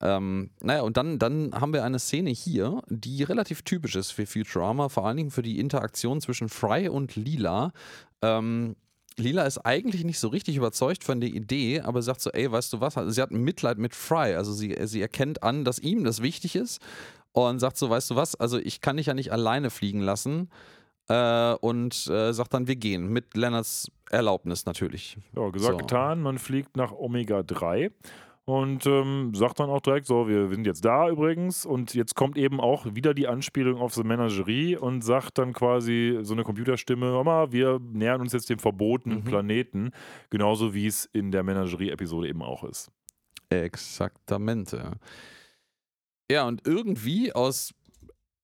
Ähm, 0.00 0.50
naja, 0.60 0.82
und 0.82 0.96
dann, 0.96 1.18
dann 1.18 1.54
haben 1.54 1.72
wir 1.72 1.82
eine 1.84 1.98
Szene 1.98 2.30
hier, 2.30 2.82
die 2.88 3.22
relativ 3.22 3.62
typisch 3.62 3.96
ist 3.96 4.10
für 4.10 4.26
Futurama, 4.26 4.88
vor 4.88 5.06
allen 5.06 5.16
Dingen 5.16 5.30
für 5.30 5.42
die 5.42 5.58
Interaktion 5.58 6.20
zwischen 6.20 6.48
Fry 6.48 6.88
und 6.88 7.16
Lila. 7.16 7.72
Ähm, 8.20 8.76
Lila 9.16 9.44
ist 9.44 9.58
eigentlich 9.58 10.04
nicht 10.04 10.18
so 10.18 10.28
richtig 10.28 10.56
überzeugt 10.56 11.02
von 11.02 11.20
der 11.20 11.30
Idee, 11.30 11.80
aber 11.80 12.02
sagt 12.02 12.20
so, 12.20 12.30
ey, 12.30 12.52
weißt 12.52 12.72
du 12.74 12.80
was, 12.80 12.94
sie 13.14 13.22
hat 13.22 13.30
Mitleid 13.30 13.78
mit 13.78 13.94
Fry, 13.94 14.34
also 14.34 14.52
sie, 14.52 14.76
sie 14.84 15.00
erkennt 15.00 15.42
an, 15.42 15.64
dass 15.64 15.78
ihm 15.78 16.04
das 16.04 16.20
wichtig 16.20 16.54
ist 16.56 16.82
und 17.32 17.58
sagt 17.58 17.78
so, 17.78 17.88
weißt 17.88 18.10
du 18.10 18.16
was, 18.16 18.34
also 18.34 18.58
ich 18.58 18.82
kann 18.82 18.98
dich 18.98 19.06
ja 19.06 19.14
nicht 19.14 19.32
alleine 19.32 19.70
fliegen 19.70 20.00
lassen 20.00 20.50
äh, 21.08 21.54
und 21.54 22.06
äh, 22.08 22.32
sagt 22.32 22.52
dann, 22.52 22.66
wir 22.66 22.76
gehen, 22.76 23.08
mit 23.08 23.34
Lennarts 23.34 23.90
Erlaubnis 24.10 24.66
natürlich. 24.66 25.16
Ja, 25.34 25.48
gesagt, 25.48 25.72
So. 25.72 25.78
getan. 25.78 26.20
Man 26.20 26.38
fliegt 26.38 26.76
nach 26.76 26.92
Omega 26.92 27.42
3 27.42 27.90
und 28.46 28.86
ähm, 28.86 29.34
sagt 29.34 29.58
dann 29.58 29.68
auch 29.70 29.80
direkt 29.80 30.06
so, 30.06 30.28
wir 30.28 30.48
sind 30.48 30.66
jetzt 30.66 30.84
da 30.84 31.08
übrigens 31.08 31.66
und 31.66 31.94
jetzt 31.94 32.14
kommt 32.14 32.38
eben 32.38 32.60
auch 32.60 32.86
wieder 32.94 33.12
die 33.12 33.26
Anspielung 33.26 33.80
auf 33.80 33.92
The 33.92 34.04
Menagerie 34.04 34.76
und 34.76 35.02
sagt 35.02 35.38
dann 35.38 35.52
quasi 35.52 36.20
so 36.22 36.32
eine 36.32 36.44
Computerstimme, 36.44 37.22
mal, 37.24 37.50
wir 37.50 37.80
nähern 37.80 38.20
uns 38.20 38.32
jetzt 38.32 38.48
dem 38.48 38.60
verbotenen 38.60 39.18
Mhm. 39.18 39.24
Planeten, 39.24 39.90
genauso 40.30 40.74
wie 40.74 40.86
es 40.86 41.06
in 41.06 41.32
der 41.32 41.42
Menagerie-Episode 41.42 42.28
eben 42.28 42.42
auch 42.42 42.62
ist. 42.62 42.88
Exaktamente. 43.50 44.92
Ja, 46.30 46.46
und 46.46 46.66
irgendwie 46.66 47.32
aus 47.32 47.72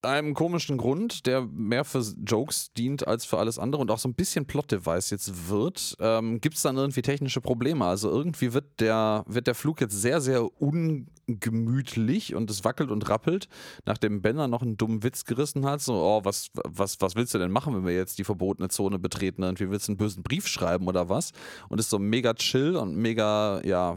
einem 0.04 0.34
komischen 0.34 0.78
Grund, 0.78 1.26
der 1.26 1.42
mehr 1.42 1.84
für 1.84 2.02
Jokes 2.26 2.72
dient 2.72 3.06
als 3.06 3.24
für 3.24 3.38
alles 3.38 3.58
andere 3.58 3.82
und 3.82 3.90
auch 3.90 3.98
so 3.98 4.08
ein 4.08 4.14
bisschen 4.14 4.46
Plot-Device 4.46 5.10
jetzt 5.10 5.48
wird, 5.48 5.96
ähm, 6.00 6.40
gibt 6.40 6.56
es 6.56 6.62
dann 6.62 6.76
irgendwie 6.76 7.02
technische 7.02 7.40
Probleme. 7.40 7.84
Also 7.84 8.10
irgendwie 8.10 8.52
wird 8.52 8.80
der, 8.80 9.24
wird 9.26 9.46
der 9.46 9.54
Flug 9.54 9.80
jetzt 9.80 10.00
sehr, 10.00 10.20
sehr 10.20 10.44
ungemütlich 10.60 12.34
und 12.34 12.50
es 12.50 12.64
wackelt 12.64 12.90
und 12.90 13.08
rappelt, 13.08 13.48
nachdem 13.86 14.22
Benner 14.22 14.48
noch 14.48 14.62
einen 14.62 14.76
dummen 14.76 15.02
Witz 15.02 15.24
gerissen 15.24 15.64
hat. 15.66 15.80
So, 15.80 15.94
oh, 15.94 16.20
was, 16.24 16.50
was, 16.54 17.00
was 17.00 17.14
willst 17.14 17.34
du 17.34 17.38
denn 17.38 17.52
machen, 17.52 17.74
wenn 17.74 17.86
wir 17.86 17.94
jetzt 17.94 18.18
die 18.18 18.24
verbotene 18.24 18.68
Zone 18.68 18.98
betreten? 18.98 19.42
Irgendwie 19.42 19.70
willst 19.70 19.88
du 19.88 19.92
einen 19.92 19.98
bösen 19.98 20.22
Brief 20.22 20.48
schreiben 20.48 20.88
oder 20.88 21.08
was? 21.08 21.32
Und 21.68 21.78
ist 21.78 21.90
so 21.90 21.98
mega 21.98 22.34
chill 22.34 22.76
und 22.76 22.96
mega, 22.96 23.60
ja, 23.64 23.96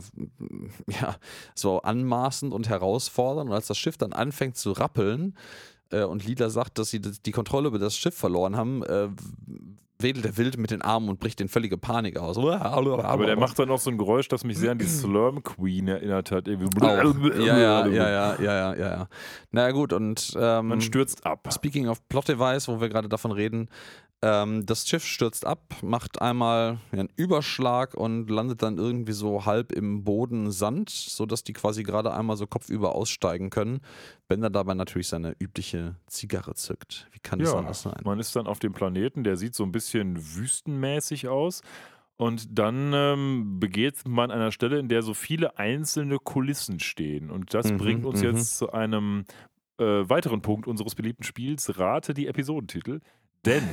ja, 1.01 1.15
so 1.55 1.81
anmaßend 1.81 2.53
und 2.53 2.69
herausfordernd. 2.69 3.49
Und 3.49 3.55
als 3.55 3.67
das 3.67 3.77
Schiff 3.77 3.97
dann 3.97 4.13
anfängt 4.13 4.57
zu 4.57 4.71
rappeln 4.71 5.35
äh, 5.91 6.03
und 6.03 6.25
Lila 6.25 6.49
sagt, 6.49 6.77
dass 6.77 6.89
sie 6.89 6.99
die 7.01 7.31
Kontrolle 7.31 7.67
über 7.67 7.79
das 7.79 7.97
Schiff 7.97 8.15
verloren 8.15 8.55
haben, 8.55 8.83
äh, 8.83 9.09
wedelt 9.99 10.25
der 10.25 10.37
wild 10.37 10.57
mit 10.57 10.71
den 10.71 10.81
Armen 10.81 11.09
und 11.09 11.19
bricht 11.19 11.39
in 11.41 11.47
völlige 11.47 11.77
Panik 11.77 12.17
aus. 12.17 12.37
Aber 12.37 13.25
der 13.25 13.37
macht 13.37 13.57
dann 13.59 13.69
auch 13.69 13.79
so 13.79 13.89
ein 13.89 13.97
Geräusch, 13.97 14.27
das 14.27 14.43
mich 14.43 14.57
sehr 14.57 14.71
an 14.71 14.77
die 14.77 14.85
Slurm 14.85 15.41
Queen 15.43 15.87
erinnert 15.87 16.31
hat. 16.31 16.47
Ja, 16.47 16.55
ja, 16.55 17.87
ja, 17.87 17.87
ja, 17.87 18.35
ja, 18.39 18.39
ja, 18.39 18.75
ja. 18.75 19.07
Na 19.51 19.71
gut, 19.71 19.93
und 19.93 20.33
ähm, 20.39 20.67
Man 20.67 20.81
stürzt 20.81 21.25
ab. 21.25 21.47
Speaking 21.53 21.87
of 21.87 22.07
Plot 22.09 22.27
Device, 22.27 22.67
wo 22.67 22.81
wir 22.81 22.89
gerade 22.89 23.09
davon 23.09 23.31
reden, 23.31 23.69
ähm, 24.21 24.65
das 24.65 24.87
Schiff 24.87 25.03
stürzt 25.03 25.45
ab, 25.45 25.75
macht 25.83 26.21
einmal 26.21 26.79
einen 26.91 27.09
Überschlag 27.15 27.93
und 27.93 28.29
landet 28.29 28.63
dann 28.63 28.77
irgendwie 28.77 29.11
so 29.11 29.45
halb 29.45 29.71
im 29.73 30.03
Boden 30.03 30.51
Sand, 30.51 30.89
sodass 30.89 31.43
die 31.43 31.53
quasi 31.53 31.83
gerade 31.83 32.13
einmal 32.13 32.37
so 32.37 32.47
kopfüber 32.47 32.95
aussteigen 32.95 33.49
können. 33.49 33.81
Bender 34.27 34.49
dabei 34.49 34.73
natürlich 34.73 35.09
seine 35.09 35.35
übliche 35.39 35.95
Zigarre 36.07 36.55
zückt. 36.55 37.07
Wie 37.11 37.19
kann 37.19 37.39
das 37.39 37.51
Ja, 37.51 37.57
anders 37.59 37.81
sein? 37.83 38.01
man 38.03 38.17
ist 38.19 38.35
dann 38.35 38.47
auf 38.47 38.57
dem 38.57 38.73
Planeten, 38.73 39.23
der 39.23 39.37
sieht 39.37 39.53
so 39.53 39.63
ein 39.63 39.71
bisschen 39.71 39.84
wüstenmäßig 39.93 41.27
aus. 41.27 41.61
Und 42.17 42.57
dann 42.57 42.93
ähm, 42.93 43.59
begeht 43.59 44.07
man 44.07 44.31
an 44.31 44.39
einer 44.39 44.51
Stelle, 44.51 44.79
in 44.79 44.87
der 44.87 45.01
so 45.01 45.13
viele 45.13 45.57
einzelne 45.59 46.17
Kulissen 46.17 46.79
stehen. 46.79 47.29
Und 47.29 47.53
das 47.53 47.71
Mhm, 47.71 47.77
bringt 47.77 48.05
uns 48.05 48.21
mhm. 48.21 48.25
jetzt 48.25 48.57
zu 48.57 48.71
einem 48.71 49.25
äh, 49.77 49.83
weiteren 49.83 50.41
Punkt 50.41 50.67
unseres 50.67 50.95
beliebten 50.95 51.23
Spiels. 51.23 51.77
Rate 51.77 52.13
die 52.13 52.27
Episodentitel. 52.27 53.01
Denn, 53.45 53.63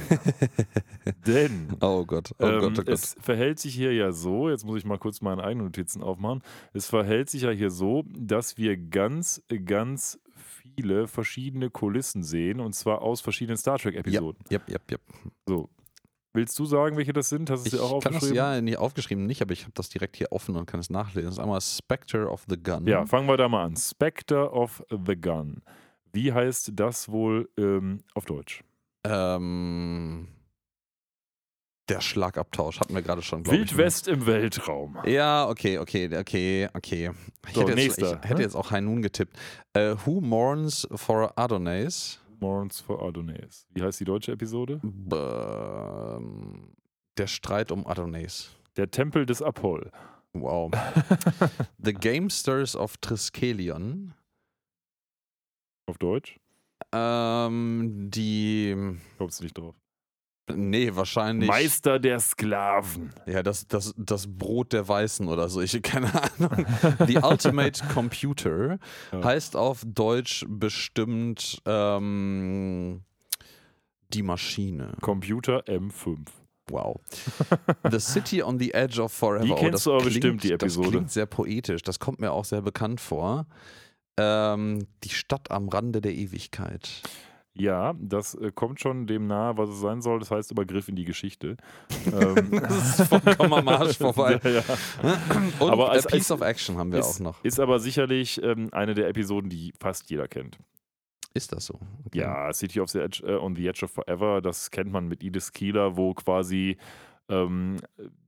denn 1.26 1.76
Oh 1.80 2.04
Gott, 2.04 2.32
oh 2.38 2.44
ähm, 2.44 2.60
Gott, 2.60 2.72
oh 2.72 2.82
Gott. 2.82 2.88
es 2.88 3.16
verhält 3.20 3.58
sich 3.58 3.74
hier 3.74 3.94
ja 3.94 4.12
so, 4.12 4.50
jetzt 4.50 4.66
muss 4.66 4.78
ich 4.78 4.84
mal 4.84 4.98
kurz 4.98 5.22
meine 5.22 5.42
eigenen 5.42 5.66
Notizen 5.66 6.02
aufmachen. 6.02 6.42
Es 6.74 6.88
verhält 6.88 7.30
sich 7.30 7.42
ja 7.42 7.50
hier 7.50 7.70
so, 7.70 8.04
dass 8.08 8.58
wir 8.58 8.76
ganz, 8.76 9.42
ganz 9.64 10.20
viele 10.36 11.06
verschiedene 11.06 11.70
Kulissen 11.70 12.22
sehen 12.22 12.60
und 12.60 12.74
zwar 12.74 13.00
aus 13.00 13.22
verschiedenen 13.22 13.56
Star 13.56 13.78
Trek-Episoden. 13.78 14.44
Yep, 14.50 14.68
yep, 14.68 14.90
yep. 14.90 15.00
So. 15.46 15.70
Willst 16.34 16.58
du 16.58 16.64
sagen, 16.64 16.96
welche 16.96 17.12
das 17.12 17.28
sind? 17.28 17.50
Hast 17.50 17.64
du 17.64 17.68
es 17.68 17.72
dir 17.74 17.82
auch 17.82 18.02
kann 18.02 18.12
das 18.12 18.22
aufgeschrieben? 18.22 18.36
ja 18.36 18.60
nicht 18.60 18.78
aufgeschrieben, 18.78 19.26
nicht, 19.26 19.42
aber 19.42 19.52
ich 19.52 19.62
habe 19.64 19.72
das 19.74 19.90
direkt 19.90 20.16
hier 20.16 20.32
offen 20.32 20.56
und 20.56 20.64
kann 20.66 20.80
es 20.80 20.88
nachlesen. 20.88 21.26
Das 21.26 21.34
ist 21.34 21.40
einmal 21.40 21.60
Spectre 21.60 22.28
of 22.28 22.44
the 22.48 22.56
Gun. 22.56 22.86
Ja, 22.86 23.04
fangen 23.04 23.28
wir 23.28 23.36
da 23.36 23.48
mal 23.48 23.64
an. 23.64 23.76
Spectre 23.76 24.50
of 24.50 24.82
the 24.88 25.14
Gun. 25.14 25.62
Wie 26.12 26.32
heißt 26.32 26.72
das 26.74 27.10
wohl 27.10 27.50
ähm, 27.58 27.98
auf 28.14 28.24
Deutsch? 28.24 28.62
Ähm, 29.04 30.28
der 31.88 32.00
Schlagabtausch 32.00 32.80
hatten 32.80 32.94
wir 32.94 33.02
gerade 33.02 33.20
schon. 33.22 33.42
ne? 33.42 33.50
Wildwest 33.50 34.08
im 34.08 34.26
Weltraum. 34.26 34.96
Ja, 35.04 35.48
okay, 35.48 35.78
okay, 35.78 36.08
okay, 36.16 36.68
okay. 36.72 37.10
Ich, 37.46 37.54
So, 37.54 37.60
hätte, 37.60 37.70
jetzt, 37.72 37.76
nächster, 37.76 38.20
ich 38.22 38.28
hätte 38.30 38.34
ne? 38.36 38.42
jetzt 38.42 38.54
auch 38.54 38.70
Noon 38.70 39.02
getippt. 39.02 39.36
Äh, 39.74 39.96
who 40.06 40.20
mourns 40.22 40.88
for 40.94 41.36
Adonais? 41.36 42.21
Morns 42.42 42.80
for 42.80 43.00
Adonais. 43.00 43.66
Wie 43.70 43.82
heißt 43.82 44.00
die 44.00 44.04
deutsche 44.04 44.32
Episode? 44.32 44.80
Der 47.16 47.26
Streit 47.28 47.70
um 47.70 47.86
Adonais. 47.86 48.50
Der 48.76 48.90
Tempel 48.90 49.26
des 49.26 49.40
Apoll. 49.40 49.92
Wow. 50.32 50.72
The 51.78 51.92
Gamesters 51.94 52.74
of 52.74 52.96
Triskelion. 52.96 54.14
Auf 55.86 55.98
Deutsch? 55.98 56.40
Ähm, 56.90 58.10
die. 58.10 58.76
Kommst 59.18 59.38
du 59.38 59.44
nicht 59.44 59.56
drauf? 59.56 59.76
Nee, 60.54 60.90
wahrscheinlich. 60.94 61.48
Meister 61.48 61.98
der 62.00 62.18
Sklaven. 62.18 63.12
Ja, 63.26 63.42
das, 63.42 63.66
das, 63.68 63.94
das 63.96 64.26
Brot 64.26 64.72
der 64.72 64.86
Weißen 64.88 65.28
oder 65.28 65.48
so. 65.48 65.60
Ich 65.60 65.80
keine 65.82 66.10
Ahnung. 66.12 66.66
The 67.06 67.18
Ultimate 67.18 67.82
Computer 67.94 68.78
Ja. 69.12 69.22
heißt 69.24 69.56
auf 69.56 69.82
Deutsch 69.86 70.44
bestimmt 70.48 71.62
ähm, 71.64 73.02
die 74.12 74.22
Maschine. 74.22 74.94
Computer 75.00 75.60
M5. 75.66 76.18
Wow. 76.68 77.00
The 77.90 77.98
City 78.00 78.42
on 78.42 78.58
the 78.58 78.72
Edge 78.74 79.00
of 79.00 79.12
Forever. 79.12 79.44
Die 79.44 79.52
Oh, 79.52 79.56
kennst 79.56 79.74
das 79.74 79.84
du 79.84 79.90
aber 79.92 80.00
klingt, 80.00 80.14
bestimmt, 80.14 80.42
die 80.44 80.52
Episode. 80.52 80.86
Das 80.86 80.90
klingt 80.92 81.10
sehr 81.12 81.26
poetisch. 81.26 81.82
Das 81.82 81.98
kommt 81.98 82.20
mir 82.20 82.32
auch 82.32 82.44
sehr 82.44 82.62
bekannt 82.62 83.00
vor. 83.00 83.46
Ähm, 84.18 84.86
die 85.04 85.08
Stadt 85.10 85.50
am 85.50 85.68
Rande 85.68 86.00
der 86.00 86.14
Ewigkeit. 86.14 87.02
Ja, 87.54 87.94
das 87.98 88.34
äh, 88.34 88.50
kommt 88.50 88.80
schon 88.80 89.06
dem 89.06 89.26
nahe, 89.26 89.56
was 89.58 89.68
es 89.68 89.80
sein 89.80 90.00
soll. 90.00 90.18
Das 90.20 90.30
heißt 90.30 90.50
Übergriff 90.52 90.88
in 90.88 90.96
die 90.96 91.04
Geschichte. 91.04 91.56
ähm, 92.06 92.50
Das 92.50 93.00
ist 93.00 93.08
vollkommen 93.08 93.52
am 93.52 93.68
Arsch 93.68 93.98
vorbei. 93.98 94.40
ja, 94.42 94.50
ja. 94.50 94.62
Und 95.60 95.70
Aber 95.70 95.90
als- 95.90 96.06
A 96.06 96.10
Piece 96.10 96.30
of 96.30 96.40
Action 96.40 96.78
haben 96.78 96.92
wir 96.92 97.00
ist, 97.00 97.16
auch 97.16 97.20
noch. 97.20 97.44
Ist 97.44 97.60
aber 97.60 97.78
sicherlich 97.78 98.42
ähm, 98.42 98.68
eine 98.72 98.94
der 98.94 99.08
Episoden, 99.08 99.50
die 99.50 99.74
fast 99.78 100.08
jeder 100.10 100.28
kennt. 100.28 100.58
Ist 101.34 101.52
das 101.52 101.66
so? 101.66 101.78
Okay. 102.06 102.18
Ja, 102.20 102.52
City 102.52 102.80
of 102.80 102.88
the 102.90 103.00
Edge, 103.00 103.22
äh, 103.26 103.36
on 103.36 103.54
the 103.56 103.66
Edge 103.66 103.84
of 103.84 103.90
Forever, 103.90 104.40
das 104.42 104.70
kennt 104.70 104.90
man 104.92 105.08
mit 105.08 105.22
Edith 105.22 105.52
Keeler, 105.52 105.96
wo 105.96 106.12
quasi 106.14 106.76
ähm, 107.28 107.76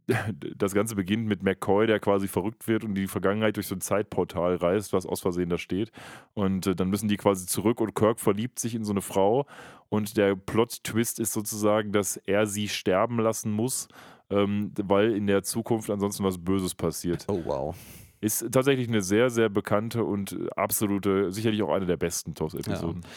das 0.57 0.75
Ganze 0.75 0.95
beginnt 0.95 1.27
mit 1.27 1.43
McCoy, 1.43 1.87
der 1.87 2.01
quasi 2.01 2.29
verrückt 2.29 2.69
wird 2.69 2.85
und 2.85 2.95
die 2.95 3.07
Vergangenheit 3.07 3.57
durch 3.57 3.67
so 3.67 3.75
ein 3.75 3.81
Zeitportal 3.81 4.57
reist, 4.57 4.93
was 4.93 5.07
aus 5.07 5.21
Versehen 5.21 5.49
da 5.49 5.59
steht. 5.59 5.91
Und 6.35 6.67
äh, 6.67 6.75
dann 6.75 6.91
müssen 6.91 7.09
die 7.09 7.17
quasi 7.17 7.47
zurück 7.47 7.81
und 7.81 7.95
Kirk 7.95 8.21
verliebt 8.21 8.59
sich 8.59 8.75
in 8.75 8.85
so 8.85 8.93
eine 8.93 9.01
Frau. 9.01 9.47
Und 9.89 10.17
der 10.17 10.37
Plot-Twist 10.37 11.21
ist 11.21 11.33
sozusagen, 11.33 11.93
dass 11.93 12.17
er 12.17 12.47
sie 12.47 12.69
sterben 12.69 13.19
lassen 13.19 13.53
muss, 13.53 13.89
ähm, 14.31 14.73
weil 14.83 15.13
in 15.13 15.27
der 15.27 15.43
Zukunft 15.43 15.91
ansonsten 15.91 16.25
was 16.25 16.39
Böses 16.39 16.75
passiert. 16.75 17.25
Oh, 17.29 17.41
wow. 17.45 17.77
Ist 18.21 18.51
tatsächlich 18.53 18.89
eine 18.89 19.03
sehr, 19.03 19.29
sehr 19.29 19.49
bekannte 19.51 20.05
und 20.05 20.37
absolute, 20.57 21.31
sicherlich 21.31 21.63
auch 21.63 21.73
eine 21.73 21.87
der 21.87 21.99
besten 21.99 22.35
TOS-Episoden. 22.35 23.03
Ja, 23.03 23.09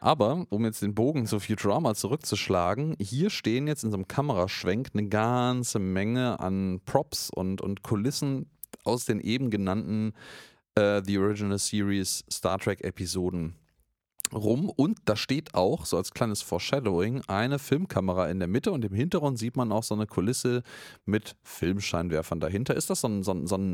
aber 0.00 0.46
um 0.48 0.64
jetzt 0.64 0.82
den 0.82 0.94
Bogen 0.94 1.26
zu 1.26 1.38
Futurama 1.38 1.94
zurückzuschlagen, 1.94 2.96
hier 2.98 3.28
stehen 3.30 3.66
jetzt 3.66 3.84
in 3.84 3.90
so 3.90 3.96
einem 3.96 4.08
Kameraschwenk 4.08 4.90
eine 4.94 5.08
ganze 5.08 5.78
Menge 5.78 6.40
an 6.40 6.80
Props 6.84 7.30
und, 7.30 7.60
und 7.60 7.82
Kulissen 7.82 8.50
aus 8.84 9.04
den 9.04 9.20
eben 9.20 9.50
genannten 9.50 10.14
äh, 10.76 11.02
The 11.04 11.18
Original 11.18 11.58
Series 11.58 12.24
Star 12.30 12.58
Trek 12.58 12.84
Episoden 12.84 13.56
rum 14.32 14.68
und 14.68 14.98
da 15.04 15.16
steht 15.16 15.54
auch, 15.54 15.86
so 15.86 15.96
als 15.96 16.12
kleines 16.12 16.42
Foreshadowing, 16.42 17.22
eine 17.28 17.58
Filmkamera 17.58 18.28
in 18.28 18.38
der 18.38 18.48
Mitte 18.48 18.72
und 18.72 18.84
im 18.84 18.94
Hintergrund 18.94 19.38
sieht 19.38 19.56
man 19.56 19.72
auch 19.72 19.82
so 19.82 19.94
eine 19.94 20.06
Kulisse 20.06 20.62
mit 21.04 21.36
Filmscheinwerfern 21.42 22.40
dahinter. 22.40 22.74
Ist 22.74 22.90
das 22.90 23.02
so 23.02 23.08
ein, 23.08 23.22
so 23.22 23.32
ein, 23.32 23.46
so 23.46 23.56
ein 23.56 23.72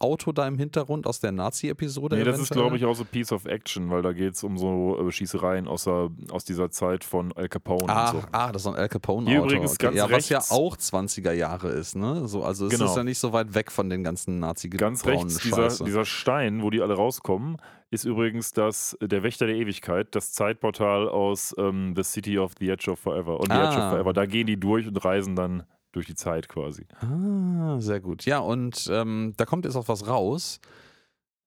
Nazi-Auto 0.00 0.32
da 0.32 0.46
im 0.46 0.58
Hintergrund 0.58 1.06
aus 1.06 1.20
der 1.20 1.32
Nazi-Episode? 1.32 2.16
Nee, 2.16 2.24
das 2.24 2.36
ist, 2.38 2.50
eventuell? 2.50 2.62
glaube 2.62 2.76
ich, 2.76 2.84
auch 2.84 2.94
so 2.94 3.04
Piece 3.04 3.32
of 3.32 3.44
Action, 3.46 3.90
weil 3.90 4.02
da 4.02 4.12
geht 4.12 4.34
es 4.34 4.44
um 4.44 4.56
so 4.58 4.98
äh, 5.06 5.10
Schießereien 5.10 5.66
aus, 5.68 5.84
der, 5.84 6.10
aus 6.30 6.44
dieser 6.44 6.70
Zeit 6.70 7.04
von 7.04 7.32
Al 7.36 7.48
Capone 7.48 7.88
Ah, 7.88 8.10
und 8.10 8.20
so. 8.22 8.28
ah, 8.32 8.52
das 8.52 8.62
ist 8.62 8.68
ein 8.68 8.74
Al 8.76 8.88
Capone-Auto. 8.88 9.44
Übrigens 9.46 9.78
ganz 9.78 9.96
ja, 9.96 10.10
was 10.10 10.28
ja 10.28 10.38
auch 10.50 10.76
20er 10.76 11.32
Jahre 11.32 11.68
ist, 11.70 11.96
ne? 11.96 12.28
So, 12.28 12.42
also 12.44 12.66
es 12.66 12.72
Genau. 12.72 12.84
ist 12.86 12.96
ja 12.96 13.04
nicht 13.04 13.18
so 13.18 13.32
weit 13.32 13.54
weg 13.54 13.70
von 13.72 13.90
den 13.90 14.04
ganzen 14.04 14.38
nazi 14.38 14.68
Ganz 14.68 15.04
rechts, 15.04 15.38
dieser, 15.38 15.68
dieser 15.84 16.04
Stein, 16.04 16.62
wo 16.62 16.70
die 16.70 16.80
alle 16.80 16.94
rauskommen, 16.94 17.56
ist 17.90 18.04
übrigens 18.04 18.52
das, 18.52 18.96
der 19.00 19.22
Wächter 19.22 19.46
der 19.46 19.56
Ewigkeit, 19.56 20.14
das 20.14 20.32
Zeitportal 20.32 21.08
aus 21.08 21.54
ähm, 21.58 21.94
The 21.96 22.02
City 22.02 22.38
of 22.38 22.52
the 22.60 22.68
Edge 22.68 22.90
of 22.90 22.98
Forever. 23.00 23.40
Und 23.40 23.46
the 23.50 23.58
Edge 23.58 23.68
of 23.76 23.78
Ah. 23.78 23.90
Forever. 23.90 24.12
Da 24.12 24.26
gehen 24.26 24.46
die 24.46 24.60
durch 24.60 24.86
und 24.86 25.02
reisen 25.04 25.34
dann 25.36 25.62
durch 25.98 26.06
die 26.06 26.14
Zeit 26.14 26.48
quasi. 26.48 26.86
Ah, 27.00 27.78
sehr 27.80 28.00
gut. 28.00 28.24
Ja, 28.24 28.38
und 28.38 28.88
ähm, 28.90 29.34
da 29.36 29.44
kommt 29.44 29.64
jetzt 29.64 29.76
auch 29.76 29.88
was 29.88 30.06
raus. 30.06 30.60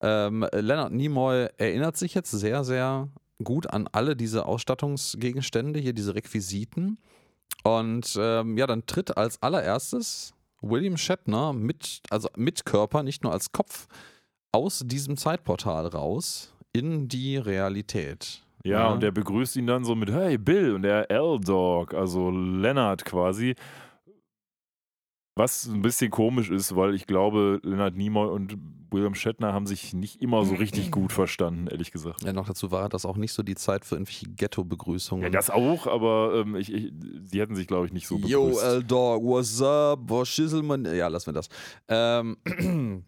Ähm, 0.01 0.45
Leonard 0.53 0.91
Nimoy 0.91 1.47
erinnert 1.57 1.95
sich 1.97 2.13
jetzt 2.13 2.31
sehr, 2.31 2.63
sehr 2.63 3.07
gut 3.43 3.67
an 3.71 3.87
alle 3.91 4.15
diese 4.15 4.45
Ausstattungsgegenstände, 4.45 5.79
hier 5.79 5.93
diese 5.93 6.15
Requisiten. 6.15 6.97
Und 7.63 8.17
ähm, 8.19 8.57
ja, 8.57 8.67
dann 8.67 8.85
tritt 8.85 9.17
als 9.17 9.41
allererstes 9.41 10.33
William 10.61 10.97
Shatner 10.97 11.53
mit, 11.53 12.01
also 12.09 12.29
mit 12.35 12.65
Körper, 12.65 13.03
nicht 13.03 13.23
nur 13.23 13.31
als 13.33 13.51
Kopf, 13.51 13.87
aus 14.51 14.83
diesem 14.85 15.17
Zeitportal 15.17 15.87
raus 15.87 16.53
in 16.73 17.07
die 17.07 17.37
Realität. 17.37 18.43
Ja, 18.63 18.79
Ja. 18.81 18.87
und 18.93 19.01
der 19.01 19.11
begrüßt 19.11 19.55
ihn 19.55 19.65
dann 19.67 19.83
so 19.85 19.95
mit 19.95 20.11
Hey 20.11 20.37
Bill 20.37 20.75
und 20.75 20.83
der 20.83 21.09
L-Dog, 21.09 21.93
also 21.93 22.29
Leonard 22.31 23.05
quasi. 23.05 23.55
Was 25.35 25.65
ein 25.65 25.81
bisschen 25.81 26.11
komisch 26.11 26.49
ist, 26.49 26.75
weil 26.75 26.93
ich 26.93 27.07
glaube, 27.07 27.59
Leonard 27.63 27.95
Nimoy 27.95 28.29
und 28.29 28.57
William 28.91 29.15
Shatner 29.15 29.53
haben 29.53 29.65
sich 29.65 29.93
nicht 29.93 30.21
immer 30.21 30.43
so 30.43 30.55
richtig 30.55 30.91
gut 30.91 31.13
verstanden, 31.13 31.67
ehrlich 31.67 31.91
gesagt. 31.91 32.23
Ja, 32.23 32.33
noch 32.33 32.45
dazu 32.47 32.71
war 32.71 32.89
das 32.89 33.05
auch 33.05 33.15
nicht 33.15 33.31
so 33.31 33.41
die 33.41 33.55
Zeit 33.55 33.85
für 33.85 33.95
irgendwelche 33.95 34.27
Ghetto-Begrüßungen. 34.27 35.23
Ja, 35.23 35.29
das 35.29 35.49
auch, 35.49 35.87
aber 35.87 36.43
ähm, 36.45 36.57
ich, 36.57 36.73
ich, 36.73 36.91
sie 37.23 37.39
hätten 37.39 37.55
sich, 37.55 37.67
glaube 37.67 37.85
ich, 37.85 37.93
nicht 37.93 38.07
so 38.07 38.17
Yo, 38.17 38.47
begrüßt. 38.47 38.63
L-Dog, 38.63 39.23
what's 39.23 39.61
up? 39.61 39.99
Was 40.07 40.27
Schisselmann? 40.27 40.83
Ja, 40.83 41.07
lassen 41.07 41.27
wir 41.27 41.33
das. 41.33 41.47
Ähm, 41.87 42.35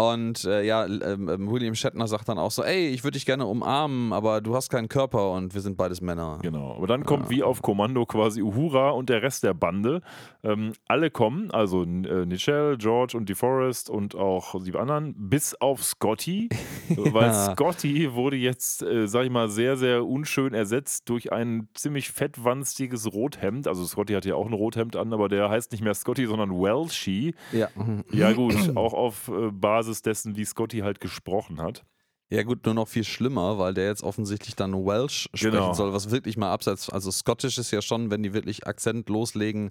Und 0.00 0.44
äh, 0.44 0.62
ja, 0.62 0.86
ähm, 0.86 1.28
ähm, 1.28 1.50
William 1.50 1.74
Shatner 1.74 2.06
sagt 2.06 2.28
dann 2.28 2.38
auch 2.38 2.52
so, 2.52 2.62
ey, 2.62 2.86
ich 2.86 3.02
würde 3.02 3.16
dich 3.16 3.26
gerne 3.26 3.46
umarmen, 3.46 4.12
aber 4.12 4.40
du 4.40 4.54
hast 4.54 4.70
keinen 4.70 4.88
Körper 4.88 5.32
und 5.32 5.54
wir 5.54 5.60
sind 5.60 5.76
beides 5.76 6.00
Männer. 6.00 6.38
Genau. 6.40 6.76
Aber 6.76 6.86
dann 6.86 7.02
kommt 7.04 7.24
Ja. 7.24 7.30
wie 7.30 7.42
auf 7.42 7.62
Kommando 7.62 8.06
quasi 8.06 8.40
Uhura 8.40 8.90
und 8.90 9.08
der 9.08 9.22
Rest 9.22 9.42
der 9.42 9.54
Bande. 9.54 10.00
Ähm, 10.44 10.72
alle 10.86 11.10
kommen, 11.10 11.50
also 11.50 11.82
äh, 11.82 12.26
Nichelle, 12.26 12.78
George 12.78 13.16
und 13.16 13.28
DeForest 13.28 13.90
und 13.90 14.14
auch 14.14 14.62
die 14.62 14.72
anderen, 14.76 15.14
bis 15.16 15.56
auf 15.60 15.82
Scotty. 15.82 16.48
Weil 16.96 17.30
Ja. 17.32 17.52
Scotty 17.54 18.14
wurde 18.14 18.36
jetzt, 18.36 18.84
äh, 18.84 19.08
sag 19.08 19.24
ich 19.24 19.30
mal, 19.32 19.48
sehr, 19.48 19.76
sehr 19.76 20.06
unschön 20.06 20.54
ersetzt 20.54 21.08
durch 21.08 21.32
ein 21.32 21.66
ziemlich 21.74 22.10
fettwanstiges 22.12 23.12
Rothemd. 23.12 23.66
Also 23.66 23.84
Scotty 23.84 24.12
hatte 24.12 24.28
ja 24.28 24.36
auch 24.36 24.46
ein 24.46 24.52
Rothemd 24.52 24.94
an, 24.94 25.12
aber 25.12 25.28
der 25.28 25.50
heißt 25.50 25.72
nicht 25.72 25.82
mehr 25.82 25.94
Scotty, 25.94 26.26
sondern 26.26 26.52
Welshie. 26.52 27.34
Ja. 27.50 27.66
Ja 28.12 28.32
gut, 28.32 28.54
auch 28.76 28.94
auf 28.94 29.26
äh, 29.26 29.50
Basis 29.50 29.87
dessen, 30.02 30.36
wie 30.36 30.44
Scotty 30.44 30.78
halt 30.80 31.00
gesprochen 31.00 31.60
hat. 31.60 31.84
Ja 32.30 32.42
gut, 32.42 32.66
nur 32.66 32.74
noch 32.74 32.88
viel 32.88 33.04
schlimmer, 33.04 33.58
weil 33.58 33.72
der 33.72 33.86
jetzt 33.86 34.02
offensichtlich 34.02 34.54
dann 34.54 34.74
Welsh 34.74 35.30
sprechen 35.32 35.50
Genau. 35.52 35.72
soll, 35.72 35.92
was 35.94 36.10
wirklich 36.10 36.36
mal 36.36 36.52
abseits, 36.52 36.90
also 36.90 37.10
Scottish 37.10 37.56
ist 37.56 37.70
ja 37.70 37.80
schon, 37.80 38.10
wenn 38.10 38.22
die 38.22 38.34
wirklich 38.34 38.66
Akzent 38.66 39.08
loslegen, 39.08 39.70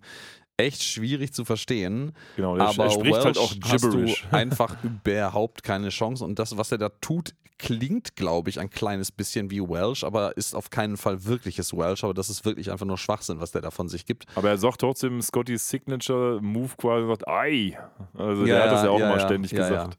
echt 0.57 0.83
schwierig 0.83 1.33
zu 1.33 1.45
verstehen. 1.45 2.13
Genau, 2.35 2.57
der 2.57 2.67
aber 2.67 2.85
er 2.85 2.91
spricht 2.91 3.13
Welsh 3.15 3.25
halt 3.25 3.37
auch 3.37 3.53
Gibberish. 3.53 4.23
hast 4.23 4.31
du 4.31 4.35
einfach 4.35 4.75
überhaupt 4.83 5.63
keine 5.63 5.89
Chance 5.89 6.23
und 6.25 6.39
das, 6.39 6.57
was 6.57 6.71
er 6.71 6.79
da 6.79 6.89
tut, 6.89 7.33
klingt, 7.59 8.15
glaube 8.15 8.49
ich, 8.49 8.59
ein 8.59 8.69
kleines 8.69 9.11
bisschen 9.11 9.49
wie 9.49 9.61
Welsh, 9.61 10.03
aber 10.03 10.37
ist 10.37 10.55
auf 10.55 10.69
keinen 10.69 10.97
Fall 10.97 11.25
wirkliches 11.25 11.73
Welsh, 11.73 12.03
aber 12.03 12.13
das 12.13 12.29
ist 12.29 12.45
wirklich 12.45 12.71
einfach 12.71 12.85
nur 12.85 12.97
Schwachsinn, 12.97 13.39
was 13.39 13.51
der 13.51 13.61
da 13.61 13.71
von 13.71 13.89
sich 13.89 14.05
gibt. 14.05 14.25
Aber 14.35 14.49
er 14.49 14.57
sagt 14.57 14.81
trotzdem 14.81 15.21
Scottys 15.21 15.67
Signature 15.69 16.39
Move 16.41 16.71
quasi 16.77 17.07
sagt, 17.07 17.27
ei. 17.27 17.77
Also 18.13 18.45
der 18.45 18.57
Ja, 18.57 18.63
hat 18.63 18.71
das 18.71 18.83
ja 18.83 18.89
auch 18.89 18.99
ja, 18.99 19.07
immer 19.07 19.19
ja, 19.19 19.25
ständig 19.25 19.51
gesagt. 19.51 19.97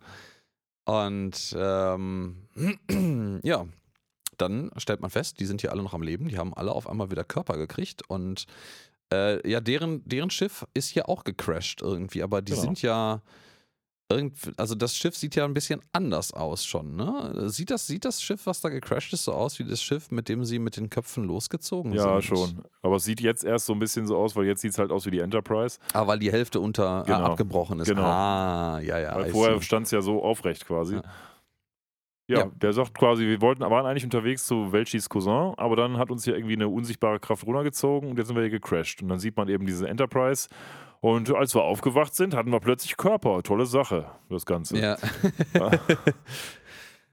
Und 0.85 1.57
ähm, 1.59 2.37
ja, 3.43 3.67
dann 4.39 4.71
stellt 4.77 5.01
man 5.01 5.11
fest, 5.11 5.41
die 5.41 5.45
sind 5.45 5.61
hier 5.61 5.73
alle 5.73 5.83
noch 5.83 5.95
am 5.95 6.03
Leben, 6.03 6.29
die 6.29 6.39
haben 6.39 6.55
alle 6.55 6.73
auf 6.73 6.89
einmal 6.89 7.11
wieder 7.11 7.25
Körper 7.25 7.57
gekriegt 7.59 8.03
und 8.09 8.47
äh, 9.13 9.49
ja, 9.49 9.61
deren, 9.61 10.03
deren 10.09 10.31
Schiff 10.31 10.67
ist 10.75 10.89
hier 10.89 11.09
auch 11.09 11.25
gecrashed 11.25 11.81
irgendwie, 11.83 12.23
aber 12.23 12.43
die 12.43 12.53
Genau. 12.53 12.63
sind 12.63 12.83
ja 12.83 13.23
irgendwie, 14.11 14.53
also 14.57 14.75
das 14.75 14.97
Schiff 14.97 15.15
sieht 15.17 15.35
ja 15.37 15.45
ein 15.45 15.53
bisschen 15.53 15.83
anders 15.93 16.33
aus 16.33 16.65
schon, 16.65 16.97
ne? 16.97 17.51
Sieht 17.51 17.71
das, 17.71 17.87
sieht 17.87 18.07
das 18.07 18.23
Schiff, 18.23 18.47
was 18.47 18.63
da 18.63 18.71
gecrashed 18.71 19.13
ist, 19.13 19.25
so 19.25 19.33
aus 19.35 19.59
wie 19.59 19.65
das 19.65 19.83
Schiff, 19.83 20.11
mit 20.11 20.31
dem 20.31 20.47
sie 20.47 20.59
mit 20.59 20.79
den 20.79 20.89
Köpfen 20.89 21.25
losgezogen 21.25 21.93
sind? 21.93 22.01
Ja, 22.01 22.23
schon. 22.23 22.63
Aber 22.81 22.97
es 22.97 23.05
sieht 23.05 23.21
jetzt 23.21 23.45
erst 23.45 23.67
so 23.67 23.75
ein 23.75 23.79
bisschen 23.79 24.07
so 24.07 24.17
aus, 24.17 24.35
weil 24.35 24.47
jetzt 24.47 24.63
sieht 24.63 24.73
es 24.73 24.79
halt 24.79 24.91
aus 24.93 25.05
wie 25.05 25.11
die 25.11 25.19
Enterprise. 25.19 25.79
Ah, 25.93 26.07
weil 26.07 26.19
die 26.19 26.33
Hälfte 26.33 26.59
unter 26.59 27.03
Genau. 27.05 27.19
äh, 27.19 27.23
abgebrochen 27.23 27.81
ist. 27.81 27.89
Genau. 27.89 28.03
Ah, 28.03 28.81
ja, 28.83 28.99
ja. 28.99 29.15
weil 29.15 29.31
vorher 29.31 29.61
stand 29.61 29.85
es 29.87 29.93
ja 29.93 30.01
so 30.01 30.23
aufrecht 30.25 30.67
quasi. 30.67 30.95
Ja. 30.95 31.03
Ja. 32.29 32.41
Ja. 32.41 32.51
der 32.61 32.73
sagt 32.75 32.95
quasi, 32.95 33.27
wir 33.27 33.41
wollten, 33.41 33.63
waren 33.63 33.87
eigentlich 33.87 34.05
unterwegs 34.05 34.47
zu 34.47 34.71
Welchis 34.71 35.09
Cousin, 35.09 35.55
aber 35.57 35.77
dann 35.77 35.97
hat 35.97 36.11
uns 36.11 36.25
hier 36.25 36.37
irgendwie 36.37 36.55
eine 36.55 36.69
unsichtbare 36.69 37.19
Kraft 37.19 37.47
runtergezogen 37.47 38.11
und 38.11 38.19
jetzt 38.19 38.29
sind 38.29 38.37
wir 38.37 38.43
hier 38.43 38.51
gecrashed. 38.51 39.03
Und 39.03 39.09
dann 39.09 39.19
sieht 39.19 39.37
man 39.37 39.49
eben 39.49 39.67
diese 39.67 39.89
Enterprise. 39.89 40.49
Und 41.01 41.35
als 41.35 41.55
wir 41.55 41.63
aufgewacht 41.63 42.15
sind, 42.15 42.35
hatten 42.35 42.51
wir 42.51 42.61
plötzlich 42.61 42.97
Körper. 42.97 43.43
Tolle 43.43 43.67
Sache, 43.67 44.11
das 44.29 44.45
Ganze. 44.45 44.79
Ja. 44.79 44.97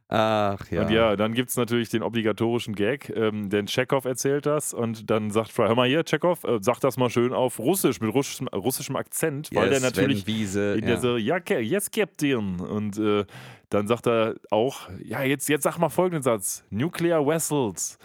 Ach 0.08 0.60
ja. 0.70 0.82
Und 0.84 0.92
ja, 0.92 1.16
dann 1.16 1.34
gibt 1.34 1.50
es 1.50 1.58
natürlich 1.58 1.90
den 1.90 2.04
obligatorischen 2.04 2.76
Gag, 2.76 3.12
ähm, 3.16 3.50
denn 3.50 3.66
Chekhov 3.66 4.06
erzählt 4.06 4.46
das 4.46 4.72
und 4.72 5.10
dann 5.10 5.32
sagt 5.32 5.52
Fry, 5.52 5.68
hör 5.68 5.76
mal 5.76 5.88
hier, 5.88 6.04
Chekhov, 6.04 6.44
äh, 6.44 6.60
sag 6.62 6.80
das 6.80 6.98
mal 6.98 7.10
schön 7.10 7.34
auf 7.34 7.58
Russisch, 7.58 8.00
mit 8.02 8.14
russischem, 8.14 8.48
russischem 8.50 8.96
Akzent, 8.98 9.50
weil 9.54 9.70
der 9.70 9.80
Yes, 9.80 9.84
natürlich 9.84 10.28
wenn 10.28 10.34
Wiese, 10.36 10.74
in 10.74 10.82
ja. 10.82 10.86
der 10.86 10.98
so, 10.98 11.18
ja, 11.18 11.40
Ke- 11.40 11.60
yes, 11.60 11.90
Captain. 11.90 12.60
Und 12.60 13.00
äh, 13.00 13.26
dann 13.70 13.88
sagt 13.88 14.06
er 14.06 14.36
auch, 14.52 14.90
ja, 15.04 15.24
jetzt, 15.24 15.50
jetzt 15.50 15.64
sag 15.64 15.80
mal 15.80 15.90
folgenden 15.90 16.22
Satz: 16.22 16.64
Nuclear 16.70 17.26
Vessels. 17.26 17.98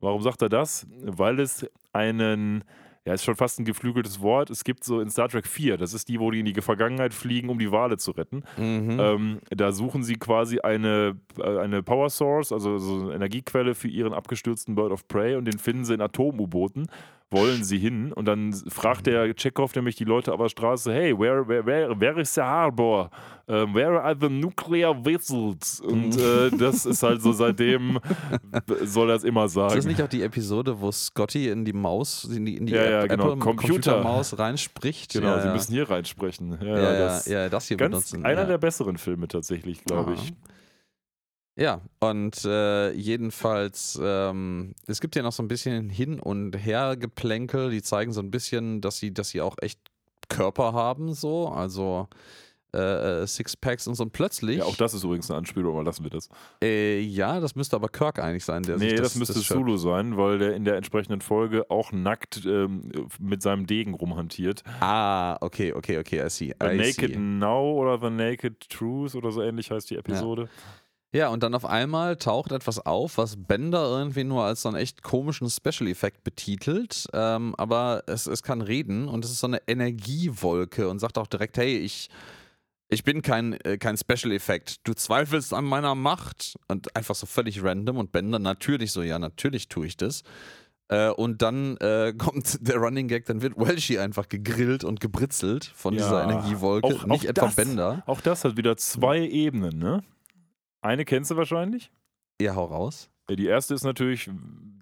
Warum 0.00 0.22
sagt 0.22 0.42
er 0.42 0.48
das? 0.48 0.88
Weil 1.02 1.38
es 1.38 1.66
einen, 1.92 2.64
ja, 3.04 3.12
ist 3.12 3.24
schon 3.24 3.36
fast 3.36 3.58
ein 3.58 3.64
geflügeltes 3.64 4.20
Wort. 4.20 4.48
Es 4.48 4.64
gibt 4.64 4.82
so 4.82 5.00
in 5.00 5.10
Star 5.10 5.28
Trek 5.28 5.46
4, 5.46 5.76
das 5.76 5.92
ist 5.92 6.08
die, 6.08 6.18
wo 6.18 6.30
die 6.30 6.40
in 6.40 6.46
die 6.46 6.60
Vergangenheit 6.60 7.12
fliegen, 7.12 7.50
um 7.50 7.58
die 7.58 7.70
Wale 7.70 7.98
zu 7.98 8.12
retten. 8.12 8.44
Mhm. 8.56 8.98
Ähm, 8.98 9.38
da 9.50 9.72
suchen 9.72 10.02
sie 10.02 10.14
quasi 10.14 10.60
eine, 10.60 11.16
äh, 11.38 11.58
eine 11.58 11.82
Power 11.82 12.08
Source, 12.08 12.50
also 12.50 12.78
so 12.78 13.00
eine 13.02 13.14
Energiequelle 13.14 13.74
für 13.74 13.88
ihren 13.88 14.14
abgestürzten 14.14 14.74
Bird 14.74 14.92
of 14.92 15.06
Prey 15.06 15.36
und 15.36 15.44
den 15.44 15.58
finden 15.58 15.84
sie 15.84 15.94
in 15.94 16.00
Atom-U-Booten. 16.00 16.88
Wollen 17.34 17.64
sie 17.64 17.78
hin 17.78 18.12
und 18.12 18.26
dann 18.26 18.52
fragt 18.68 19.06
der 19.06 19.34
Chekhov 19.34 19.74
nämlich 19.74 19.96
die 19.96 20.04
Leute 20.04 20.32
auf 20.32 20.40
der 20.40 20.48
Straße: 20.48 20.92
Hey, 20.92 21.18
where, 21.18 21.46
where, 21.48 21.66
where, 21.66 22.00
where 22.00 22.20
is 22.20 22.34
the 22.34 22.42
harbor? 22.42 23.10
Ähm, 23.46 23.74
where 23.74 24.00
are 24.02 24.16
the 24.18 24.28
nuclear 24.30 24.94
vessels? 25.04 25.80
Und 25.80 26.16
äh, 26.18 26.50
das 26.56 26.86
ist 26.86 27.02
halt 27.02 27.20
so 27.20 27.32
seitdem 27.32 27.98
soll 28.84 29.10
er 29.10 29.16
es 29.16 29.24
immer 29.24 29.44
Ist 29.44 29.56
das 29.56 29.72
sagen. 29.74 29.86
nicht 29.88 30.00
auch 30.00 30.08
die 30.08 30.22
Episode, 30.22 30.80
wo 30.80 30.90
Scotty 30.90 31.48
in 31.48 31.64
die 31.64 31.74
Maus, 31.74 32.24
in 32.24 32.46
die, 32.46 32.56
in 32.56 32.66
die 32.66 32.72
Ja, 32.72 32.84
ja, 32.88 33.06
genau. 33.06 33.32
Apple 33.32 33.38
Computer. 33.38 33.68
Computermaus 33.92 34.38
reinspricht? 34.38 35.12
Genau, 35.12 35.28
ja, 35.36 35.42
sie 35.42 35.48
müssen 35.48 35.72
hier 35.72 35.90
reinsprechen. 35.90 36.58
Ja, 36.62 36.74
das 36.98 37.24
das 37.50 37.68
hier 37.68 37.76
ganz 37.76 37.90
benutzen. 37.92 38.24
einer 38.24 38.46
der 38.46 38.58
besseren 38.58 38.96
Filme 38.96 39.28
tatsächlich, 39.28 39.84
glaube 39.84 40.14
ich. 40.14 40.32
Ja, 41.56 41.80
und 42.00 42.44
äh, 42.44 42.90
jedenfalls, 42.92 43.98
ähm, 44.02 44.74
es 44.86 45.00
gibt 45.00 45.14
ja 45.14 45.22
noch 45.22 45.32
so 45.32 45.42
ein 45.42 45.48
bisschen 45.48 45.88
Hin- 45.88 46.18
und 46.18 46.56
Hergeplänkel, 46.56 47.70
die 47.70 47.82
zeigen 47.82 48.12
so 48.12 48.20
ein 48.20 48.30
bisschen, 48.30 48.80
dass 48.80 48.98
sie, 48.98 49.14
dass 49.14 49.28
sie 49.28 49.40
auch 49.40 49.56
echt 49.60 49.78
Körper 50.28 50.72
haben, 50.72 51.14
so, 51.14 51.48
also 51.48 52.08
äh, 52.74 53.22
äh, 53.22 53.26
Sixpacks 53.28 53.86
und 53.86 53.94
so. 53.94 54.02
Und 54.02 54.12
plötzlich, 54.12 54.58
Ja, 54.58 54.64
auch 54.64 54.74
das 54.74 54.94
ist 54.94 55.04
übrigens 55.04 55.30
eine 55.30 55.38
Anspielung, 55.38 55.74
aber 55.74 55.84
lassen 55.84 56.02
wir 56.02 56.10
das. 56.10 56.28
äh, 56.60 56.98
ja, 56.98 57.38
das 57.38 57.54
müsste 57.54 57.76
aber 57.76 57.88
Kirk 57.88 58.18
eigentlich 58.18 58.44
sein, 58.44 58.64
der 58.64 58.76
Nee, 58.78 58.88
sich 58.88 58.98
das, 58.98 59.08
das, 59.12 59.16
müsste 59.16 59.34
das 59.34 59.44
Zulu 59.44 59.76
sein, 59.76 60.16
weil 60.16 60.38
der 60.38 60.56
in 60.56 60.64
der 60.64 60.74
entsprechenden 60.74 61.20
Folge 61.20 61.70
auch 61.70 61.92
nackt 61.92 62.42
ähm, 62.46 62.90
mit 63.20 63.42
seinem 63.42 63.66
Degen 63.68 63.94
rumhantiert. 63.94 64.64
Ah, 64.80 65.36
okay, 65.40 65.72
okay, 65.72 65.98
okay, 65.98 66.26
I 66.26 66.30
see. 66.30 66.52
The 66.60 66.66
I 66.66 66.76
Naked 66.78 67.10
see. 67.12 67.16
Now 67.16 67.74
oder 67.74 68.00
The 68.00 68.10
Naked 68.10 68.68
Truth 68.70 69.14
oder 69.14 69.30
so 69.30 69.40
ähnlich 69.40 69.70
heißt 69.70 69.88
die 69.90 69.96
Episode. 69.96 70.42
Ja, 70.42 70.48
und 71.28 71.42
dann 71.44 71.54
auf 71.54 71.64
einmal 71.64 72.16
taucht 72.16 72.50
etwas 72.50 72.84
auf, 72.84 73.18
was 73.18 73.36
Bender 73.36 73.84
irgendwie 73.84 74.24
nur 74.24 74.42
als 74.42 74.62
so 74.62 74.68
einen 74.68 74.78
echt 74.78 75.02
komischen 75.04 75.48
Special 75.48 75.88
Effekt 75.88 76.24
betitelt. 76.24 77.06
Ähm, 77.12 77.54
aber 77.56 78.02
es, 78.06 78.26
es 78.26 78.42
kann 78.42 78.60
reden 78.60 79.06
und 79.08 79.24
es 79.24 79.30
ist 79.30 79.38
so 79.38 79.46
eine 79.46 79.60
Energiewolke 79.68 80.88
und 80.88 80.98
sagt 80.98 81.16
auch 81.18 81.28
direkt: 81.28 81.56
Hey, 81.56 81.78
ich, 81.78 82.10
ich 82.88 83.04
bin 83.04 83.22
kein, 83.22 83.52
äh, 83.60 83.78
kein 83.78 83.96
Special 83.96 84.32
Effekt. 84.32 84.78
Du 84.88 84.92
zweifelst 84.94 85.54
an 85.54 85.64
meiner 85.64 85.94
Macht. 85.94 86.56
Und 86.68 86.94
einfach 86.96 87.14
so 87.14 87.26
völlig 87.26 87.62
random. 87.62 87.96
Und 87.98 88.10
Bender 88.12 88.38
natürlich 88.40 88.90
so: 88.92 89.02
Ja, 89.02 89.18
natürlich 89.20 89.68
tue 89.68 89.86
ich 89.86 89.96
das. 89.96 90.22
Äh, 90.88 91.10
und 91.10 91.42
dann 91.42 91.76
äh, 91.76 92.12
kommt 92.18 92.58
der 92.66 92.76
Running 92.76 93.06
Gag, 93.08 93.24
dann 93.26 93.40
wird 93.40 93.54
Welshi 93.56 93.98
einfach 93.98 94.28
gegrillt 94.28 94.82
und 94.84 95.00
gebritzelt 95.00 95.64
von 95.64 95.94
Ja. 95.94 96.02
dieser 96.02 96.24
Energiewolke. 96.24 96.88
Auch- 96.88 97.04
Nicht 97.06 97.24
auch 97.26 97.30
etwa 97.30 97.46
das. 97.46 97.54
Bender. 97.54 98.02
Auch 98.06 98.20
das 98.20 98.44
hat 98.44 98.56
wieder 98.56 98.76
zwei 98.76 99.20
Ebenen, 99.20 99.78
ne? 99.78 100.02
Eine 100.84 101.06
kennst 101.06 101.30
du 101.30 101.36
wahrscheinlich. 101.38 101.90
Ja, 102.42 102.56
hau 102.56 102.66
raus. 102.66 103.10
Ja, 103.28 103.36
Die 103.36 103.46
erste 103.46 103.72
ist 103.74 103.84
natürlich, 103.84 104.28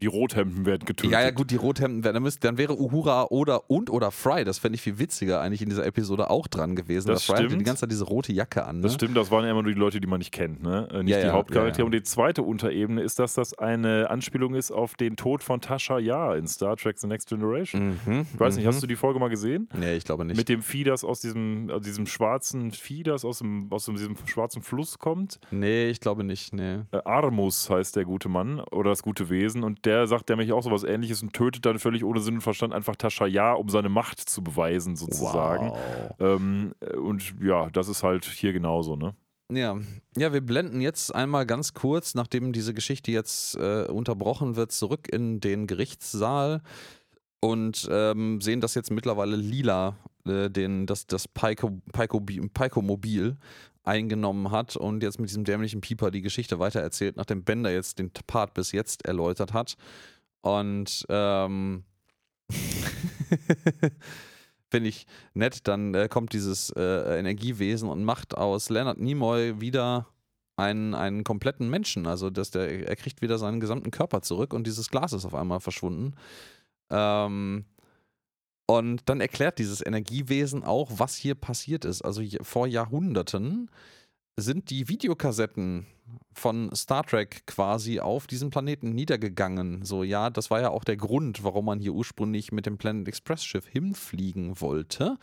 die 0.02 0.06
Rothemden 0.08 0.66
werden 0.66 0.84
getötet. 0.84 1.12
Ja, 1.12 1.20
ja, 1.22 1.30
gut, 1.30 1.52
die 1.52 1.56
Rothemden 1.56 2.02
wären, 2.02 2.14
dann, 2.14 2.24
müsst- 2.24 2.42
dann 2.42 2.58
wäre 2.58 2.76
Uhura 2.76 3.26
oder 3.30 3.70
und 3.70 3.88
oder 3.88 4.10
Fry, 4.10 4.42
das 4.42 4.58
fände 4.58 4.74
ich 4.74 4.82
viel 4.82 4.98
witziger 4.98 5.40
eigentlich 5.40 5.62
in 5.62 5.68
dieser 5.68 5.86
Episode 5.86 6.28
auch 6.28 6.48
dran 6.48 6.74
gewesen. 6.74 7.06
Das 7.06 7.22
Fry 7.22 7.34
hatte 7.34 7.42
die 7.44 7.50
stimmt. 7.50 7.66
ganze 7.66 7.80
Zeit 7.82 7.92
diese 7.92 8.02
rote 8.04 8.32
Jacke 8.32 8.64
an. 8.66 8.78
Ne? 8.78 8.82
Das 8.82 8.94
stimmt, 8.94 9.16
das 9.16 9.30
waren 9.30 9.44
ja 9.44 9.52
immer 9.52 9.62
nur 9.62 9.70
die 9.72 9.78
Leute, 9.78 10.00
die 10.00 10.08
man 10.08 10.18
nicht 10.18 10.32
kennt, 10.32 10.60
ne? 10.60 10.88
Äh, 10.90 11.04
Nicht 11.04 11.12
Ja, 11.12 11.20
die 11.20 11.26
ja, 11.28 11.32
Hauptcharaktere. 11.34 11.78
ja. 11.82 11.84
Und 11.84 11.92
die 11.92 12.02
zweite 12.02 12.42
Unterebene 12.42 13.00
ist, 13.00 13.20
dass 13.20 13.34
das 13.34 13.56
eine 13.58 14.10
Anspielung 14.10 14.56
ist 14.56 14.72
auf 14.72 14.94
den 14.96 15.14
Tod 15.14 15.44
von 15.44 15.60
Tasha 15.60 16.00
Yar 16.00 16.36
in 16.36 16.48
Star 16.48 16.76
Trek 16.76 16.98
The 16.98 17.06
Next 17.06 17.28
Generation. 17.28 18.00
Mhm, 18.04 18.26
Ich 18.34 18.40
weiß 18.40 18.56
nicht, 18.56 18.66
hast 18.66 18.82
du 18.82 18.88
die 18.88 18.96
Folge 18.96 19.20
mal 19.20 19.28
gesehen? 19.30 19.68
Nee, 19.72 19.94
ich 19.94 20.04
glaube 20.04 20.24
nicht. 20.24 20.36
Mit 20.36 20.48
dem 20.48 20.62
Vieh, 20.62 20.82
das 20.82 21.04
aus 21.04 21.20
diesem, 21.20 21.70
aus 21.70 21.82
diesem 21.82 22.06
schwarzen 22.06 22.72
Vieh, 22.72 23.04
das 23.04 23.24
aus, 23.24 23.38
dem, 23.38 23.68
aus 23.70 23.84
diesem 23.84 24.16
schwarzen 24.26 24.62
Fluss 24.62 24.98
kommt. 24.98 25.38
nee, 25.52 25.86
ich 25.90 26.00
glaube 26.00 26.24
nicht, 26.24 26.52
nee. 26.52 26.80
Äh, 26.90 26.98
Armus 27.04 27.70
heißt 27.70 27.94
der 27.94 28.04
gute 28.04 28.28
Mann 28.28 28.31
oder 28.34 28.90
das 28.90 29.02
gute 29.02 29.30
Wesen. 29.30 29.64
Und 29.64 29.84
der 29.84 30.06
sagt 30.06 30.28
nämlich 30.28 30.52
auch 30.52 30.62
so 30.62 30.70
was 30.70 30.84
ähnliches 30.84 31.22
und 31.22 31.32
tötet 31.32 31.66
dann 31.66 31.78
völlig 31.78 32.04
ohne 32.04 32.20
Sinn 32.20 32.34
und 32.36 32.40
Verstand 32.40 32.72
einfach 32.72 32.96
Tasha 32.96 33.26
Yar, 33.26 33.58
um 33.58 33.68
seine 33.68 33.88
Macht 33.88 34.18
zu 34.20 34.42
beweisen, 34.42 34.96
sozusagen. 34.96 35.70
Wow. 35.70 36.14
Ähm, 36.18 36.74
äh, 36.80 36.96
und 36.96 37.34
ja, 37.42 37.70
das 37.70 37.88
ist 37.88 38.02
halt 38.02 38.24
hier 38.24 38.52
genauso, 38.52 38.96
ne? 38.96 39.14
Ja. 39.50 39.78
ja, 40.16 40.32
wir 40.32 40.40
blenden 40.40 40.80
jetzt 40.80 41.14
einmal 41.14 41.44
ganz 41.44 41.74
kurz, 41.74 42.14
nachdem 42.14 42.54
diese 42.54 42.72
Geschichte 42.72 43.12
jetzt 43.12 43.54
äh, 43.56 43.84
unterbrochen 43.84 44.56
wird, 44.56 44.72
zurück 44.72 45.08
in 45.12 45.40
den 45.40 45.66
Gerichtssaal 45.66 46.62
und 47.40 47.86
ähm, 47.90 48.40
sehen, 48.40 48.62
dass 48.62 48.74
jetzt 48.74 48.90
mittlerweile 48.90 49.36
Lila 49.36 49.96
äh, 50.26 50.48
den, 50.48 50.86
das, 50.86 51.06
das 51.06 51.28
Pico, 51.28 51.82
Pico, 51.92 52.20
Pico-Mobil 52.20 53.36
eingenommen 53.84 54.50
hat 54.50 54.76
und 54.76 55.02
jetzt 55.02 55.18
mit 55.18 55.30
diesem 55.30 55.44
dämlichen 55.44 55.80
Pieper 55.80 56.10
die 56.10 56.22
Geschichte 56.22 56.58
weitererzählt, 56.58 57.16
nachdem 57.16 57.44
Bender 57.44 57.72
jetzt 57.72 57.98
den 57.98 58.10
Part 58.10 58.54
bis 58.54 58.72
jetzt 58.72 59.04
erläutert 59.04 59.52
hat. 59.52 59.76
Und 60.40 61.06
ähm, 61.08 61.84
Finde 64.70 64.88
ich 64.88 65.06
nett. 65.34 65.68
Dann 65.68 65.94
äh, 65.94 66.08
kommt 66.08 66.32
dieses 66.32 66.70
äh, 66.70 67.18
Energiewesen 67.18 67.88
und 67.88 68.04
macht 68.04 68.36
aus 68.36 68.70
Leonard 68.70 68.98
Nimoy 68.98 69.60
wieder 69.60 70.08
einen, 70.56 70.94
einen 70.94 71.24
kompletten 71.24 71.68
Menschen. 71.68 72.06
Also 72.06 72.30
dass 72.30 72.50
der, 72.50 72.88
er 72.88 72.96
kriegt 72.96 73.20
wieder 73.20 73.38
seinen 73.38 73.60
gesamten 73.60 73.90
Körper 73.90 74.22
zurück 74.22 74.54
und 74.54 74.66
dieses 74.66 74.90
Glas 74.90 75.12
ist 75.12 75.26
auf 75.26 75.34
einmal 75.34 75.60
verschwunden. 75.60 76.14
Ähm, 76.90 77.66
und 78.72 79.02
dann 79.04 79.20
erklärt 79.20 79.58
dieses 79.58 79.84
Energiewesen 79.84 80.64
auch, 80.64 80.88
was 80.94 81.14
hier 81.14 81.34
passiert 81.34 81.84
ist. 81.84 82.00
Also 82.00 82.22
vor 82.40 82.66
Jahrhunderten 82.66 83.70
sind 84.40 84.70
die 84.70 84.88
Videokassetten 84.88 85.86
von 86.32 86.74
Star 86.74 87.04
Trek 87.04 87.46
quasi 87.46 88.00
auf 88.00 88.26
diesem 88.26 88.48
Planeten 88.48 88.94
niedergegangen. 88.94 89.84
So, 89.84 90.02
ja, 90.02 90.30
das 90.30 90.50
war 90.50 90.62
ja 90.62 90.70
auch 90.70 90.84
der 90.84 90.96
Grund, 90.96 91.44
warum 91.44 91.66
man 91.66 91.80
hier 91.80 91.92
ursprünglich 91.92 92.50
mit 92.50 92.64
dem 92.64 92.78
Planet 92.78 93.08
Express 93.08 93.44
Schiff 93.44 93.66
hinfliegen 93.66 94.58
wollte. 94.58 95.18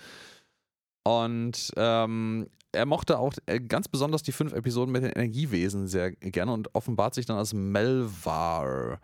Und 1.03 1.71
ähm, 1.75 2.49
er 2.71 2.85
mochte 2.85 3.17
auch 3.17 3.33
äh, 3.47 3.59
ganz 3.59 3.87
besonders 3.87 4.21
die 4.21 4.31
fünf 4.31 4.53
Episoden 4.53 4.91
mit 4.91 5.01
den 5.01 5.11
Energiewesen 5.11 5.87
sehr 5.87 6.11
gerne 6.11 6.53
und 6.53 6.75
offenbart 6.75 7.15
sich 7.15 7.25
dann 7.25 7.37
als 7.37 7.55
Melvar. 7.55 8.99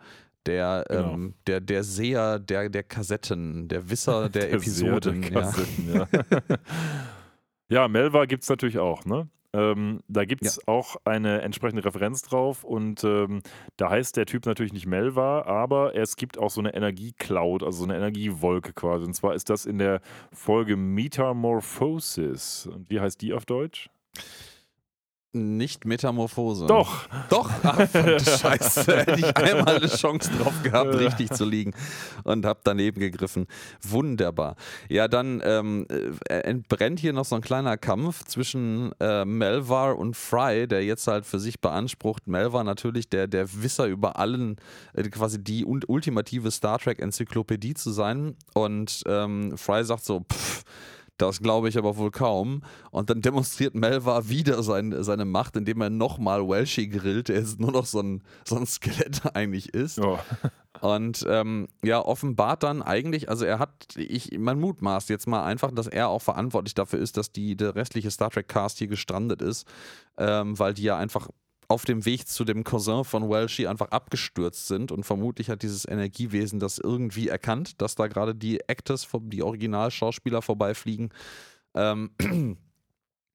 Der, 0.46 0.84
genau. 0.88 1.12
ähm, 1.12 1.34
der, 1.46 1.60
der 1.60 1.82
Seher 1.82 2.38
der, 2.38 2.68
der 2.68 2.82
Kassetten, 2.82 3.68
der 3.68 3.90
Wisser 3.90 4.28
der, 4.28 4.42
der 4.42 4.52
Episoden. 4.52 5.22
Der 5.22 5.30
Kassetten, 5.30 5.94
ja. 5.94 6.08
ja. 6.48 6.56
ja, 7.68 7.88
Melvar 7.88 8.26
gibt 8.26 8.44
es 8.44 8.48
natürlich 8.48 8.78
auch, 8.78 9.04
ne? 9.04 9.28
Ähm, 9.56 10.00
da 10.06 10.26
gibt 10.26 10.44
es 10.44 10.56
ja. 10.56 10.62
auch 10.66 10.96
eine 11.04 11.40
entsprechende 11.40 11.82
Referenz 11.82 12.20
drauf 12.20 12.62
und 12.62 13.02
ähm, 13.04 13.40
da 13.78 13.88
heißt 13.88 14.16
der 14.16 14.26
Typ 14.26 14.44
natürlich 14.44 14.74
nicht 14.74 14.86
Melva, 14.86 15.42
aber 15.42 15.96
es 15.96 16.16
gibt 16.16 16.36
auch 16.36 16.50
so 16.50 16.60
eine 16.60 16.74
Energiecloud, 16.74 17.62
also 17.62 17.78
so 17.78 17.84
eine 17.84 17.96
Energiewolke 17.96 18.74
quasi. 18.74 19.06
Und 19.06 19.14
zwar 19.14 19.34
ist 19.34 19.48
das 19.48 19.64
in 19.64 19.78
der 19.78 20.02
Folge 20.30 20.76
Metamorphosis. 20.76 22.66
Und 22.66 22.90
wie 22.90 23.00
heißt 23.00 23.22
die 23.22 23.32
auf 23.32 23.46
Deutsch? 23.46 23.88
Nicht 25.36 25.84
Metamorphose. 25.84 26.66
Doch. 26.66 27.06
Doch. 27.28 27.50
Ach, 27.62 27.78
Scheiße. 27.78 28.96
Hätte 28.96 29.20
ich 29.20 29.36
einmal 29.36 29.76
eine 29.76 29.88
Chance 29.88 30.30
drauf 30.38 30.62
gehabt, 30.62 30.94
richtig 30.94 31.30
zu 31.30 31.44
liegen. 31.44 31.72
Und 32.24 32.44
habe 32.44 32.60
daneben 32.64 33.00
gegriffen. 33.00 33.46
Wunderbar. 33.82 34.56
Ja, 34.88 35.08
dann 35.08 35.40
ähm, 35.44 35.86
äh, 35.88 36.38
entbrennt 36.40 37.00
hier 37.00 37.12
noch 37.12 37.24
so 37.24 37.36
ein 37.36 37.42
kleiner 37.42 37.76
Kampf 37.76 38.24
zwischen 38.24 38.92
äh, 39.00 39.24
Melvar 39.24 39.98
und 39.98 40.16
Fry, 40.16 40.66
der 40.66 40.84
jetzt 40.84 41.06
halt 41.06 41.26
für 41.26 41.38
sich 41.38 41.60
beansprucht. 41.60 42.26
Melvar 42.26 42.64
natürlich 42.64 43.08
der, 43.08 43.26
der 43.26 43.62
Wisser 43.62 43.86
über 43.86 44.18
allen, 44.18 44.56
äh, 44.94 45.02
quasi 45.04 45.42
die 45.42 45.64
ultimative 45.64 46.50
Star 46.50 46.78
Trek-Enzyklopädie 46.78 47.74
zu 47.74 47.90
sein. 47.90 48.36
Und 48.54 49.02
ähm, 49.06 49.56
Fry 49.56 49.84
sagt 49.84 50.04
so, 50.04 50.20
pff, 50.20 50.64
das 51.18 51.40
glaube 51.40 51.68
ich 51.68 51.78
aber 51.78 51.96
wohl 51.96 52.10
kaum. 52.10 52.62
Und 52.90 53.10
dann 53.10 53.22
demonstriert 53.22 53.74
Melva 53.74 54.28
wieder 54.28 54.62
sein, 54.62 54.94
seine 55.02 55.24
Macht, 55.24 55.56
indem 55.56 55.80
er 55.80 55.90
nochmal 55.90 56.48
Welshi 56.48 56.88
grillt, 56.88 57.28
der 57.28 57.36
jetzt 57.36 57.60
nur 57.60 57.72
noch 57.72 57.86
so 57.86 58.00
ein, 58.00 58.22
so 58.44 58.56
ein 58.56 58.66
Skelett 58.66 59.22
eigentlich 59.34 59.74
ist. 59.74 59.98
Oh. 59.98 60.18
Und 60.80 61.24
ähm, 61.28 61.68
ja, 61.82 62.04
offenbart 62.04 62.62
dann 62.62 62.82
eigentlich, 62.82 63.28
also 63.28 63.44
er 63.44 63.58
hat, 63.58 63.70
ich, 63.96 64.38
man 64.38 64.60
mutmaßt 64.60 65.08
jetzt 65.08 65.26
mal 65.26 65.44
einfach, 65.44 65.70
dass 65.72 65.86
er 65.86 66.08
auch 66.08 66.22
verantwortlich 66.22 66.74
dafür 66.74 66.98
ist, 66.98 67.16
dass 67.16 67.32
die, 67.32 67.56
der 67.56 67.74
restliche 67.74 68.10
Star 68.10 68.30
Trek-Cast 68.30 68.78
hier 68.78 68.88
gestrandet 68.88 69.40
ist, 69.40 69.66
ähm, 70.18 70.58
weil 70.58 70.74
die 70.74 70.82
ja 70.82 70.96
einfach 70.96 71.28
auf 71.68 71.84
dem 71.84 72.04
Weg 72.04 72.28
zu 72.28 72.44
dem 72.44 72.64
Cousin 72.64 73.04
von 73.04 73.28
Welshi 73.28 73.66
einfach 73.66 73.88
abgestürzt 73.90 74.68
sind 74.68 74.92
und 74.92 75.04
vermutlich 75.04 75.50
hat 75.50 75.62
dieses 75.62 75.86
Energiewesen 75.86 76.60
das 76.60 76.78
irgendwie 76.78 77.28
erkannt, 77.28 77.80
dass 77.80 77.94
da 77.94 78.06
gerade 78.06 78.34
die 78.34 78.60
Actors, 78.68 79.08
die 79.22 79.42
Originalschauspieler 79.42 80.42
vorbeifliegen. 80.42 81.10
Ähm, 81.74 82.10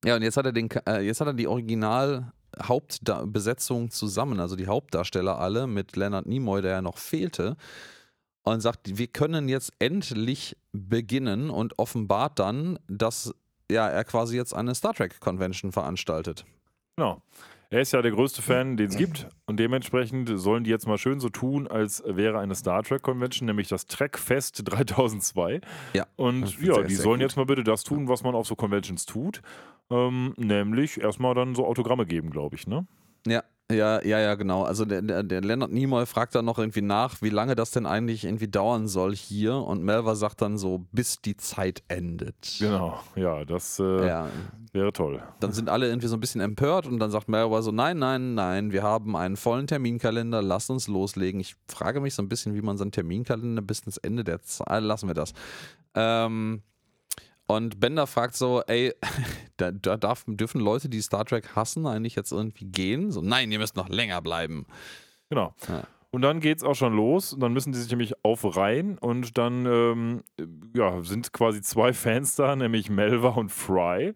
ja, 0.06 0.16
und 0.16 0.22
jetzt 0.22 0.38
hat 0.38 0.46
er 0.46 0.54
den, 0.54 0.70
äh, 0.88 1.02
jetzt 1.02 1.22
hat 1.22 1.28
er 1.28 1.34
die 1.34 1.48
Original 1.48 2.32
Hauptbesetzung 2.62 3.92
zusammen, 3.92 4.40
also 4.40 4.56
die 4.56 4.68
Hauptdarsteller 4.68 5.40
alle 5.40 5.68
mit 5.68 5.96
Leonard 5.96 6.26
Nimoy, 6.26 6.62
der 6.62 6.72
ja 6.72 6.82
noch 6.82 6.98
fehlte, 6.98 7.56
und 8.44 8.62
sagt, 8.62 8.98
wir 8.98 9.08
können 9.08 9.50
jetzt 9.50 9.72
endlich 9.80 10.58
beginnen 10.72 11.50
und 11.50 11.78
offenbart 11.80 12.40
dann, 12.40 12.80
dass 12.88 13.34
ja, 13.70 13.88
er 13.88 14.04
quasi 14.04 14.36
jetzt 14.36 14.54
eine 14.54 14.76
Star 14.76 14.94
Trek 14.94 15.20
Convention 15.20 15.72
veranstaltet. 15.72 16.46
Genau. 16.98 17.22
Er 17.72 17.80
ist 17.80 17.94
ja 17.94 18.02
der 18.02 18.12
größte 18.12 18.42
Fan, 18.42 18.76
den 18.76 18.90
es 18.90 18.98
gibt. 18.98 19.30
Und 19.46 19.58
dementsprechend 19.58 20.30
sollen 20.38 20.66
die 20.66 20.70
jetzt 20.70 20.88
mal 20.88 20.98
schön 20.98 21.22
so 21.22 21.30
tun, 21.30 21.70
als 21.70 22.04
wäre 22.06 22.38
eine 22.38 22.54
Star 22.54 22.84
Trek 22.84 23.02
Convention, 23.02 23.46
nämlich 23.46 23.70
das 23.70 23.86
Trekfest 23.86 24.64
3002. 24.66 25.62
Ja. 25.94 26.06
Und 26.18 26.60
ja, 26.60 26.74
sehr, 26.76 26.84
die 26.84 26.96
sehr 26.96 27.04
sollen 27.04 27.20
gut. 27.20 27.30
jetzt 27.30 27.38
mal 27.38 27.46
bitte 27.46 27.64
das 27.64 27.86
tun, 27.86 28.10
was 28.10 28.24
man 28.24 28.36
auf 28.36 28.46
so 28.46 28.56
Conventions 28.56 29.06
tut. 29.06 29.42
Ähm, 29.90 30.34
nämlich 30.36 31.00
erstmal 31.00 31.34
dann 31.34 31.56
so 31.56 31.66
Autogramme 31.66 32.06
geben, 32.06 32.30
glaube 32.30 32.58
ich, 32.58 32.68
ne? 32.68 32.86
Ja, 33.26 33.42
ja, 33.72 34.04
ja, 34.04 34.20
ja, 34.20 34.36
genau. 34.36 34.64
Also 34.64 34.86
der, 34.86 35.02
der, 35.02 35.24
der 35.24 35.42
Leonard 35.42 35.72
Nimoy 35.72 36.06
fragt 36.06 36.36
dann 36.36 36.46
noch 36.46 36.60
irgendwie 36.60 36.82
nach, 36.82 37.22
wie 37.22 37.30
lange 37.30 37.56
das 37.56 37.72
denn 37.72 37.86
eigentlich 37.86 38.26
irgendwie 38.26 38.48
dauern 38.48 38.88
soll 38.88 39.16
hier. 39.16 39.56
Und 39.56 39.84
Melva 39.84 40.16
sagt 40.16 40.42
dann 40.42 40.58
so, 40.58 40.86
bis 40.92 41.22
die 41.22 41.38
Zeit 41.38 41.84
endet. 41.88 42.58
Genau, 42.60 43.00
ja, 43.16 43.46
das 43.46 43.80
äh, 43.80 44.08
ja. 44.08 44.28
wäre 44.74 44.94
toll. 44.94 45.22
Dann 45.40 45.52
sind 45.52 45.70
alle 45.70 45.88
irgendwie 45.88 46.08
so 46.08 46.16
ein 46.16 46.20
bisschen 46.20 46.42
empört 46.42 46.88
und 46.88 47.00
dann 47.00 47.12
sagt 47.12 47.30
Melva 47.30 47.62
so, 47.62 47.72
nein, 47.72 48.00
nein, 48.00 48.34
nein, 48.34 48.72
wir 48.72 48.84
haben 48.84 49.16
einen 49.16 49.38
vollen 49.38 49.68
Terminkalender, 49.68 50.42
lasst 50.42 50.70
uns 50.70 50.88
loslegen. 50.88 51.40
Ich 51.40 51.56
frage 51.68 52.02
mich 52.02 52.14
so 52.16 52.22
ein 52.22 52.30
bisschen, 52.30 52.54
wie 52.56 52.62
man 52.62 52.78
seinen 52.78 52.92
Terminkalender 52.92 53.62
bis 53.62 53.80
ins 53.82 53.98
Ende 53.98 54.24
der 54.24 54.42
Zeit, 54.42 54.84
lassen 54.84 55.08
wir 55.08 55.16
das. 55.16 55.34
Ähm, 55.96 56.62
und 57.56 57.80
Bender 57.80 58.08
fragt 58.08 58.36
so, 58.36 58.62
ey, 58.68 58.94
da, 59.58 59.72
da 59.72 59.98
darf, 59.98 60.24
dürfen 60.28 60.62
Leute, 60.62 60.90
die 60.90 61.02
Star 61.02 61.26
Trek 61.26 61.56
hassen, 61.56 61.86
eigentlich 61.86 62.16
jetzt 62.16 62.32
irgendwie 62.32 62.66
gehen? 62.66 63.12
So, 63.12 63.22
nein, 63.22 63.52
ihr 63.52 63.60
müsst 63.60 63.76
noch 63.76 63.90
länger 63.90 64.22
bleiben. 64.22 64.66
Genau. 65.30 65.54
Ja. 65.68 65.84
Und 66.14 66.24
dann 66.24 66.42
geht 66.42 66.58
es 66.58 66.64
auch 66.64 66.76
schon 66.76 66.94
los. 66.94 67.34
Und 67.34 67.40
dann 67.40 67.54
müssen 67.54 67.72
die 67.72 67.80
sich 67.80 67.90
nämlich 67.90 68.14
aufreihen. 68.24 68.98
Und 68.98 69.38
dann 69.38 69.66
ähm, 69.66 70.24
ja, 70.76 71.02
sind 71.02 71.32
quasi 71.32 71.62
zwei 71.62 71.94
Fans 71.94 72.36
da, 72.36 72.56
nämlich 72.56 72.90
Melva 72.90 73.30
und 73.30 73.50
Fry. 73.50 74.14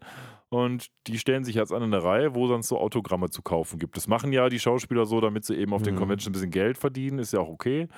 Und 0.48 0.88
die 1.06 1.18
stellen 1.18 1.44
sich 1.44 1.56
jetzt 1.56 1.72
an 1.72 1.82
eine 1.82 2.02
Reihe, 2.02 2.34
wo 2.34 2.46
sonst 2.46 2.68
so 2.68 2.78
Autogramme 2.78 3.30
zu 3.30 3.42
kaufen 3.42 3.78
gibt. 3.78 3.96
Das 3.96 4.08
machen 4.08 4.32
ja 4.32 4.48
die 4.48 4.60
Schauspieler 4.60 5.06
so, 5.06 5.20
damit 5.20 5.44
sie 5.44 5.56
eben 5.56 5.72
auf 5.72 5.82
den 5.82 5.94
mhm. 5.94 6.00
Convention 6.00 6.30
ein 6.30 6.34
bisschen 6.34 6.50
Geld 6.50 6.78
verdienen. 6.78 7.18
Ist 7.18 7.32
ja 7.32 7.40
auch 7.40 7.48
okay. 7.48 7.88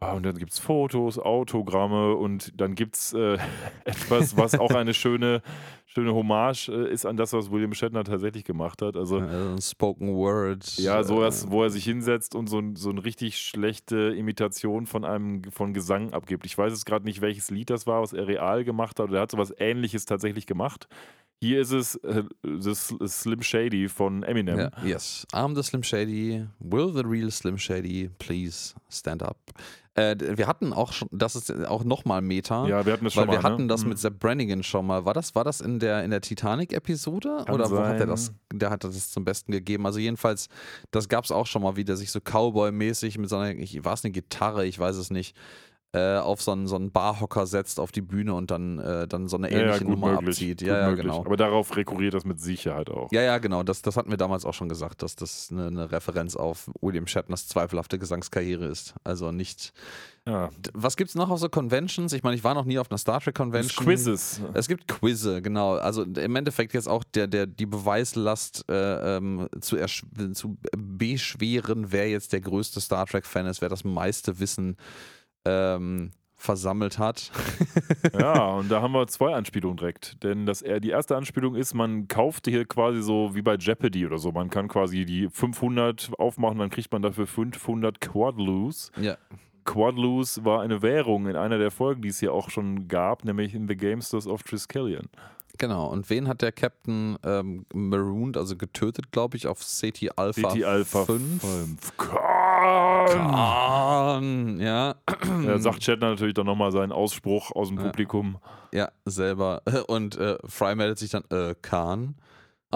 Ah, 0.00 0.12
und 0.12 0.24
dann 0.26 0.36
gibt 0.36 0.52
es 0.52 0.58
Fotos, 0.58 1.18
Autogramme 1.18 2.14
und 2.14 2.60
dann 2.60 2.74
gibt 2.74 2.96
es 2.96 3.14
äh, 3.14 3.38
etwas, 3.84 4.36
was 4.36 4.58
auch 4.58 4.72
eine 4.72 4.92
schöne, 4.92 5.40
schöne 5.86 6.12
Hommage 6.14 6.68
äh, 6.68 6.92
ist 6.92 7.06
an 7.06 7.16
das, 7.16 7.32
was 7.32 7.50
William 7.50 7.72
Shatner 7.72 8.04
tatsächlich 8.04 8.44
gemacht 8.44 8.82
hat. 8.82 8.96
Also, 8.96 9.20
also 9.20 9.56
Spoken 9.60 10.14
Word. 10.14 10.76
Ja, 10.76 11.02
sowas, 11.04 11.46
äh, 11.46 11.50
wo 11.50 11.62
er 11.62 11.70
sich 11.70 11.84
hinsetzt 11.84 12.34
und 12.34 12.48
so, 12.48 12.60
so 12.74 12.90
eine 12.90 13.04
richtig 13.04 13.38
schlechte 13.38 14.14
Imitation 14.14 14.86
von 14.86 15.04
einem 15.04 15.44
von 15.44 15.72
Gesang 15.72 16.12
abgibt. 16.12 16.44
Ich 16.44 16.58
weiß 16.58 16.72
jetzt 16.72 16.84
gerade 16.84 17.06
nicht, 17.06 17.20
welches 17.20 17.50
Lied 17.50 17.70
das 17.70 17.86
war, 17.86 18.02
was 18.02 18.12
er 18.12 18.26
real 18.26 18.64
gemacht 18.64 18.98
hat. 19.00 19.08
Oder 19.08 19.20
er 19.20 19.22
hat 19.22 19.30
sowas 19.30 19.54
ähnliches 19.58 20.04
tatsächlich 20.04 20.46
gemacht. 20.46 20.88
Hier 21.40 21.60
ist 21.60 21.72
es 21.72 21.96
äh, 21.96 22.24
das 22.42 22.94
Slim 23.06 23.42
Shady 23.42 23.88
von 23.88 24.22
Eminem. 24.22 24.58
Yeah, 24.58 24.70
yes, 24.84 25.26
I'm 25.32 25.54
the 25.54 25.62
Slim 25.62 25.82
Shady. 25.82 26.46
Will 26.58 26.92
the 26.92 27.02
real 27.04 27.30
Slim 27.30 27.58
Shady 27.58 28.10
please 28.18 28.74
stand 28.90 29.22
up? 29.22 29.36
Äh, 29.96 30.16
wir 30.36 30.48
hatten 30.48 30.72
auch 30.72 30.92
schon, 30.92 31.08
das 31.12 31.36
ist 31.36 31.52
auch 31.66 31.84
nochmal 31.84 32.20
Meta. 32.20 32.66
Ja, 32.66 32.84
wir 32.84 32.94
hatten 32.94 33.04
das 33.04 33.14
schon 33.14 33.26
mal. 33.26 33.32
Wir 33.32 33.42
hatten 33.42 33.62
ne? 33.62 33.68
das 33.68 33.82
mhm. 33.82 33.90
mit 33.90 33.98
Sepp 33.98 34.18
Brannigan 34.18 34.62
schon 34.64 34.86
mal. 34.86 35.04
War 35.04 35.14
das, 35.14 35.34
war 35.36 35.44
das 35.44 35.60
in 35.60 35.78
der, 35.78 36.02
in 36.02 36.10
der 36.10 36.20
Titanic-Episode? 36.20 37.44
Oder 37.52 37.66
sein. 37.66 37.78
wo 37.78 37.84
hat 37.84 38.00
er 38.00 38.06
das? 38.06 38.32
Der 38.52 38.70
hat 38.70 38.82
das 38.82 39.10
zum 39.10 39.24
Besten 39.24 39.52
gegeben. 39.52 39.86
Also 39.86 40.00
jedenfalls, 40.00 40.48
das 40.90 41.08
gab 41.08 41.24
es 41.24 41.30
auch 41.30 41.46
schon 41.46 41.62
mal 41.62 41.76
wieder, 41.76 41.96
sich 41.96 42.10
so 42.10 42.18
Cowboy-mäßig 42.18 43.18
mit 43.18 43.30
so 43.30 43.36
einer, 43.36 43.54
war 43.84 43.92
es 43.92 44.04
eine 44.04 44.12
Gitarre, 44.12 44.66
ich 44.66 44.78
weiß 44.78 44.96
es 44.96 45.10
nicht, 45.10 45.36
äh, 45.94 46.18
auf 46.18 46.42
so 46.42 46.50
einen, 46.50 46.66
so 46.66 46.74
einen 46.74 46.90
Barhocker 46.90 47.46
setzt 47.46 47.78
auf 47.78 47.92
die 47.92 48.00
Bühne 48.00 48.34
und 48.34 48.50
dann, 48.50 48.80
äh, 48.80 49.06
dann 49.06 49.28
so 49.28 49.36
eine 49.36 49.48
ähnliche 49.48 49.84
ja, 49.84 49.84
ja, 49.84 49.88
Nummer 49.88 50.12
möglich, 50.12 50.28
abzieht. 50.28 50.62
Ja, 50.62 50.88
ja, 50.88 50.94
genau. 50.94 51.20
Aber 51.20 51.36
darauf 51.36 51.76
rekurriert 51.76 52.14
das 52.14 52.24
mit 52.24 52.40
Sicherheit 52.40 52.90
auch. 52.90 53.12
Ja, 53.12 53.22
ja, 53.22 53.38
genau. 53.38 53.62
Das, 53.62 53.80
das 53.80 53.96
hatten 53.96 54.10
wir 54.10 54.16
damals 54.16 54.44
auch 54.44 54.54
schon 54.54 54.68
gesagt, 54.68 55.02
dass 55.02 55.14
das 55.14 55.50
eine, 55.52 55.68
eine 55.68 55.92
Referenz 55.92 56.34
auf 56.34 56.68
William 56.80 57.06
Shatners 57.06 57.46
zweifelhafte 57.46 58.00
Gesangskarriere 58.00 58.66
ist. 58.66 58.94
Also 59.04 59.30
nicht. 59.30 59.72
Ja. 60.26 60.50
Was 60.72 60.96
gibt 60.96 61.10
es 61.10 61.14
noch 61.14 61.30
auf 61.30 61.38
so 61.38 61.48
Conventions? 61.48 62.12
Ich 62.12 62.22
meine, 62.22 62.34
ich 62.34 62.42
war 62.42 62.54
noch 62.54 62.64
nie 62.64 62.78
auf 62.78 62.90
einer 62.90 62.98
Star 62.98 63.20
Trek 63.20 63.36
Convention. 63.36 63.86
Quizzes. 63.86 64.40
Es 64.54 64.66
gibt 64.66 64.88
Quizze, 64.88 65.42
genau. 65.42 65.74
Also 65.74 66.02
im 66.02 66.34
Endeffekt 66.34 66.72
jetzt 66.72 66.88
auch 66.88 67.04
der, 67.04 67.28
der, 67.28 67.46
die 67.46 67.66
Beweislast 67.66 68.64
äh, 68.68 69.16
ähm, 69.16 69.48
zu, 69.60 69.76
zu 70.32 70.56
beschweren, 70.76 71.92
wer 71.92 72.08
jetzt 72.08 72.32
der 72.32 72.40
größte 72.40 72.80
Star 72.80 73.06
Trek-Fan 73.06 73.46
ist, 73.46 73.60
wer 73.60 73.68
das 73.68 73.84
meiste 73.84 74.40
Wissen 74.40 74.76
ähm, 75.44 76.12
versammelt 76.36 76.98
hat. 76.98 77.32
ja, 78.18 78.54
und 78.54 78.70
da 78.70 78.82
haben 78.82 78.92
wir 78.92 79.06
zwei 79.06 79.34
Anspielungen 79.34 79.78
direkt. 79.78 80.22
Denn 80.22 80.46
das, 80.46 80.60
die 80.60 80.90
erste 80.90 81.16
Anspielung 81.16 81.54
ist, 81.54 81.74
man 81.74 82.06
kauft 82.06 82.46
hier 82.46 82.66
quasi 82.66 83.02
so 83.02 83.34
wie 83.34 83.42
bei 83.42 83.56
Jeopardy 83.56 84.06
oder 84.06 84.18
so. 84.18 84.30
Man 84.30 84.50
kann 84.50 84.68
quasi 84.68 85.04
die 85.04 85.28
500 85.30 86.12
aufmachen, 86.18 86.58
dann 86.58 86.70
kriegt 86.70 86.92
man 86.92 87.02
dafür 87.02 87.26
500 87.26 88.00
Quadloos. 88.00 88.92
Ja. 89.00 89.16
Quadloose 89.64 90.44
war 90.44 90.60
eine 90.60 90.82
Währung 90.82 91.26
in 91.26 91.36
einer 91.36 91.58
der 91.58 91.70
Folgen, 91.70 92.02
die 92.02 92.08
es 92.08 92.20
hier 92.20 92.34
auch 92.34 92.50
schon 92.50 92.86
gab, 92.88 93.24
nämlich 93.24 93.54
in 93.54 93.66
The 93.66 93.76
Gamesters 93.76 94.26
of 94.26 94.42
Triskelion. 94.42 95.08
Genau, 95.56 95.86
und 95.86 96.10
wen 96.10 96.26
hat 96.26 96.42
der 96.42 96.50
Captain 96.50 97.16
ähm, 97.22 97.64
marooned, 97.72 98.36
also 98.36 98.56
getötet, 98.56 99.12
glaube 99.12 99.36
ich, 99.36 99.46
auf 99.46 99.60
CT 99.60 100.18
Alpha 100.18 100.48
CT 100.48 100.64
Alpha 100.64 101.04
5? 101.04 101.40
5. 101.40 101.96
Khan! 103.06 103.30
Khan, 103.30 104.60
ja. 104.60 104.94
Ja, 105.44 105.58
sagt 105.58 105.82
Shatner 105.82 106.10
natürlich 106.10 106.34
dann 106.34 106.46
nochmal 106.46 106.72
seinen 106.72 106.92
Ausspruch 106.92 107.50
aus 107.52 107.68
dem. 107.68 107.76
Publikum. 107.78 108.38
Ja, 108.72 108.90
selber. 109.04 109.62
Und 109.88 110.16
äh, 110.16 110.38
Fry 110.46 110.74
meldet 110.74 110.98
sich 110.98 111.10
dann, 111.10 111.24
äh, 111.30 111.54
Khan. 111.60 112.14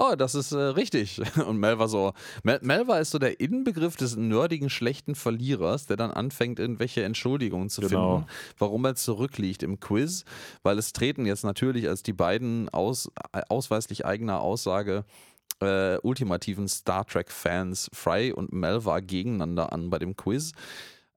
Oh, 0.01 0.15
das 0.17 0.33
ist 0.33 0.53
äh, 0.53 0.57
richtig. 0.57 1.21
Und 1.45 1.57
Mel 1.57 1.77
war 1.77 1.89
so, 1.89 2.13
Mel, 2.43 2.59
Mel 2.61 2.87
war 2.87 3.01
ist 3.01 3.11
so 3.11 3.19
der 3.19 3.41
Inbegriff 3.41 3.97
des 3.97 4.15
nerdigen, 4.15 4.69
schlechten 4.69 5.13
Verlierers, 5.13 5.87
der 5.87 5.97
dann 5.97 6.11
anfängt, 6.11 6.57
irgendwelche 6.57 7.03
Entschuldigungen 7.03 7.69
zu 7.69 7.81
Genau. 7.81 8.19
finden, 8.19 8.29
warum 8.57 8.85
er 8.85 8.95
zurückliegt 8.95 9.61
im 9.61 9.79
Quiz, 9.81 10.23
weil 10.63 10.77
es 10.77 10.93
treten 10.93 11.25
jetzt 11.25 11.43
natürlich 11.43 11.89
als 11.89 12.01
die 12.01 12.13
beiden 12.13 12.69
aus, 12.69 13.11
äh, 13.33 13.41
ausweislich 13.49 14.05
eigener 14.05 14.39
Aussage 14.39 15.03
äh, 15.61 15.97
ultimativen 16.01 16.67
Star 16.67 17.05
Trek-Fans 17.05 17.89
Fry 17.93 18.31
und 18.31 18.53
Melva 18.53 18.99
gegeneinander 18.99 19.71
an 19.73 19.89
bei 19.89 19.99
dem 19.99 20.15
Quiz. 20.15 20.53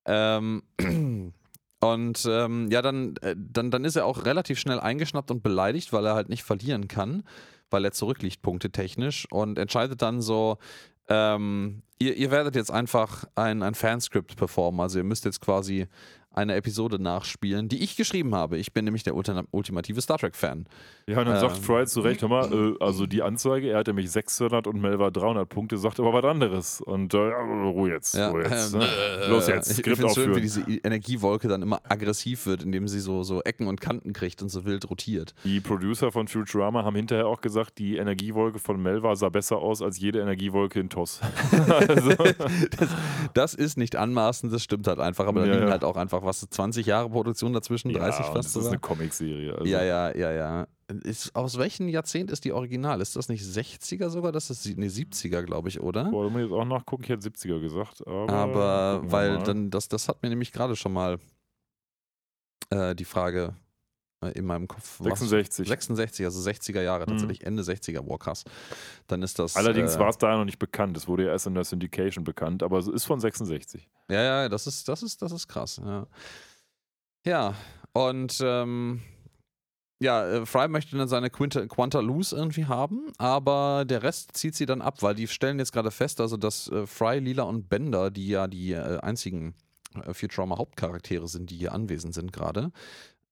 Ähm, 0.05 0.62
und 1.81 2.27
ähm, 2.28 2.70
ja, 2.70 2.82
dann, 2.82 3.16
äh, 3.23 3.36
dann, 3.36 3.70
dann 3.70 3.85
ist 3.85 3.97
er 3.97 4.06
auch 4.06 4.24
relativ 4.24 4.59
schnell 4.59 4.81
eingeschnappt 4.81 5.31
und 5.31 5.43
beleidigt, 5.43 5.93
weil 5.93 6.06
er 6.06 6.14
halt 6.14 6.28
nicht 6.28 6.43
verlieren 6.43 6.89
kann, 6.89 7.23
weil 7.70 7.85
er 7.85 7.93
zurückliegt, 7.93 8.43
punktetechnisch, 8.43 9.27
und 9.31 9.59
entscheidet 9.59 10.02
dann 10.02 10.20
so, 10.20 10.59
ähm, 11.09 11.82
ihr, 11.98 12.16
ihr 12.16 12.31
werdet 12.31 12.55
jetzt 12.56 12.70
einfach 12.70 13.24
ein, 13.35 13.62
ein 13.62 13.74
Fanscript 13.74 14.36
performen, 14.36 14.81
also 14.81 14.98
ihr 14.98 15.05
müsst 15.05 15.24
jetzt 15.24 15.40
quasi 15.40 15.86
eine 16.35 16.55
Episode 16.55 17.01
nachspielen, 17.03 17.69
die 17.69 17.83
ich 17.83 17.97
geschrieben 17.97 18.35
habe. 18.35 18.59
Ich 18.59 18.73
bin 18.73 18.85
nämlich 18.85 19.03
der 19.03 19.15
ultima- 19.15 19.45
ultimative 19.51 20.01
Star 20.01 20.19
Trek-Fan. 20.19 20.67
Ja, 21.07 21.19
und 21.21 21.27
dann 21.27 21.41
sagt 21.41 21.57
Ähm. 21.57 21.63
Fry 21.63 21.87
zu 21.87 22.01
Recht, 22.01 22.23
hör 22.23 22.29
mal, 22.29 22.53
äh, 22.53 22.75
also 22.85 23.07
die 23.07 23.23
Anzeige, 23.23 23.69
er 23.71 23.79
hat 23.79 23.87
nämlich 23.89 24.11
600 24.11 24.67
und 24.67 24.81
Melva 24.81 25.11
300 25.11 25.49
Punkte, 25.49 25.77
sagt 25.79 25.99
aber 26.01 26.13
was 26.13 26.25
anderes. 26.25 26.81
Und 26.81 27.13
äh, 27.15 27.17
Ruhe 27.19 27.91
jetzt, 27.91 28.15
Ja, 28.15 28.31
Ruhe 28.31 28.43
jetzt. 28.45 28.73
ähm, 28.73 28.79
ne? 28.81 28.87
Los 29.29 29.49
jetzt, 29.49 29.71
ich 29.71 29.79
Skript 29.79 29.97
finde 29.99 30.09
es 30.11 30.15
schön, 30.15 30.25
wie 30.37 30.47
aufführen. 30.47 30.67
diese 30.67 30.81
Energiewolke 30.87 31.49
dann 31.49 31.63
immer 31.63 31.81
aggressiv 31.89 32.47
wird, 32.47 32.63
indem 32.63 32.89
sie 32.89 33.01
so, 33.01 33.23
so 33.23 33.43
Ecken 33.43 33.67
und 33.67 33.81
Kanten 33.81 34.13
kriegt 34.13 34.43
und 34.43 34.49
so 34.49 34.65
wild 34.65 34.89
rotiert. 34.91 35.35
Die 35.45 35.61
Producer 35.61 36.13
von 36.13 36.29
Futurama 36.29 36.85
haben 36.85 36.97
hinterher 36.97 37.27
auch 37.27 37.41
gesagt, 37.41 37.79
die 37.79 37.97
Energiewolke 37.97 38.59
von 38.59 38.81
Melva 38.81 39.17
sah 39.17 39.29
besser 39.29 39.59
aus 39.59 39.83
als 39.83 39.99
jede 39.99 40.21
Energiewolke 40.21 40.79
in 40.81 40.89
TOS. 40.89 41.21
also, 41.69 42.11
Das, 42.79 42.89
das 43.35 43.55
ist 43.55 43.77
nicht 43.77 43.97
anmaßend, 43.97 44.53
das 44.53 44.63
stimmt 44.63 44.87
halt 44.87 44.99
einfach, 44.99 45.27
aber 45.27 45.41
da 45.41 45.47
Ja, 45.47 45.53
liegen 45.55 45.67
ja. 45.67 45.73
halt 45.73 45.85
auch 45.85 45.97
einfach, 45.97 46.22
was, 46.24 46.40
20 46.40 46.86
Jahre 46.86 47.11
Produktion 47.11 47.53
dazwischen, 47.53 47.93
30 47.93 48.01
ja, 48.03 48.32
fast 48.32 48.36
das 48.36 48.47
ist 48.47 48.53
sogar. 48.55 48.69
eine 48.70 48.78
Comicserie. 48.78 49.53
Also. 49.53 49.65
Ja, 49.65 49.82
ja, 49.82 50.16
ja, 50.16 50.32
ja. 50.32 50.66
Ist, 51.05 51.35
aus 51.35 51.59
welchem 51.59 51.89
Jahrzehnt 51.89 52.31
ist 52.31 52.44
die 52.44 52.53
Original? 52.53 53.01
Ist 53.01 53.16
das 53.16 53.28
nicht 53.28 53.43
60er 53.43 54.11
sogar? 54.11 54.32
Das 54.32 54.51
ist 54.51 54.66
nee, 54.77 54.89
70er, 54.89 55.43
glaube 55.43 55.69
ich, 55.69 55.81
oder? 55.81 56.05
Boah, 56.05 56.24
da 56.24 56.31
muss 56.31 56.43
ich 56.43 56.51
jetzt 56.51 56.59
auch 56.59 56.65
nachgucken, 56.65 57.05
ich 57.05 57.09
hätte 57.09 57.28
70er 57.28 57.61
gesagt. 57.61 58.07
Aber, 58.07 58.31
Aber 58.31 59.03
weil 59.05 59.39
dann, 59.39 59.70
das, 59.70 59.89
das 59.89 60.09
hat 60.09 60.23
mir 60.23 60.28
nämlich 60.28 60.53
gerade 60.53 60.77
schon 60.77 60.93
mal 60.93 61.19
äh, 62.70 62.94
die 62.94 63.05
Frage 63.05 63.55
in 64.31 64.44
meinem 64.47 64.69
Kopf. 64.69 64.99
was- 65.01 65.19
66. 65.20 65.69
66, 65.69 66.24
also 66.24 66.40
60er 66.40 66.82
Jahre, 66.82 67.03
Mhm. 67.05 67.11
tatsächlich 67.11 67.44
Ende 67.44 67.62
60er, 67.62 68.01
wow, 68.07 68.19
krass. 68.19 68.44
Dann 69.09 69.23
ist 69.23 69.39
das. 69.39 69.57
Allerdings 69.57 69.97
äh, 69.97 69.99
war 69.99 70.09
es 70.09 70.19
da 70.19 70.36
noch 70.36 70.44
nicht 70.44 70.59
bekannt. 70.59 70.97
Es 70.97 71.09
wurde 71.09 71.24
ja 71.27 71.31
erst 71.32 71.47
in 71.47 71.55
der 71.55 71.65
Syndication 71.65 72.24
bekannt, 72.24 72.62
aber 72.62 72.78
es 72.78 72.86
ist 72.89 73.05
von 73.05 73.20
66. 73.20 73.89
Ja, 74.11 74.23
ja, 74.23 74.49
das 74.49 74.66
ist, 74.66 74.89
das 74.89 75.03
ist, 75.03 75.20
das 75.23 75.32
ist 75.32 75.49
krass. 75.49 75.81
Ja, 75.85 76.07
ja 77.27 77.55
und 77.93 78.39
ähm, 78.43 79.03
ja, 80.01 80.27
äh, 80.28 80.47
Fry 80.47 80.66
möchte 80.69 80.97
dann 80.97 81.07
seine 81.09 81.31
Quinta, 81.31 81.65
Quanta 81.66 82.01
Loose 82.01 82.35
irgendwie 82.35 82.65
haben, 82.65 83.12
aber 83.19 83.85
der 83.86 84.03
Rest 84.03 84.36
zieht 84.36 84.57
sie 84.57 84.66
dann 84.66 84.82
ab, 84.82 85.01
weil 85.03 85.15
die 85.15 85.28
stellen 85.28 85.59
jetzt 85.61 85.73
gerade 85.73 85.90
fest, 85.93 86.20
also 86.20 86.36
dass 86.36 86.69
äh, 86.70 86.86
Fry, 86.86 87.19
Lila 87.20 87.44
und 87.44 87.69
Bender, 87.69 88.11
die 88.11 88.28
ja 88.28 88.49
die 88.49 88.73
äh, 88.73 88.99
einzigen 88.99 89.55
äh, 90.05 90.12
Futurama-Hauptcharaktere 90.12 91.28
sind, 91.28 91.51
die 91.51 91.57
hier 91.57 91.73
anwesend 91.73 92.15
sind 92.15 92.32
gerade, 92.32 92.73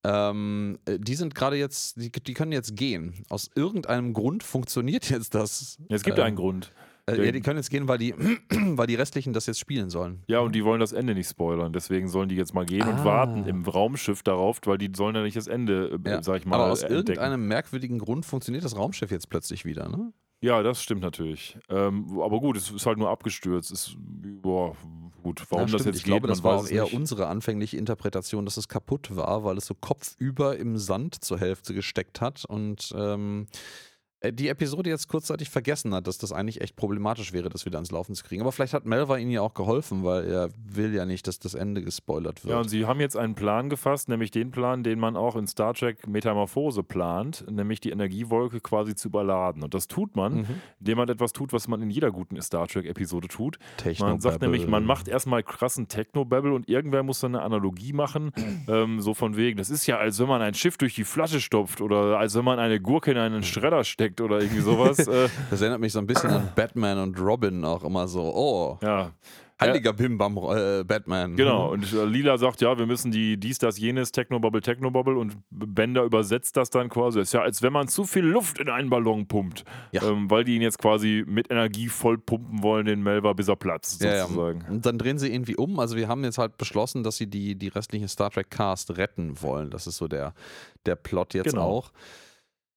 ähm, 0.05 0.79
äh, 0.87 0.99
die 0.99 1.15
sind 1.15 1.35
gerade 1.35 1.57
jetzt, 1.57 1.97
die, 2.01 2.11
die 2.11 2.35
können 2.35 2.53
jetzt 2.53 2.77
gehen. 2.77 3.23
Aus 3.29 3.51
irgendeinem 3.55 4.13
Grund 4.13 4.43
funktioniert 4.43 5.11
jetzt 5.11 5.35
das. 5.35 5.77
Ja, 5.89 5.97
es 5.97 6.03
gibt 6.03 6.19
äh, 6.19 6.23
einen 6.23 6.37
Grund. 6.37 6.73
Äh, 7.07 7.25
ja, 7.27 7.33
die 7.33 7.41
können 7.41 7.57
jetzt 7.59 7.71
gehen, 7.71 7.89
weil 7.89 7.99
die, 7.99 8.15
weil 8.51 8.87
die 8.87 8.95
restlichen 8.95 9.33
das 9.33 9.47
jetzt 9.47 9.59
spielen 9.59 9.91
sollen. 9.91 10.23
Ja, 10.29 10.41
und 10.41 10.55
die 10.55 10.65
wollen 10.65 10.81
das 10.81 10.93
Ende 10.93 11.15
nicht 11.15 11.29
spoilern. 11.29 11.73
Deswegen 11.73 12.09
sollen 12.09 12.29
die 12.29 12.37
jetzt 12.37 12.55
mal 12.55 12.65
gehen 12.65 12.87
und 12.87 13.01
Ah. 13.01 13.05
warten 13.05 13.47
im 13.47 13.65
Raumschiff 13.65 14.23
darauf, 14.23 14.61
weil 14.67 14.79
die 14.79 14.91
sollen 14.95 15.15
ja 15.17 15.23
nicht 15.23 15.37
das 15.37 15.47
Ende, 15.49 15.99
äh, 16.05 16.11
Ja, 16.11 16.23
sag 16.23 16.39
ich 16.39 16.47
mal, 16.47 16.57
Aber 16.61 16.71
aus 16.71 16.83
entdecken. 16.83 17.09
irgendeinem 17.11 17.49
merkwürdigen 17.49 17.99
Grund 17.99 18.25
funktioniert 18.27 18.65
das 18.65 18.77
Raumschiff 18.77 19.11
jetzt 19.11 19.29
plötzlich 19.29 19.65
wieder, 19.65 19.89
ne? 19.89 20.13
Ja, 20.43 20.63
das 20.63 20.83
stimmt 20.83 21.03
natürlich. 21.03 21.59
Ähm, 21.69 22.19
aber 22.21 22.41
gut, 22.41 22.57
es 22.57 22.71
ist 22.71 22.87
halt 22.87 22.99
nur 22.99 23.11
abgestürzt. 23.11 23.71
Ist, 23.71 23.95
boah, 23.99 24.75
gut, 25.23 25.45
warum 25.51 25.67
ja, 25.67 25.73
das 25.77 25.85
jetzt 25.85 25.97
ich 25.99 26.05
glaube, 26.05 26.23
geht, 26.23 26.31
das 26.31 26.43
war 26.43 26.57
auch 26.59 26.65
es 26.65 26.71
eher 26.71 26.85
nicht. 26.85 26.95
unsere 26.95 27.27
anfängliche 27.27 27.77
Interpretation, 27.77 28.47
dass 28.47 28.57
es 28.57 28.69
kaputt 28.69 29.15
war, 29.15 29.45
weil 29.45 29.59
es 29.59 29.67
so 29.67 29.75
kopfüber 29.75 30.57
im 30.57 30.79
Sand 30.79 31.23
zur 31.23 31.39
Hälfte 31.39 31.75
gesteckt 31.75 32.23
hat 32.23 32.45
und 32.47 32.93
ähm, 32.97 33.49
äh, 33.49 33.57
die 34.23 34.49
Episode 34.49 34.91
jetzt 34.91 35.09
kurzzeitig 35.09 35.49
vergessen 35.51 35.95
hat, 35.95 36.07
dass 36.07 36.19
das 36.19 36.33
eigentlich 36.33 36.61
echt 36.61 36.77
problematisch 36.77 37.33
wäre, 37.33 37.49
das 37.49 37.65
wieder 37.65 37.79
ans 37.79 37.91
Laufen 37.91 38.15
zu 38.15 38.23
kriegen. 38.25 38.43
Aber 38.43 38.53
vielleicht 38.53 38.75
hat 38.75 38.85
Melva 38.85 39.17
ihnen 39.17 39.31
ja 39.31 39.41
auch 39.41 39.55
geholfen, 39.55 40.05
weil 40.05 40.31
er 40.31 40.51
will 40.69 40.95
ja 40.95 41.07
nicht, 41.07 41.27
dass 41.27 41.39
das 41.39 41.55
Ende 41.55 41.83
gespoilert 41.83 42.45
wird. 42.45 42.53
Ja, 42.53 42.61
und 42.61 42.69
sie 42.69 42.85
haben 42.85 43.01
jetzt 43.01 43.17
einen 43.17 43.35
Plan 43.35 43.71
gefasst, 43.71 44.09
nämlich 44.11 44.31
den 44.31 44.51
Plan, 44.51 44.83
den 44.83 44.99
man 44.99 45.17
auch 45.17 45.37
in 45.37 45.47
Star 45.47 45.73
Trek 45.73 46.07
Metamorphose 46.07 46.83
plant, 46.83 47.45
nämlich 47.51 47.81
die 47.81 47.91
Energiewolke 47.91 48.61
quasi 48.61 48.95
zu 48.95 49.09
überladen. 49.09 49.63
Und 49.63 49.73
das 49.75 49.89
tut 49.89 50.17
man, 50.17 50.35
Mhm. 50.41 50.47
indem 50.81 50.99
man 50.99 51.09
etwas 51.09 51.33
tut, 51.33 51.53
was 51.55 51.67
man 51.69 51.81
in 51.81 51.89
jeder 51.91 52.11
guten 52.11 52.41
Star 52.43 52.67
Trek-Episode 52.69 53.29
tut. 53.29 53.59
Techno 53.79 54.07
Man 54.07 54.21
sagt 54.21 54.43
nämlich, 54.43 54.67
man 54.67 54.85
macht 54.85 55.09
erstmal 55.09 55.43
krassen 55.43 55.89
Techno-Babble 55.89 56.53
und 56.53 56.69
irgendwer 56.69 57.03
muss 57.03 57.21
dann 57.21 57.35
eine 57.35 57.43
Analogie 57.45 57.93
machen, 57.95 58.33
ähm, 58.69 59.01
so 59.01 59.15
von 59.15 59.37
wegen, 59.37 59.57
das 59.57 59.71
ist 59.71 59.87
ja, 59.87 59.97
als 59.97 60.19
wenn 60.19 60.29
man 60.29 60.43
ein 60.43 60.55
Schiff 60.55 60.77
durch 60.77 60.95
die 60.95 61.05
Flasche 61.05 61.41
stopft 61.41 61.81
oder 61.81 62.19
als 62.19 62.35
wenn 62.35 62.45
man 62.45 62.59
eine 62.59 62.81
Gurke 62.81 63.11
in 63.13 63.17
einen 63.17 63.43
Schredder 63.43 63.83
steckt 63.85 64.10
oder 64.21 64.41
irgendwie 64.41 64.63
sowas. 64.63 64.99
äh, 65.09 65.29
Das 65.51 65.61
erinnert 65.61 65.81
mich 65.81 65.93
so 65.93 65.99
ein 65.99 66.07
bisschen 66.07 66.31
an 66.31 66.49
Batman 66.57 66.99
und 66.99 67.21
Robin 67.21 67.65
auch 67.65 67.85
immer 67.85 68.09
so. 68.09 68.23
Oh, 68.23 68.79
ja. 68.83 69.13
heiliger 69.61 69.93
Bimbam 69.93 70.39
äh, 70.39 70.85
Batman. 70.85 71.37
Genau, 71.37 71.71
und 71.73 71.93
äh, 71.93 72.05
Lila 72.07 72.39
sagt, 72.39 72.63
ja, 72.63 72.79
wir 72.79 72.87
müssen 72.87 73.11
die 73.13 73.37
dies, 73.37 73.59
das, 73.59 73.79
jenes, 73.79 74.11
Technobubble, 74.11 74.63
Technobubble 74.63 75.19
und 75.19 75.37
Bender 75.51 76.03
übersetzt 76.05 76.57
das 76.57 76.71
dann 76.71 76.89
quasi. 76.89 77.19
Das 77.19 77.29
ist 77.29 77.33
ja, 77.35 77.43
als 77.43 77.61
wenn 77.61 77.73
man 77.75 77.87
zu 77.89 78.05
viel 78.05 78.25
Luft 78.25 78.59
in 78.59 78.71
einen 78.71 78.89
Ballon 78.89 79.27
pumpt, 79.27 79.65
Ja. 79.93 80.03
ähm, 80.09 80.31
weil 80.31 80.45
die 80.45 80.57
ihn 80.57 80.63
jetzt 80.63 80.79
quasi 80.79 81.25
mit 81.27 81.51
Energie 81.51 81.89
voll 81.89 82.17
pumpen 82.17 82.63
wollen, 82.63 82.87
den 82.87 83.03
Melva, 83.03 83.35
bis 83.35 83.49
er 83.49 83.57
platzt, 83.57 84.03
Ja, 84.03 84.15
ja. 84.15 84.23
sozusagen. 84.23 84.65
Und 84.71 84.87
dann 84.87 84.97
drehen 84.97 85.19
sie 85.19 85.31
irgendwie 85.31 85.57
um. 85.57 85.79
Also 85.79 85.95
wir 85.97 86.09
haben 86.09 86.25
jetzt 86.25 86.39
halt 86.39 86.57
beschlossen, 86.57 87.03
dass 87.03 87.19
sie 87.19 87.27
die, 87.27 87.55
die 87.55 87.69
restliche 87.69 88.09
Star 88.09 88.31
Trek 88.31 88.49
Cast 88.51 88.97
retten 88.97 89.43
wollen. 89.43 89.69
Das 89.69 89.87
ist 89.87 89.99
so 89.99 90.09
der, 90.09 90.33
der 90.87 90.97
Plot 90.97 91.35
jetzt 91.35 91.51
Genau. 91.51 91.65
auch. 91.69 91.93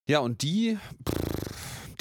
Ja, 0.07 0.19
und 0.19 0.41
die, 0.41 0.77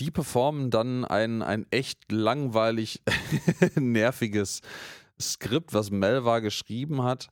die 0.01 0.11
performen 0.11 0.71
dann 0.71 1.05
ein, 1.05 1.43
ein 1.43 1.67
echt 1.71 2.11
langweilig 2.11 3.01
nerviges 3.77 4.61
Skript, 5.21 5.73
was 5.73 5.91
Melva 5.91 6.41
geschrieben 6.41 7.03
hat. 7.03 7.29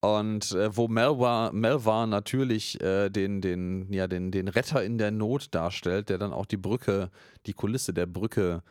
Und 0.00 0.52
äh, 0.52 0.74
wo 0.76 0.88
Melva, 0.88 1.50
Melva 1.52 2.06
natürlich 2.06 2.80
äh, 2.80 3.10
den, 3.10 3.40
den, 3.40 3.92
ja, 3.92 4.06
den, 4.06 4.30
den 4.30 4.48
Retter 4.48 4.82
in 4.82 4.98
der 4.98 5.10
Not 5.10 5.48
darstellt, 5.54 6.08
der 6.08 6.18
dann 6.18 6.32
auch 6.32 6.46
die 6.46 6.58
Brücke, 6.58 7.10
die 7.46 7.54
Kulisse 7.54 7.92
der 7.92 8.06
Brücke 8.06 8.62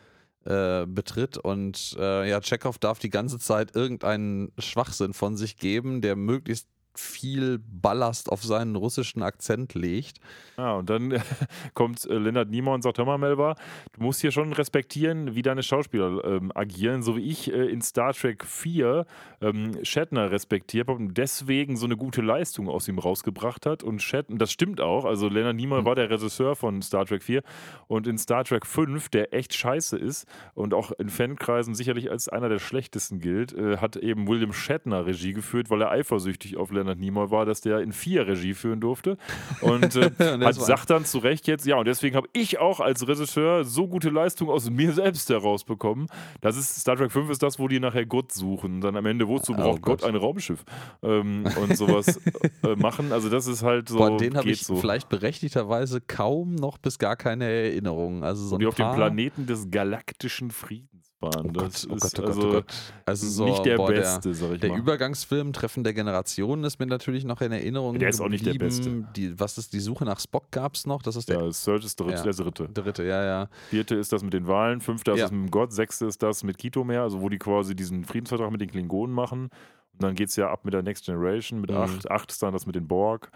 äh, 0.45 0.85
betritt. 0.87 1.37
Und 1.37 1.95
äh, 1.99 2.29
ja, 2.29 2.39
Chekhov 2.41 2.77
darf 2.79 2.99
die 2.99 3.09
ganze 3.09 3.37
Zeit 3.37 3.75
irgendeinen 3.75 4.51
Schwachsinn 4.57 5.13
von 5.13 5.35
sich 5.37 5.57
geben, 5.57 6.01
der 6.01 6.15
möglichst 6.15 6.69
viel 6.99 7.59
Ballast 7.59 8.31
auf 8.31 8.43
seinen 8.43 8.75
russischen 8.75 9.21
Akzent 9.23 9.73
legt. 9.73 10.19
Ja, 10.57 10.73
und 10.73 10.89
dann 10.89 11.21
kommt 11.73 12.05
äh, 12.05 12.17
Leonard 12.17 12.49
Nimoy 12.49 12.73
und 12.73 12.81
sagt, 12.81 12.97
hör 12.97 13.05
mal, 13.05 13.17
Melva, 13.17 13.55
du 13.93 14.03
musst 14.03 14.21
hier 14.21 14.31
schon 14.31 14.53
respektieren, 14.53 15.35
wie 15.35 15.41
deine 15.41 15.63
Schauspieler 15.63 16.23
ähm, 16.23 16.51
agieren, 16.55 17.03
so 17.03 17.17
wie 17.17 17.29
ich 17.29 17.51
äh, 17.51 17.65
in 17.65 17.81
Star 17.81 18.13
Trek 18.13 18.45
4 18.45 19.05
ähm, 19.41 19.83
Shatner 19.83 20.31
respektiert 20.31 20.87
habe 20.87 20.97
und 20.97 21.17
deswegen 21.17 21.77
so 21.77 21.85
eine 21.85 21.97
gute 21.97 22.21
Leistung 22.21 22.69
aus 22.69 22.87
ihm 22.87 22.99
rausgebracht 22.99 23.65
hat. 23.65 23.83
Und 23.83 24.01
Shatner, 24.01 24.37
das 24.37 24.51
stimmt 24.51 24.81
auch, 24.81 25.05
also 25.05 25.27
Leonard 25.27 25.55
Nimoy 25.55 25.85
war 25.85 25.95
der 25.95 26.09
Regisseur 26.09 26.55
von 26.55 26.81
Star 26.81 27.05
Trek 27.05 27.23
4 27.23 27.43
und 27.87 28.07
in 28.07 28.17
Star 28.17 28.43
Trek 28.43 28.65
5, 28.65 29.09
der 29.09 29.33
echt 29.33 29.53
scheiße 29.53 29.97
ist 29.97 30.27
und 30.53 30.73
auch 30.73 30.91
in 30.91 31.09
Fankreisen 31.09 31.75
sicherlich 31.75 32.09
als 32.09 32.29
einer 32.29 32.49
der 32.49 32.59
schlechtesten 32.59 33.19
gilt, 33.19 33.53
äh, 33.53 33.77
hat 33.77 33.95
eben 33.97 34.27
William 34.27 34.53
Shatner 34.53 35.05
Regie 35.05 35.33
geführt, 35.33 35.69
weil 35.69 35.81
er 35.81 35.91
eifersüchtig 35.91 36.57
auf 36.57 36.71
Leonard 36.71 36.84
Leonard 36.85 36.99
Nimoy 36.99 37.31
war, 37.31 37.45
dass 37.45 37.61
der 37.61 37.79
in 37.79 37.91
vier 37.91 38.27
Regie 38.27 38.53
führen 38.53 38.79
durfte. 38.79 39.17
Und 39.61 39.95
äh, 39.95 40.11
Und 40.19 40.45
hat, 40.45 40.55
sagt 40.55 40.89
dann 40.89 41.05
zu 41.05 41.17
Recht 41.19 41.47
jetzt, 41.47 41.65
ja, 41.65 41.77
und 41.77 41.85
deswegen 41.87 42.15
habe 42.15 42.27
ich 42.33 42.59
auch 42.59 42.79
als 42.79 43.07
Regisseur 43.07 43.63
so 43.63 43.87
gute 43.87 44.09
Leistung 44.09 44.49
aus 44.49 44.69
mir 44.69 44.91
selbst 44.93 45.29
herausbekommen. 45.29 46.07
Das 46.41 46.57
ist, 46.57 46.75
Star 46.79 46.95
Trek 46.95 47.11
5 47.11 47.29
ist 47.29 47.41
das, 47.43 47.57
wo 47.59 47.67
die 47.67 47.79
nachher 47.79 48.05
Gott 48.05 48.31
suchen. 48.31 48.81
Dann 48.81 48.95
am 48.95 49.05
Ende, 49.05 49.27
wozu 49.27 49.53
Oh 49.53 49.55
braucht 49.55 49.81
Gott 49.81 50.01
Gott. 50.01 50.09
ein 50.09 50.15
Raumschiff? 50.15 50.63
Ähm, 51.01 51.45
und 51.61 51.75
sowas 51.77 52.19
äh, 52.63 52.75
machen. 52.77 53.11
Also 53.11 53.29
das 53.29 53.47
ist 53.47 53.63
halt 53.63 53.89
so, 53.89 53.97
Boah, 53.97 54.17
den 54.17 54.37
habe 54.37 54.49
ich 54.49 54.63
so. 54.63 54.75
vielleicht 54.75 55.09
berechtigterweise 55.09 56.01
kaum 56.01 56.55
noch 56.55 56.77
bis 56.77 56.99
gar 56.99 57.15
keine 57.15 57.45
Erinnerung. 57.45 58.23
Also 58.23 58.45
so 58.45 58.55
Und 58.55 58.61
die 58.61 58.67
auf 58.67 58.75
dem 58.75 58.91
Planeten 58.93 59.45
des 59.45 59.71
galaktischen 59.71 60.51
Friedens 60.51 60.94
waren. 61.21 61.47
Oh 61.47 61.51
das 61.51 61.87
Gott, 61.87 61.91
oh 61.91 61.95
ist 61.95 62.01
Gott, 62.15 62.19
oh 62.19 62.21
Gott, 62.21 62.27
also 62.27 62.47
oh 62.47 62.51
Gott. 62.51 62.65
Also 63.05 63.27
so, 63.27 63.45
nicht 63.45 63.65
der 63.65 63.77
boah, 63.77 63.87
Beste, 63.87 64.33
sag 64.33 64.51
ich 64.51 64.59
Der 64.59 64.69
mal. 64.71 64.79
Übergangsfilm 64.79 65.53
Treffen 65.53 65.83
der 65.83 65.93
Generationen 65.93 66.63
ist 66.63 66.79
mir 66.79 66.85
natürlich 66.87 67.23
noch 67.25 67.41
in 67.41 67.51
Erinnerung. 67.51 67.97
Der 67.99 68.09
ist 68.09 68.19
auch 68.21 68.27
nicht 68.29 68.45
der 68.45 68.53
geblieben. 68.53 69.07
Die, 69.15 69.39
was 69.39 69.57
ist 69.57 69.73
die 69.73 69.79
Suche 69.79 70.05
nach 70.05 70.19
Spock 70.19 70.51
gab 70.51 70.75
es 70.75 70.85
noch? 70.85 71.01
Das 71.01 71.15
ist 71.15 71.29
der 71.29 71.41
ja, 71.41 71.51
Search 71.51 71.85
ist 71.85 71.99
der, 71.99 72.07
Ja. 72.07 72.21
der 72.21 72.33
dritte. 72.33 72.69
dritte, 72.69 73.03
ja, 73.03 73.23
ja. 73.23 73.49
Vierte 73.69 73.95
ist 73.95 74.11
das 74.11 74.23
mit 74.23 74.33
den 74.33 74.47
Wahlen, 74.47 74.81
fünfte 74.81 75.11
ist 75.11 75.17
Ja. 75.17 75.23
das 75.25 75.31
mit 75.31 75.41
dem 75.47 75.51
Gott, 75.51 75.71
sechste 75.73 76.05
ist 76.05 76.21
das 76.21 76.43
mit 76.43 76.57
Kito 76.57 76.83
mehr, 76.83 77.01
also 77.03 77.21
wo 77.21 77.29
die 77.29 77.39
quasi 77.39 77.75
diesen 77.75 78.03
Friedensvertrag 78.05 78.51
mit 78.51 78.61
den 78.61 78.69
Klingonen 78.69 79.15
machen. 79.15 79.49
Und 79.93 80.03
dann 80.03 80.15
geht 80.15 80.27
es 80.29 80.35
ja 80.35 80.49
ab 80.51 80.65
mit 80.65 80.73
der 80.73 80.83
Next 80.83 81.05
Generation, 81.05 81.61
mit 81.61 81.71
Mhm. 81.71 81.77
acht. 81.77 82.11
Acht 82.11 82.31
ist 82.31 82.43
dann 82.43 82.51
das 82.53 82.65
mit 82.65 82.75
den 82.75 82.87
Borg 82.87 83.31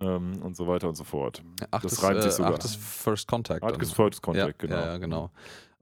ähm, 0.00 0.40
und 0.42 0.56
so 0.56 0.68
weiter 0.68 0.88
und 0.88 0.94
so 0.96 1.02
fort. 1.04 1.42
Acht 1.72 1.84
Das 1.84 1.92
ist, 1.94 2.02
reimt 2.04 2.22
sich 2.22 2.30
äh, 2.30 2.34
sogar. 2.34 2.54
acht 2.54 2.64
ist 2.64 2.76
First 2.76 3.26
Contact. 3.26 3.62
Acht 3.64 3.82
ist 3.82 3.92
First 3.94 4.14
ja, 4.16 4.20
Contact, 4.22 4.58
genau. 4.60 4.76
Ja, 4.76 4.86
ja, 4.86 4.98
genau. 4.98 5.30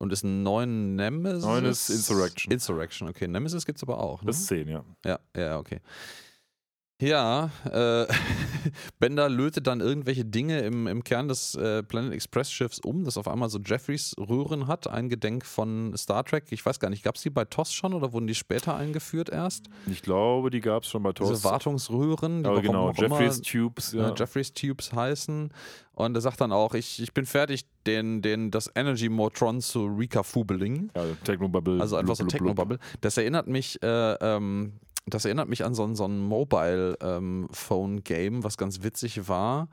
Und 0.03 0.12
ist 0.12 0.24
ein 0.24 0.43
neun 0.43 0.97
Nemesis. 0.97 1.45
Neun 1.45 1.65
ist 1.65 1.89
Insurrection. 1.89 2.53
Insurrection, 2.53 3.09
okay. 3.09 3.29
Nemesis 3.29 3.65
gibt 3.65 3.77
es 3.77 3.85
aber 3.85 3.99
auch. 3.99 4.20
Ne? 4.23 4.27
Das 4.27 4.41
ist 4.41 4.49
zehn, 4.49 4.66
ja. 4.66 4.85
Ja, 5.05 5.20
ja, 5.37 5.59
okay. 5.59 5.79
Ja, 7.03 7.51
äh, 7.65 8.07
Bender 9.01 9.29
lötet 9.29 9.66
dann 9.66 9.81
irgendwelche 9.81 10.24
Dinge 10.24 10.61
im, 10.61 10.87
im 10.87 11.03
Kern 11.03 11.27
des 11.27 11.57
äh, 11.57 11.83
Planet 11.83 12.12
Express 12.12 12.53
Schiffs 12.53 12.79
um, 12.79 13.03
das 13.03 13.16
auf 13.16 13.27
einmal 13.27 13.51
so 13.51 13.59
Jeffreys 13.59 14.15
Röhren 14.20 14.69
hat, 14.69 14.87
ein 14.87 15.09
Gedenk 15.09 15.45
von 15.45 15.97
Star 15.97 16.24
Trek. 16.24 16.45
Ich 16.51 16.65
weiß 16.65 16.79
gar 16.79 16.91
nicht, 16.91 17.03
gab 17.03 17.16
es 17.16 17.23
die 17.23 17.31
bei 17.31 17.45
TOS 17.45 17.73
schon 17.73 17.93
oder 17.93 18.12
wurden 18.12 18.29
die 18.29 18.37
später 18.37 18.77
eingeführt 18.77 19.31
erst? 19.31 19.66
Ich 19.91 20.03
glaube, 20.03 20.51
die 20.51 20.61
gab 20.61 20.85
es 20.85 20.91
schon 20.91 21.03
bei 21.03 21.12
Diese 21.12 21.33
TOS. 21.33 21.43
Wartungsröhren, 21.43 22.45
die 22.45 22.49
Aber 22.49 22.62
genau, 22.62 22.93
Jeffreys 22.93 23.39
immer, 23.39 23.47
Tubes, 23.47 23.95
äh, 23.95 23.99
ja. 23.99 24.15
Jeffreys 24.15 24.53
Tubes 24.53 24.93
heißen. 24.93 25.51
Und 25.95 26.15
er 26.15 26.20
sagt 26.20 26.41
dann 26.41 26.53
auch, 26.53 26.74
ich, 26.74 27.03
ich 27.03 27.12
bin 27.12 27.27
fertig, 27.27 27.66
den, 27.85 28.23
den, 28.23 28.53
das 28.53 28.70
Energy 28.77 29.09
Motron 29.09 29.61
zu 29.61 29.87
Recafubling. 29.87 30.93
ja 30.95 31.03
Technobubble. 31.24 31.81
Also 31.81 31.97
einfach 31.97 32.15
so. 32.15 32.27
Technobubble. 32.27 32.79
Das 33.01 33.16
erinnert 33.16 33.49
mich, 33.49 33.83
äh, 33.83 34.15
ähm, 34.20 34.74
das 35.07 35.24
erinnert 35.24 35.49
mich 35.49 35.65
an 35.65 35.74
so, 35.74 35.85
ein- 35.85 35.97
so 35.97 36.05
ein 36.07 36.19
Mobile-Phone-Game, 37.12 38.45
was 38.45 38.57
ganz 38.57 38.83
witzig 38.83 39.29
war. 39.29 39.69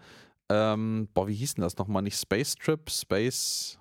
Ähm, 0.50 1.08
boah, 1.14 1.28
wie 1.28 1.36
hieß 1.36 1.56
denn 1.56 1.64
das 1.64 1.78
nochmal? 1.78 2.02
Nicht 2.02 2.18
Space 2.20 2.56
Trip, 2.56 2.90
Space. 2.90 3.76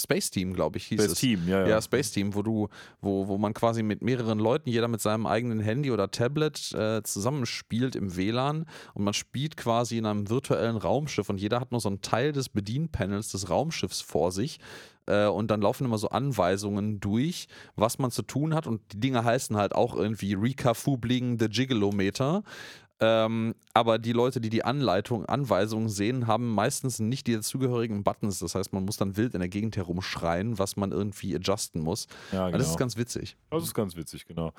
Space 0.00 0.30
Team, 0.30 0.54
glaube 0.54 0.78
ich, 0.78 0.84
hieß 0.86 0.98
Das 1.02 1.12
es. 1.14 1.18
Team, 1.18 1.48
ja, 1.48 1.62
ja. 1.62 1.66
Ja, 1.70 1.82
Space 1.82 2.12
Team, 2.12 2.32
wo 2.36 2.42
du, 2.42 2.68
wo, 3.00 3.26
wo 3.26 3.36
man 3.36 3.52
quasi 3.52 3.82
mit 3.82 4.00
mehreren 4.00 4.38
Leuten, 4.38 4.70
jeder 4.70 4.86
mit 4.86 5.00
seinem 5.00 5.26
eigenen 5.26 5.58
Handy 5.58 5.90
oder 5.90 6.08
Tablet 6.12 6.72
äh, 6.72 7.02
zusammenspielt 7.02 7.96
im 7.96 8.14
WLAN 8.16 8.64
und 8.94 9.02
man 9.02 9.12
spielt 9.12 9.56
quasi 9.56 9.98
in 9.98 10.06
einem 10.06 10.30
virtuellen 10.30 10.76
Raumschiff 10.76 11.28
und 11.30 11.40
jeder 11.40 11.58
hat 11.58 11.72
nur 11.72 11.80
so 11.80 11.88
einen 11.88 12.00
Teil 12.00 12.30
des 12.30 12.48
Bedienpanels 12.48 13.30
des 13.32 13.50
Raumschiffs 13.50 14.00
vor 14.00 14.30
sich 14.30 14.60
äh, 15.08 15.26
und 15.26 15.50
dann 15.50 15.60
laufen 15.60 15.84
immer 15.84 15.98
so 15.98 16.10
Anweisungen 16.10 17.00
durch, 17.00 17.48
was 17.76 17.98
man 17.98 18.10
zu 18.10 18.22
tun 18.22 18.54
hat 18.54 18.66
und 18.66 18.80
die 18.92 19.00
Dinge 19.00 19.24
heißen 19.24 19.56
halt 19.56 19.74
auch 19.74 19.96
irgendwie 19.96 20.34
Recafubling 20.34 21.38
the 21.38 21.48
Gigalometer. 21.48 22.42
Ähm, 23.00 23.54
aber 23.74 23.98
die 23.98 24.12
Leute, 24.12 24.40
die 24.40 24.50
die 24.50 24.64
Anleitung, 24.64 25.24
Anweisungen 25.26 25.88
sehen, 25.88 26.26
haben 26.26 26.52
meistens 26.52 26.98
nicht 26.98 27.28
die 27.28 27.34
dazugehörigen 27.34 28.02
Buttons. 28.02 28.40
Das 28.40 28.56
heißt, 28.56 28.72
man 28.72 28.84
muss 28.84 28.96
dann 28.96 29.16
wild 29.16 29.34
in 29.34 29.40
der 29.40 29.48
Gegend 29.48 29.76
herumschreien, 29.76 30.58
was 30.58 30.76
man 30.76 30.90
irgendwie 30.90 31.34
adjusten 31.36 31.80
muss. 31.80 32.08
ja 32.32 32.46
genau. 32.46 32.58
Das 32.58 32.68
ist 32.68 32.76
ganz 32.76 32.96
witzig. 32.96 33.36
das 33.50 33.62
ist 33.62 33.74
ganz 33.74 33.96
witzig, 33.96 34.26
genau. 34.26 34.52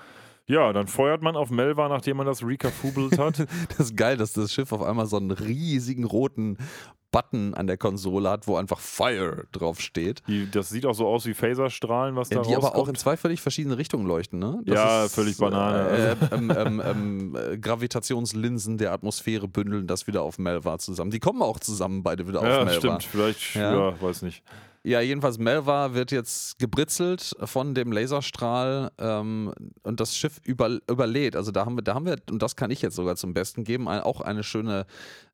Ja, 0.47 0.73
dann 0.73 0.87
feuert 0.87 1.21
man 1.21 1.35
auf 1.35 1.51
Melva, 1.51 1.89
nachdem 1.89 2.17
man 2.17 2.25
das 2.25 2.41
recafubelt 2.45 3.19
hat. 3.19 3.45
Das 3.77 3.79
ist 3.79 3.97
geil, 3.97 4.17
dass 4.17 4.33
das 4.33 4.53
Schiff 4.53 4.71
auf 4.71 4.81
einmal 4.81 5.05
so 5.05 5.17
einen 5.17 5.31
riesigen 5.31 6.05
roten 6.05 6.57
Button 7.11 7.53
an 7.55 7.65
der 7.67 7.77
Konsole 7.77 8.29
hat, 8.29 8.47
wo 8.47 8.55
einfach 8.57 8.79
Fire 8.79 9.45
drauf 9.51 9.79
steht. 9.81 10.21
Die, 10.27 10.49
das 10.49 10.69
sieht 10.69 10.85
auch 10.85 10.93
so 10.93 11.07
aus 11.07 11.25
wie 11.25 11.33
Phaserstrahlen, 11.33 12.15
was 12.15 12.29
da 12.29 12.35
Ja, 12.37 12.41
die 12.43 12.55
aber 12.55 12.67
auch 12.67 12.73
in 12.73 12.79
rauskommt. 12.79 12.99
zwei 12.99 13.17
völlig 13.17 13.41
verschiedene 13.41 13.77
Richtungen 13.77 14.05
leuchten, 14.05 14.37
ne? 14.39 14.61
Das 14.65 14.75
Ja, 14.75 15.07
völlig 15.09 15.37
Banane. 15.37 15.89
Äh, 15.89 16.15
ähm, 16.35 16.51
ähm, 16.55 16.81
ähm, 16.85 17.35
äh, 17.35 17.57
Gravitationslinsen 17.57 18.77
der 18.77 18.91
Atmosphäre 18.93 19.47
bündeln 19.47 19.87
das 19.87 20.07
wieder 20.07 20.21
auf 20.21 20.37
Melva 20.37 20.77
zusammen. 20.77 21.11
Die 21.11 21.19
kommen 21.19 21.41
auch 21.41 21.59
zusammen 21.59 22.03
beide 22.03 22.27
wieder 22.27 22.39
auf 22.41 22.45
ja, 22.45 22.63
Melva. 22.65 22.73
stimmt. 22.79 23.03
Vielleicht, 23.03 23.55
Ja. 23.55 23.73
ja. 23.89 24.01
weiß 24.01 24.21
nicht. 24.21 24.43
Ja, 24.83 25.01
jedenfalls 25.01 25.37
Melva 25.37 25.93
wird 25.93 26.11
jetzt 26.11 26.57
gebritzelt 26.57 27.35
von 27.43 27.75
dem 27.75 27.91
Laserstrahl 27.91 28.91
ähm, 28.97 29.53
und 29.83 29.99
das 29.99 30.15
Schiff 30.15 30.39
über, 30.43 30.79
überlädt. 30.89 31.35
Also 31.35 31.51
da 31.51 31.65
haben 31.65 31.75
wir, 31.75 31.81
da 31.81 31.95
haben 31.95 32.05
wir, 32.05 32.15
und 32.31 32.41
das 32.41 32.55
kann 32.55 32.71
ich 32.71 32.81
jetzt 32.81 32.95
sogar 32.95 33.17
zum 33.17 33.33
Besten 33.33 33.65
geben, 33.65 33.89
ein, 33.89 33.99
auch 33.99 34.21
eine 34.21 34.41
schöne 34.41 34.85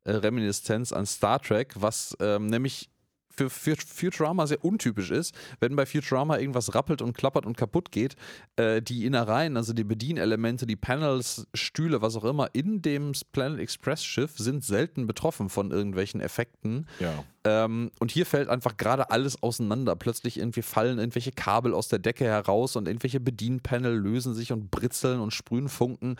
äh, 0.04 0.14
Reminiszenz 0.14 0.92
an 0.92 1.06
Star 1.06 1.40
Trek, 1.40 1.76
was 1.78 2.18
ähm, 2.20 2.48
nämlich 2.48 2.90
für, 3.36 3.50
für 3.50 3.76
Futurama 3.76 4.48
sehr 4.48 4.64
untypisch 4.64 5.12
ist, 5.12 5.36
wenn 5.60 5.76
bei 5.76 5.86
Futurama 5.86 6.38
irgendwas 6.38 6.74
rappelt 6.74 7.02
und 7.02 7.16
klappert 7.16 7.46
und 7.46 7.58
kaputt 7.58 7.92
geht, 7.92 8.16
äh, 8.56 8.82
die 8.82 9.06
Innereien, 9.06 9.58
also 9.58 9.74
die 9.74 9.84
Bedienelemente, 9.84 10.66
die 10.66 10.76
Panels, 10.76 11.48
Stühle, 11.54 12.02
was 12.02 12.16
auch 12.16 12.24
immer, 12.24 12.50
in 12.54 12.82
dem 12.82 13.14
Planet 13.32 13.60
Express 13.60 14.04
Schiff 14.04 14.38
sind 14.38 14.64
selten 14.64 15.08
betroffen 15.08 15.50
von 15.50 15.72
irgendwelchen 15.72 16.22
Effekten. 16.22 16.88
Ja. 17.00 17.24
Ähm, 17.46 17.92
und 18.00 18.12
hier 18.12 18.26
fällt 18.26 18.50
einfach 18.50 18.78
gerade 18.78 19.12
alles 19.12 19.42
auseinander. 19.42 19.96
Plötzlich 19.96 20.38
irgendwie 20.38 20.64
fallen 20.64 20.98
irgendwelche 20.98 21.32
Kabel 21.32 21.74
aus 21.74 21.88
der 21.88 22.00
Decke 22.00 22.26
heraus 22.26 22.76
und 22.76 22.88
irgendwelche 22.88 23.20
Bedienpanel 23.20 23.96
lösen 23.96 24.34
sich 24.34 24.52
und 24.52 24.72
britzeln 24.72 25.20
und 25.20 25.32
sprühen 25.32 25.70
Funken. 25.70 26.16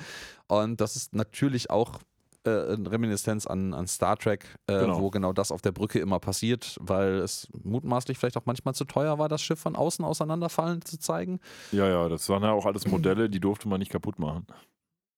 Und 0.48 0.80
das 0.82 0.96
ist 0.96 1.16
natürlich 1.16 1.70
auch 1.70 2.00
äh, 2.46 2.74
eine 2.74 2.92
Reminiszenz 2.92 3.48
an, 3.48 3.74
an 3.74 3.88
Star 3.88 4.18
Trek, 4.18 4.46
äh, 4.68 4.80
Genau. 4.80 5.00
wo 5.02 5.10
genau 5.10 5.34
das 5.34 5.52
auf 5.52 5.62
der 5.62 5.72
Brücke 5.72 6.00
immer 6.00 6.20
passiert, 6.20 6.78
weil 6.82 7.16
es 7.20 7.48
mutmaßlich 7.64 8.18
vielleicht 8.18 8.38
auch 8.38 8.46
manchmal 8.46 8.74
zu 8.76 8.86
teuer 8.86 9.18
war, 9.20 9.30
das 9.30 9.42
Schiff 9.42 9.60
von 9.60 9.76
außen 9.76 10.04
auseinanderfallen 10.06 10.82
zu 10.84 10.98
zeigen. 11.00 11.40
Ja, 11.72 11.88
ja, 11.88 12.10
das 12.10 12.28
waren 12.30 12.44
ja 12.44 12.52
auch 12.52 12.66
alles 12.66 12.88
Modelle, 12.88 13.30
die 13.30 13.40
durfte 13.40 13.68
man 13.68 13.80
nicht 13.80 13.92
kaputt 13.92 14.20
machen. 14.20 14.46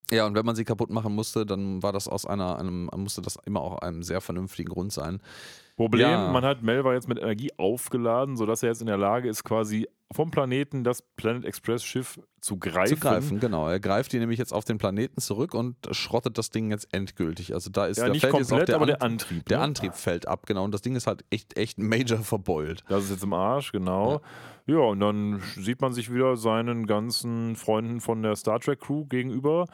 Ja, 0.09 0.25
und 0.25 0.35
wenn 0.35 0.45
man 0.45 0.55
sie 0.55 0.63
kaputt 0.63 0.89
machen 0.89 1.13
musste, 1.13 1.45
dann 1.45 1.83
war 1.83 1.91
das 1.91 2.07
aus 2.07 2.25
einer, 2.25 2.57
einem, 2.57 2.89
musste 2.95 3.21
das 3.21 3.37
immer 3.45 3.59
auch 3.59 3.79
einem 3.79 4.03
sehr 4.03 4.21
vernünftigen 4.21 4.69
Grund 4.69 4.93
sein. 4.93 5.19
Problem, 5.75 6.07
Ja. 6.09 6.31
man 6.31 6.45
hat 6.45 6.63
Melva 6.63 6.93
jetzt 6.93 7.09
mit 7.09 7.19
Energie 7.19 7.51
aufgeladen, 7.57 8.37
sodass 8.37 8.63
er 8.63 8.69
jetzt 8.69 8.79
in 8.79 8.87
der 8.87 8.97
Lage 8.97 9.27
ist, 9.27 9.43
quasi 9.43 9.87
vom 10.13 10.31
Planeten 10.31 10.83
das 10.83 11.01
Planet 11.01 11.45
Express 11.45 11.83
Schiff 11.83 12.19
zu 12.39 12.57
greifen. 12.57 12.95
Zu 12.95 13.01
greifen, 13.01 13.39
genau. 13.39 13.67
Er 13.67 13.79
greift 13.79 14.13
die 14.13 14.19
nämlich 14.19 14.39
jetzt 14.39 14.53
auf 14.53 14.63
den 14.63 14.77
Planeten 14.77 15.19
zurück 15.19 15.53
und 15.53 15.75
schrottet 15.91 16.37
das 16.37 16.49
Ding 16.49 16.71
jetzt 16.71 16.93
endgültig. 16.93 17.53
Also 17.53 17.69
da 17.69 17.87
ist 17.87 17.97
Ja, 17.97 18.05
da 18.05 18.11
nicht 18.13 18.21
fällt 18.21 18.35
jetzt 18.35 18.45
auch 18.47 18.49
komplett, 18.49 18.69
der, 18.69 18.75
aber 18.77 18.85
der 18.85 19.01
Antrieb. 19.01 19.45
der 19.45 19.57
ne? 19.57 19.63
Antrieb 19.65 19.95
fällt 19.95 20.27
ab, 20.27 20.45
genau. 20.45 20.63
Und 20.63 20.71
das 20.73 20.81
Ding 20.81 20.95
ist 20.95 21.07
halt 21.07 21.25
echt, 21.29 21.57
echt 21.57 21.77
major 21.77 22.19
verbeult. 22.19 22.83
Das 22.87 23.03
ist 23.03 23.11
jetzt 23.11 23.23
im 23.23 23.33
Arsch, 23.33 23.71
genau. 23.71 24.21
Ja. 24.65 24.79
und 24.79 24.99
dann 24.99 25.41
sieht 25.55 25.81
man 25.81 25.93
sich 25.93 26.13
wieder 26.13 26.37
seinen 26.37 26.87
ganzen 26.87 27.55
Freunden 27.55 27.99
von 27.99 28.21
der 28.21 28.35
Star 28.35 28.59
Trek 28.59 28.79
Crew 28.79 29.05
gegenüber. 29.05 29.65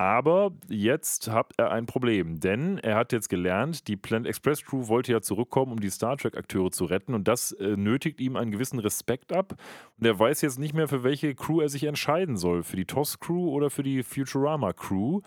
Aber 0.00 0.52
jetzt 0.68 1.28
hat 1.28 1.52
er 1.56 1.72
ein 1.72 1.86
Problem, 1.86 2.38
denn 2.38 2.78
er 2.78 2.94
hat 2.94 3.10
jetzt 3.12 3.28
gelernt, 3.28 3.88
die 3.88 3.96
Planet 3.96 4.28
Express 4.28 4.64
Crew 4.64 4.86
wollte 4.86 5.10
ja 5.10 5.20
zurückkommen, 5.20 5.72
um 5.72 5.80
die 5.80 5.90
Star 5.90 6.16
Trek 6.16 6.36
Akteure 6.36 6.70
zu 6.70 6.84
retten 6.84 7.14
und 7.14 7.26
das 7.26 7.50
äh, 7.50 7.76
nötigt 7.76 8.20
ihm 8.20 8.36
einen 8.36 8.52
gewissen 8.52 8.78
Respekt 8.78 9.32
ab 9.32 9.56
und 9.98 10.06
er 10.06 10.16
weiß 10.16 10.40
jetzt 10.42 10.60
nicht 10.60 10.72
mehr, 10.72 10.86
für 10.86 11.02
welche 11.02 11.34
Crew 11.34 11.60
er 11.60 11.68
sich 11.68 11.82
entscheiden 11.82 12.36
soll, 12.36 12.62
für 12.62 12.76
die 12.76 12.84
TOS 12.84 13.18
Crew 13.18 13.50
oder 13.50 13.70
für 13.70 13.82
die 13.82 14.04
Futurama 14.04 14.72
Crew 14.72 15.20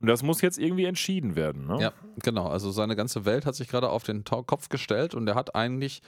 und 0.00 0.08
das 0.08 0.24
muss 0.24 0.40
jetzt 0.42 0.58
irgendwie 0.58 0.84
entschieden 0.84 1.36
werden. 1.36 1.66
Ne? 1.66 1.78
Ja, 1.80 1.92
genau. 2.22 2.48
Also 2.48 2.70
seine 2.70 2.96
ganze 2.96 3.24
Welt 3.24 3.46
hat 3.46 3.54
sich 3.54 3.68
gerade 3.68 3.88
auf 3.88 4.02
den 4.02 4.24
Kopf 4.24 4.68
gestellt 4.68 5.14
und 5.14 5.26
er 5.28 5.36
hat 5.36 5.54
eigentlich 5.54 6.02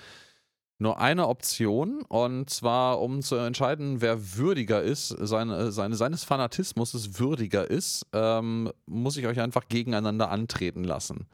nur 0.78 1.00
eine 1.00 1.26
Option 1.26 2.02
und 2.02 2.50
zwar 2.50 3.00
um 3.00 3.20
zu 3.20 3.36
entscheiden, 3.36 4.00
wer 4.00 4.36
würdiger 4.36 4.80
ist, 4.80 5.08
seine, 5.08 5.72
seine, 5.72 5.96
seines 5.96 6.24
Fanatismus 6.24 7.18
würdiger 7.18 7.68
ist, 7.68 8.06
ähm, 8.12 8.70
muss 8.86 9.16
ich 9.16 9.26
euch 9.26 9.40
einfach 9.40 9.68
gegeneinander 9.68 10.30
antreten 10.30 10.84
lassen. 10.84 11.26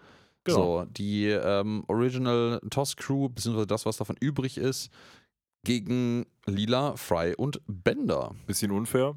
Genau. 0.44 0.80
So, 0.80 0.84
die 0.90 1.28
ähm, 1.28 1.84
Original 1.88 2.60
Toss 2.70 2.96
Crew, 2.96 3.28
beziehungsweise 3.28 3.66
das, 3.66 3.86
was 3.86 3.96
davon 3.96 4.16
übrig 4.20 4.58
ist, 4.58 4.90
gegen 5.64 6.26
Lila, 6.46 6.96
Fry 6.96 7.34
und 7.36 7.60
Bender. 7.66 8.34
Bisschen 8.46 8.70
unfair. 8.70 9.16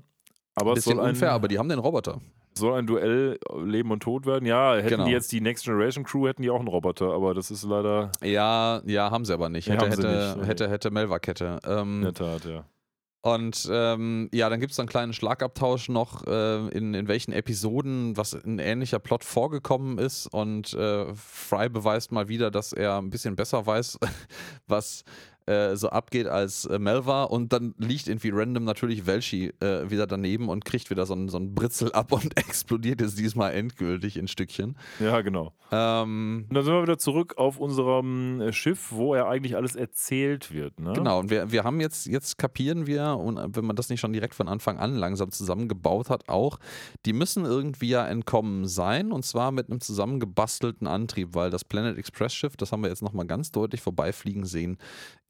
Aber 0.56 0.72
es 0.72 0.86
Bisschen 0.86 1.00
unfair, 1.00 1.32
aber 1.34 1.48
die 1.48 1.60
haben 1.60 1.70
den 1.70 1.80
Roboter. 1.80 2.20
Soll 2.60 2.78
ein 2.80 2.88
Duell 2.88 3.40
äh, 3.50 3.60
Leben 3.64 3.92
und 3.92 4.02
Tod 4.04 4.26
werden? 4.26 4.46
Ja, 4.46 4.76
hätten 4.76 4.90
Genau. 4.90 5.06
die 5.06 5.12
jetzt 5.12 5.32
die 5.32 5.42
Next 5.42 5.66
Generation 5.66 6.04
Crew, 6.04 6.28
hätten 6.28 6.42
die 6.42 6.50
auch 6.50 6.60
einen 6.60 6.68
Roboter, 6.68 7.14
aber 7.14 7.34
das 7.34 7.52
ist 7.52 7.64
leider 7.64 8.12
Ja, 8.24 8.82
ja, 8.86 9.12
haben 9.12 9.26
sie 9.26 9.34
aber 9.34 9.50
nicht. 9.50 9.68
Ja, 9.68 9.74
Hätte, 9.76 9.86
sie 9.86 10.08
hätte, 10.08 10.36
nicht. 10.40 10.48
hätte, 10.48 10.70
hätte 10.70 10.92
Melva-Kette. 10.92 11.60
Ähm, 11.66 11.96
in 11.98 12.02
der 12.02 12.14
Tat, 12.14 12.46
ja. 12.46 12.66
Und 13.22 13.68
ähm, 13.70 14.30
ja, 14.32 14.48
dann 14.50 14.60
gibt 14.62 14.72
es 14.72 14.80
einen 14.80 14.88
kleinen 14.88 15.12
Schlagabtausch 15.12 15.90
noch, 15.90 16.26
äh, 16.28 16.68
in, 16.70 16.94
in 16.94 17.08
welchen 17.10 17.34
Episoden 17.34 18.16
was 18.16 18.34
ein 18.34 18.60
ähnlicher 18.60 19.00
Plot 19.00 19.24
vorgekommen 19.26 19.98
ist. 19.98 20.28
Und 20.28 20.74
äh, 20.76 21.14
Fry 21.14 21.68
beweist 21.68 22.12
mal 22.14 22.30
wieder, 22.30 22.52
dass 22.52 22.72
er 22.72 22.98
ein 23.00 23.10
bisschen 23.10 23.36
besser 23.36 23.66
weiß, 23.66 24.00
was 24.68 25.04
äh, 25.48 25.76
so 25.76 25.90
abgeht 25.90 26.28
als 26.28 26.66
äh, 26.66 26.78
Melva 26.78 27.24
und 27.24 27.54
dann 27.54 27.74
liegt 27.78 28.08
irgendwie 28.08 28.32
random 28.34 28.64
natürlich 28.64 29.06
Welshi 29.06 29.54
äh, 29.60 29.90
wieder 29.90 30.06
daneben 30.06 30.50
und 30.50 30.66
kriegt 30.66 30.90
wieder 30.90 31.06
so 31.06 31.14
einen, 31.14 31.30
so 31.30 31.40
Britzel 31.42 31.92
ab 31.94 32.12
und 32.12 32.38
explodiert 32.38 33.02
jetzt 33.02 33.18
diesmal 33.18 33.54
endgültig 33.54 34.18
in 34.18 34.28
Stückchen. 34.28 34.78
Ja, 35.00 35.22
genau. 35.22 35.54
Ähm, 35.72 36.46
Und 36.50 36.56
dann 36.56 36.64
sind 36.64 36.74
wir 36.74 36.82
wieder 36.84 36.98
zurück 36.98 37.38
auf 37.38 37.60
unserem 37.60 38.42
äh, 38.42 38.54
Schiff, 38.54 38.92
wo 38.92 39.14
er 39.14 39.28
eigentlich 39.28 39.56
alles 39.56 39.76
erzählt 39.76 40.54
wird. 40.54 40.80
Ne? 40.80 40.94
Genau, 40.94 41.20
und 41.20 41.30
wir, 41.30 41.52
wir 41.52 41.64
haben 41.64 41.80
jetzt, 41.82 42.08
jetzt 42.08 42.38
kapieren 42.38 42.88
wir, 42.88 43.18
und 43.18 43.56
wenn 43.56 43.66
man 43.66 43.76
das 43.76 43.90
nicht 43.90 44.00
schon 44.00 44.14
direkt 44.14 44.36
von 44.36 44.48
Anfang 44.48 44.78
an 44.78 44.96
langsam 44.96 45.32
zusammengebaut 45.32 46.10
hat, 46.10 46.30
auch, 46.30 46.60
die 47.06 47.14
müssen 47.14 47.46
irgendwie 47.46 47.90
ja 47.90 48.06
entkommen 48.06 48.68
sein 48.68 49.12
und 49.12 49.24
zwar 49.24 49.52
mit 49.52 49.70
einem 49.70 49.82
zusammengebastelten 49.82 50.88
Antrieb, 50.88 51.36
weil 51.36 51.50
das 51.50 51.64
Planet 51.66 51.98
Express 51.98 52.34
Schiff, 52.34 52.58
das 52.58 52.72
haben 52.72 52.84
wir 52.84 52.90
jetzt 52.90 53.02
nochmal 53.02 53.26
ganz 53.26 53.52
deutlich 53.52 53.82
vorbeifliegen 53.82 54.46
sehen, 54.46 54.78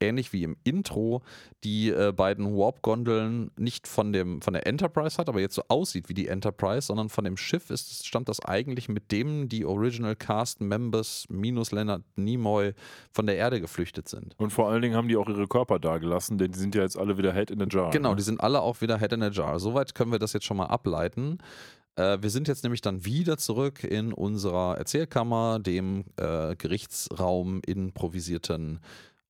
ähnlich 0.08 0.32
wie 0.32 0.42
im 0.42 0.56
Intro, 0.64 1.22
die 1.64 1.90
äh, 1.90 2.12
beiden 2.12 2.56
Warp-Gondeln 2.56 3.50
nicht 3.58 3.86
von, 3.86 4.12
dem, 4.12 4.42
von 4.42 4.54
der 4.54 4.66
Enterprise 4.66 5.18
hat, 5.18 5.28
aber 5.28 5.40
jetzt 5.40 5.54
so 5.54 5.62
aussieht 5.68 6.08
wie 6.08 6.14
die 6.14 6.28
Enterprise, 6.28 6.86
sondern 6.86 7.08
von 7.08 7.24
dem 7.24 7.36
Schiff 7.36 7.70
ist, 7.70 8.06
stammt 8.06 8.28
das 8.28 8.40
eigentlich, 8.40 8.88
mit 8.88 9.12
dem 9.12 9.48
die 9.48 9.64
Original 9.64 10.16
Cast 10.16 10.60
Members 10.60 11.26
minus 11.28 11.72
Leonard 11.72 12.02
Nimoy 12.16 12.72
von 13.12 13.26
der 13.26 13.36
Erde 13.36 13.60
geflüchtet 13.60 14.08
sind. 14.08 14.34
Und 14.38 14.50
vor 14.50 14.68
allen 14.68 14.82
Dingen 14.82 14.94
haben 14.94 15.08
die 15.08 15.16
auch 15.16 15.28
ihre 15.28 15.46
Körper 15.46 15.78
da 15.78 15.98
gelassen, 15.98 16.38
denn 16.38 16.52
die 16.52 16.58
sind 16.58 16.74
ja 16.74 16.82
jetzt 16.82 16.98
alle 16.98 17.18
wieder 17.18 17.32
Head 17.32 17.50
in 17.50 17.62
a 17.62 17.66
Jar. 17.68 17.90
Genau, 17.90 18.10
ne? 18.10 18.16
die 18.16 18.22
sind 18.22 18.40
alle 18.40 18.60
auch 18.60 18.80
wieder 18.80 18.98
Head 18.98 19.12
in 19.12 19.22
a 19.22 19.30
Jar. 19.30 19.58
Soweit 19.60 19.94
können 19.94 20.12
wir 20.12 20.18
das 20.18 20.32
jetzt 20.32 20.46
schon 20.46 20.56
mal 20.56 20.66
ableiten. 20.66 21.38
Äh, 21.98 22.18
wir 22.22 22.30
sind 22.30 22.48
jetzt 22.48 22.62
nämlich 22.62 22.80
dann 22.80 23.04
wieder 23.04 23.36
zurück 23.38 23.84
in 23.84 24.12
unserer 24.12 24.78
Erzählkammer, 24.78 25.58
dem 25.58 26.04
äh, 26.16 26.54
Gerichtsraum 26.56 27.60
improvisierten. 27.66 28.80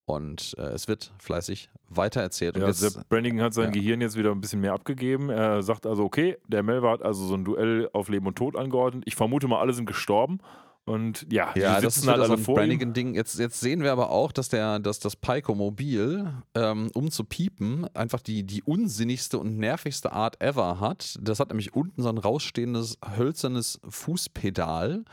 Und 0.08 0.54
äh, 0.56 0.62
es 0.62 0.88
wird 0.88 1.12
fleißig 1.18 1.68
weitererzählt. 1.90 2.56
Ja, 2.56 2.68
jetzt, 2.68 2.78
Sepp 2.78 2.94
hat 2.96 3.54
sein 3.54 3.64
ja. 3.66 3.70
Gehirn 3.70 4.00
jetzt 4.00 4.16
wieder 4.16 4.30
ein 4.30 4.40
bisschen 4.40 4.62
mehr 4.62 4.72
abgegeben. 4.72 5.28
Er 5.28 5.62
sagt 5.62 5.84
also, 5.84 6.02
okay, 6.02 6.38
der 6.48 6.62
Melva 6.62 6.92
hat 6.92 7.02
also 7.02 7.26
so 7.26 7.34
ein 7.34 7.44
Duell 7.44 7.90
auf 7.92 8.08
Leben 8.08 8.26
und 8.26 8.36
Tod 8.36 8.56
angeordnet. 8.56 9.04
Ich 9.06 9.16
vermute 9.16 9.48
mal, 9.48 9.60
alle 9.60 9.74
sind 9.74 9.84
gestorben. 9.84 10.40
Und 10.86 11.26
ja, 11.30 11.52
die 11.54 11.60
ja, 11.60 11.74
sitzen 11.74 11.84
das 11.84 11.96
ist 11.98 12.08
halt 12.08 12.16
wieder 12.16 12.26
so 12.26 12.32
alle 12.32 12.40
ein. 12.40 12.54
Brannigan-Ding. 12.54 13.14
Jetzt, 13.14 13.38
jetzt 13.38 13.60
sehen 13.60 13.82
wir 13.82 13.92
aber 13.92 14.08
auch, 14.08 14.32
dass, 14.32 14.48
der, 14.48 14.78
dass 14.78 14.98
das 14.98 15.14
Pico-Mobil, 15.14 16.32
ähm, 16.54 16.90
um 16.94 17.10
zu 17.10 17.24
piepen, 17.24 17.86
einfach 17.94 18.22
die, 18.22 18.44
die 18.44 18.62
unsinnigste 18.62 19.38
und 19.38 19.58
nervigste 19.58 20.12
Art 20.12 20.40
ever 20.40 20.80
hat. 20.80 21.18
Das 21.20 21.38
hat 21.38 21.48
nämlich 21.48 21.74
unten 21.74 22.00
so 22.00 22.08
ein 22.08 22.16
rausstehendes, 22.16 22.96
hölzernes 23.14 23.78
Fußpedal, 23.86 25.04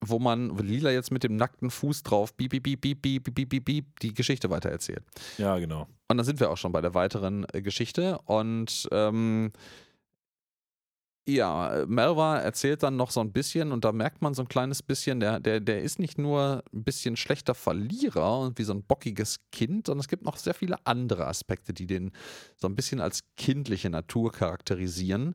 wo 0.00 0.18
man 0.18 0.56
Lila 0.56 0.90
jetzt 0.90 1.10
mit 1.10 1.24
dem 1.24 1.36
nackten 1.36 1.70
Fuß 1.70 2.02
drauf 2.02 2.36
piep, 2.36 2.50
piep, 2.50 2.62
piep, 2.62 2.80
piep, 2.80 3.02
piep, 3.02 3.34
piep, 3.34 3.48
piep, 3.48 3.64
piep, 3.64 4.00
die 4.00 4.14
Geschichte 4.14 4.50
weitererzählt. 4.50 5.02
Ja, 5.38 5.58
genau. 5.58 5.86
Und 6.08 6.16
dann 6.16 6.24
sind 6.24 6.40
wir 6.40 6.50
auch 6.50 6.56
schon 6.56 6.72
bei 6.72 6.80
der 6.80 6.94
weiteren 6.94 7.46
äh, 7.52 7.60
Geschichte. 7.60 8.18
Und 8.24 8.88
ähm, 8.92 9.52
ja, 11.28 11.84
Melva 11.86 12.38
erzählt 12.38 12.82
dann 12.82 12.96
noch 12.96 13.10
so 13.10 13.20
ein 13.20 13.32
bisschen 13.32 13.70
und 13.72 13.84
da 13.84 13.92
merkt 13.92 14.22
man 14.22 14.32
so 14.32 14.42
ein 14.42 14.48
kleines 14.48 14.82
bisschen, 14.82 15.20
der, 15.20 15.40
der, 15.40 15.60
der 15.60 15.82
ist 15.82 15.98
nicht 15.98 16.16
nur 16.16 16.64
ein 16.72 16.84
bisschen 16.84 17.16
schlechter 17.16 17.54
Verlierer 17.54 18.40
und 18.40 18.58
wie 18.58 18.64
so 18.64 18.72
ein 18.72 18.82
bockiges 18.82 19.40
Kind, 19.52 19.86
sondern 19.86 20.00
es 20.00 20.08
gibt 20.08 20.24
noch 20.24 20.38
sehr 20.38 20.54
viele 20.54 20.76
andere 20.86 21.26
Aspekte, 21.26 21.74
die 21.74 21.86
den 21.86 22.12
so 22.56 22.66
ein 22.66 22.74
bisschen 22.74 23.00
als 23.00 23.20
kindliche 23.36 23.90
Natur 23.90 24.32
charakterisieren. 24.32 25.34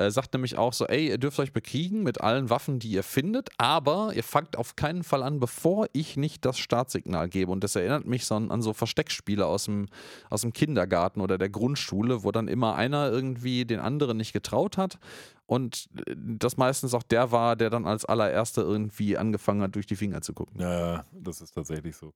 Äh, 0.00 0.10
sagt 0.10 0.32
nämlich 0.32 0.56
auch 0.56 0.72
so, 0.72 0.86
ey, 0.86 1.08
ihr 1.08 1.18
dürft 1.18 1.38
euch 1.40 1.52
bekriegen 1.52 2.02
mit 2.02 2.22
allen 2.22 2.48
Waffen, 2.48 2.78
die 2.78 2.90
ihr 2.90 3.02
findet, 3.02 3.50
aber 3.58 4.12
ihr 4.14 4.22
fangt 4.22 4.56
auf 4.56 4.74
keinen 4.74 5.04
Fall 5.04 5.22
an, 5.22 5.40
bevor 5.40 5.88
ich 5.92 6.16
nicht 6.16 6.46
das 6.46 6.58
Startsignal 6.58 7.28
gebe. 7.28 7.52
Und 7.52 7.62
das 7.62 7.76
erinnert 7.76 8.06
mich 8.06 8.24
so 8.24 8.34
an, 8.34 8.50
an 8.50 8.62
so 8.62 8.72
Versteckspiele 8.72 9.44
aus 9.44 9.64
dem, 9.64 9.88
aus 10.30 10.40
dem 10.40 10.54
Kindergarten 10.54 11.20
oder 11.20 11.36
der 11.36 11.50
Grundschule, 11.50 12.24
wo 12.24 12.32
dann 12.32 12.48
immer 12.48 12.76
einer 12.76 13.10
irgendwie 13.10 13.66
den 13.66 13.78
anderen 13.78 14.16
nicht 14.16 14.32
getraut 14.32 14.78
hat 14.78 14.98
und 15.44 15.90
äh, 16.06 16.14
das 16.16 16.56
meistens 16.56 16.94
auch 16.94 17.02
der 17.02 17.30
war, 17.30 17.54
der 17.54 17.68
dann 17.68 17.84
als 17.84 18.06
allererster 18.06 18.62
irgendwie 18.62 19.18
angefangen 19.18 19.60
hat, 19.60 19.74
durch 19.74 19.86
die 19.86 19.96
Finger 19.96 20.22
zu 20.22 20.32
gucken. 20.32 20.62
Ja, 20.62 21.04
das 21.12 21.42
ist 21.42 21.52
tatsächlich 21.52 21.94
so. 21.94 22.14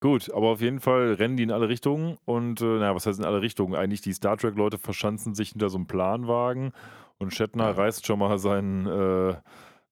Gut, 0.00 0.30
aber 0.32 0.48
auf 0.48 0.62
jeden 0.62 0.80
Fall 0.80 1.14
rennen 1.14 1.36
die 1.36 1.42
in 1.42 1.50
alle 1.50 1.68
Richtungen 1.68 2.16
und, 2.24 2.62
äh, 2.62 2.64
naja, 2.64 2.94
was 2.94 3.04
heißt 3.04 3.18
in 3.18 3.24
alle 3.26 3.42
Richtungen? 3.42 3.74
Eigentlich 3.74 4.00
die 4.00 4.12
Star 4.12 4.38
Trek-Leute 4.38 4.78
verschanzen 4.78 5.34
sich 5.34 5.50
hinter 5.50 5.68
so 5.68 5.76
einem 5.76 5.86
Planwagen 5.86 6.72
und 7.18 7.34
Shatner 7.34 7.76
reißt 7.76 8.06
schon 8.06 8.18
mal 8.18 8.38
sein, 8.38 8.86
äh, 8.86 9.34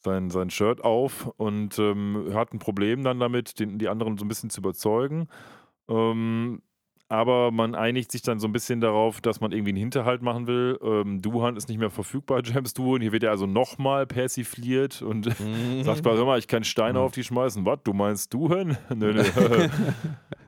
sein, 0.01 0.29
sein 0.31 0.51
Shirt 0.51 0.85
auf 0.85 1.27
und 1.39 1.79
ähm, 1.79 2.31
hat 2.35 2.53
ein 2.53 2.59
Problem 2.59 3.03
dann 3.05 3.21
damit, 3.21 3.59
den, 3.59 3.79
die 3.79 3.89
anderen 3.89 4.19
so 4.19 4.25
ein 4.25 4.29
bisschen 4.29 4.51
zu 4.51 4.61
überzeugen. 4.61 5.29
Ähm, 5.89 6.61
aber 7.09 7.51
man 7.51 7.75
einigt 7.75 8.11
sich 8.13 8.23
dann 8.23 8.41
so 8.41 8.47
ein 8.49 8.53
bisschen 8.53 8.81
darauf, 8.81 9.21
dass 9.21 9.41
man 9.41 9.53
irgendwie 9.53 9.71
einen 9.71 9.79
Hinterhalt 9.79 10.23
machen 10.23 10.47
will. 10.47 10.79
Ähm, 10.83 11.21
Duhan 11.23 11.57
ist 11.57 11.69
nicht 11.69 11.79
mehr 11.79 11.91
verfügbar, 11.91 12.41
James 12.45 12.75
Duhan. 12.75 13.03
Hier 13.03 13.13
wird 13.13 13.23
er 13.23 13.31
also 13.31 13.47
nochmal 13.47 14.07
persifliert 14.07 15.01
und 15.03 15.25
Sagt 15.83 16.05
mal, 16.05 16.17
hör 16.17 16.25
mal, 16.25 16.39
ich 16.39 16.49
kann 16.49 16.65
Steine 16.65 16.99
Mhm. 16.99 17.05
auf 17.05 17.13
die 17.13 17.25
schmeißen. 17.25 17.65
Was? 17.65 17.79
Du 17.85 17.93
meinst 17.93 18.33
du 18.35 18.49
hin? 18.55 18.77
Nö, 18.95 19.13
nö. 19.15 19.23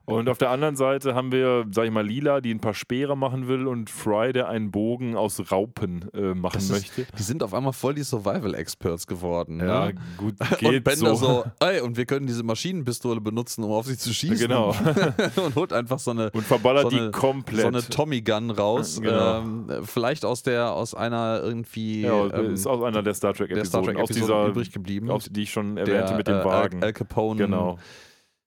Und 0.07 0.28
auf 0.28 0.39
der 0.39 0.51
anderen 0.51 0.77
Seite 0.77 1.15
haben 1.15 1.31
wir, 1.33 1.66
sag 1.70 1.85
ich 1.85 1.91
mal, 1.91 2.07
Lila, 2.07 2.41
die 2.41 2.53
ein 2.55 2.61
paar 2.61 2.74
Speere 2.74 3.16
machen 3.16 3.49
will 3.49 3.66
und 3.66 3.91
Fry, 3.91 4.33
der 4.33 4.49
einen 4.49 4.70
Bogen 4.70 5.16
aus 5.16 5.41
Raupen 5.53 6.07
äh, 6.15 6.33
machen 6.35 6.59
ist- 6.59 6.70
möchte. 6.70 7.07
Die 7.19 7.23
sind 7.23 7.43
auf 7.43 7.53
einmal 7.53 7.73
voll 7.73 7.95
die 7.95 8.03
Survival-Experts 8.05 9.07
geworden. 9.07 9.61
Ja, 9.61 9.87
ne? 9.87 9.95
gut, 10.16 10.35
und 10.51 10.59
geht 10.59 10.85
Bender 10.85 11.15
so. 11.16 11.27
so, 11.27 11.45
ey, 11.61 11.81
und 11.81 11.97
wir 11.97 12.07
können 12.07 12.27
diese 12.27 12.43
Maschinenpistole 12.43 13.20
benutzen, 13.20 13.65
um 13.65 13.73
auf 13.73 13.87
sie 13.87 13.99
zu 13.99 14.15
schießen. 14.15 14.39
Genau. 14.49 14.74
und 15.45 15.55
holt 15.57 15.73
einfach 15.73 15.99
so 15.99 16.12
eine, 16.12 16.31
Und 16.31 16.45
verballert 16.45 16.91
so 16.91 16.97
eine- 16.97 17.07
die 17.07 17.12
komplett. 17.12 17.61
so 17.62 17.66
eine 17.69 17.83
Tommy 17.83 18.23
Gun 18.23 18.51
raus. 18.51 19.01
Genau. 19.01 19.39
Ähm, 19.41 19.66
vielleicht 19.85 20.24
aus 20.24 20.43
der, 20.43 20.73
aus 20.73 20.95
einer 20.95 21.41
irgendwie 21.43 22.03
ja, 22.03 22.27
ähm, 22.33 22.55
ist 22.55 22.66
aus 22.66 22.83
einer 22.83 23.03
der 23.03 23.15
Star 23.15 23.33
der 23.33 23.47
Trek-Episoden, 23.49 23.97
aus 23.97 24.09
Trek-Episode 24.09 24.23
dieser, 24.43 24.47
übrig 24.47 24.70
geblieben. 24.73 25.11
aus, 25.11 25.28
die 25.31 25.43
ich 25.43 25.51
schon 25.51 25.77
der, 25.77 25.87
erwähnte 25.89 26.15
mit 26.15 26.28
dem 26.28 26.37
äh, 26.41 26.45
Wagen. 26.45 26.78
Al, 26.78 26.85
Al 26.85 26.93
Capone, 26.93 27.39
genau. 27.39 27.78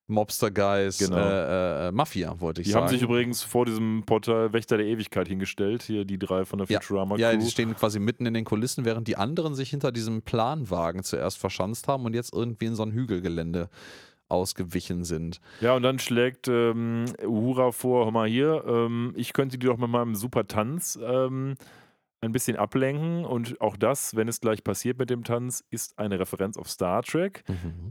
Mobster 0.09 0.51
Guys, 0.51 0.97
Genau. 0.97 1.17
äh, 1.17 1.87
äh, 1.87 1.91
Mafia, 1.91 2.39
wollte 2.41 2.61
ich 2.61 2.67
Die 2.67 2.71
sagen. 2.73 2.85
haben 2.85 2.91
sich 2.91 3.01
übrigens 3.01 3.43
vor 3.43 3.65
diesem 3.65 4.03
Portal 4.05 4.51
Wächter 4.53 4.77
der 4.77 4.87
Ewigkeit 4.87 5.27
hingestellt, 5.27 5.83
hier 5.83 6.03
die 6.03 6.17
drei 6.19 6.45
von 6.45 6.57
der 6.59 6.67
Ja. 6.67 6.81
Futurama-Crew. 6.81 7.21
Ja, 7.21 7.35
die 7.35 7.45
stehen 7.49 7.75
quasi 7.75 7.99
mitten 7.99 8.25
in 8.25 8.33
den 8.33 8.43
Kulissen, 8.43 8.85
während 8.85 9.07
die 9.07 9.15
anderen 9.17 9.55
sich 9.55 9.69
hinter 9.69 9.91
diesem 9.91 10.21
Planwagen 10.21 11.03
zuerst 11.03 11.37
verschanzt 11.37 11.87
haben 11.87 12.05
und 12.05 12.13
jetzt 12.15 12.33
irgendwie 12.33 12.65
in 12.65 12.75
so 12.75 12.83
ein 12.83 12.91
Hügelgelände 12.91 13.69
ausgewichen 14.27 15.03
sind. 15.05 15.41
Ja, 15.61 15.75
und 15.75 15.81
dann 15.83 15.97
schlägt 15.99 16.47
ähm, 16.47 17.05
Uhura 17.25 17.71
vor, 17.71 18.05
hör 18.05 18.11
mal 18.11 18.27
hier, 18.29 18.63
ähm, 18.67 19.13
ich 19.15 19.33
könnte 19.33 19.57
die 19.57 19.65
doch 19.65 19.77
mit 19.77 19.89
meinem 19.89 20.15
super 20.15 20.47
Tanz 20.47 20.99
ähm, 21.03 21.55
ein 22.21 22.31
bisschen 22.31 22.57
ablenken. 22.57 23.25
Und 23.25 23.59
auch 23.61 23.77
das, 23.77 24.15
wenn 24.15 24.27
es 24.27 24.41
gleich 24.41 24.63
passiert 24.63 24.97
mit 24.99 25.09
dem 25.09 25.23
Tanz, 25.23 25.63
ist 25.69 25.97
eine 25.97 26.19
Referenz 26.19 26.57
auf 26.57 26.69
Star 26.69 27.01
Trek. 27.03 27.43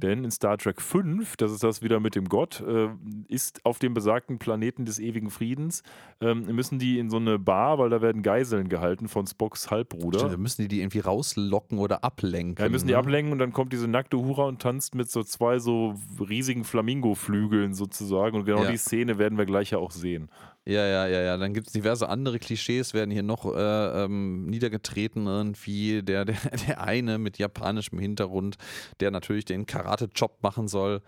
Denn 0.02 0.24
in 0.24 0.30
Star 0.30 0.58
Trek 0.58 0.80
5, 0.82 1.36
das 1.36 1.52
ist 1.52 1.62
das 1.64 1.82
wieder 1.82 1.98
mit 2.00 2.14
dem 2.14 2.28
Gott, 2.28 2.60
äh, 2.60 2.88
ist 3.28 3.64
auf 3.64 3.78
dem 3.78 3.94
besagten 3.94 4.38
Planeten 4.38 4.84
des 4.84 4.98
ewigen 4.98 5.30
Friedens, 5.30 5.82
ähm, 6.20 6.46
müssen 6.54 6.78
die 6.78 6.98
in 6.98 7.10
so 7.10 7.16
eine 7.16 7.38
Bar, 7.38 7.78
weil 7.78 7.90
da 7.90 8.02
werden 8.02 8.22
Geiseln 8.22 8.68
gehalten 8.68 9.08
von 9.08 9.26
Spocks 9.26 9.70
Halbbruder. 9.70 10.18
Stimmt, 10.20 10.38
müssen 10.38 10.62
die 10.62 10.68
die 10.68 10.80
irgendwie 10.80 11.00
rauslocken 11.00 11.78
oder 11.78 12.04
ablenken. 12.04 12.62
Ja, 12.62 12.68
müssen 12.70 12.86
die 12.86 12.92
ne? 12.92 12.98
ablenken 12.98 13.32
und 13.32 13.38
dann 13.38 13.52
kommt 13.52 13.72
diese 13.72 13.88
nackte 13.88 14.18
Hura 14.18 14.44
und 14.44 14.60
tanzt 14.60 14.94
mit 14.94 15.10
so 15.10 15.22
zwei 15.22 15.58
so 15.58 15.94
riesigen 16.20 16.64
Flamingo-Flügeln 16.64 17.74
sozusagen. 17.74 18.36
Und 18.36 18.44
genau 18.44 18.64
Ja. 18.64 18.70
die 18.70 18.76
Szene 18.76 19.18
werden 19.18 19.38
wir 19.38 19.46
gleich 19.46 19.70
ja 19.70 19.78
auch 19.78 19.90
sehen. 19.90 20.28
Ja, 20.68 20.86
ja, 20.86 21.06
ja, 21.06 21.22
ja. 21.22 21.36
Dann 21.38 21.54
gibt 21.54 21.68
es 21.68 21.72
diverse 21.72 22.10
andere 22.10 22.38
Klischees, 22.38 22.92
werden 22.92 23.10
hier 23.10 23.22
noch 23.22 23.46
äh, 23.46 24.04
ähm, 24.04 24.44
niedergetreten 24.46 25.26
irgendwie. 25.26 26.02
Der, 26.02 26.26
der, 26.26 26.36
der 26.68 26.82
eine 26.82 27.16
mit 27.16 27.38
japanischem 27.38 27.98
Hintergrund, 27.98 28.56
der 29.00 29.10
natürlich 29.10 29.46
den 29.46 29.64
Karate-Job 29.64 30.42
machen 30.42 30.68
soll. 30.68 31.00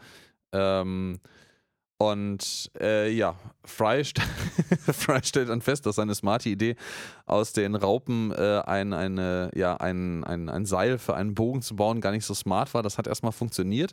Ähm, 0.53 1.20
und 1.99 2.70
äh, 2.81 3.11
ja, 3.11 3.37
Fry, 3.62 4.03
st 4.05 4.23
Fry 4.95 5.20
stellt 5.23 5.51
dann 5.51 5.61
fest, 5.61 5.85
dass 5.85 5.97
seine 5.97 6.15
smarte 6.15 6.49
Idee 6.49 6.77
aus 7.27 7.53
den 7.53 7.74
Raupen 7.74 8.32
äh, 8.32 8.62
ein, 8.65 8.95
eine, 8.95 9.51
ja, 9.55 9.77
ein, 9.77 10.24
ein, 10.24 10.49
ein 10.49 10.65
Seil 10.65 10.97
für 10.97 11.15
einen 11.15 11.35
Bogen 11.35 11.61
zu 11.61 11.77
bauen 11.77 12.01
gar 12.01 12.12
nicht 12.12 12.24
so 12.24 12.32
smart 12.32 12.73
war. 12.73 12.82
Das 12.82 12.97
hat 12.97 13.07
erstmal 13.07 13.32
funktioniert. 13.32 13.93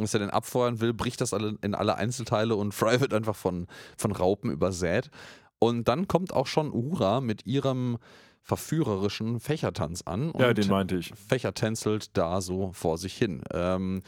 Als 0.00 0.14
er 0.14 0.20
den 0.20 0.30
abfeuern 0.30 0.80
will, 0.80 0.92
bricht 0.92 1.20
das 1.20 1.32
alle 1.32 1.56
in 1.62 1.74
alle 1.74 1.96
Einzelteile 1.96 2.56
und 2.56 2.72
Fry 2.74 3.00
wird 3.00 3.14
einfach 3.14 3.36
von, 3.36 3.66
von 3.96 4.12
Raupen 4.12 4.50
übersät. 4.50 5.10
Und 5.58 5.88
dann 5.88 6.08
kommt 6.08 6.32
auch 6.32 6.46
schon 6.46 6.72
Uhura 6.72 7.20
mit 7.20 7.46
ihrem 7.46 7.98
verführerischen 8.42 9.40
Fächertanz 9.40 10.02
an. 10.02 10.30
Und 10.30 10.40
Ja, 10.42 10.52
den 10.52 10.68
meinte 10.68 10.96
ich. 10.96 11.12
Fächer 11.14 11.54
tänzelt 11.54 12.16
da 12.16 12.42
so 12.42 12.72
vor 12.72 12.98
sich 12.98 13.16
hin. 13.16 13.42
Ähm, 13.52 14.02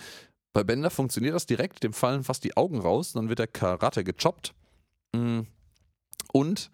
bei 0.52 0.62
Bender 0.62 0.90
funktioniert 0.90 1.34
das 1.34 1.46
direkt, 1.46 1.82
dem 1.82 1.92
fallen 1.92 2.24
fast 2.24 2.44
die 2.44 2.56
Augen 2.56 2.78
raus, 2.78 3.12
dann 3.12 3.28
wird 3.28 3.38
der 3.38 3.46
Karate 3.46 4.04
gechoppt. 4.04 4.54
Mm. 5.14 5.40
Und 6.32 6.70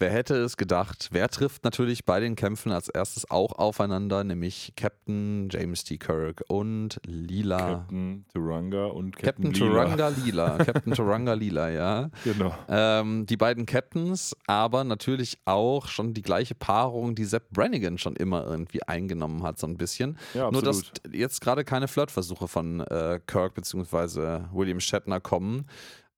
Wer 0.00 0.10
hätte 0.10 0.34
es 0.36 0.56
gedacht? 0.56 1.10
Wer 1.12 1.28
trifft 1.28 1.62
natürlich 1.62 2.06
bei 2.06 2.20
den 2.20 2.34
Kämpfen 2.34 2.72
als 2.72 2.88
erstes 2.88 3.30
auch 3.30 3.52
aufeinander, 3.52 4.24
nämlich 4.24 4.72
Captain 4.74 5.50
James 5.50 5.84
T. 5.84 5.98
Kirk 5.98 6.42
und 6.48 6.98
Lila. 7.04 7.58
Captain 7.58 8.24
Turanga 8.32 8.86
und 8.86 9.14
Captain, 9.14 9.52
Captain 9.52 9.68
Lila. 9.68 9.84
Turanga 9.84 10.08
Lila. 10.24 10.56
Captain 10.56 10.94
Turanga 10.94 11.32
Lila, 11.34 11.68
ja. 11.68 12.10
Genau. 12.24 12.54
Ähm, 12.70 13.26
die 13.26 13.36
beiden 13.36 13.66
Captains, 13.66 14.34
aber 14.46 14.84
natürlich 14.84 15.36
auch 15.44 15.86
schon 15.86 16.14
die 16.14 16.22
gleiche 16.22 16.54
Paarung, 16.54 17.14
die 17.14 17.26
Sepp 17.26 17.50
Brannigan 17.50 17.98
schon 17.98 18.16
immer 18.16 18.46
irgendwie 18.46 18.82
eingenommen 18.82 19.42
hat, 19.42 19.58
so 19.58 19.66
ein 19.66 19.76
bisschen. 19.76 20.16
Ja, 20.32 20.50
Nur, 20.50 20.62
dass 20.62 20.82
jetzt 21.12 21.42
gerade 21.42 21.62
keine 21.62 21.88
Flirtversuche 21.88 22.48
von 22.48 22.80
äh, 22.80 23.20
Kirk 23.26 23.52
bzw. 23.52 24.44
William 24.50 24.80
Shatner 24.80 25.20
kommen. 25.20 25.66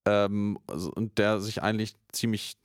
Ähm, 0.05 0.59
also- 0.67 0.91
und 0.93 1.17
der 1.19 1.41
sich 1.41 1.63
eigentlich 1.63 1.95
ziemlich 2.11 2.57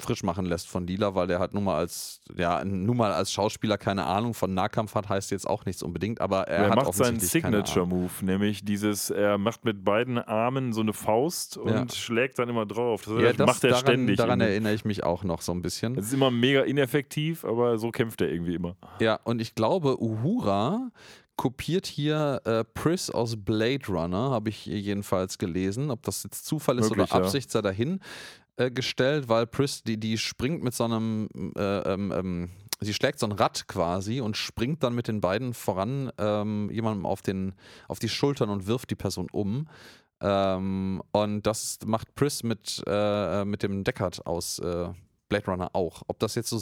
frisch 0.00 0.22
machen 0.22 0.44
lässt 0.44 0.68
von 0.68 0.86
Lila, 0.86 1.14
weil 1.14 1.26
der 1.26 1.38
halt 1.40 1.54
nun 1.54 1.64
mal 1.64 1.76
als, 1.76 2.20
ja, 2.36 2.62
nun 2.64 2.96
mal 2.96 3.10
als 3.12 3.32
Schauspieler 3.32 3.78
keine 3.78 4.04
Ahnung 4.04 4.34
von 4.34 4.52
Nahkampf 4.54 4.94
hat, 4.94 5.08
heißt 5.08 5.30
jetzt 5.30 5.48
auch 5.48 5.64
nichts 5.64 5.82
unbedingt, 5.82 6.20
aber 6.20 6.46
er, 6.46 6.64
Er, 6.64 6.68
hat 6.70 6.76
macht 6.76 6.94
seinen 6.94 7.16
offensichtlich 7.16 7.42
keine 7.42 7.56
Signature 7.58 7.86
Ahnung. 7.86 8.02
Move, 8.02 8.24
nämlich 8.24 8.64
dieses, 8.64 9.08
er 9.10 9.38
macht 9.38 9.64
mit 9.64 9.82
beiden 9.82 10.18
Armen 10.18 10.72
so 10.74 10.82
eine 10.82 10.92
Faust 10.92 11.56
und 11.56 11.70
Ja. 11.72 11.86
schlägt 11.88 12.38
dann 12.38 12.48
immer 12.50 12.66
drauf. 12.66 13.02
Das, 13.06 13.14
Ja, 13.14 13.32
das, 13.32 13.46
macht 13.46 13.64
er 13.64 13.70
daran, 13.70 13.82
ständig. 13.86 14.16
daran 14.18 14.40
erinnere 14.40 14.74
ich 14.74 14.84
mich 14.84 15.02
auch 15.04 15.24
noch 15.24 15.40
so 15.40 15.52
ein 15.52 15.62
bisschen. 15.62 15.96
Es 15.98 16.08
ist 16.08 16.12
immer 16.12 16.30
mega 16.30 16.60
ineffektiv, 16.62 17.44
aber 17.46 17.78
so 17.78 17.90
kämpft 17.90 18.20
er 18.20 18.30
irgendwie 18.30 18.54
immer. 18.54 18.76
Ja, 19.00 19.18
und 19.24 19.40
ich 19.40 19.54
glaube, 19.54 20.00
Uhura 20.00 20.90
kopiert 21.38 21.86
hier 21.86 22.42
äh, 22.44 22.64
Pris 22.64 23.08
aus 23.08 23.36
Blade 23.36 23.86
Runner, 23.88 24.30
habe 24.30 24.50
ich 24.50 24.66
jedenfalls 24.66 25.38
gelesen. 25.38 25.90
Ob 25.90 26.02
das 26.02 26.24
jetzt 26.24 26.44
Zufall 26.44 26.78
ist 26.78 26.90
Möglich, 26.90 27.10
oder. 27.10 27.24
Absicht, 27.24 27.50
sei 27.50 27.62
dahin 27.62 28.00
äh, 28.56 28.70
gestellt, 28.70 29.28
weil 29.28 29.46
Pris, 29.46 29.82
die, 29.82 29.98
die 29.98 30.18
springt 30.18 30.62
mit 30.62 30.74
so 30.74 30.84
einem, 30.84 31.28
äh, 31.56 31.78
ähm, 31.92 32.12
ähm, 32.12 32.50
sie 32.80 32.92
schlägt 32.92 33.20
so 33.20 33.26
ein 33.26 33.32
Rad 33.32 33.68
quasi 33.68 34.20
und 34.20 34.36
springt 34.36 34.82
dann 34.82 34.94
mit 34.94 35.06
den 35.06 35.20
beiden 35.20 35.54
voran 35.54 36.10
ähm, 36.18 36.68
jemandem 36.72 37.06
auf, 37.06 37.22
den, 37.22 37.54
auf 37.86 38.00
die 38.00 38.08
Schultern 38.08 38.50
und 38.50 38.66
wirft 38.66 38.90
die 38.90 38.96
Person 38.96 39.28
um. 39.30 39.68
Ähm, 40.20 41.00
und 41.12 41.46
das 41.46 41.78
macht 41.86 42.16
Pris 42.16 42.42
mit, 42.42 42.82
äh, 42.84 43.44
mit 43.44 43.62
dem 43.62 43.84
Deckard 43.84 44.26
aus 44.26 44.58
äh, 44.58 44.88
Blade 45.28 45.46
Runner 45.46 45.70
auch. 45.74 46.02
Ob 46.06 46.18
das 46.18 46.34
jetzt 46.34 46.50
so, 46.50 46.58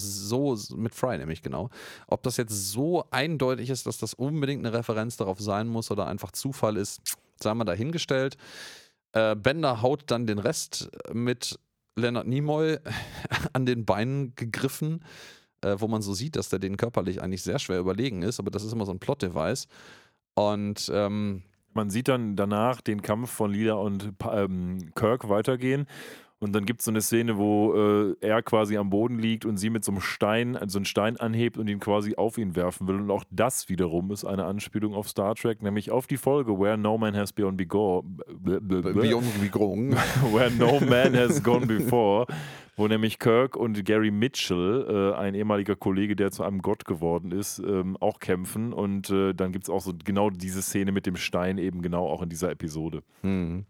so 0.57 0.77
mit 0.77 0.95
Fry 0.95 1.19
nämlich 1.19 1.43
genau, 1.43 1.71
ob 2.07 2.23
das 2.23 2.37
jetzt 2.37 2.71
so 2.71 3.05
eindeutig 3.11 3.71
ist, 3.71 3.87
dass 3.87 3.99
das 3.99 4.15
unbedingt 4.15 4.67
eine 4.67 4.77
Referenz 4.77 5.17
darauf 5.17 5.41
sein 5.41 5.69
muss 5.69 5.91
oder 5.91 6.07
einfach 6.07 6.33
Zufall 6.33 6.77
ist, 6.77 7.01
sei 7.41 7.55
mal 7.55 7.65
dahingestellt. 7.65 8.37
Äh, 9.13 9.37
Bender 9.37 9.83
haut 9.83 10.05
dann 10.11 10.27
den 10.27 10.39
Rest 10.39 10.91
mit 11.13 11.59
Leonard 11.97 12.27
Nimoy 12.27 12.79
an 13.53 13.67
den 13.67 13.85
Beinen 13.85 14.35
gegriffen, 14.37 15.05
äh, 15.63 15.77
wo 15.79 15.89
man 15.89 16.03
so 16.03 16.13
sieht, 16.15 16.37
dass 16.37 16.49
der 16.49 16.59
denen 16.59 16.77
körperlich 16.77 17.23
eigentlich 17.23 17.43
sehr 17.43 17.59
schwer 17.59 17.79
überlegen 17.79 18.23
ist, 18.23 18.39
aber 18.41 18.51
das 18.51 18.65
ist 18.65 18.73
immer 18.73 18.85
so 18.87 18.93
ein 18.93 18.99
Plot-Device. 18.99 19.69
Und 20.35 20.91
ähm, 20.93 21.43
Man 21.77 21.91
sieht 21.91 22.09
dann 22.09 22.37
danach 22.37 22.81
den 22.81 23.03
Kampf 23.03 23.31
von 23.31 23.53
Lila 23.53 23.75
und 23.75 24.13
ähm, 24.33 24.93
Kirk 24.95 25.29
weitergehen. 25.29 25.87
Und 26.39 26.55
dann 26.55 26.67
gibt 26.67 26.81
es 26.81 26.85
so 26.85 26.91
eine 26.91 27.01
Szene, 27.01 27.39
wo 27.39 27.75
äh, 27.75 28.15
er 28.21 28.43
quasi 28.43 28.77
am 28.77 28.91
Boden 28.91 29.19
liegt 29.19 29.47
und 29.47 29.57
sie 29.57 29.71
mit 29.71 29.85
so 29.85 29.93
einem 29.93 30.03
Stein, 30.03 30.55
also 30.55 30.79
einen 30.79 30.85
Stein 30.85 31.17
anhebt 31.17 31.57
und 31.57 31.67
ihn 31.67 31.81
quasi 31.81 32.17
auf 32.17 32.37
ihn 32.37 32.55
werfen 32.55 32.87
will. 32.87 32.97
Und 32.97 33.11
auch 33.11 33.25
das 33.31 33.71
wiederum 33.71 34.11
ist 34.11 34.27
eine 34.27 34.45
Anspielung 34.45 34.95
auf 34.95 35.09
Star 35.09 35.35
Trek, 35.35 35.63
nämlich 35.63 35.91
auf 35.91 36.07
die 36.07 36.19
Folge 36.19 36.59
Where 36.59 36.77
No 36.77 36.99
Man 36.99 37.17
Has 37.17 37.33
Been 37.33 37.57
Before. 37.57 38.05
Where 40.33 40.51
No 40.51 40.79
Man 40.81 41.17
Has 41.17 41.43
Gone 41.43 41.65
Before, 41.65 42.27
wo 42.77 42.87
nämlich 42.87 43.19
Kirk 43.19 43.57
und 43.57 43.83
Gary 43.87 44.11
Mitchell, 44.11 45.15
äh, 45.15 45.19
ein 45.19 45.35
ehemaliger 45.35 45.75
Kollege, 45.75 46.17
der 46.17 46.33
zu 46.33 46.43
einem 46.43 46.61
Gott 46.61 46.85
geworden 46.85 47.33
ist, 47.33 47.61
ähm, 47.61 47.97
auch 48.01 48.19
kämpfen. 48.19 48.75
Und 48.75 49.09
äh, 49.09 49.33
dann 49.33 49.53
gibt 49.53 49.65
es 49.65 49.71
auch 49.71 49.81
so 49.81 49.95
genau 50.05 50.29
diese 50.29 50.61
Szene 50.61 50.93
mit 50.93 51.07
dem 51.07 51.17
Stein 51.17 51.57
eben 51.57 51.81
genau 51.81 52.07
auch 52.07 52.21
in 52.21 52.29
dieser 52.29 52.51
Episode. 52.51 53.03
Hm. 53.23 53.65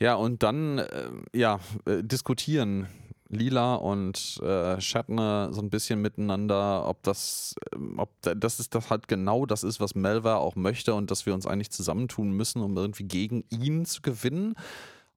Ja, 0.00 0.14
und 0.14 0.42
dann 0.42 0.78
äh, 0.78 1.10
ja, 1.34 1.60
äh, 1.86 2.02
diskutieren 2.02 2.86
Lila 3.28 3.74
und 3.74 4.38
äh, 4.42 4.80
Shatner 4.80 5.52
so 5.52 5.60
ein 5.60 5.70
bisschen 5.70 6.00
miteinander, 6.00 6.88
ob 6.88 7.02
das, 7.02 7.54
ähm, 7.74 7.98
ob 7.98 8.10
da- 8.22 8.34
das 8.34 8.58
ist 8.60 8.74
das 8.74 8.90
halt 8.90 9.08
genau 9.08 9.46
das 9.46 9.62
ist, 9.62 9.78
was 9.78 9.94
Melva 9.94 10.36
auch 10.36 10.56
möchte 10.56 10.94
und 10.94 11.10
dass 11.10 11.26
wir 11.26 11.34
uns 11.34 11.46
eigentlich 11.46 11.70
zusammentun 11.70 12.30
müssen, 12.32 12.62
um 12.62 12.76
irgendwie 12.76 13.04
gegen 13.04 13.44
ihn 13.50 13.84
zu 13.84 14.00
gewinnen. 14.02 14.54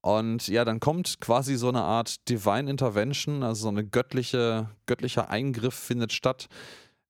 Und 0.02 0.48
ja, 0.48 0.66
dann 0.66 0.80
kommt 0.80 1.18
quasi 1.20 1.56
so 1.56 1.68
eine 1.70 1.82
Art 1.82 2.28
Divine 2.28 2.70
Intervention, 2.70 3.42
also 3.42 3.62
so 3.62 3.68
eine 3.70 3.84
göttliche, 3.84 4.68
göttlicher 4.86 5.30
Eingriff 5.30 5.74
findet 5.74 6.12
statt. 6.12 6.48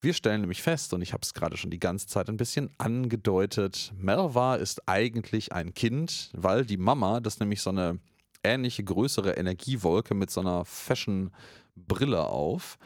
Wir 0.04 0.12
stellen 0.12 0.42
nämlich 0.42 0.60
fest, 0.60 0.92
und 0.92 1.00
ich 1.00 1.14
habe 1.14 1.22
es 1.22 1.32
gerade 1.32 1.56
schon 1.56 1.70
die 1.70 1.80
ganze 1.80 2.06
Zeit 2.06 2.28
ein 2.28 2.36
bisschen 2.36 2.68
angedeutet, 2.76 3.94
Melva 3.96 4.56
ist 4.56 4.86
eigentlich 4.86 5.54
ein 5.54 5.72
Kind, 5.72 6.30
weil 6.34 6.66
die 6.66 6.76
Mama, 6.76 7.20
das 7.20 7.36
ist 7.36 7.40
nämlich 7.40 7.62
so 7.62 7.70
eine 7.70 7.98
ähnliche 8.42 8.84
größere 8.84 9.30
Energiewolke 9.38 10.12
mit 10.12 10.30
so 10.30 10.42
einer 10.42 10.66
Fashion-Brille 10.66 12.22
auf, 12.22 12.76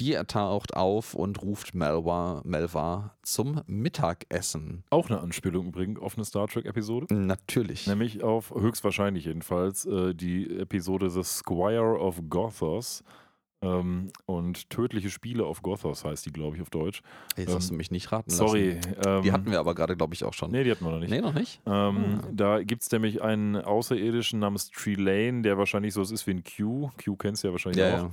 die 0.00 0.14
taucht 0.26 0.72
auf 0.72 1.12
und 1.12 1.42
ruft 1.42 1.74
Melva, 1.74 2.40
Melva 2.46 3.14
zum 3.22 3.60
Mittagessen. 3.66 4.84
Auch 4.88 5.10
eine 5.10 5.20
Anspielung 5.20 5.66
übrigens 5.66 6.00
auf 6.00 6.16
eine 6.16 6.24
Star 6.24 6.48
Trek-Episode. 6.48 7.12
Natürlich. 7.14 7.86
Nämlich 7.86 8.22
auf, 8.22 8.54
höchstwahrscheinlich 8.54 9.26
jedenfalls, 9.26 9.84
äh, 9.84 10.14
die 10.14 10.60
Episode 10.60 11.10
The 11.10 11.24
Squire 11.24 12.00
of 12.00 12.22
Gothos. 12.30 13.04
Ähm, 13.62 14.08
und 14.26 14.68
Tödliche 14.68 15.08
Spiele 15.10 15.44
auf 15.46 15.62
Gothos 15.62 16.04
heißt 16.04 16.26
die, 16.26 16.32
glaube 16.32 16.56
ich, 16.56 16.62
auf 16.62 16.70
Deutsch. 16.70 17.02
Jetzt 17.36 17.54
hast 17.54 17.70
du 17.70 17.74
mich 17.74 17.90
nicht 17.90 18.12
raten 18.12 18.30
Sorry. 18.30 18.74
lassen. 18.74 18.96
Ähm, 19.06 19.22
Die 19.22 19.32
hatten 19.32 19.50
wir 19.50 19.58
aber 19.58 19.74
gerade, 19.74 19.96
glaube 19.96 20.12
ich, 20.14 20.22
auch 20.24 20.34
schon. 20.34 20.50
Nee, 20.50 20.64
die 20.64 20.70
hatten 20.70 20.84
wir 20.84 20.90
noch 20.92 20.98
nicht. 21.00 21.10
Nee, 21.10 21.20
noch 21.20 21.32
nicht? 21.34 21.60
Ähm, 21.66 22.20
Ah. 22.22 22.28
Da 22.32 22.62
gibt 22.62 22.82
es 22.82 22.90
nämlich 22.92 23.22
einen 23.22 23.56
Außerirdischen 23.56 24.38
namens 24.40 24.70
Trelane, 24.70 25.42
der 25.42 25.56
wahrscheinlich 25.56 25.94
so 25.94 26.02
ist 26.02 26.26
wie 26.26 26.32
ein 26.32 26.44
Q. 26.44 26.90
Q 27.02 27.16
kennst 27.16 27.42
du 27.42 27.48
ja 27.48 27.52
wahrscheinlich 27.52 27.80
Ja, 27.80 27.94
auch. 27.94 28.02
ja. 28.04 28.10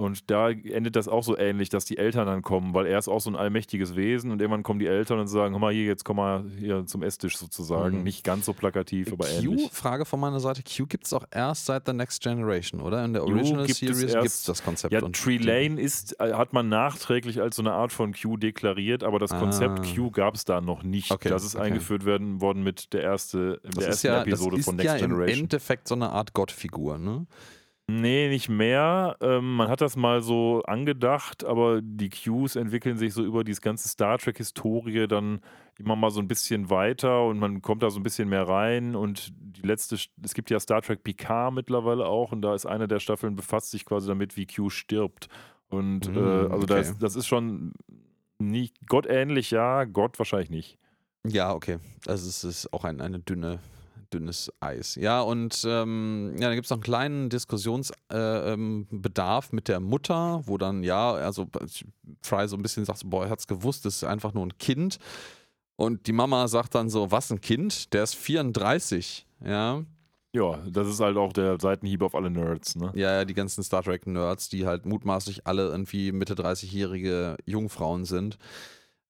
Und 0.00 0.30
da 0.30 0.50
endet 0.50 0.94
das 0.94 1.08
auch 1.08 1.24
so 1.24 1.36
ähnlich, 1.36 1.70
dass 1.70 1.84
die 1.84 1.98
Eltern 1.98 2.26
dann 2.28 2.42
kommen, 2.42 2.72
weil 2.72 2.86
er 2.86 3.00
ist 3.00 3.08
auch 3.08 3.18
so 3.20 3.30
ein 3.30 3.34
allmächtiges 3.34 3.96
Wesen 3.96 4.30
und 4.30 4.40
irgendwann 4.40 4.62
kommen 4.62 4.78
die 4.78 4.86
Eltern 4.86 5.18
und 5.18 5.26
sagen, 5.26 5.54
hör 5.54 5.58
mal 5.58 5.72
hier, 5.72 5.86
jetzt 5.86 6.04
komm 6.04 6.18
mal 6.18 6.44
hier 6.56 6.86
zum 6.86 7.02
Esstisch 7.02 7.36
sozusagen. 7.36 7.98
Mhm. 7.98 8.02
Nicht 8.04 8.22
ganz 8.22 8.46
so 8.46 8.52
plakativ, 8.52 9.12
aber 9.12 9.24
Q, 9.26 9.32
ähnlich. 9.32 9.70
Frage 9.72 10.04
von 10.04 10.20
meiner 10.20 10.38
Seite, 10.38 10.62
Q 10.62 10.86
gibt 10.86 11.06
es 11.06 11.12
auch 11.12 11.24
erst 11.32 11.66
seit 11.66 11.84
The 11.86 11.92
Next 11.94 12.22
Generation, 12.22 12.80
oder? 12.80 13.04
In 13.04 13.12
der 13.12 13.24
Original 13.24 13.66
gibt 13.66 13.70
es 13.70 13.78
Series 13.80 14.02
erst- 14.04 14.14
gibt 14.14 14.26
es 14.26 14.44
das 14.44 14.62
Konzept. 14.62 14.94
Ja, 14.94 15.02
und- 15.02 15.16
Trelane 15.16 15.80
ist, 15.80 16.14
äh, 16.20 16.32
hat 16.32 16.52
man 16.52 16.68
nachträglich 16.68 17.40
als 17.40 17.56
so 17.56 17.62
eine 17.62 17.72
Art 17.72 17.90
von 17.90 18.14
Q 18.14 18.36
deklariert, 18.36 19.02
aber 19.02 19.18
das 19.18 19.30
Konzept 19.30 19.80
Ah. 19.80 19.82
Q 19.96 20.12
gab 20.12 20.36
es 20.36 20.44
da 20.44 20.60
noch 20.60 20.84
nicht. 20.84 21.10
Okay, 21.10 21.28
das 21.28 21.42
ist 21.42 21.56
okay. 21.56 21.64
eingeführt 21.64 22.04
werden, 22.04 22.40
worden 22.40 22.62
mit 22.62 22.92
der, 22.92 23.02
erste, 23.02 23.60
der 23.76 23.88
ersten 23.88 24.06
ja, 24.06 24.22
Episode 24.22 24.50
das 24.52 24.58
ist 24.60 24.64
von 24.66 24.76
Next 24.76 24.86
ja 24.86 24.94
im 24.94 25.10
Generation. 25.10 25.40
Endeffekt 25.40 25.88
so 25.88 25.96
eine 25.96 26.10
Art 26.10 26.34
Gottfigur, 26.34 26.98
ne? 26.98 27.26
Nee, 27.90 28.28
nicht 28.28 28.50
mehr. 28.50 29.16
Ähm, 29.22 29.56
man 29.56 29.68
hat 29.68 29.80
das 29.80 29.96
mal 29.96 30.20
so 30.20 30.62
angedacht, 30.66 31.44
aber 31.44 31.80
die 31.82 32.10
Qs 32.10 32.56
entwickeln 32.56 32.98
sich 32.98 33.14
so 33.14 33.24
über 33.24 33.44
diese 33.44 33.62
ganze 33.62 33.88
Star 33.88 34.18
Trek-Historie 34.18 35.06
dann 35.08 35.40
immer 35.78 35.96
mal 35.96 36.10
so 36.10 36.20
ein 36.20 36.28
bisschen 36.28 36.68
weiter 36.68 37.24
und 37.24 37.38
man 37.38 37.62
kommt 37.62 37.82
da 37.82 37.88
so 37.88 37.98
ein 37.98 38.02
bisschen 38.02 38.28
mehr 38.28 38.46
rein. 38.46 38.94
Und 38.94 39.32
die 39.38 39.66
letzte, 39.66 39.96
es 40.22 40.34
gibt 40.34 40.50
ja 40.50 40.60
Star 40.60 40.82
Trek 40.82 41.02
Picard 41.02 41.54
mittlerweile 41.54 42.06
auch 42.06 42.32
und 42.32 42.42
da 42.42 42.54
ist 42.54 42.66
eine 42.66 42.88
der 42.88 42.98
Staffeln 43.00 43.36
befasst 43.36 43.70
sich 43.70 43.86
quasi 43.86 44.06
damit, 44.08 44.36
wie 44.36 44.46
Q 44.46 44.68
stirbt. 44.68 45.28
Und 45.68 46.08
Mm, 46.08 46.16
äh, 46.16 46.20
also 46.50 46.66
da 46.66 46.74
okay. 46.74 46.80
ist, 46.80 47.02
das 47.02 47.16
ist 47.16 47.26
schon 47.26 47.72
nicht 48.38 48.74
gottähnlich, 48.86 49.50
ja, 49.50 49.84
Gott 49.84 50.18
wahrscheinlich 50.18 50.50
nicht. 50.50 50.78
Ja, 51.26 51.52
okay. 51.54 51.78
Also 52.06 52.28
es 52.28 52.44
ist 52.44 52.72
auch 52.72 52.84
ein 52.84 53.00
eine 53.00 53.18
dünne, 53.18 53.60
dünnes 54.12 54.52
Eis. 54.60 54.94
Ja, 54.94 55.20
und 55.20 55.64
ähm, 55.66 56.34
ja, 56.34 56.48
dann 56.48 56.54
gibt 56.54 56.66
es 56.66 56.70
noch 56.70 56.76
einen 56.76 56.82
kleinen 56.82 57.28
Diskussionsbedarf 57.30 58.08
äh, 58.10 58.52
ähm, 58.52 58.86
mit 59.52 59.68
der 59.68 59.80
Mutter, 59.80 60.42
wo 60.44 60.58
dann, 60.58 60.82
ja, 60.82 61.12
also 61.12 61.46
Fry 62.22 62.48
so 62.48 62.56
ein 62.56 62.62
bisschen 62.62 62.84
sagt, 62.84 63.02
boah, 63.04 63.24
er 63.24 63.30
hat's 63.30 63.46
gewusst, 63.46 63.84
das 63.84 63.96
ist 63.96 64.04
einfach 64.04 64.34
nur 64.34 64.46
ein 64.46 64.58
Kind. 64.58 64.98
Und 65.76 66.06
die 66.06 66.12
Mama 66.12 66.48
sagt 66.48 66.74
dann 66.74 66.90
so, 66.90 67.10
was, 67.10 67.30
ein 67.30 67.40
Kind? 67.40 67.92
Der 67.92 68.02
ist 68.02 68.16
34, 68.16 69.26
ja. 69.44 69.84
Ja, 70.34 70.58
das 70.68 70.88
ist 70.88 71.00
halt 71.00 71.16
auch 71.16 71.32
der 71.32 71.58
Seitenhieb 71.60 72.02
auf 72.02 72.14
alle 72.14 72.30
Nerds, 72.30 72.76
ne? 72.76 72.92
Ja, 72.94 73.14
ja, 73.14 73.24
die 73.24 73.34
ganzen 73.34 73.62
Star 73.62 73.82
Trek-Nerds, 73.82 74.50
die 74.50 74.66
halt 74.66 74.84
mutmaßlich 74.84 75.46
alle 75.46 75.68
irgendwie 75.68 76.12
Mitte 76.12 76.34
30-jährige 76.34 77.36
Jungfrauen 77.46 78.04
sind. 78.04 78.38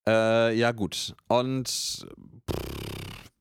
Äh, 0.06 0.56
ja, 0.56 0.72
gut. 0.72 1.14
Und 1.26 1.68
pff, 1.68 2.67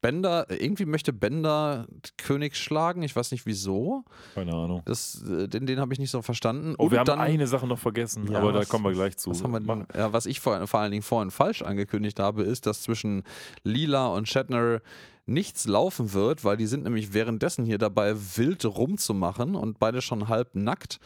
Bender, 0.07 0.47
irgendwie 0.49 0.85
möchte 0.85 1.11
Bender 1.11 1.85
König 2.17 2.55
schlagen. 2.55 3.01
Ich 3.03 3.15
weiß 3.15 3.31
nicht 3.31 3.45
wieso. 3.45 4.05
Keine 4.35 4.53
Ahnung. 4.53 4.81
Das, 4.85 5.21
äh, 5.23 5.47
den 5.47 5.65
den 5.65 5.79
habe 5.81 5.91
ich 5.93 5.99
nicht 5.99 6.11
so 6.11 6.21
verstanden. 6.21 6.75
Oh, 6.77 6.89
wir 6.91 7.01
Und 7.01 7.09
haben 7.09 7.19
eine 7.19 7.45
Sache 7.47 7.67
noch 7.67 7.79
vergessen, 7.79 8.31
Ja, 8.31 8.39
aber 8.39 8.53
da 8.53 8.59
was- 8.59 8.69
kommen 8.69 8.85
wir 8.85 8.93
gleich 8.93 9.17
zu. 9.17 9.31
Was, 9.31 9.43
wir 9.43 9.59
denn, 9.59 9.85
ja, 9.95 10.13
was 10.13 10.25
ich 10.25 10.39
vor, 10.39 10.65
vor 10.67 10.79
allen 10.79 10.91
Dingen 10.91 11.03
vorhin 11.03 11.29
falsch 11.31 11.61
angekündigt 11.61 12.19
habe, 12.19 12.43
ist, 12.43 12.65
dass 12.65 12.81
zwischen 12.83 13.23
Lila 13.63 14.07
und 14.07 14.29
Shatner 14.29 14.81
nichts 15.25 15.67
laufen 15.67 16.13
wird, 16.13 16.45
weil 16.45 16.55
die 16.55 16.67
sind 16.67 16.85
nämlich 16.85 17.13
währenddessen 17.13 17.65
hier 17.65 17.77
dabei, 17.77 18.15
wild 18.37 18.63
rumzumachen 18.63 19.55
und 19.55 19.77
beide 19.79 20.01
schon 20.01 20.29
halb 20.29 20.55
nackt. 20.55 20.99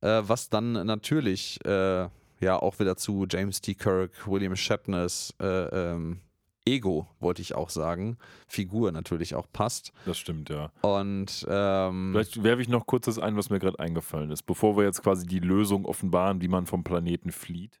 äh, 0.00 0.22
was 0.22 0.48
dann 0.48 0.72
natürlich 0.86 1.58
äh, 1.66 2.08
ja 2.40 2.56
auch 2.56 2.78
wieder 2.78 2.96
zu 2.96 3.26
James 3.28 3.60
T. 3.60 3.74
Kirk, 3.74 4.12
William 4.26 4.54
Shatners 4.56 5.34
äh, 5.40 5.44
ähm, 5.46 6.20
Ego, 6.68 7.08
wollte 7.20 7.42
ich 7.42 7.54
auch 7.54 7.70
sagen, 7.70 8.18
Figur 8.46 8.92
natürlich 8.92 9.34
auch 9.34 9.46
passt. 9.52 9.92
Das 10.04 10.18
stimmt, 10.18 10.50
ja. 10.50 10.70
Und 10.82 11.46
ähm, 11.48 12.10
Vielleicht 12.12 12.42
werfe 12.42 12.62
ich 12.62 12.68
noch 12.68 12.86
kurz 12.86 13.06
das 13.06 13.18
ein, 13.18 13.36
was 13.36 13.50
mir 13.50 13.58
gerade 13.58 13.78
eingefallen 13.78 14.30
ist, 14.30 14.42
bevor 14.42 14.76
wir 14.76 14.84
jetzt 14.84 15.02
quasi 15.02 15.26
die 15.26 15.40
Lösung 15.40 15.86
offenbaren, 15.86 16.40
wie 16.40 16.48
man 16.48 16.66
vom 16.66 16.84
Planeten 16.84 17.32
flieht. 17.32 17.80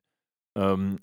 Ähm, 0.56 0.98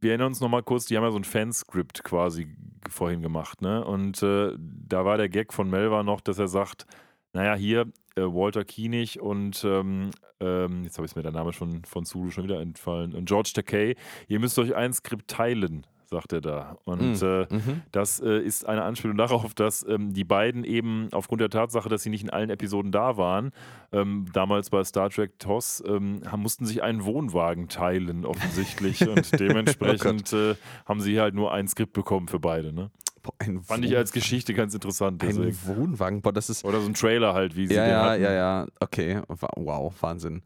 wir 0.00 0.10
erinnern 0.10 0.28
uns 0.28 0.40
nochmal 0.40 0.64
kurz, 0.64 0.86
die 0.86 0.96
haben 0.96 1.04
ja 1.04 1.12
so 1.12 1.18
ein 1.18 1.24
Fanscript 1.24 2.02
quasi 2.02 2.48
vorhin 2.90 3.22
gemacht, 3.22 3.62
ne? 3.62 3.84
Und 3.84 4.22
äh, 4.22 4.52
da 4.58 5.04
war 5.04 5.16
der 5.16 5.28
Gag 5.28 5.52
von 5.52 5.70
Melva 5.70 6.02
noch, 6.02 6.20
dass 6.20 6.38
er 6.38 6.48
sagt, 6.48 6.86
naja, 7.32 7.54
hier, 7.54 7.86
äh, 8.16 8.22
Walter 8.22 8.64
Kienig 8.64 9.20
und 9.20 9.64
ähm, 9.64 10.10
ähm, 10.40 10.82
jetzt 10.84 10.98
habe 10.98 11.06
ich 11.06 11.14
mir 11.14 11.22
der 11.22 11.32
Name 11.32 11.52
schon 11.52 11.84
von 11.84 12.04
Zulu 12.04 12.30
schon 12.30 12.44
wieder 12.44 12.60
entfallen, 12.60 13.14
und 13.14 13.26
George 13.26 13.52
Takei, 13.54 13.94
ihr 14.28 14.40
müsst 14.40 14.58
euch 14.58 14.74
ein 14.74 14.92
Skript 14.92 15.28
teilen, 15.28 15.86
sagt 16.12 16.32
er 16.32 16.40
da. 16.40 16.78
Und 16.84 17.20
Mm, 17.20 17.24
äh, 17.24 17.46
mhm. 17.50 17.82
das 17.90 18.20
äh, 18.20 18.38
ist 18.38 18.66
eine 18.66 18.84
Anspielung 18.84 19.16
darauf, 19.16 19.52
dass 19.54 19.84
ähm, 19.88 20.12
die 20.12 20.24
beiden 20.24 20.62
eben 20.62 21.08
aufgrund 21.12 21.40
der 21.40 21.50
Tatsache, 21.50 21.88
dass 21.88 22.02
sie 22.02 22.10
nicht 22.10 22.22
in 22.22 22.30
allen 22.30 22.50
Episoden 22.50 22.92
da 22.92 23.16
waren, 23.16 23.50
ähm, 23.90 24.26
damals 24.32 24.70
bei 24.70 24.84
Star 24.84 25.10
Trek 25.10 25.38
TOS, 25.40 25.82
ähm, 25.86 26.22
mussten 26.36 26.66
sich 26.66 26.82
einen 26.82 27.04
Wohnwagen 27.04 27.68
teilen, 27.68 28.24
offensichtlich. 28.24 29.00
und 29.08 29.40
dementsprechend 29.40 30.32
äh, 30.32 30.54
haben 30.86 31.00
sie 31.00 31.20
halt 31.20 31.34
nur 31.34 31.52
ein 31.52 31.66
Skript 31.66 31.92
bekommen 31.92 32.28
für 32.28 32.38
beide. 32.38 32.72
Ne? 32.72 32.90
Boah, 33.22 33.34
ein 33.38 33.62
Fand 33.62 33.84
ich 33.84 33.96
als 33.96 34.12
Geschichte 34.12 34.54
ganz 34.54 34.74
interessant. 34.74 35.22
Ein 35.22 35.28
Deswegen. 35.28 35.58
Wohnwagen, 35.64 36.22
boah, 36.22 36.32
das 36.32 36.50
ist 36.50 36.64
Oder 36.64 36.80
so 36.80 36.88
ein 36.88 36.94
Trailer 36.94 37.34
halt, 37.34 37.56
wie 37.56 37.66
sie 37.66 37.74
ja, 37.74 37.84
den 37.84 37.90
ja, 37.90 38.04
hatten. 38.04 38.22
ja, 38.22 38.32
ja, 38.32 38.66
okay, 38.80 39.20
wow, 39.28 39.92
Wahnsinn. 40.00 40.42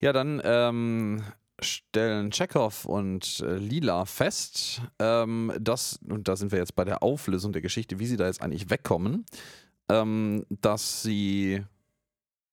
Ja, 0.00 0.12
dann 0.12 0.40
ähm, 0.44 1.22
stellen 1.62 2.30
Chekhov 2.30 2.84
und 2.84 3.40
äh, 3.40 3.56
Lila 3.56 4.04
fest, 4.04 4.82
ähm, 4.98 5.52
dass, 5.60 5.98
und 6.08 6.28
da 6.28 6.36
sind 6.36 6.52
wir 6.52 6.58
jetzt 6.58 6.76
bei 6.76 6.84
der 6.84 7.02
Auflösung 7.02 7.52
der 7.52 7.62
Geschichte, 7.62 7.98
wie 7.98 8.06
sie 8.06 8.16
da 8.16 8.26
jetzt 8.26 8.42
eigentlich 8.42 8.70
wegkommen, 8.70 9.24
ähm, 9.88 10.44
dass 10.48 11.02
sie 11.02 11.64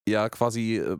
ja 0.08 0.28
quasi 0.28 0.76
äh, 0.76 0.96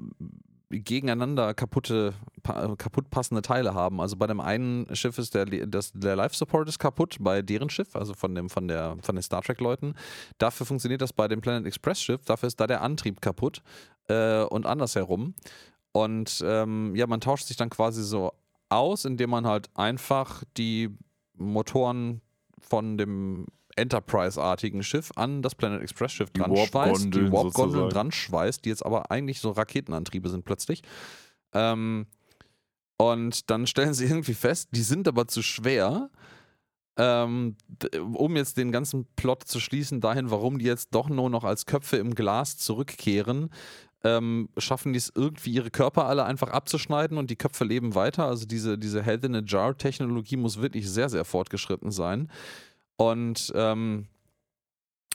gegeneinander 0.70 1.54
kaputte, 1.54 2.14
pa 2.42 2.74
kaputt 2.76 3.10
passende 3.10 3.42
Teile 3.42 3.74
haben. 3.74 4.00
Also 4.00 4.16
bei 4.16 4.26
dem 4.26 4.40
einen 4.40 4.94
Schiff 4.94 5.18
ist 5.18 5.34
der, 5.34 5.46
das, 5.46 5.92
der 5.94 6.16
Life 6.16 6.36
Support 6.36 6.68
ist 6.68 6.78
kaputt, 6.78 7.16
bei 7.20 7.42
deren 7.42 7.70
Schiff, 7.70 7.96
also 7.96 8.14
von, 8.14 8.34
dem, 8.34 8.50
von, 8.50 8.68
der, 8.68 8.96
von 9.02 9.16
den 9.16 9.22
Star 9.22 9.42
Trek-Leuten. 9.42 9.94
Dafür 10.36 10.66
funktioniert 10.66 11.00
das 11.00 11.12
bei 11.12 11.26
dem 11.26 11.40
Planet 11.40 11.66
Express-Schiff, 11.66 12.24
dafür 12.24 12.48
ist 12.48 12.60
da 12.60 12.66
der 12.66 12.82
Antrieb 12.82 13.20
kaputt 13.20 13.62
äh, 14.08 14.42
und 14.42 14.66
andersherum. 14.66 15.34
Und 15.98 16.44
ähm, 16.46 16.94
ja, 16.94 17.08
man 17.08 17.20
tauscht 17.20 17.46
sich 17.46 17.56
dann 17.56 17.70
quasi 17.70 18.04
so 18.04 18.32
aus, 18.68 19.04
indem 19.04 19.30
man 19.30 19.46
halt 19.46 19.68
einfach 19.74 20.44
die 20.56 20.96
Motoren 21.34 22.20
von 22.60 22.96
dem 22.98 23.46
Enterprise-artigen 23.74 24.84
Schiff 24.84 25.10
an 25.16 25.42
das 25.42 25.56
Planet 25.56 25.82
Express-Schiff 25.82 26.30
Die 26.30 26.40
dran 26.40 26.54
schweißt, 26.54 27.14
die 27.14 27.32
Warp-Gondeln 27.32 27.90
dran 27.90 28.12
schweißt, 28.12 28.64
die 28.64 28.68
jetzt 28.68 28.86
aber 28.86 29.10
eigentlich 29.10 29.40
so 29.40 29.50
Raketenantriebe 29.50 30.28
sind 30.28 30.44
plötzlich. 30.44 30.82
Ähm, 31.52 32.06
und 32.96 33.50
dann 33.50 33.66
stellen 33.66 33.94
sie 33.94 34.04
irgendwie 34.06 34.34
fest, 34.34 34.68
die 34.72 34.82
sind 34.82 35.08
aber 35.08 35.26
zu 35.26 35.42
schwer, 35.42 36.10
ähm, 36.96 37.56
um 38.12 38.36
jetzt 38.36 38.56
den 38.56 38.70
ganzen 38.70 39.06
Plot 39.16 39.44
zu 39.44 39.58
schließen, 39.58 40.00
dahin, 40.00 40.30
warum 40.30 40.58
die 40.58 40.64
jetzt 40.64 40.94
doch 40.94 41.08
nur 41.08 41.30
noch 41.30 41.44
als 41.44 41.66
Köpfe 41.66 41.96
im 41.96 42.14
Glas 42.14 42.56
zurückkehren, 42.56 43.50
ähm, 44.04 44.48
schaffen 44.58 44.92
die 44.92 44.98
es 44.98 45.12
irgendwie, 45.14 45.50
ihre 45.50 45.70
Körper 45.70 46.06
alle 46.06 46.24
einfach 46.24 46.50
abzuschneiden 46.50 47.18
und 47.18 47.30
die 47.30 47.36
Köpfe 47.36 47.64
leben 47.64 47.94
weiter. 47.94 48.26
Also 48.26 48.46
diese, 48.46 48.78
diese 48.78 49.02
Health 49.02 49.24
in 49.24 49.34
a 49.34 49.42
Jar-Technologie 49.44 50.36
muss 50.36 50.60
wirklich 50.60 50.88
sehr, 50.88 51.08
sehr 51.08 51.24
fortgeschritten 51.24 51.90
sein. 51.90 52.30
Und 52.96 53.52
ähm, 53.54 54.06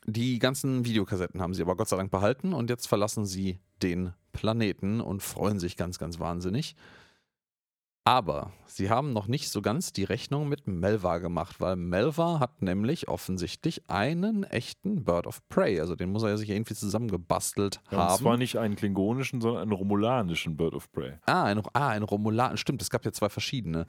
die 0.06 0.40
ganzen 0.40 0.86
Videokassetten 0.86 1.42
haben 1.42 1.54
sie 1.54 1.62
aber 1.62 1.76
Gott 1.76 1.90
sei 1.90 1.98
Dank 1.98 2.12
behalten 2.12 2.54
und 2.54 2.70
jetzt 2.70 2.88
verlassen 2.88 3.26
sie 3.26 3.60
den 3.82 4.14
Planeten 4.34 5.00
und 5.00 5.22
freuen 5.22 5.60
sich 5.60 5.78
ganz, 5.78 5.98
ganz 5.98 6.20
wahnsinnig. 6.20 6.76
Aber 8.06 8.52
sie 8.66 8.90
haben 8.90 9.14
noch 9.14 9.28
nicht 9.28 9.50
so 9.50 9.62
ganz 9.62 9.94
die 9.94 10.04
Rechnung 10.04 10.50
mit 10.50 10.68
Melva 10.68 11.20
gemacht, 11.20 11.62
weil 11.62 11.78
Melva 11.78 12.40
hat 12.42 12.62
nämlich 12.62 13.08
offensichtlich 13.08 13.90
einen 13.90 14.44
echten 14.44 15.06
Bird 15.06 15.26
of 15.26 15.48
Prey. 15.48 15.80
Also 15.80 15.96
den 15.96 16.12
muss 16.12 16.24
er 16.24 16.30
ja 16.30 16.38
sich 16.38 16.50
irgendwie 16.50 16.76
zusammengebastelt 16.76 17.80
Ja, 17.92 17.98
und 17.98 18.04
haben. 18.04 18.18
zwar 18.22 18.38
nicht 18.38 18.58
einen 18.58 18.76
klingonischen, 18.76 19.40
sondern 19.40 19.62
einen 19.64 19.72
romulanischen 19.72 20.58
Bird 20.58 20.74
of 20.74 20.92
Prey. 20.92 21.14
Ah, 21.26 21.44
ein, 21.46 21.62
ah, 21.72 21.90
ein 21.90 22.04
Romulan. 22.04 22.58
Stimmt, 22.58 22.82
es 22.82 22.90
gab 22.90 23.06
ja 23.06 23.14
zwei 23.14 23.30
verschiedene. 23.30 23.86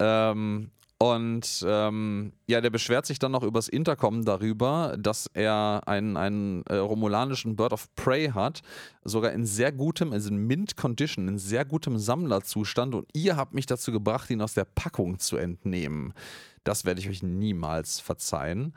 Ähm, 0.00 0.70
und 1.02 1.64
ähm, 1.66 2.32
ja, 2.46 2.60
der 2.60 2.70
beschwert 2.70 3.06
sich 3.06 3.18
dann 3.18 3.32
noch 3.32 3.42
übers 3.42 3.66
Intercom 3.66 4.24
darüber, 4.24 4.96
dass 4.96 5.28
er 5.34 5.82
einen, 5.86 6.16
einen 6.16 6.62
äh, 6.66 6.76
romulanischen 6.76 7.56
Bird 7.56 7.72
of 7.72 7.92
Prey 7.96 8.28
hat, 8.28 8.62
sogar 9.02 9.32
in 9.32 9.44
sehr 9.44 9.72
gutem, 9.72 10.12
also 10.12 10.28
in 10.28 10.36
Mint 10.36 10.76
Condition, 10.76 11.26
in 11.26 11.38
sehr 11.38 11.64
gutem 11.64 11.98
Sammlerzustand. 11.98 12.94
Und 12.94 13.08
ihr 13.14 13.36
habt 13.36 13.52
mich 13.52 13.66
dazu 13.66 13.90
gebracht, 13.90 14.30
ihn 14.30 14.40
aus 14.40 14.54
der 14.54 14.64
Packung 14.64 15.18
zu 15.18 15.36
entnehmen. 15.38 16.14
Das 16.62 16.84
werde 16.84 17.00
ich 17.00 17.08
euch 17.08 17.24
niemals 17.24 17.98
verzeihen. 17.98 18.72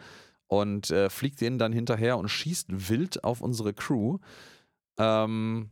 Und 0.47 0.89
äh, 0.89 1.11
fliegt 1.11 1.41
denen 1.41 1.59
dann 1.59 1.73
hinterher 1.73 2.17
und 2.17 2.29
schießt 2.29 2.89
wild 2.89 3.23
auf 3.23 3.41
unsere 3.41 3.71
Crew. 3.75 4.17
Ähm, 4.97 5.69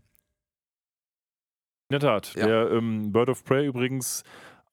In 1.89 1.99
der 1.99 1.99
Tat. 1.99 2.35
Ja. 2.35 2.45
Der 2.45 2.71
ähm, 2.73 3.11
Bird 3.11 3.30
of 3.30 3.43
Prey 3.43 3.65
übrigens 3.65 4.23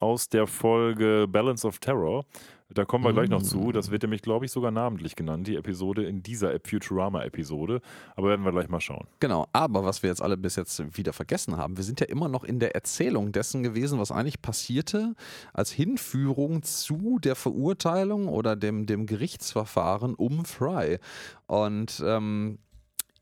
aus 0.01 0.29
der 0.29 0.47
Folge 0.47 1.27
Balance 1.29 1.67
of 1.67 1.79
Terror. 1.79 2.25
Da 2.73 2.85
kommen 2.85 3.03
wir 3.05 3.13
gleich 3.13 3.29
noch 3.29 3.41
Mm. 3.41 3.45
zu. 3.45 3.73
Das 3.73 3.91
wird 3.91 4.03
nämlich, 4.03 4.23
glaube 4.23 4.45
ich, 4.45 4.53
sogar 4.53 4.71
namentlich 4.71 5.17
genannt, 5.17 5.49
die 5.49 5.57
Episode 5.57 6.05
in 6.05 6.23
dieser 6.23 6.55
Ep- 6.55 6.69
Futurama-Episode. 6.69 7.81
Aber 8.15 8.29
werden 8.29 8.45
wir 8.45 8.53
gleich 8.53 8.69
mal 8.69 8.81
schauen. 8.81 9.09
Genau, 9.19 9.49
aber 9.53 9.85
was 9.85 10.05
wir 10.05 10.11
jetzt 10.11 10.23
alle 10.23 10.37
bis 10.37 10.55
jetzt 10.55 10.97
wieder 10.97 11.13
vergessen 11.13 11.57
haben, 11.57 11.77
wir 11.77 11.83
sind 11.83 11.99
ja 11.99 12.07
immer 12.07 12.29
noch 12.29 12.45
in 12.45 12.61
der 12.61 12.77
Erzählung 12.77 13.33
dessen 13.33 13.65
gewesen, 13.65 13.99
was 13.99 14.13
eigentlich 14.13 14.41
passierte, 14.41 15.15
als 15.53 15.73
Hinführung 15.73 16.63
zu 16.63 17.19
der 17.19 17.35
Verurteilung 17.35 18.29
oder 18.29 18.55
dem, 18.55 18.87
dem 18.87 19.05
Gerichtsverfahren 19.07 20.15
um 20.15 20.45
Fry. 20.45 20.99
Und 21.49 22.01
ähm, 22.07 22.59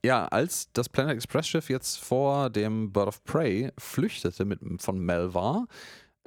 ja, 0.05 0.27
als 0.27 0.71
das 0.75 0.91
Planet 0.91 1.15
Express 1.15 1.49
Schiff 1.49 1.71
jetzt 1.71 1.97
vor 1.99 2.51
dem 2.51 2.93
Bird 2.93 3.09
of 3.09 3.25
Prey 3.25 3.73
flüchtete 3.79 4.45
mit, 4.45 4.61
von 4.83 4.99
Melvar, 4.99 5.67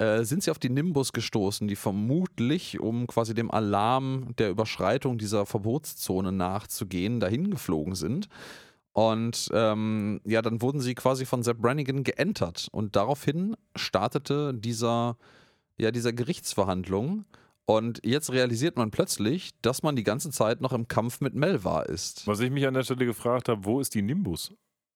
äh, 0.01 0.25
sind 0.25 0.41
sie 0.41 0.49
auf 0.49 0.57
die 0.57 0.69
Nimbus 0.69 1.13
gestoßen, 1.13 1.67
die 1.67 1.75
vermutlich, 1.75 2.79
um 2.79 3.05
quasi 3.05 3.35
dem 3.35 3.51
Alarm 3.51 4.35
der 4.39 4.49
Überschreitung 4.49 5.19
dieser 5.19 5.45
Verbotszone 5.45 6.31
nachzugehen, 6.31 7.19
dahin 7.19 7.51
geflogen 7.51 7.93
sind. 7.93 8.27
Und 8.93 9.49
ähm, 9.53 10.19
ja, 10.25 10.41
dann 10.41 10.61
wurden 10.63 10.81
sie 10.81 10.95
quasi 10.95 11.25
von 11.25 11.43
Sepp 11.43 11.59
Brannigan 11.59 12.03
geentert. 12.03 12.67
Und 12.71 12.95
daraufhin 12.95 13.55
startete 13.75 14.55
dieser, 14.55 15.17
ja, 15.77 15.91
dieser 15.91 16.13
Gerichtsverhandlung. 16.13 17.25
Und 17.65 18.01
jetzt 18.03 18.31
realisiert 18.31 18.77
man 18.77 18.89
plötzlich, 18.89 19.51
dass 19.61 19.83
man 19.83 19.95
die 19.95 20.03
ganze 20.03 20.31
Zeit 20.31 20.61
noch 20.61 20.73
im 20.73 20.87
Kampf 20.87 21.21
mit 21.21 21.35
Melvar 21.35 21.85
ist. 21.85 22.25
Was 22.25 22.39
ich 22.39 22.49
mich 22.49 22.65
an 22.65 22.73
der 22.73 22.83
Stelle 22.83 23.05
gefragt 23.05 23.49
habe, 23.49 23.65
wo 23.65 23.79
ist 23.79 23.93
die 23.93 24.01
Nimbus? 24.01 24.51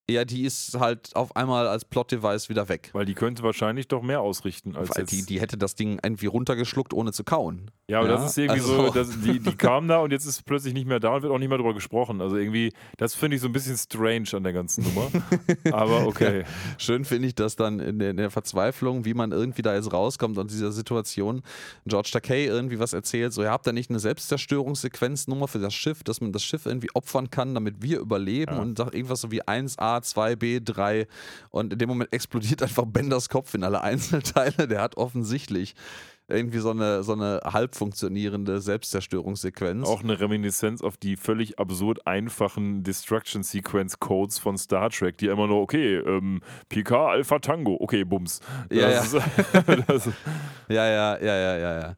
Ja, 0.08 0.24
die 0.24 0.44
ist 0.44 0.80
halt 0.80 1.16
auf 1.16 1.36
einmal 1.36 1.68
als 1.68 1.84
Plot-Device 1.84 2.48
wieder 2.50 2.70
weg. 2.70 2.92
Weil 2.94 3.06
die 3.06 3.16
könnte 3.16 3.42
wahrscheinlich 3.42 3.88
doch 3.88 4.04
mehr 4.04 4.22
ausrichten 4.22 4.76
als 4.76 4.90
Weil 4.90 5.00
jetzt. 5.02 5.12
die, 5.12 5.26
die 5.26 5.42
hätte 5.42 5.58
das 5.58 5.74
Ding 5.74 6.00
irgendwie 6.04 6.28
runtergeschluckt, 6.28 6.94
ohne 6.94 7.12
zu 7.12 7.24
kauen. 7.24 7.72
ja, 7.88 8.00
aber 8.02 8.10
Ja, 8.10 8.14
das 8.18 8.30
ist 8.30 8.38
irgendwie 8.38 8.62
also- 8.62 8.86
so, 8.88 8.94
dass 8.94 9.10
die, 9.22 9.40
die 9.40 9.56
kam 9.56 9.88
da 9.88 9.98
und 10.02 10.12
jetzt 10.12 10.26
ist 10.26 10.46
plötzlich 10.46 10.76
nicht 10.76 10.86
mehr 10.88 11.00
da 11.00 11.16
und 11.16 11.24
wird 11.24 11.34
auch 11.34 11.40
nicht 11.40 11.50
mehr 11.50 11.58
drüber 11.58 11.74
gesprochen. 11.74 12.22
Also 12.22 12.38
irgendwie, 12.38 12.72
das 12.98 13.16
finde 13.16 13.36
ich 13.38 13.42
so 13.42 13.48
ein 13.48 13.52
bisschen 13.54 13.78
strange 13.78 14.28
an 14.34 14.44
der 14.44 14.54
ganzen 14.54 14.84
Nummer. 14.84 15.10
aber 15.72 16.06
okay. 16.06 16.44
Schön 16.78 17.04
finde 17.04 17.28
ich 17.28 17.34
das 17.34 17.56
dann 17.56 17.80
in 17.80 17.98
der, 17.98 18.12
in 18.12 18.18
der 18.18 18.30
Verzweiflung, 18.30 19.06
wie 19.06 19.16
man 19.16 19.32
irgendwie 19.32 19.64
da 19.64 19.74
jetzt 19.74 19.92
rauskommt 19.92 20.38
aus 20.38 20.46
dieser 20.48 20.72
Situation. 20.72 21.42
George 21.88 22.10
Takei 22.14 22.46
irgendwie 22.46 22.78
was 22.78 22.94
erzählt, 22.94 23.34
so, 23.34 23.42
ihr 23.42 23.50
habt 23.50 23.66
da 23.66 23.72
nicht 23.72 23.90
eine 23.90 24.00
Selbstzerstörungssequenznummer 24.00 25.48
für 25.48 25.60
das 25.60 25.74
Schiff, 25.74 26.04
dass 26.04 26.22
man 26.22 26.32
das 26.32 26.44
Schiff 26.44 26.66
irgendwie 26.68 26.90
opfern 26.94 27.30
kann, 27.32 27.54
damit 27.56 27.82
wir 27.82 28.00
überleben 28.00 28.54
Ja. 28.56 28.62
und 28.62 28.78
sagt 28.78 28.94
irgendwas 28.94 29.22
so 29.22 29.32
wie 29.32 29.42
1a, 29.44 29.95
2b, 30.00 30.62
3 30.64 31.08
und 31.50 31.74
in 31.74 31.80
dem 31.80 31.90
Moment 31.90 32.14
explodiert 32.14 32.62
einfach 32.64 32.86
Benders 32.86 33.30
Kopf 33.30 33.54
in 33.54 33.64
alle 33.64 33.82
Einzelteile. 33.82 34.68
Der 34.68 34.82
hat 34.82 34.98
offensichtlich 34.98 35.76
irgendwie 36.28 36.58
so 36.58 36.72
eine, 36.72 37.04
so 37.04 37.14
eine 37.14 37.40
halb 37.44 37.76
funktionierende 37.76 38.60
Selbstzerstörungssequenz. 38.60 39.88
Auch 39.88 40.04
eine 40.04 40.20
Reminiszenz 40.20 40.82
auf 40.82 40.98
die 40.98 41.18
völlig 41.18 41.60
absurd 41.60 42.08
einfachen 42.08 42.84
Destruction 42.84 43.44
Sequence 43.44 44.00
Codes 44.00 44.40
von 44.40 44.58
Star 44.58 44.90
Trek, 44.90 45.18
die 45.18 45.28
immer 45.28 45.48
nur, 45.48 45.62
okay, 45.62 45.98
ähm, 45.98 46.42
Picard 46.68 47.12
Alpha 47.12 47.40
Tango, 47.40 47.78
okay, 47.80 48.04
Bums. 48.04 48.40
Ja, 48.72 48.90
das 48.90 49.14
Ist, 49.14 49.24
Ja, 50.68 50.88
ja, 50.88 51.18
ja, 51.20 51.36
ja, 51.36 51.58
ja, 51.58 51.80
ja. 51.80 51.96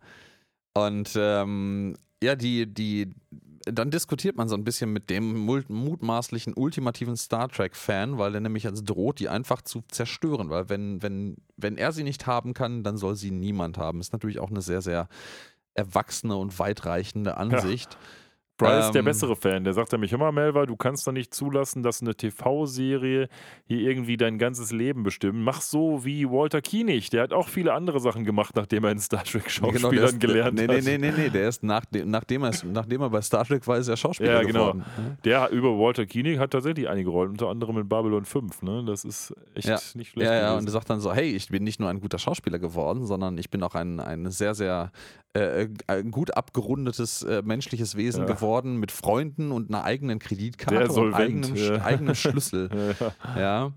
Und 0.74 1.14
ähm, 1.16 1.96
ja, 2.22 2.36
die, 2.36 2.72
die 2.72 3.14
dann 3.72 3.92
diskutiert 3.92 4.36
man 4.36 4.48
so 4.48 4.56
ein 4.56 4.64
bisschen 4.64 4.92
mit 4.92 5.10
dem 5.10 5.38
mutmaßlichen 5.38 6.54
ultimativen 6.54 7.16
Star 7.16 7.50
Trek-Fan, 7.50 8.18
weil 8.18 8.36
er 8.36 8.42
nämlich 8.42 8.66
als 8.68 8.84
droht, 8.84 9.20
die 9.20 9.30
einfach 9.30 9.62
zu 9.62 9.84
zerstören. 9.90 10.50
Weil 10.50 10.70
wenn, 10.70 11.02
wenn, 11.02 11.38
wenn 11.56 11.78
er 11.78 11.92
sie 11.92 12.04
nicht 12.04 12.28
haben 12.28 12.54
kann, 12.54 12.84
dann 12.84 12.98
soll 12.98 13.16
sie 13.16 13.32
niemand 13.32 13.78
haben. 13.78 14.00
Ist 14.00 14.14
natürlich 14.14 14.40
auch 14.40 14.50
eine 14.50 14.62
sehr, 14.62 14.82
sehr 14.82 15.08
erwachsene 15.74 16.36
und 16.36 16.58
weitreichende 16.60 17.38
Ansicht. 17.38 17.94
Ja. 17.94 18.00
Bryce 18.58 18.86
ist 18.88 18.92
der 18.94 19.00
ähm, 19.00 19.06
bessere 19.06 19.36
Fan. 19.36 19.64
Der 19.64 19.74
sagt 19.74 19.92
nämlich, 19.92 20.16
mal, 20.18 20.32
Melva, 20.32 20.66
du 20.66 20.76
kannst 20.76 21.06
doch 21.06 21.12
nicht 21.12 21.34
zulassen, 21.34 21.84
dass 21.84 22.02
eine 22.02 22.16
TV-Serie 22.16 23.30
hier 23.66 23.80
irgendwie 23.80 24.18
dein 24.18 24.40
ganzes 24.40 24.72
Leben 24.72 25.04
bestimmt. 25.04 25.40
Mach 25.40 25.62
so 25.62 26.04
wie 26.04 26.28
Walter 26.28 26.62
Kienig. 26.62 27.10
Der 27.12 27.24
hat 27.24 27.34
auch 27.34 27.48
viele 27.48 27.74
andere 27.74 28.00
Sachen 28.00 28.24
gemacht, 28.24 28.56
nachdem 28.56 28.84
er 28.84 28.92
in 28.92 29.00
Star 29.00 29.24
Trek 29.24 29.50
Schauspielern 29.50 29.92
genau, 29.92 30.06
ist, 30.06 30.20
gelernt 30.20 30.56
nee, 30.56 30.68
hat. 30.68 30.70
Nee, 30.70 30.82
nee, 30.82 30.98
nee, 30.98 31.14
nee, 31.16 31.30
der 31.30 31.50
ist 31.50 31.64
nach, 31.64 31.84
nachdem, 31.92 32.44
er, 32.44 32.52
nachdem 32.66 33.02
er 33.02 33.10
bei 33.10 33.22
Star 33.22 33.46
Trek 33.46 33.68
war, 33.68 33.78
ist 33.78 33.88
er 33.88 33.98
Schauspieler 33.98 34.34
ja, 34.34 34.42
genau. 34.42 34.74
geworden. 34.74 34.86
Der 35.24 35.50
über 35.52 35.78
Walter 35.78 36.06
Kienig 36.06 36.40
hat 36.40 36.52
tatsächlich 36.52 36.90
einige 36.90 37.10
Rollen, 37.10 37.32
unter 37.32 37.50
anderem 37.50 37.78
in 37.78 37.88
Babylon 37.88 38.26
5. 38.26 38.64
Ne? 38.64 38.84
Das 38.86 39.06
ist 39.06 39.36
echt 39.54 39.68
ja. 39.68 39.80
nicht 39.94 40.12
schlecht. 40.12 40.28
Ja, 40.30 40.34
ja, 40.34 40.40
gewesen. 40.40 40.60
und 40.60 40.66
er 40.66 40.72
sagt 40.72 40.90
dann 40.90 41.00
so, 41.00 41.14
hey, 41.14 41.30
ich 41.30 41.50
bin 41.50 41.64
nicht 41.64 41.80
nur 41.80 41.90
ein 41.90 42.00
guter 42.00 42.18
Schauspieler 42.18 42.58
geworden, 42.58 43.06
sondern 43.06 43.38
ich 43.38 43.52
bin 43.52 43.62
auch 43.62 43.76
ein, 43.76 44.00
ein 44.00 44.32
sehr, 44.32 44.56
sehr 44.56 44.92
äh, 45.34 45.68
ein 45.86 46.10
gut 46.10 46.36
abgerundetes 46.36 47.22
äh, 47.24 47.44
menschliches 47.44 47.96
Wesen 47.96 48.22
ja. 48.22 48.34
geworden 48.34 48.47
mit 48.78 48.92
Freunden 48.92 49.52
und 49.52 49.70
einer 49.70 49.84
eigenen 49.84 50.20
Kreditkarte 50.20 50.92
und 50.92 51.14
eigenem, 51.14 51.56
ja. 51.56 51.84
eigenen 51.84 52.16
Schlüssel. 52.16 52.70
ja. 53.36 53.40
ja. 53.40 53.72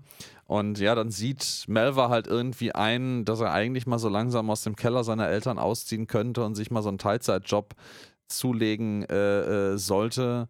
Und 0.45 0.79
ja, 0.79 0.95
dann 0.95 1.11
sieht 1.11 1.63
Melva 1.67 2.09
halt 2.09 2.27
irgendwie 2.27 2.75
ein, 2.75 3.23
dass 3.23 3.39
er 3.39 3.53
eigentlich 3.53 3.87
mal 3.87 3.99
so 3.99 4.09
langsam 4.09 4.49
aus 4.49 4.63
dem 4.63 4.75
Keller 4.75 5.05
seiner 5.05 5.29
Eltern 5.29 5.57
ausziehen 5.57 6.07
könnte 6.07 6.43
und 6.43 6.55
sich 6.55 6.71
mal 6.71 6.81
so 6.81 6.89
einen 6.89 6.97
Teilzeitjob 6.97 7.73
zulegen 8.27 9.03
äh, 9.03 9.73
äh, 9.73 9.77
sollte 9.77 10.49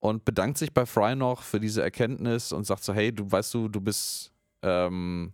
und 0.00 0.24
bedankt 0.24 0.58
sich 0.58 0.74
bei 0.74 0.84
Fry 0.84 1.14
noch 1.14 1.42
für 1.42 1.60
diese 1.60 1.82
Erkenntnis 1.82 2.52
und 2.52 2.64
sagt 2.66 2.82
so, 2.82 2.92
hey, 2.92 3.12
du 3.12 3.30
weißt 3.30 3.54
du, 3.54 3.68
du 3.68 3.80
bist 3.80 4.32
ähm, 4.62 5.32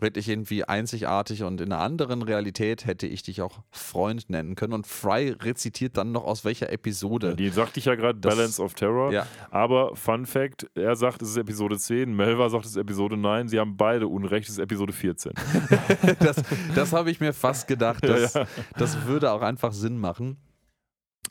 wirklich 0.00 0.28
irgendwie 0.28 0.64
einzigartig 0.64 1.42
und 1.42 1.60
in 1.60 1.72
einer 1.72 1.82
anderen 1.82 2.22
Realität 2.22 2.86
hätte 2.86 3.06
ich 3.06 3.22
dich 3.22 3.42
auch 3.42 3.60
Freund 3.70 4.28
nennen 4.30 4.54
können. 4.54 4.72
Und 4.72 4.86
Fry 4.86 5.30
rezitiert 5.30 5.96
dann 5.96 6.12
noch 6.12 6.24
aus 6.24 6.44
welcher 6.44 6.70
Episode. 6.72 7.28
Ja, 7.30 7.34
die 7.34 7.48
sagte 7.48 7.78
ich 7.78 7.86
ja 7.86 7.94
gerade, 7.94 8.18
Balance 8.18 8.62
of 8.62 8.74
Terror. 8.74 9.12
Ja. 9.12 9.26
Aber 9.50 9.96
Fun 9.96 10.26
Fact, 10.26 10.66
er 10.74 10.96
sagt, 10.96 11.22
es 11.22 11.30
ist 11.30 11.36
Episode 11.36 11.78
10, 11.78 12.14
Melva 12.14 12.48
sagt, 12.48 12.64
es 12.64 12.72
ist 12.72 12.76
Episode 12.76 13.16
9. 13.16 13.48
Sie 13.48 13.58
haben 13.58 13.76
beide 13.76 14.06
Unrecht, 14.06 14.48
es 14.48 14.54
ist 14.54 14.58
Episode 14.58 14.92
14. 14.92 15.32
das 16.18 16.42
das 16.74 16.92
habe 16.92 17.10
ich 17.10 17.20
mir 17.20 17.32
fast 17.32 17.66
gedacht. 17.66 18.04
Das, 18.04 18.34
ja, 18.34 18.46
das 18.76 19.06
würde 19.06 19.32
auch 19.32 19.42
einfach 19.42 19.72
Sinn 19.72 19.98
machen. 19.98 20.36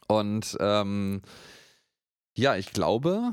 Und 0.07 0.57
ähm, 0.59 1.21
ja, 2.35 2.57
ich 2.57 2.73
glaube, 2.73 3.31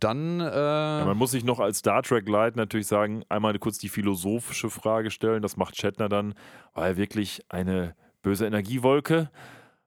dann. 0.00 0.40
Äh 0.40 0.44
ja, 0.44 1.04
man 1.04 1.16
muss 1.16 1.30
sich 1.30 1.44
noch 1.44 1.60
als 1.60 1.78
Star 1.78 2.02
Trek 2.02 2.28
Light 2.28 2.56
natürlich 2.56 2.86
sagen, 2.86 3.22
einmal 3.28 3.58
kurz 3.58 3.78
die 3.78 3.88
philosophische 3.88 4.70
Frage 4.70 5.10
stellen. 5.10 5.42
Das 5.42 5.56
macht 5.56 5.76
Shatner 5.76 6.08
dann, 6.08 6.34
war 6.74 6.86
er 6.86 6.96
wirklich 6.96 7.44
eine 7.48 7.94
böse 8.22 8.46
Energiewolke? 8.46 9.30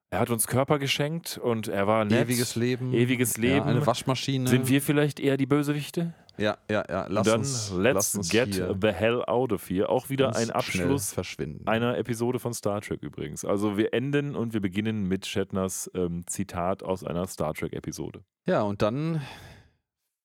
Er 0.10 0.20
hat 0.20 0.30
uns 0.30 0.46
Körper 0.46 0.78
geschenkt 0.78 1.40
und 1.40 1.68
er 1.68 1.88
war 1.88 2.06
nett. 2.06 2.28
Ewiges 2.28 2.56
Leben. 2.56 2.94
Ewiges 2.94 3.38
Leben. 3.38 3.56
Ja, 3.56 3.64
eine 3.66 3.86
Waschmaschine. 3.86 4.48
Sind 4.48 4.70
wir 4.70 4.80
vielleicht 4.80 5.20
eher 5.20 5.38
die 5.38 5.48
Bösewichte? 5.48 6.14
Ja, 6.38 6.58
ja, 6.70 6.84
ja. 6.90 7.08
Lass 7.10 7.28
dann 7.28 7.40
uns, 7.40 7.72
let's 7.76 8.16
uns 8.16 8.30
get 8.30 8.54
the 8.54 8.88
hell 8.90 9.24
out 9.26 9.52
of 9.52 9.70
here. 9.70 9.90
Auch 9.90 10.10
wieder 10.10 10.36
ein 10.36 10.52
Abschluss 10.52 11.14
verschwinden. 11.14 11.68
einer 11.68 11.98
Episode 11.98 12.40
von 12.40 12.54
Star 12.54 12.82
Trek 12.82 13.02
übrigens. 13.02 13.46
Also 13.46 13.78
wir 13.78 13.94
enden 13.94 14.36
und 14.36 14.54
wir 14.54 14.62
beginnen 14.62 15.08
mit 15.08 15.26
Shatners 15.26 15.90
ähm, 15.94 16.26
Zitat 16.28 16.84
aus 16.84 17.04
einer 17.04 17.28
Star 17.28 17.54
Trek 17.54 17.74
Episode. 17.74 18.24
Ja, 18.46 18.62
und 18.64 18.82
dann 18.82 19.22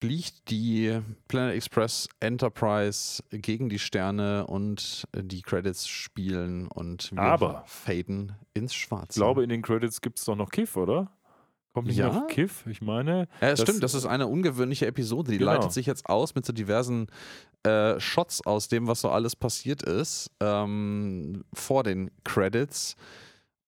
fliegt 0.01 0.51
die 0.51 1.01
Planet 1.27 1.57
Express 1.57 2.09
Enterprise 2.21 3.23
gegen 3.31 3.69
die 3.69 3.79
Sterne 3.79 4.47
und 4.47 5.07
die 5.15 5.43
Credits 5.43 5.89
spielen 5.89 6.69
und 6.69 7.13
wir 7.13 7.23
Aber 7.23 7.65
faden 7.67 8.33
ins 8.55 8.75
Schwarze. 8.75 9.11
Ich 9.11 9.17
glaube, 9.17 9.43
in 9.43 9.49
den 9.49 9.63
Credits 9.63 10.01
gibt 10.01 10.19
es 10.19 10.25
doch 10.25 10.37
noch 10.37 10.51
Kiff, 10.51 10.77
oder? 10.77 11.11
Kommt 11.75 11.89
nicht 11.89 11.99
ja? 11.99 12.13
noch 12.13 12.27
Kiff? 12.29 12.67
Ich 12.67 12.81
meine. 12.81 13.29
Ja, 13.41 13.51
das 13.51 13.61
stimmt, 13.61 13.83
das 13.83 13.95
ist 13.95 14.07
eine 14.07 14.27
ungewöhnliche 14.27 14.87
Episode. 14.87 15.33
Die 15.33 15.39
genau. 15.39 15.53
leitet 15.53 15.73
sich 15.73 15.87
jetzt 15.87 16.09
aus 16.09 16.35
mit 16.35 16.47
so 16.47 16.53
diversen 16.53 17.07
äh, 17.63 17.99
Shots 18.01 18.45
aus 18.47 18.69
dem, 18.69 18.87
was 18.87 19.01
so 19.01 19.11
alles 19.11 19.37
passiert 19.37 19.83
ist, 19.83 20.31
ähm, 20.41 21.45
vor 21.53 21.83
den 21.83 22.11
Credits. 22.25 22.97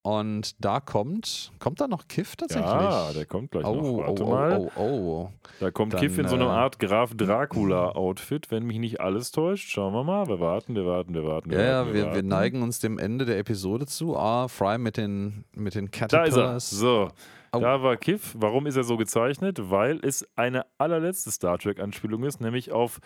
Und 0.03 0.65
da 0.65 0.81
kommt, 0.81 1.53
kommt 1.59 1.79
da 1.81 1.87
noch 1.87 2.09
Kiff 2.09 2.35
tatsächlich? 2.35 2.71
Ja, 2.71 3.13
der 3.13 3.27
kommt 3.27 3.51
gleich 3.51 3.67
oh, 3.67 3.75
noch. 3.75 4.07
Warte 4.07 4.25
oh, 4.25 4.31
mal. 4.31 4.59
Oh, 4.59 4.71
oh, 4.77 4.83
oh. 4.83 5.31
Da 5.61 5.71
kommt 5.71 5.93
Dann, 5.93 6.01
Kiff 6.01 6.17
in 6.17 6.27
so 6.27 6.37
einer 6.37 6.47
äh, 6.47 6.49
Art 6.49 6.79
Graf 6.79 7.15
Dracula-Outfit, 7.15 8.51
wenn 8.51 8.65
mich 8.65 8.79
nicht 8.79 9.01
alles 9.03 9.31
täuscht. 9.31 9.69
Schauen 9.69 9.93
wir 9.93 10.03
mal. 10.03 10.27
Wir 10.27 10.41
warten, 10.41 10.75
wir 10.75 10.87
warten, 10.87 11.13
wir 11.13 11.25
warten. 11.25 11.51
Wir 11.51 11.61
ja, 11.61 11.79
warten, 11.81 11.89
wir, 11.89 11.95
wir, 11.95 12.05
warten. 12.07 12.17
wir, 12.17 12.23
neigen 12.23 12.63
uns 12.63 12.81
dem 12.81 12.99
Ende 12.99 13.27
der 13.27 13.39
Episode 13.39 13.85
zu. 13.85 14.17
Ah, 14.17 14.49
Fry 14.49 14.79
mit 14.79 14.97
den, 14.97 15.45
mit 15.55 15.75
den 15.75 15.91
Caterpillars. 15.91 16.35
Da 16.35 16.57
ist 16.57 16.73
er. 16.73 16.79
So. 16.79 17.09
Oh. 17.53 17.59
Da 17.59 17.83
war 17.83 17.97
Kiff. 17.97 18.35
Warum 18.39 18.67
ist 18.67 18.77
er 18.77 18.85
so 18.85 18.97
gezeichnet? 18.97 19.71
Weil 19.71 19.99
es 20.03 20.27
eine 20.37 20.67
allerletzte 20.79 21.31
Star 21.33 21.59
Trek-Anspielung 21.59 22.23
ist, 22.23 22.41
nämlich 22.41 22.71
auf, 22.71 23.01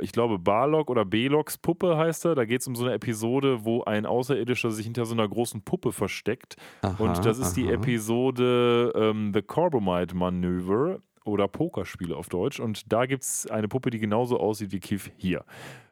ich 0.00 0.12
glaube, 0.12 0.38
Barlock 0.38 0.90
oder 0.90 1.04
Beloks 1.04 1.58
Puppe 1.58 1.96
heißt 1.96 2.24
er. 2.26 2.34
Da 2.34 2.44
geht 2.44 2.60
es 2.60 2.68
um 2.68 2.76
so 2.76 2.84
eine 2.84 2.94
Episode, 2.94 3.64
wo 3.64 3.82
ein 3.82 4.06
Außerirdischer 4.06 4.70
sich 4.70 4.84
hinter 4.84 5.06
so 5.06 5.14
einer 5.14 5.28
großen 5.28 5.62
Puppe 5.62 5.92
versteckt. 5.92 6.56
Aha, 6.82 7.02
Und 7.02 7.24
das 7.24 7.38
ist 7.38 7.46
aha. 7.46 7.54
die 7.56 7.68
Episode 7.68 8.92
ähm, 8.94 9.32
The 9.34 9.42
Corbomite 9.42 10.14
Manöver 10.14 11.00
oder 11.24 11.48
Pokerspiele 11.48 12.16
auf 12.16 12.28
Deutsch. 12.28 12.60
Und 12.60 12.92
da 12.92 13.06
gibt 13.06 13.24
es 13.24 13.48
eine 13.50 13.68
Puppe, 13.68 13.90
die 13.90 13.98
genauso 13.98 14.38
aussieht 14.38 14.72
wie 14.72 14.80
Kiff 14.80 15.10
hier. 15.16 15.44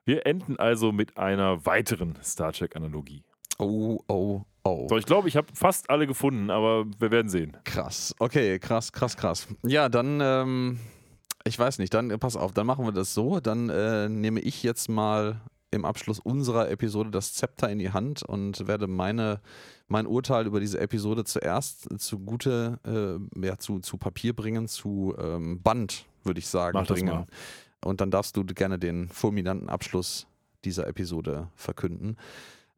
Wir 0.04 0.24
enden 0.24 0.56
also 0.56 0.92
mit 0.92 1.18
einer 1.18 1.66
weiteren 1.66 2.16
Star 2.22 2.52
Trek-Analogie. 2.52 3.24
Oh, 3.58 3.98
oh, 4.06 4.42
oh. 4.68 4.86
So, 4.88 4.96
ich 4.96 5.06
glaube, 5.06 5.28
ich 5.28 5.36
habe 5.36 5.48
fast 5.52 5.90
alle 5.90 6.06
gefunden, 6.06 6.50
aber 6.50 6.86
wir 6.98 7.10
werden 7.10 7.28
sehen. 7.28 7.56
Krass. 7.64 8.14
Okay, 8.18 8.58
krass, 8.58 8.92
krass, 8.92 9.16
krass. 9.16 9.48
Ja, 9.62 9.88
dann, 9.88 10.20
ähm, 10.22 10.80
ich 11.44 11.58
weiß 11.58 11.78
nicht, 11.78 11.94
dann 11.94 12.08
pass 12.18 12.36
auf, 12.36 12.52
dann 12.52 12.66
machen 12.66 12.84
wir 12.84 12.92
das 12.92 13.14
so. 13.14 13.40
Dann 13.40 13.68
äh, 13.68 14.08
nehme 14.08 14.40
ich 14.40 14.62
jetzt 14.62 14.88
mal 14.88 15.40
im 15.70 15.84
Abschluss 15.84 16.18
unserer 16.18 16.70
Episode 16.70 17.10
das 17.10 17.34
Zepter 17.34 17.68
in 17.70 17.78
die 17.78 17.92
Hand 17.92 18.22
und 18.22 18.66
werde 18.66 18.86
meine, 18.86 19.40
mein 19.86 20.06
Urteil 20.06 20.46
über 20.46 20.60
diese 20.60 20.80
Episode 20.80 21.24
zuerst 21.24 21.88
zugute, 22.00 22.78
äh, 22.86 23.46
ja, 23.46 23.58
zu, 23.58 23.80
zu 23.80 23.98
Papier 23.98 24.34
bringen, 24.34 24.68
zu 24.68 25.14
ähm, 25.18 25.62
Band, 25.62 26.06
würde 26.24 26.40
ich 26.40 26.46
sagen, 26.46 26.78
Mach 26.78 26.86
bringen. 26.86 27.26
Und 27.84 28.00
dann 28.00 28.10
darfst 28.10 28.36
du 28.36 28.44
gerne 28.44 28.78
den 28.78 29.08
fulminanten 29.08 29.68
Abschluss 29.68 30.26
dieser 30.64 30.86
Episode 30.86 31.48
verkünden. 31.54 32.16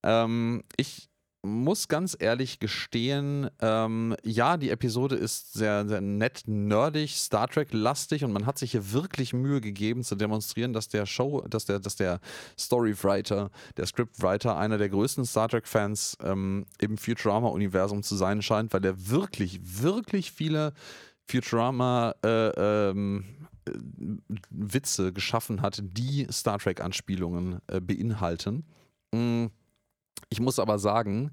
Ähm, 0.03 0.65
ich 0.77 1.10
muss 1.43 1.89
ganz 1.89 2.17
ehrlich 2.19 2.59
gestehen, 2.59 3.49
ähm, 3.61 4.15
ja, 4.23 4.57
die 4.57 4.71
Episode 4.71 5.17
ist 5.17 5.55
sehr, 5.55 5.87
sehr 5.87 6.01
nett, 6.01 6.43
nerdig, 6.47 7.17
Star 7.17 7.49
Trek-lastig 7.49 8.25
und 8.25 8.33
man 8.33 8.47
hat 8.47 8.59
sich 8.59 8.73
hier 8.73 8.93
wirklich 8.93 9.33
Mühe 9.33 9.61
gegeben 9.61 10.05
zu 10.05 10.17
demonstrieren, 10.17 10.73
dass 10.73 10.89
der 10.89 11.07
Show, 11.07 11.43
dass 11.49 11.65
der, 11.65 11.79
dass 11.79 11.97
der 11.97 12.21
Storywriter, 12.59 13.51
der 13.77 13.87
Scriptwriter 13.87 14.59
einer 14.59 14.77
der 14.77 14.91
größten 14.91 15.25
Star 15.25 15.49
Trek-Fans 15.49 16.19
ähm, 16.23 16.67
im 16.79 16.99
Futurama-Universum 16.99 18.03
zu 18.03 18.17
sein 18.17 18.43
scheint, 18.43 18.73
weil 18.75 18.83
der 18.83 19.09
wirklich, 19.09 19.61
wirklich 19.63 20.33
viele 20.33 20.75
Futurama 21.27 22.15
äh, 22.23 22.91
ähm, 22.91 23.25
äh, 23.67 23.73
Witze 24.51 25.13
geschaffen 25.13 25.63
hat, 25.63 25.81
die 25.83 26.27
Star 26.31 26.59
Trek-Anspielungen 26.59 27.61
äh, 27.69 27.81
beinhalten. 27.81 28.65
Mhm 29.13 29.51
ich 30.31 30.41
muss 30.41 30.59
aber 30.59 30.79
sagen, 30.79 31.33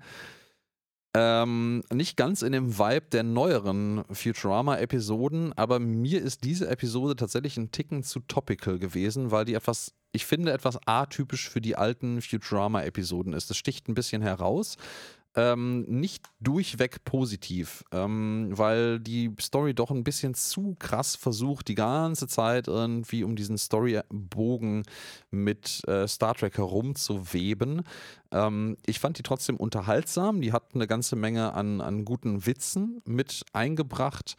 ähm, 1.16 1.84
nicht 1.92 2.18
ganz 2.18 2.42
in 2.42 2.52
dem 2.52 2.78
Vibe 2.78 3.08
der 3.12 3.24
neueren 3.24 4.04
Futurama-Episoden, 4.12 5.54
aber 5.54 5.80
mir 5.80 6.22
ist 6.22 6.44
diese 6.44 6.68
Episode 6.68 7.16
tatsächlich 7.16 7.58
ein 7.58 7.72
Ticken 7.72 8.04
zu 8.04 8.20
topical 8.20 8.78
gewesen, 8.78 9.32
weil 9.32 9.46
die 9.46 9.56
etwas, 9.56 9.94
ich 10.12 10.26
finde, 10.26 10.52
etwas 10.52 10.78
atypisch 10.86 11.50
für 11.50 11.62
die 11.62 11.76
alten 11.76 12.22
Futurama-Episoden 12.22 13.34
ist. 13.34 13.50
Das 13.50 13.58
sticht 13.58 13.88
ein 13.88 13.96
bisschen 13.96 14.22
heraus 14.22 14.78
ähm, 15.38 15.84
nicht 15.84 16.26
durchweg 16.40 17.06
positiv, 17.06 17.86
ähm, 17.92 18.50
weil 18.52 19.00
die 19.00 19.32
Story 19.40 19.76
doch 19.76 19.92
ein 19.92 20.04
bisschen 20.04 20.34
zu 20.34 20.76
krass 20.80 21.16
versucht, 21.16 21.68
die 21.68 21.76
ganze 21.76 22.28
Zeit 22.28 22.68
irgendwie 22.68 23.24
um 23.24 23.36
diesen 23.36 23.60
Storybogen 23.60 24.84
mit 25.30 25.88
äh, 25.88 26.08
Star 26.08 26.34
Trek 26.34 26.58
herumzuweben. 26.58 27.84
Ähm, 28.32 28.78
ich 28.88 29.00
fand 29.00 29.20
die 29.20 29.24
trotzdem 29.24 29.58
unterhaltsam, 29.58 30.42
die 30.42 30.52
hat 30.52 30.74
eine 30.74 30.88
ganze 30.88 31.16
Menge 31.16 31.54
an, 31.54 31.82
an 31.82 32.04
guten 32.04 32.48
Witzen 32.48 33.04
mit 33.06 33.46
eingebracht. 33.54 34.38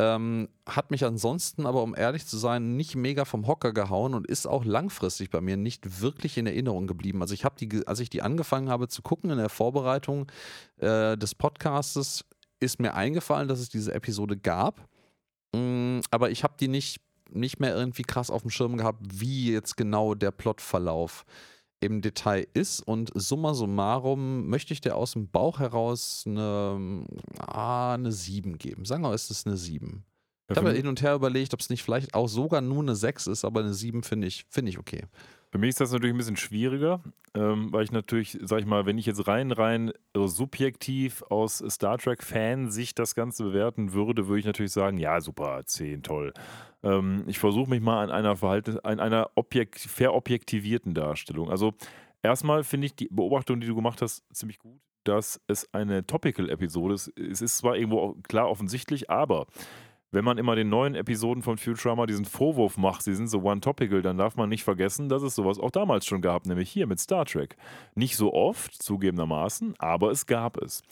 Ähm, 0.00 0.48
hat 0.64 0.90
mich 0.90 1.04
ansonsten 1.04 1.66
aber, 1.66 1.82
um 1.82 1.94
ehrlich 1.94 2.26
zu 2.26 2.38
sein, 2.38 2.74
nicht 2.74 2.96
mega 2.96 3.26
vom 3.26 3.46
Hocker 3.46 3.74
gehauen 3.74 4.14
und 4.14 4.26
ist 4.26 4.46
auch 4.46 4.64
langfristig 4.64 5.28
bei 5.28 5.42
mir 5.42 5.58
nicht 5.58 6.00
wirklich 6.00 6.38
in 6.38 6.46
Erinnerung 6.46 6.86
geblieben. 6.86 7.20
Also 7.20 7.34
ich 7.34 7.44
habe 7.44 7.56
die, 7.58 7.86
als 7.86 8.00
ich 8.00 8.08
die 8.08 8.22
angefangen 8.22 8.70
habe 8.70 8.88
zu 8.88 9.02
gucken 9.02 9.28
in 9.28 9.36
der 9.36 9.50
Vorbereitung 9.50 10.32
äh, 10.78 11.18
des 11.18 11.34
Podcastes, 11.34 12.24
ist 12.60 12.80
mir 12.80 12.94
eingefallen, 12.94 13.46
dass 13.46 13.60
es 13.60 13.68
diese 13.68 13.92
Episode 13.92 14.38
gab. 14.38 14.88
Mm, 15.54 16.00
aber 16.10 16.30
ich 16.30 16.44
habe 16.44 16.54
die 16.58 16.68
nicht, 16.68 17.02
nicht 17.30 17.60
mehr 17.60 17.76
irgendwie 17.76 18.02
krass 18.02 18.30
auf 18.30 18.40
dem 18.40 18.50
Schirm 18.50 18.78
gehabt, 18.78 19.04
wie 19.12 19.52
jetzt 19.52 19.76
genau 19.76 20.14
der 20.14 20.30
Plotverlauf 20.30 21.26
im 21.80 22.02
Detail 22.02 22.46
ist. 22.54 22.80
Und 22.80 23.10
summa 23.14 23.54
summarum 23.54 24.46
möchte 24.48 24.72
ich 24.72 24.80
dir 24.80 24.94
aus 24.96 25.12
dem 25.12 25.28
Bauch 25.28 25.58
heraus 25.58 26.24
eine, 26.26 27.06
ah, 27.38 27.94
eine 27.94 28.12
7 28.12 28.58
geben. 28.58 28.84
Sagen 28.84 29.02
wir, 29.02 29.14
ist 29.14 29.30
es 29.30 29.46
eine 29.46 29.56
7. 29.56 30.04
Ich 30.50 30.56
habe 30.56 30.72
hin 30.72 30.88
und 30.88 31.00
her 31.00 31.14
überlegt, 31.14 31.54
ob 31.54 31.60
es 31.60 31.70
nicht 31.70 31.82
vielleicht 31.82 32.14
auch 32.14 32.28
sogar 32.28 32.60
nur 32.60 32.82
eine 32.82 32.96
6 32.96 33.28
ist, 33.28 33.44
aber 33.44 33.60
eine 33.60 33.72
7 33.72 34.02
finde 34.02 34.26
ich, 34.26 34.46
find 34.48 34.68
ich 34.68 34.78
okay. 34.78 35.04
Für 35.50 35.58
mich 35.58 35.70
ist 35.70 35.80
das 35.80 35.92
natürlich 35.92 36.14
ein 36.14 36.18
bisschen 36.18 36.36
schwieriger, 36.36 37.02
ähm, 37.34 37.72
weil 37.72 37.82
ich 37.82 37.90
natürlich, 37.90 38.38
sag 38.42 38.60
ich 38.60 38.66
mal, 38.66 38.86
wenn 38.86 38.98
ich 38.98 39.06
jetzt 39.06 39.26
rein, 39.26 39.50
rein 39.50 39.92
subjektiv 40.14 41.22
aus 41.28 41.58
Star 41.68 41.98
Trek-Fansicht 41.98 42.96
das 42.98 43.16
Ganze 43.16 43.42
bewerten 43.42 43.92
würde, 43.92 44.28
würde 44.28 44.40
ich 44.40 44.46
natürlich 44.46 44.70
sagen, 44.70 44.96
ja, 44.96 45.20
super, 45.20 45.62
10, 45.64 46.04
toll. 46.04 46.32
Ähm, 46.84 47.24
ich 47.26 47.40
versuche 47.40 47.68
mich 47.68 47.80
mal 47.80 48.04
an 48.04 48.10
einer 48.10 48.36
Verhalten, 48.36 48.78
an 48.80 49.00
einer 49.00 49.30
objekt, 49.34 49.80
verobjektivierten 49.80 50.94
Darstellung. 50.94 51.50
Also 51.50 51.74
erstmal 52.22 52.62
finde 52.62 52.86
ich 52.86 52.94
die 52.94 53.08
Beobachtung, 53.10 53.60
die 53.60 53.66
du 53.66 53.74
gemacht 53.74 54.02
hast, 54.02 54.22
ziemlich 54.32 54.60
gut, 54.60 54.80
dass 55.02 55.40
es 55.48 55.72
eine 55.74 56.06
Topical-Episode 56.06 56.94
ist. 56.94 57.08
Es 57.18 57.42
ist 57.42 57.58
zwar 57.58 57.76
irgendwo 57.76 58.14
klar 58.28 58.48
offensichtlich, 58.48 59.10
aber 59.10 59.46
wenn 60.12 60.24
man 60.24 60.38
immer 60.38 60.56
den 60.56 60.68
neuen 60.68 60.94
Episoden 60.94 61.42
von 61.42 61.56
Futurama 61.56 62.06
diesen 62.06 62.24
Vorwurf 62.24 62.76
macht, 62.76 63.02
sie 63.02 63.14
sind 63.14 63.28
so 63.28 63.42
one-topical, 63.42 64.02
dann 64.02 64.18
darf 64.18 64.36
man 64.36 64.48
nicht 64.48 64.64
vergessen, 64.64 65.08
dass 65.08 65.22
es 65.22 65.34
sowas 65.34 65.58
auch 65.58 65.70
damals 65.70 66.06
schon 66.06 66.20
gab, 66.20 66.46
nämlich 66.46 66.70
hier 66.70 66.86
mit 66.86 66.98
Star 67.00 67.24
Trek. 67.24 67.56
Nicht 67.94 68.16
so 68.16 68.32
oft, 68.32 68.82
zugegebenermaßen, 68.82 69.74
aber 69.78 70.10
es 70.10 70.26
gab 70.26 70.56
es. 70.56 70.82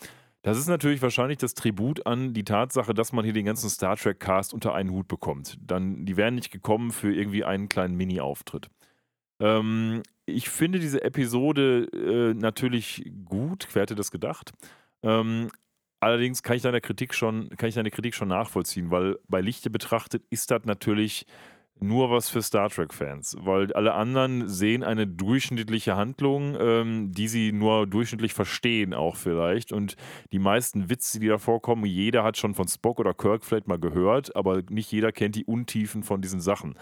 Das 0.42 0.56
ist 0.56 0.68
natürlich 0.68 1.02
wahrscheinlich 1.02 1.38
das 1.38 1.54
Tribut 1.54 2.06
an 2.06 2.32
die 2.32 2.44
Tatsache, 2.44 2.94
dass 2.94 3.12
man 3.12 3.24
hier 3.24 3.34
den 3.34 3.46
ganzen 3.46 3.68
Star 3.68 3.96
Trek-Cast 3.96 4.54
unter 4.54 4.72
einen 4.72 4.90
Hut 4.90 5.08
bekommt. 5.08 5.58
Dann, 5.60 6.06
die 6.06 6.16
wären 6.16 6.36
nicht 6.36 6.50
gekommen 6.50 6.92
für 6.92 7.12
irgendwie 7.12 7.44
einen 7.44 7.68
kleinen 7.68 7.96
Mini-Auftritt. 7.96 8.68
Ähm, 9.40 10.02
ich 10.26 10.48
finde 10.48 10.78
diese 10.78 11.02
Episode 11.02 11.88
äh, 11.92 12.34
natürlich 12.34 13.10
gut, 13.24 13.66
wer 13.72 13.82
hätte 13.82 13.94
das 13.96 14.10
gedacht? 14.10 14.52
Ähm, 15.02 15.50
Allerdings 16.00 16.42
kann 16.42 16.56
ich 16.56 16.62
deine 16.62 16.80
Kritik 16.80 17.14
schon, 17.14 17.48
kann 17.50 17.68
ich 17.68 17.74
deine 17.74 17.90
Kritik 17.90 18.14
schon 18.14 18.28
nachvollziehen, 18.28 18.90
weil 18.90 19.18
bei 19.28 19.40
Lichte 19.40 19.70
betrachtet 19.70 20.22
ist 20.30 20.50
das 20.50 20.64
natürlich 20.64 21.26
nur 21.80 22.10
was 22.10 22.28
für 22.28 22.42
Star 22.42 22.68
Trek-Fans, 22.68 23.36
weil 23.40 23.72
alle 23.72 23.94
anderen 23.94 24.48
sehen 24.48 24.82
eine 24.82 25.06
durchschnittliche 25.06 25.96
Handlung, 25.96 26.56
ähm, 26.58 27.12
die 27.12 27.28
sie 27.28 27.52
nur 27.52 27.86
durchschnittlich 27.86 28.34
verstehen, 28.34 28.94
auch 28.94 29.16
vielleicht. 29.16 29.72
Und 29.72 29.94
die 30.32 30.38
meisten 30.38 30.90
Witze, 30.90 31.20
die 31.20 31.28
da 31.28 31.38
vorkommen, 31.38 31.84
jeder 31.84 32.24
hat 32.24 32.36
schon 32.36 32.54
von 32.54 32.68
Spock 32.68 32.98
oder 32.98 33.14
Kirk 33.14 33.44
vielleicht 33.44 33.68
mal 33.68 33.78
gehört, 33.78 34.34
aber 34.34 34.62
nicht 34.70 34.90
jeder 34.90 35.12
kennt 35.12 35.36
die 35.36 35.44
Untiefen 35.44 36.02
von 36.02 36.20
diesen 36.20 36.40
Sachen. 36.40 36.74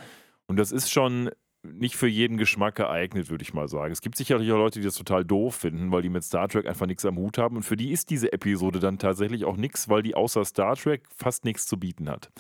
Und 0.47 0.57
das 0.57 0.73
ist 0.73 0.91
schon 0.91 1.31
nicht 1.73 1.97
für 1.97 2.09
jeden 2.09 2.37
Geschmack 2.37 2.77
geeignet, 2.77 3.31
würde 3.31 3.43
ich 3.43 3.55
mal 3.55 3.69
sagen. 3.69 3.93
Es 3.93 4.01
gibt 4.01 4.17
sicherlich 4.17 4.51
auch 4.53 4.59
Leute, 4.59 4.81
die 4.81 4.85
das 4.85 4.95
total 4.95 5.25
doof 5.25 5.55
finden, 5.57 5.91
weil 5.93 6.03
die 6.03 6.09
mit 6.09 6.25
Star 6.25 6.49
Trek 6.49 6.67
einfach 6.67 6.87
nichts 6.87 7.05
am 7.05 7.17
Hut 7.17 7.39
haben. 7.39 7.57
Und 7.57 7.63
für 7.63 7.77
die 7.77 7.91
ist 7.93 8.11
diese 8.11 8.33
Episode 8.33 8.79
dann 8.79 8.99
tatsächlich 8.99 9.45
auch 9.45 9.57
nichts, 9.57 9.89
weil 9.89 10.03
die 10.03 10.15
außer 10.15 10.45
Star 10.45 10.77
Trek 10.77 11.03
fast 11.15 11.45
nichts 11.45 11.67
zu 11.67 11.79
bieten 11.79 12.09
hat. 12.09 12.31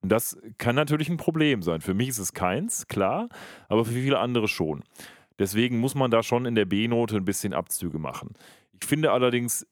Und 0.00 0.10
das 0.10 0.36
kann 0.58 0.74
natürlich 0.74 1.08
ein 1.08 1.16
Problem 1.16 1.62
sein. 1.62 1.80
Für 1.80 1.94
mich 1.94 2.08
ist 2.08 2.18
es 2.18 2.32
keins, 2.32 2.88
klar, 2.88 3.28
aber 3.68 3.84
für 3.84 3.92
viele 3.92 4.18
andere 4.18 4.48
schon. 4.48 4.82
Deswegen 5.38 5.78
muss 5.78 5.94
man 5.94 6.10
da 6.10 6.22
schon 6.22 6.44
in 6.44 6.54
der 6.54 6.64
B-Note 6.64 7.16
ein 7.16 7.24
bisschen 7.24 7.54
Abzüge 7.54 7.98
machen. 7.98 8.34
Ich 8.80 8.86
finde 8.86 9.12
allerdings, 9.12 9.66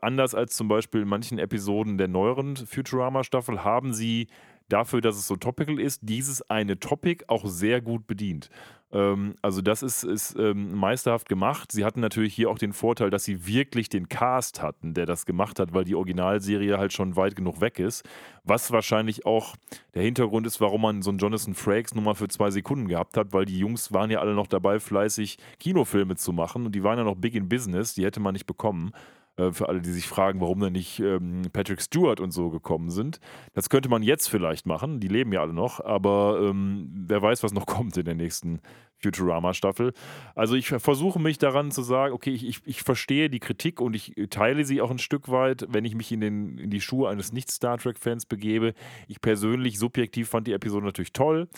anders 0.00 0.34
als 0.34 0.56
zum 0.56 0.68
Beispiel 0.68 1.02
in 1.02 1.08
manchen 1.08 1.38
Episoden 1.38 1.98
der 1.98 2.08
neueren 2.08 2.56
Futurama-Staffel, 2.56 3.62
haben 3.62 3.92
sie 3.92 4.28
dafür, 4.68 5.00
dass 5.00 5.16
es 5.16 5.26
so 5.26 5.36
topical 5.36 5.78
ist, 5.78 6.00
dieses 6.02 6.48
eine 6.50 6.78
Topic 6.78 7.24
auch 7.28 7.46
sehr 7.46 7.80
gut 7.80 8.06
bedient. 8.06 8.50
Ähm, 8.94 9.34
also 9.42 9.60
das 9.60 9.82
ist, 9.82 10.04
ist 10.04 10.36
ähm, 10.38 10.74
meisterhaft 10.74 11.28
gemacht. 11.28 11.72
Sie 11.72 11.84
hatten 11.84 12.00
natürlich 12.00 12.32
hier 12.32 12.48
auch 12.48 12.58
den 12.58 12.72
Vorteil, 12.72 13.10
dass 13.10 13.24
sie 13.24 13.46
wirklich 13.46 13.88
den 13.88 14.08
Cast 14.08 14.62
hatten, 14.62 14.94
der 14.94 15.04
das 15.04 15.26
gemacht 15.26 15.58
hat, 15.58 15.74
weil 15.74 15.84
die 15.84 15.96
Originalserie 15.96 16.78
halt 16.78 16.92
schon 16.92 17.16
weit 17.16 17.34
genug 17.34 17.60
weg 17.60 17.78
ist. 17.78 18.08
Was 18.44 18.70
wahrscheinlich 18.70 19.26
auch 19.26 19.56
der 19.94 20.02
Hintergrund 20.02 20.46
ist, 20.46 20.60
warum 20.60 20.82
man 20.82 21.02
so 21.02 21.10
einen 21.10 21.18
Jonathan 21.18 21.54
Frakes 21.54 21.94
nur 21.94 22.04
mal 22.04 22.14
für 22.14 22.28
zwei 22.28 22.50
Sekunden 22.50 22.88
gehabt 22.88 23.16
hat, 23.16 23.32
weil 23.32 23.44
die 23.44 23.58
Jungs 23.58 23.92
waren 23.92 24.10
ja 24.10 24.20
alle 24.20 24.34
noch 24.34 24.46
dabei, 24.46 24.78
fleißig 24.78 25.38
Kinofilme 25.58 26.16
zu 26.16 26.32
machen 26.32 26.64
und 26.64 26.74
die 26.74 26.84
waren 26.84 26.98
ja 26.98 27.04
noch 27.04 27.16
big 27.16 27.34
in 27.34 27.48
business, 27.48 27.94
die 27.94 28.04
hätte 28.04 28.20
man 28.20 28.32
nicht 28.34 28.46
bekommen. 28.46 28.92
Äh, 29.36 29.52
für 29.52 29.68
alle, 29.68 29.80
die 29.80 29.90
sich 29.90 30.06
fragen, 30.06 30.40
warum 30.40 30.60
da 30.60 30.70
nicht 30.70 31.00
ähm, 31.00 31.42
Patrick 31.52 31.80
Stewart 31.80 32.20
und 32.20 32.30
so 32.30 32.50
gekommen 32.50 32.90
sind. 32.90 33.18
Das 33.52 33.68
könnte 33.68 33.88
man 33.88 34.02
jetzt 34.02 34.28
vielleicht 34.28 34.64
machen, 34.66 35.00
die 35.00 35.08
leben 35.08 35.32
ja 35.32 35.40
alle 35.40 35.52
noch, 35.52 35.80
aber 35.80 36.40
ähm, 36.40 36.88
wer 37.08 37.20
weiß, 37.20 37.42
was 37.42 37.52
noch 37.52 37.66
kommt 37.74 37.96
in 37.96 38.04
der 38.04 38.14
nächsten 38.14 38.60
Futurama-Staffel. 38.98 39.92
Also 40.36 40.54
ich 40.54 40.68
versuche 40.68 41.18
mich 41.18 41.38
daran 41.38 41.72
zu 41.72 41.82
sagen, 41.82 42.14
okay, 42.14 42.30
ich, 42.30 42.46
ich, 42.46 42.60
ich, 42.64 42.82
verstehe 42.82 43.28
die 43.28 43.40
Kritik 43.40 43.80
und 43.80 43.94
ich 43.94 44.14
teile 44.30 44.64
sie 44.64 44.80
auch 44.80 44.90
ein 44.90 44.98
Stück 44.98 45.28
weit, 45.28 45.66
wenn 45.68 45.84
ich 45.84 45.96
mich 45.96 46.12
in, 46.12 46.20
den, 46.20 46.58
in 46.58 46.70
die 46.70 46.80
Schuhe 46.80 47.08
eines 47.08 47.32
Nicht-Star 47.32 47.76
Trek-Fans 47.76 48.26
begebe. 48.26 48.72
Ich 49.08 49.20
persönlich, 49.20 49.78
subjektiv 49.78 50.28
fand 50.28 50.46
die 50.46 50.52
Episode 50.52 50.86
natürlich 50.86 51.12
toll. 51.12 51.48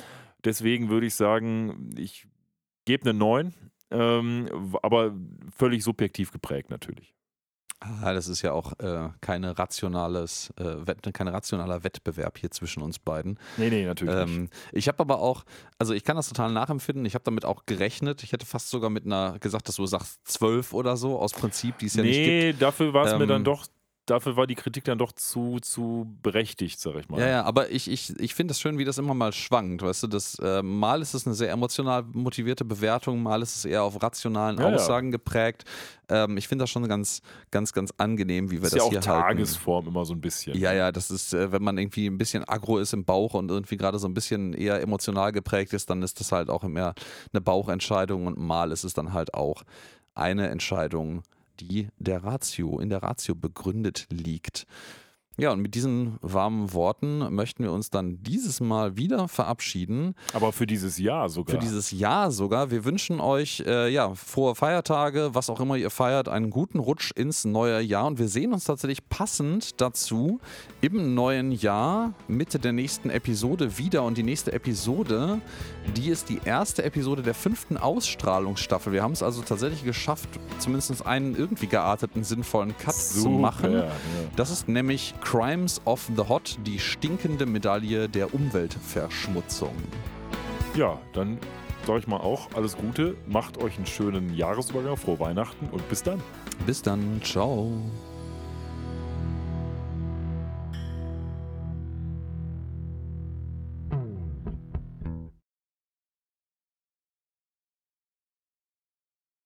Deswegen 0.45 0.89
würde 0.89 1.07
ich 1.07 1.15
sagen, 1.15 1.91
ich 1.99 2.27
gebe 2.87 3.09
eine 3.09 3.19
9, 3.19 3.55
ähm, 3.91 4.49
aber 4.83 5.15
völlig 5.55 5.85
subjektiv 5.85 6.33
geprägt 6.33 6.71
natürlich. 6.71 7.17
Ah, 7.81 8.15
das 8.15 8.27
ist 8.29 8.41
ja 8.41 8.53
auch 8.53 8.79
äh, 8.79 9.11
keine 9.21 9.59
rationales, 9.59 10.53
äh, 10.59 11.13
kein 11.13 11.29
rationaler 11.29 11.85
Wettbewerb 11.85 12.39
hier 12.39 12.51
zwischen 12.51 12.83
uns 12.83 12.99
beiden. 12.99 13.39
Nee, 13.59 13.69
nee, 13.69 13.85
natürlich 13.85 14.15
ähm, 14.15 14.43
nicht. 14.43 14.53
Ich 14.73 14.89
habe 14.89 15.01
aber 15.01 15.21
auch, 15.21 15.45
also 15.79 15.93
ich 15.93 16.03
kann 16.03 16.17
das 16.17 16.29
total 16.29 16.53
nachempfinden, 16.53 17.05
ich 17.05 17.15
habe 17.15 17.25
damit 17.25 17.45
auch 17.45 17.67
gerechnet. 17.67 18.23
Ich 18.23 18.33
hätte 18.33 18.47
fast 18.47 18.71
sogar 18.71 18.89
mit 18.89 19.05
einer 19.05 19.39
gesagt, 19.41 19.69
dass 19.69 19.77
du 19.77 19.85
sagst 19.85 20.27
zwölf 20.27 20.73
oder 20.73 20.97
so, 20.97 21.19
aus 21.19 21.35
Prinzip, 21.35 21.77
die 21.79 21.87
es 21.87 21.95
ja 21.95 22.03
nee, 22.03 22.09
nicht 22.09 22.19
gibt. 22.19 22.29
Nee, 22.31 22.53
dafür 22.55 22.95
war 22.95 23.05
es 23.07 23.13
ähm, 23.13 23.19
mir 23.19 23.27
dann 23.27 23.45
doch 23.45 23.67
dafür 24.07 24.37
war 24.37 24.47
die 24.47 24.55
Kritik 24.55 24.85
dann 24.85 24.99
doch 24.99 25.13
zu, 25.13 25.59
zu 25.61 26.07
berechtigt, 26.23 26.81
sag 26.81 26.97
ich 26.97 27.09
mal. 27.09 27.21
Ja, 27.21 27.29
ja, 27.29 27.43
aber 27.45 27.71
ich, 27.71 27.91
ich, 27.91 28.19
ich 28.19 28.35
finde 28.35 28.53
es 28.53 28.61
schön, 28.61 28.79
wie 28.79 28.85
das 28.85 28.99
immer 28.99 29.15
mal 29.15 29.33
schwankt. 29.33 29.83
Weißt 29.83 30.05
du, 30.05 30.07
das, 30.07 30.39
äh, 30.39 30.63
mal 30.63 31.03
ist 31.03 31.15
es 31.15 31.27
eine 31.27 31.35
sehr 31.35 31.51
emotional 31.51 32.05
motivierte 32.13 32.65
Bewertung, 32.65 33.23
mal 33.23 33.43
ist 33.43 33.57
es 33.57 33.65
eher 33.65 33.83
auf 33.83 34.01
rationalen 34.03 34.59
ja, 34.59 34.67
Aussagen 34.67 35.09
ja. 35.09 35.13
geprägt. 35.13 35.65
Ähm, 36.09 36.37
ich 36.37 36.47
finde 36.47 36.63
das 36.63 36.71
schon 36.71 36.87
ganz, 36.89 37.21
ganz, 37.51 37.73
ganz 37.73 37.93
angenehm, 37.99 38.51
wie 38.51 38.63
wir 38.63 38.71
das, 38.71 38.73
das 38.73 38.85
ja 38.85 38.91
hier 38.91 38.99
auch 39.01 39.05
Tagesform 39.05 39.89
immer 39.89 40.05
so 40.05 40.15
ein 40.15 40.21
bisschen. 40.21 40.57
Ja, 40.57 40.73
ja, 40.73 40.93
das 40.93 41.11
ist, 41.11 41.35
äh, 41.35 41.51
wenn 41.51 41.63
man 41.63 41.77
irgendwie 41.77 42.07
ein 42.07 42.19
bisschen 42.19 42.45
aggro 42.45 42.79
ist 42.79 42.93
im 42.93 43.05
Bauch 43.05 43.35
und 43.35 43.51
irgendwie 43.51 43.77
gerade 43.77 43.99
so 43.99 44.07
ein 44.07 44.15
bisschen 44.15 44.53
eher 44.53 44.81
emotional 44.81 45.33
geprägt 45.33 45.73
ist, 45.73 45.91
dann 45.91 46.03
ist 46.03 46.21
das 46.21 46.31
halt 46.31 46.49
auch 46.49 46.63
mehr 46.63 46.95
eine 47.33 47.41
Bauchentscheidung 47.41 48.27
und 48.27 48.39
mal 48.39 48.71
ist 48.71 48.85
es 48.85 48.95
dann 48.95 49.13
halt 49.13 49.35
auch 49.35 49.65
eine 50.15 50.49
Entscheidung, 50.49 51.23
die 51.61 51.89
der 51.99 52.25
Ratio, 52.25 52.79
in 52.81 52.91
der 52.91 53.03
Ratio 53.03 53.35
begründet 53.35 54.07
liegt. 54.11 54.67
Ja, 55.39 55.53
und 55.53 55.61
mit 55.61 55.75
diesen 55.75 56.17
warmen 56.23 56.73
Worten 56.73 57.35
möchten 57.35 57.63
wir 57.63 57.71
uns 57.71 57.91
dann 57.91 58.23
dieses 58.23 58.61
Mal 58.61 58.97
wieder 58.97 59.29
verabschieden. 59.29 60.15
Aber 60.33 60.51
für 60.51 60.67
dieses 60.67 60.97
Jahr 60.97 61.29
sogar. 61.29 61.57
Für 61.57 61.61
dieses 61.61 61.91
Jahr 61.91 62.31
sogar. 62.31 62.71
Wir 62.71 62.87
wünschen 62.87 63.21
euch 63.21 63.63
äh, 63.67 63.93
ja 63.93 64.15
frohe 64.15 64.55
Feiertage, 64.55 65.31
was 65.35 65.51
auch 65.51 65.61
immer 65.61 65.77
ihr 65.77 65.91
feiert, 65.91 66.31
einen 66.31 66.49
guten 66.49 66.79
Rutsch 66.79 67.11
ins 67.15 67.45
neue 67.45 67.83
Jahr. 67.83 68.07
Und 68.07 68.19
wir 68.19 68.29
sehen 68.29 68.55
uns 68.55 68.65
tatsächlich 68.65 69.07
passend 69.11 69.79
dazu 69.83 70.41
im 70.81 71.15
neuen 71.15 71.53
Jahr, 71.53 72.15
Mitte 72.29 72.59
der 72.59 72.73
nächsten 72.73 73.11
Episode 73.11 73.77
wieder. 73.77 74.05
Und 74.05 74.17
die 74.17 74.23
nächste 74.23 74.55
Episode, 74.55 75.43
die 75.97 76.09
ist 76.09 76.31
die 76.31 76.41
erste 76.47 76.83
Episode 76.83 77.21
der 77.23 77.35
fünften 77.35 77.77
Ausstrahlungsstaffel. 77.77 78.91
Wir 78.91 79.03
haben 79.03 79.13
es 79.13 79.23
also 79.23 79.43
tatsächlich 79.43 79.85
geschafft, 79.85 80.31
zumindest 80.61 81.05
einen 81.05 81.37
irgendwie 81.37 81.67
gearteten, 81.67 82.25
sinnvollen 82.25 82.75
Cut 82.79 82.95
Super, 82.95 83.23
zu 83.23 83.29
machen. 83.29 83.73
Ja. 83.75 83.93
Das 84.35 84.51
ist 84.51 84.67
nämlich 84.67 85.13
Crimes 85.27 85.81
of 85.87 86.09
the 86.17 86.23
Hot, 86.23 86.57
die 86.65 86.79
stinkende 86.79 87.47
Medaille 87.47 88.09
der 88.09 88.33
Umweltverschmutzung. 88.33 89.75
Ja, 90.77 91.01
dann 91.15 91.39
sage 91.85 91.99
ich 91.99 92.07
mal 92.07 92.19
auch 92.19 92.49
alles 92.55 92.77
Gute, 92.77 93.17
macht 93.27 93.61
euch 93.61 93.77
einen 93.77 93.87
schönen 93.87 94.33
Jahresübergang, 94.37 94.97
frohe 94.97 95.19
Weihnachten 95.19 95.69
und 95.73 95.89
bis 95.89 96.05
dann. 96.05 96.23
Bis 96.65 96.81
dann, 96.81 97.21
ciao. 97.25 97.73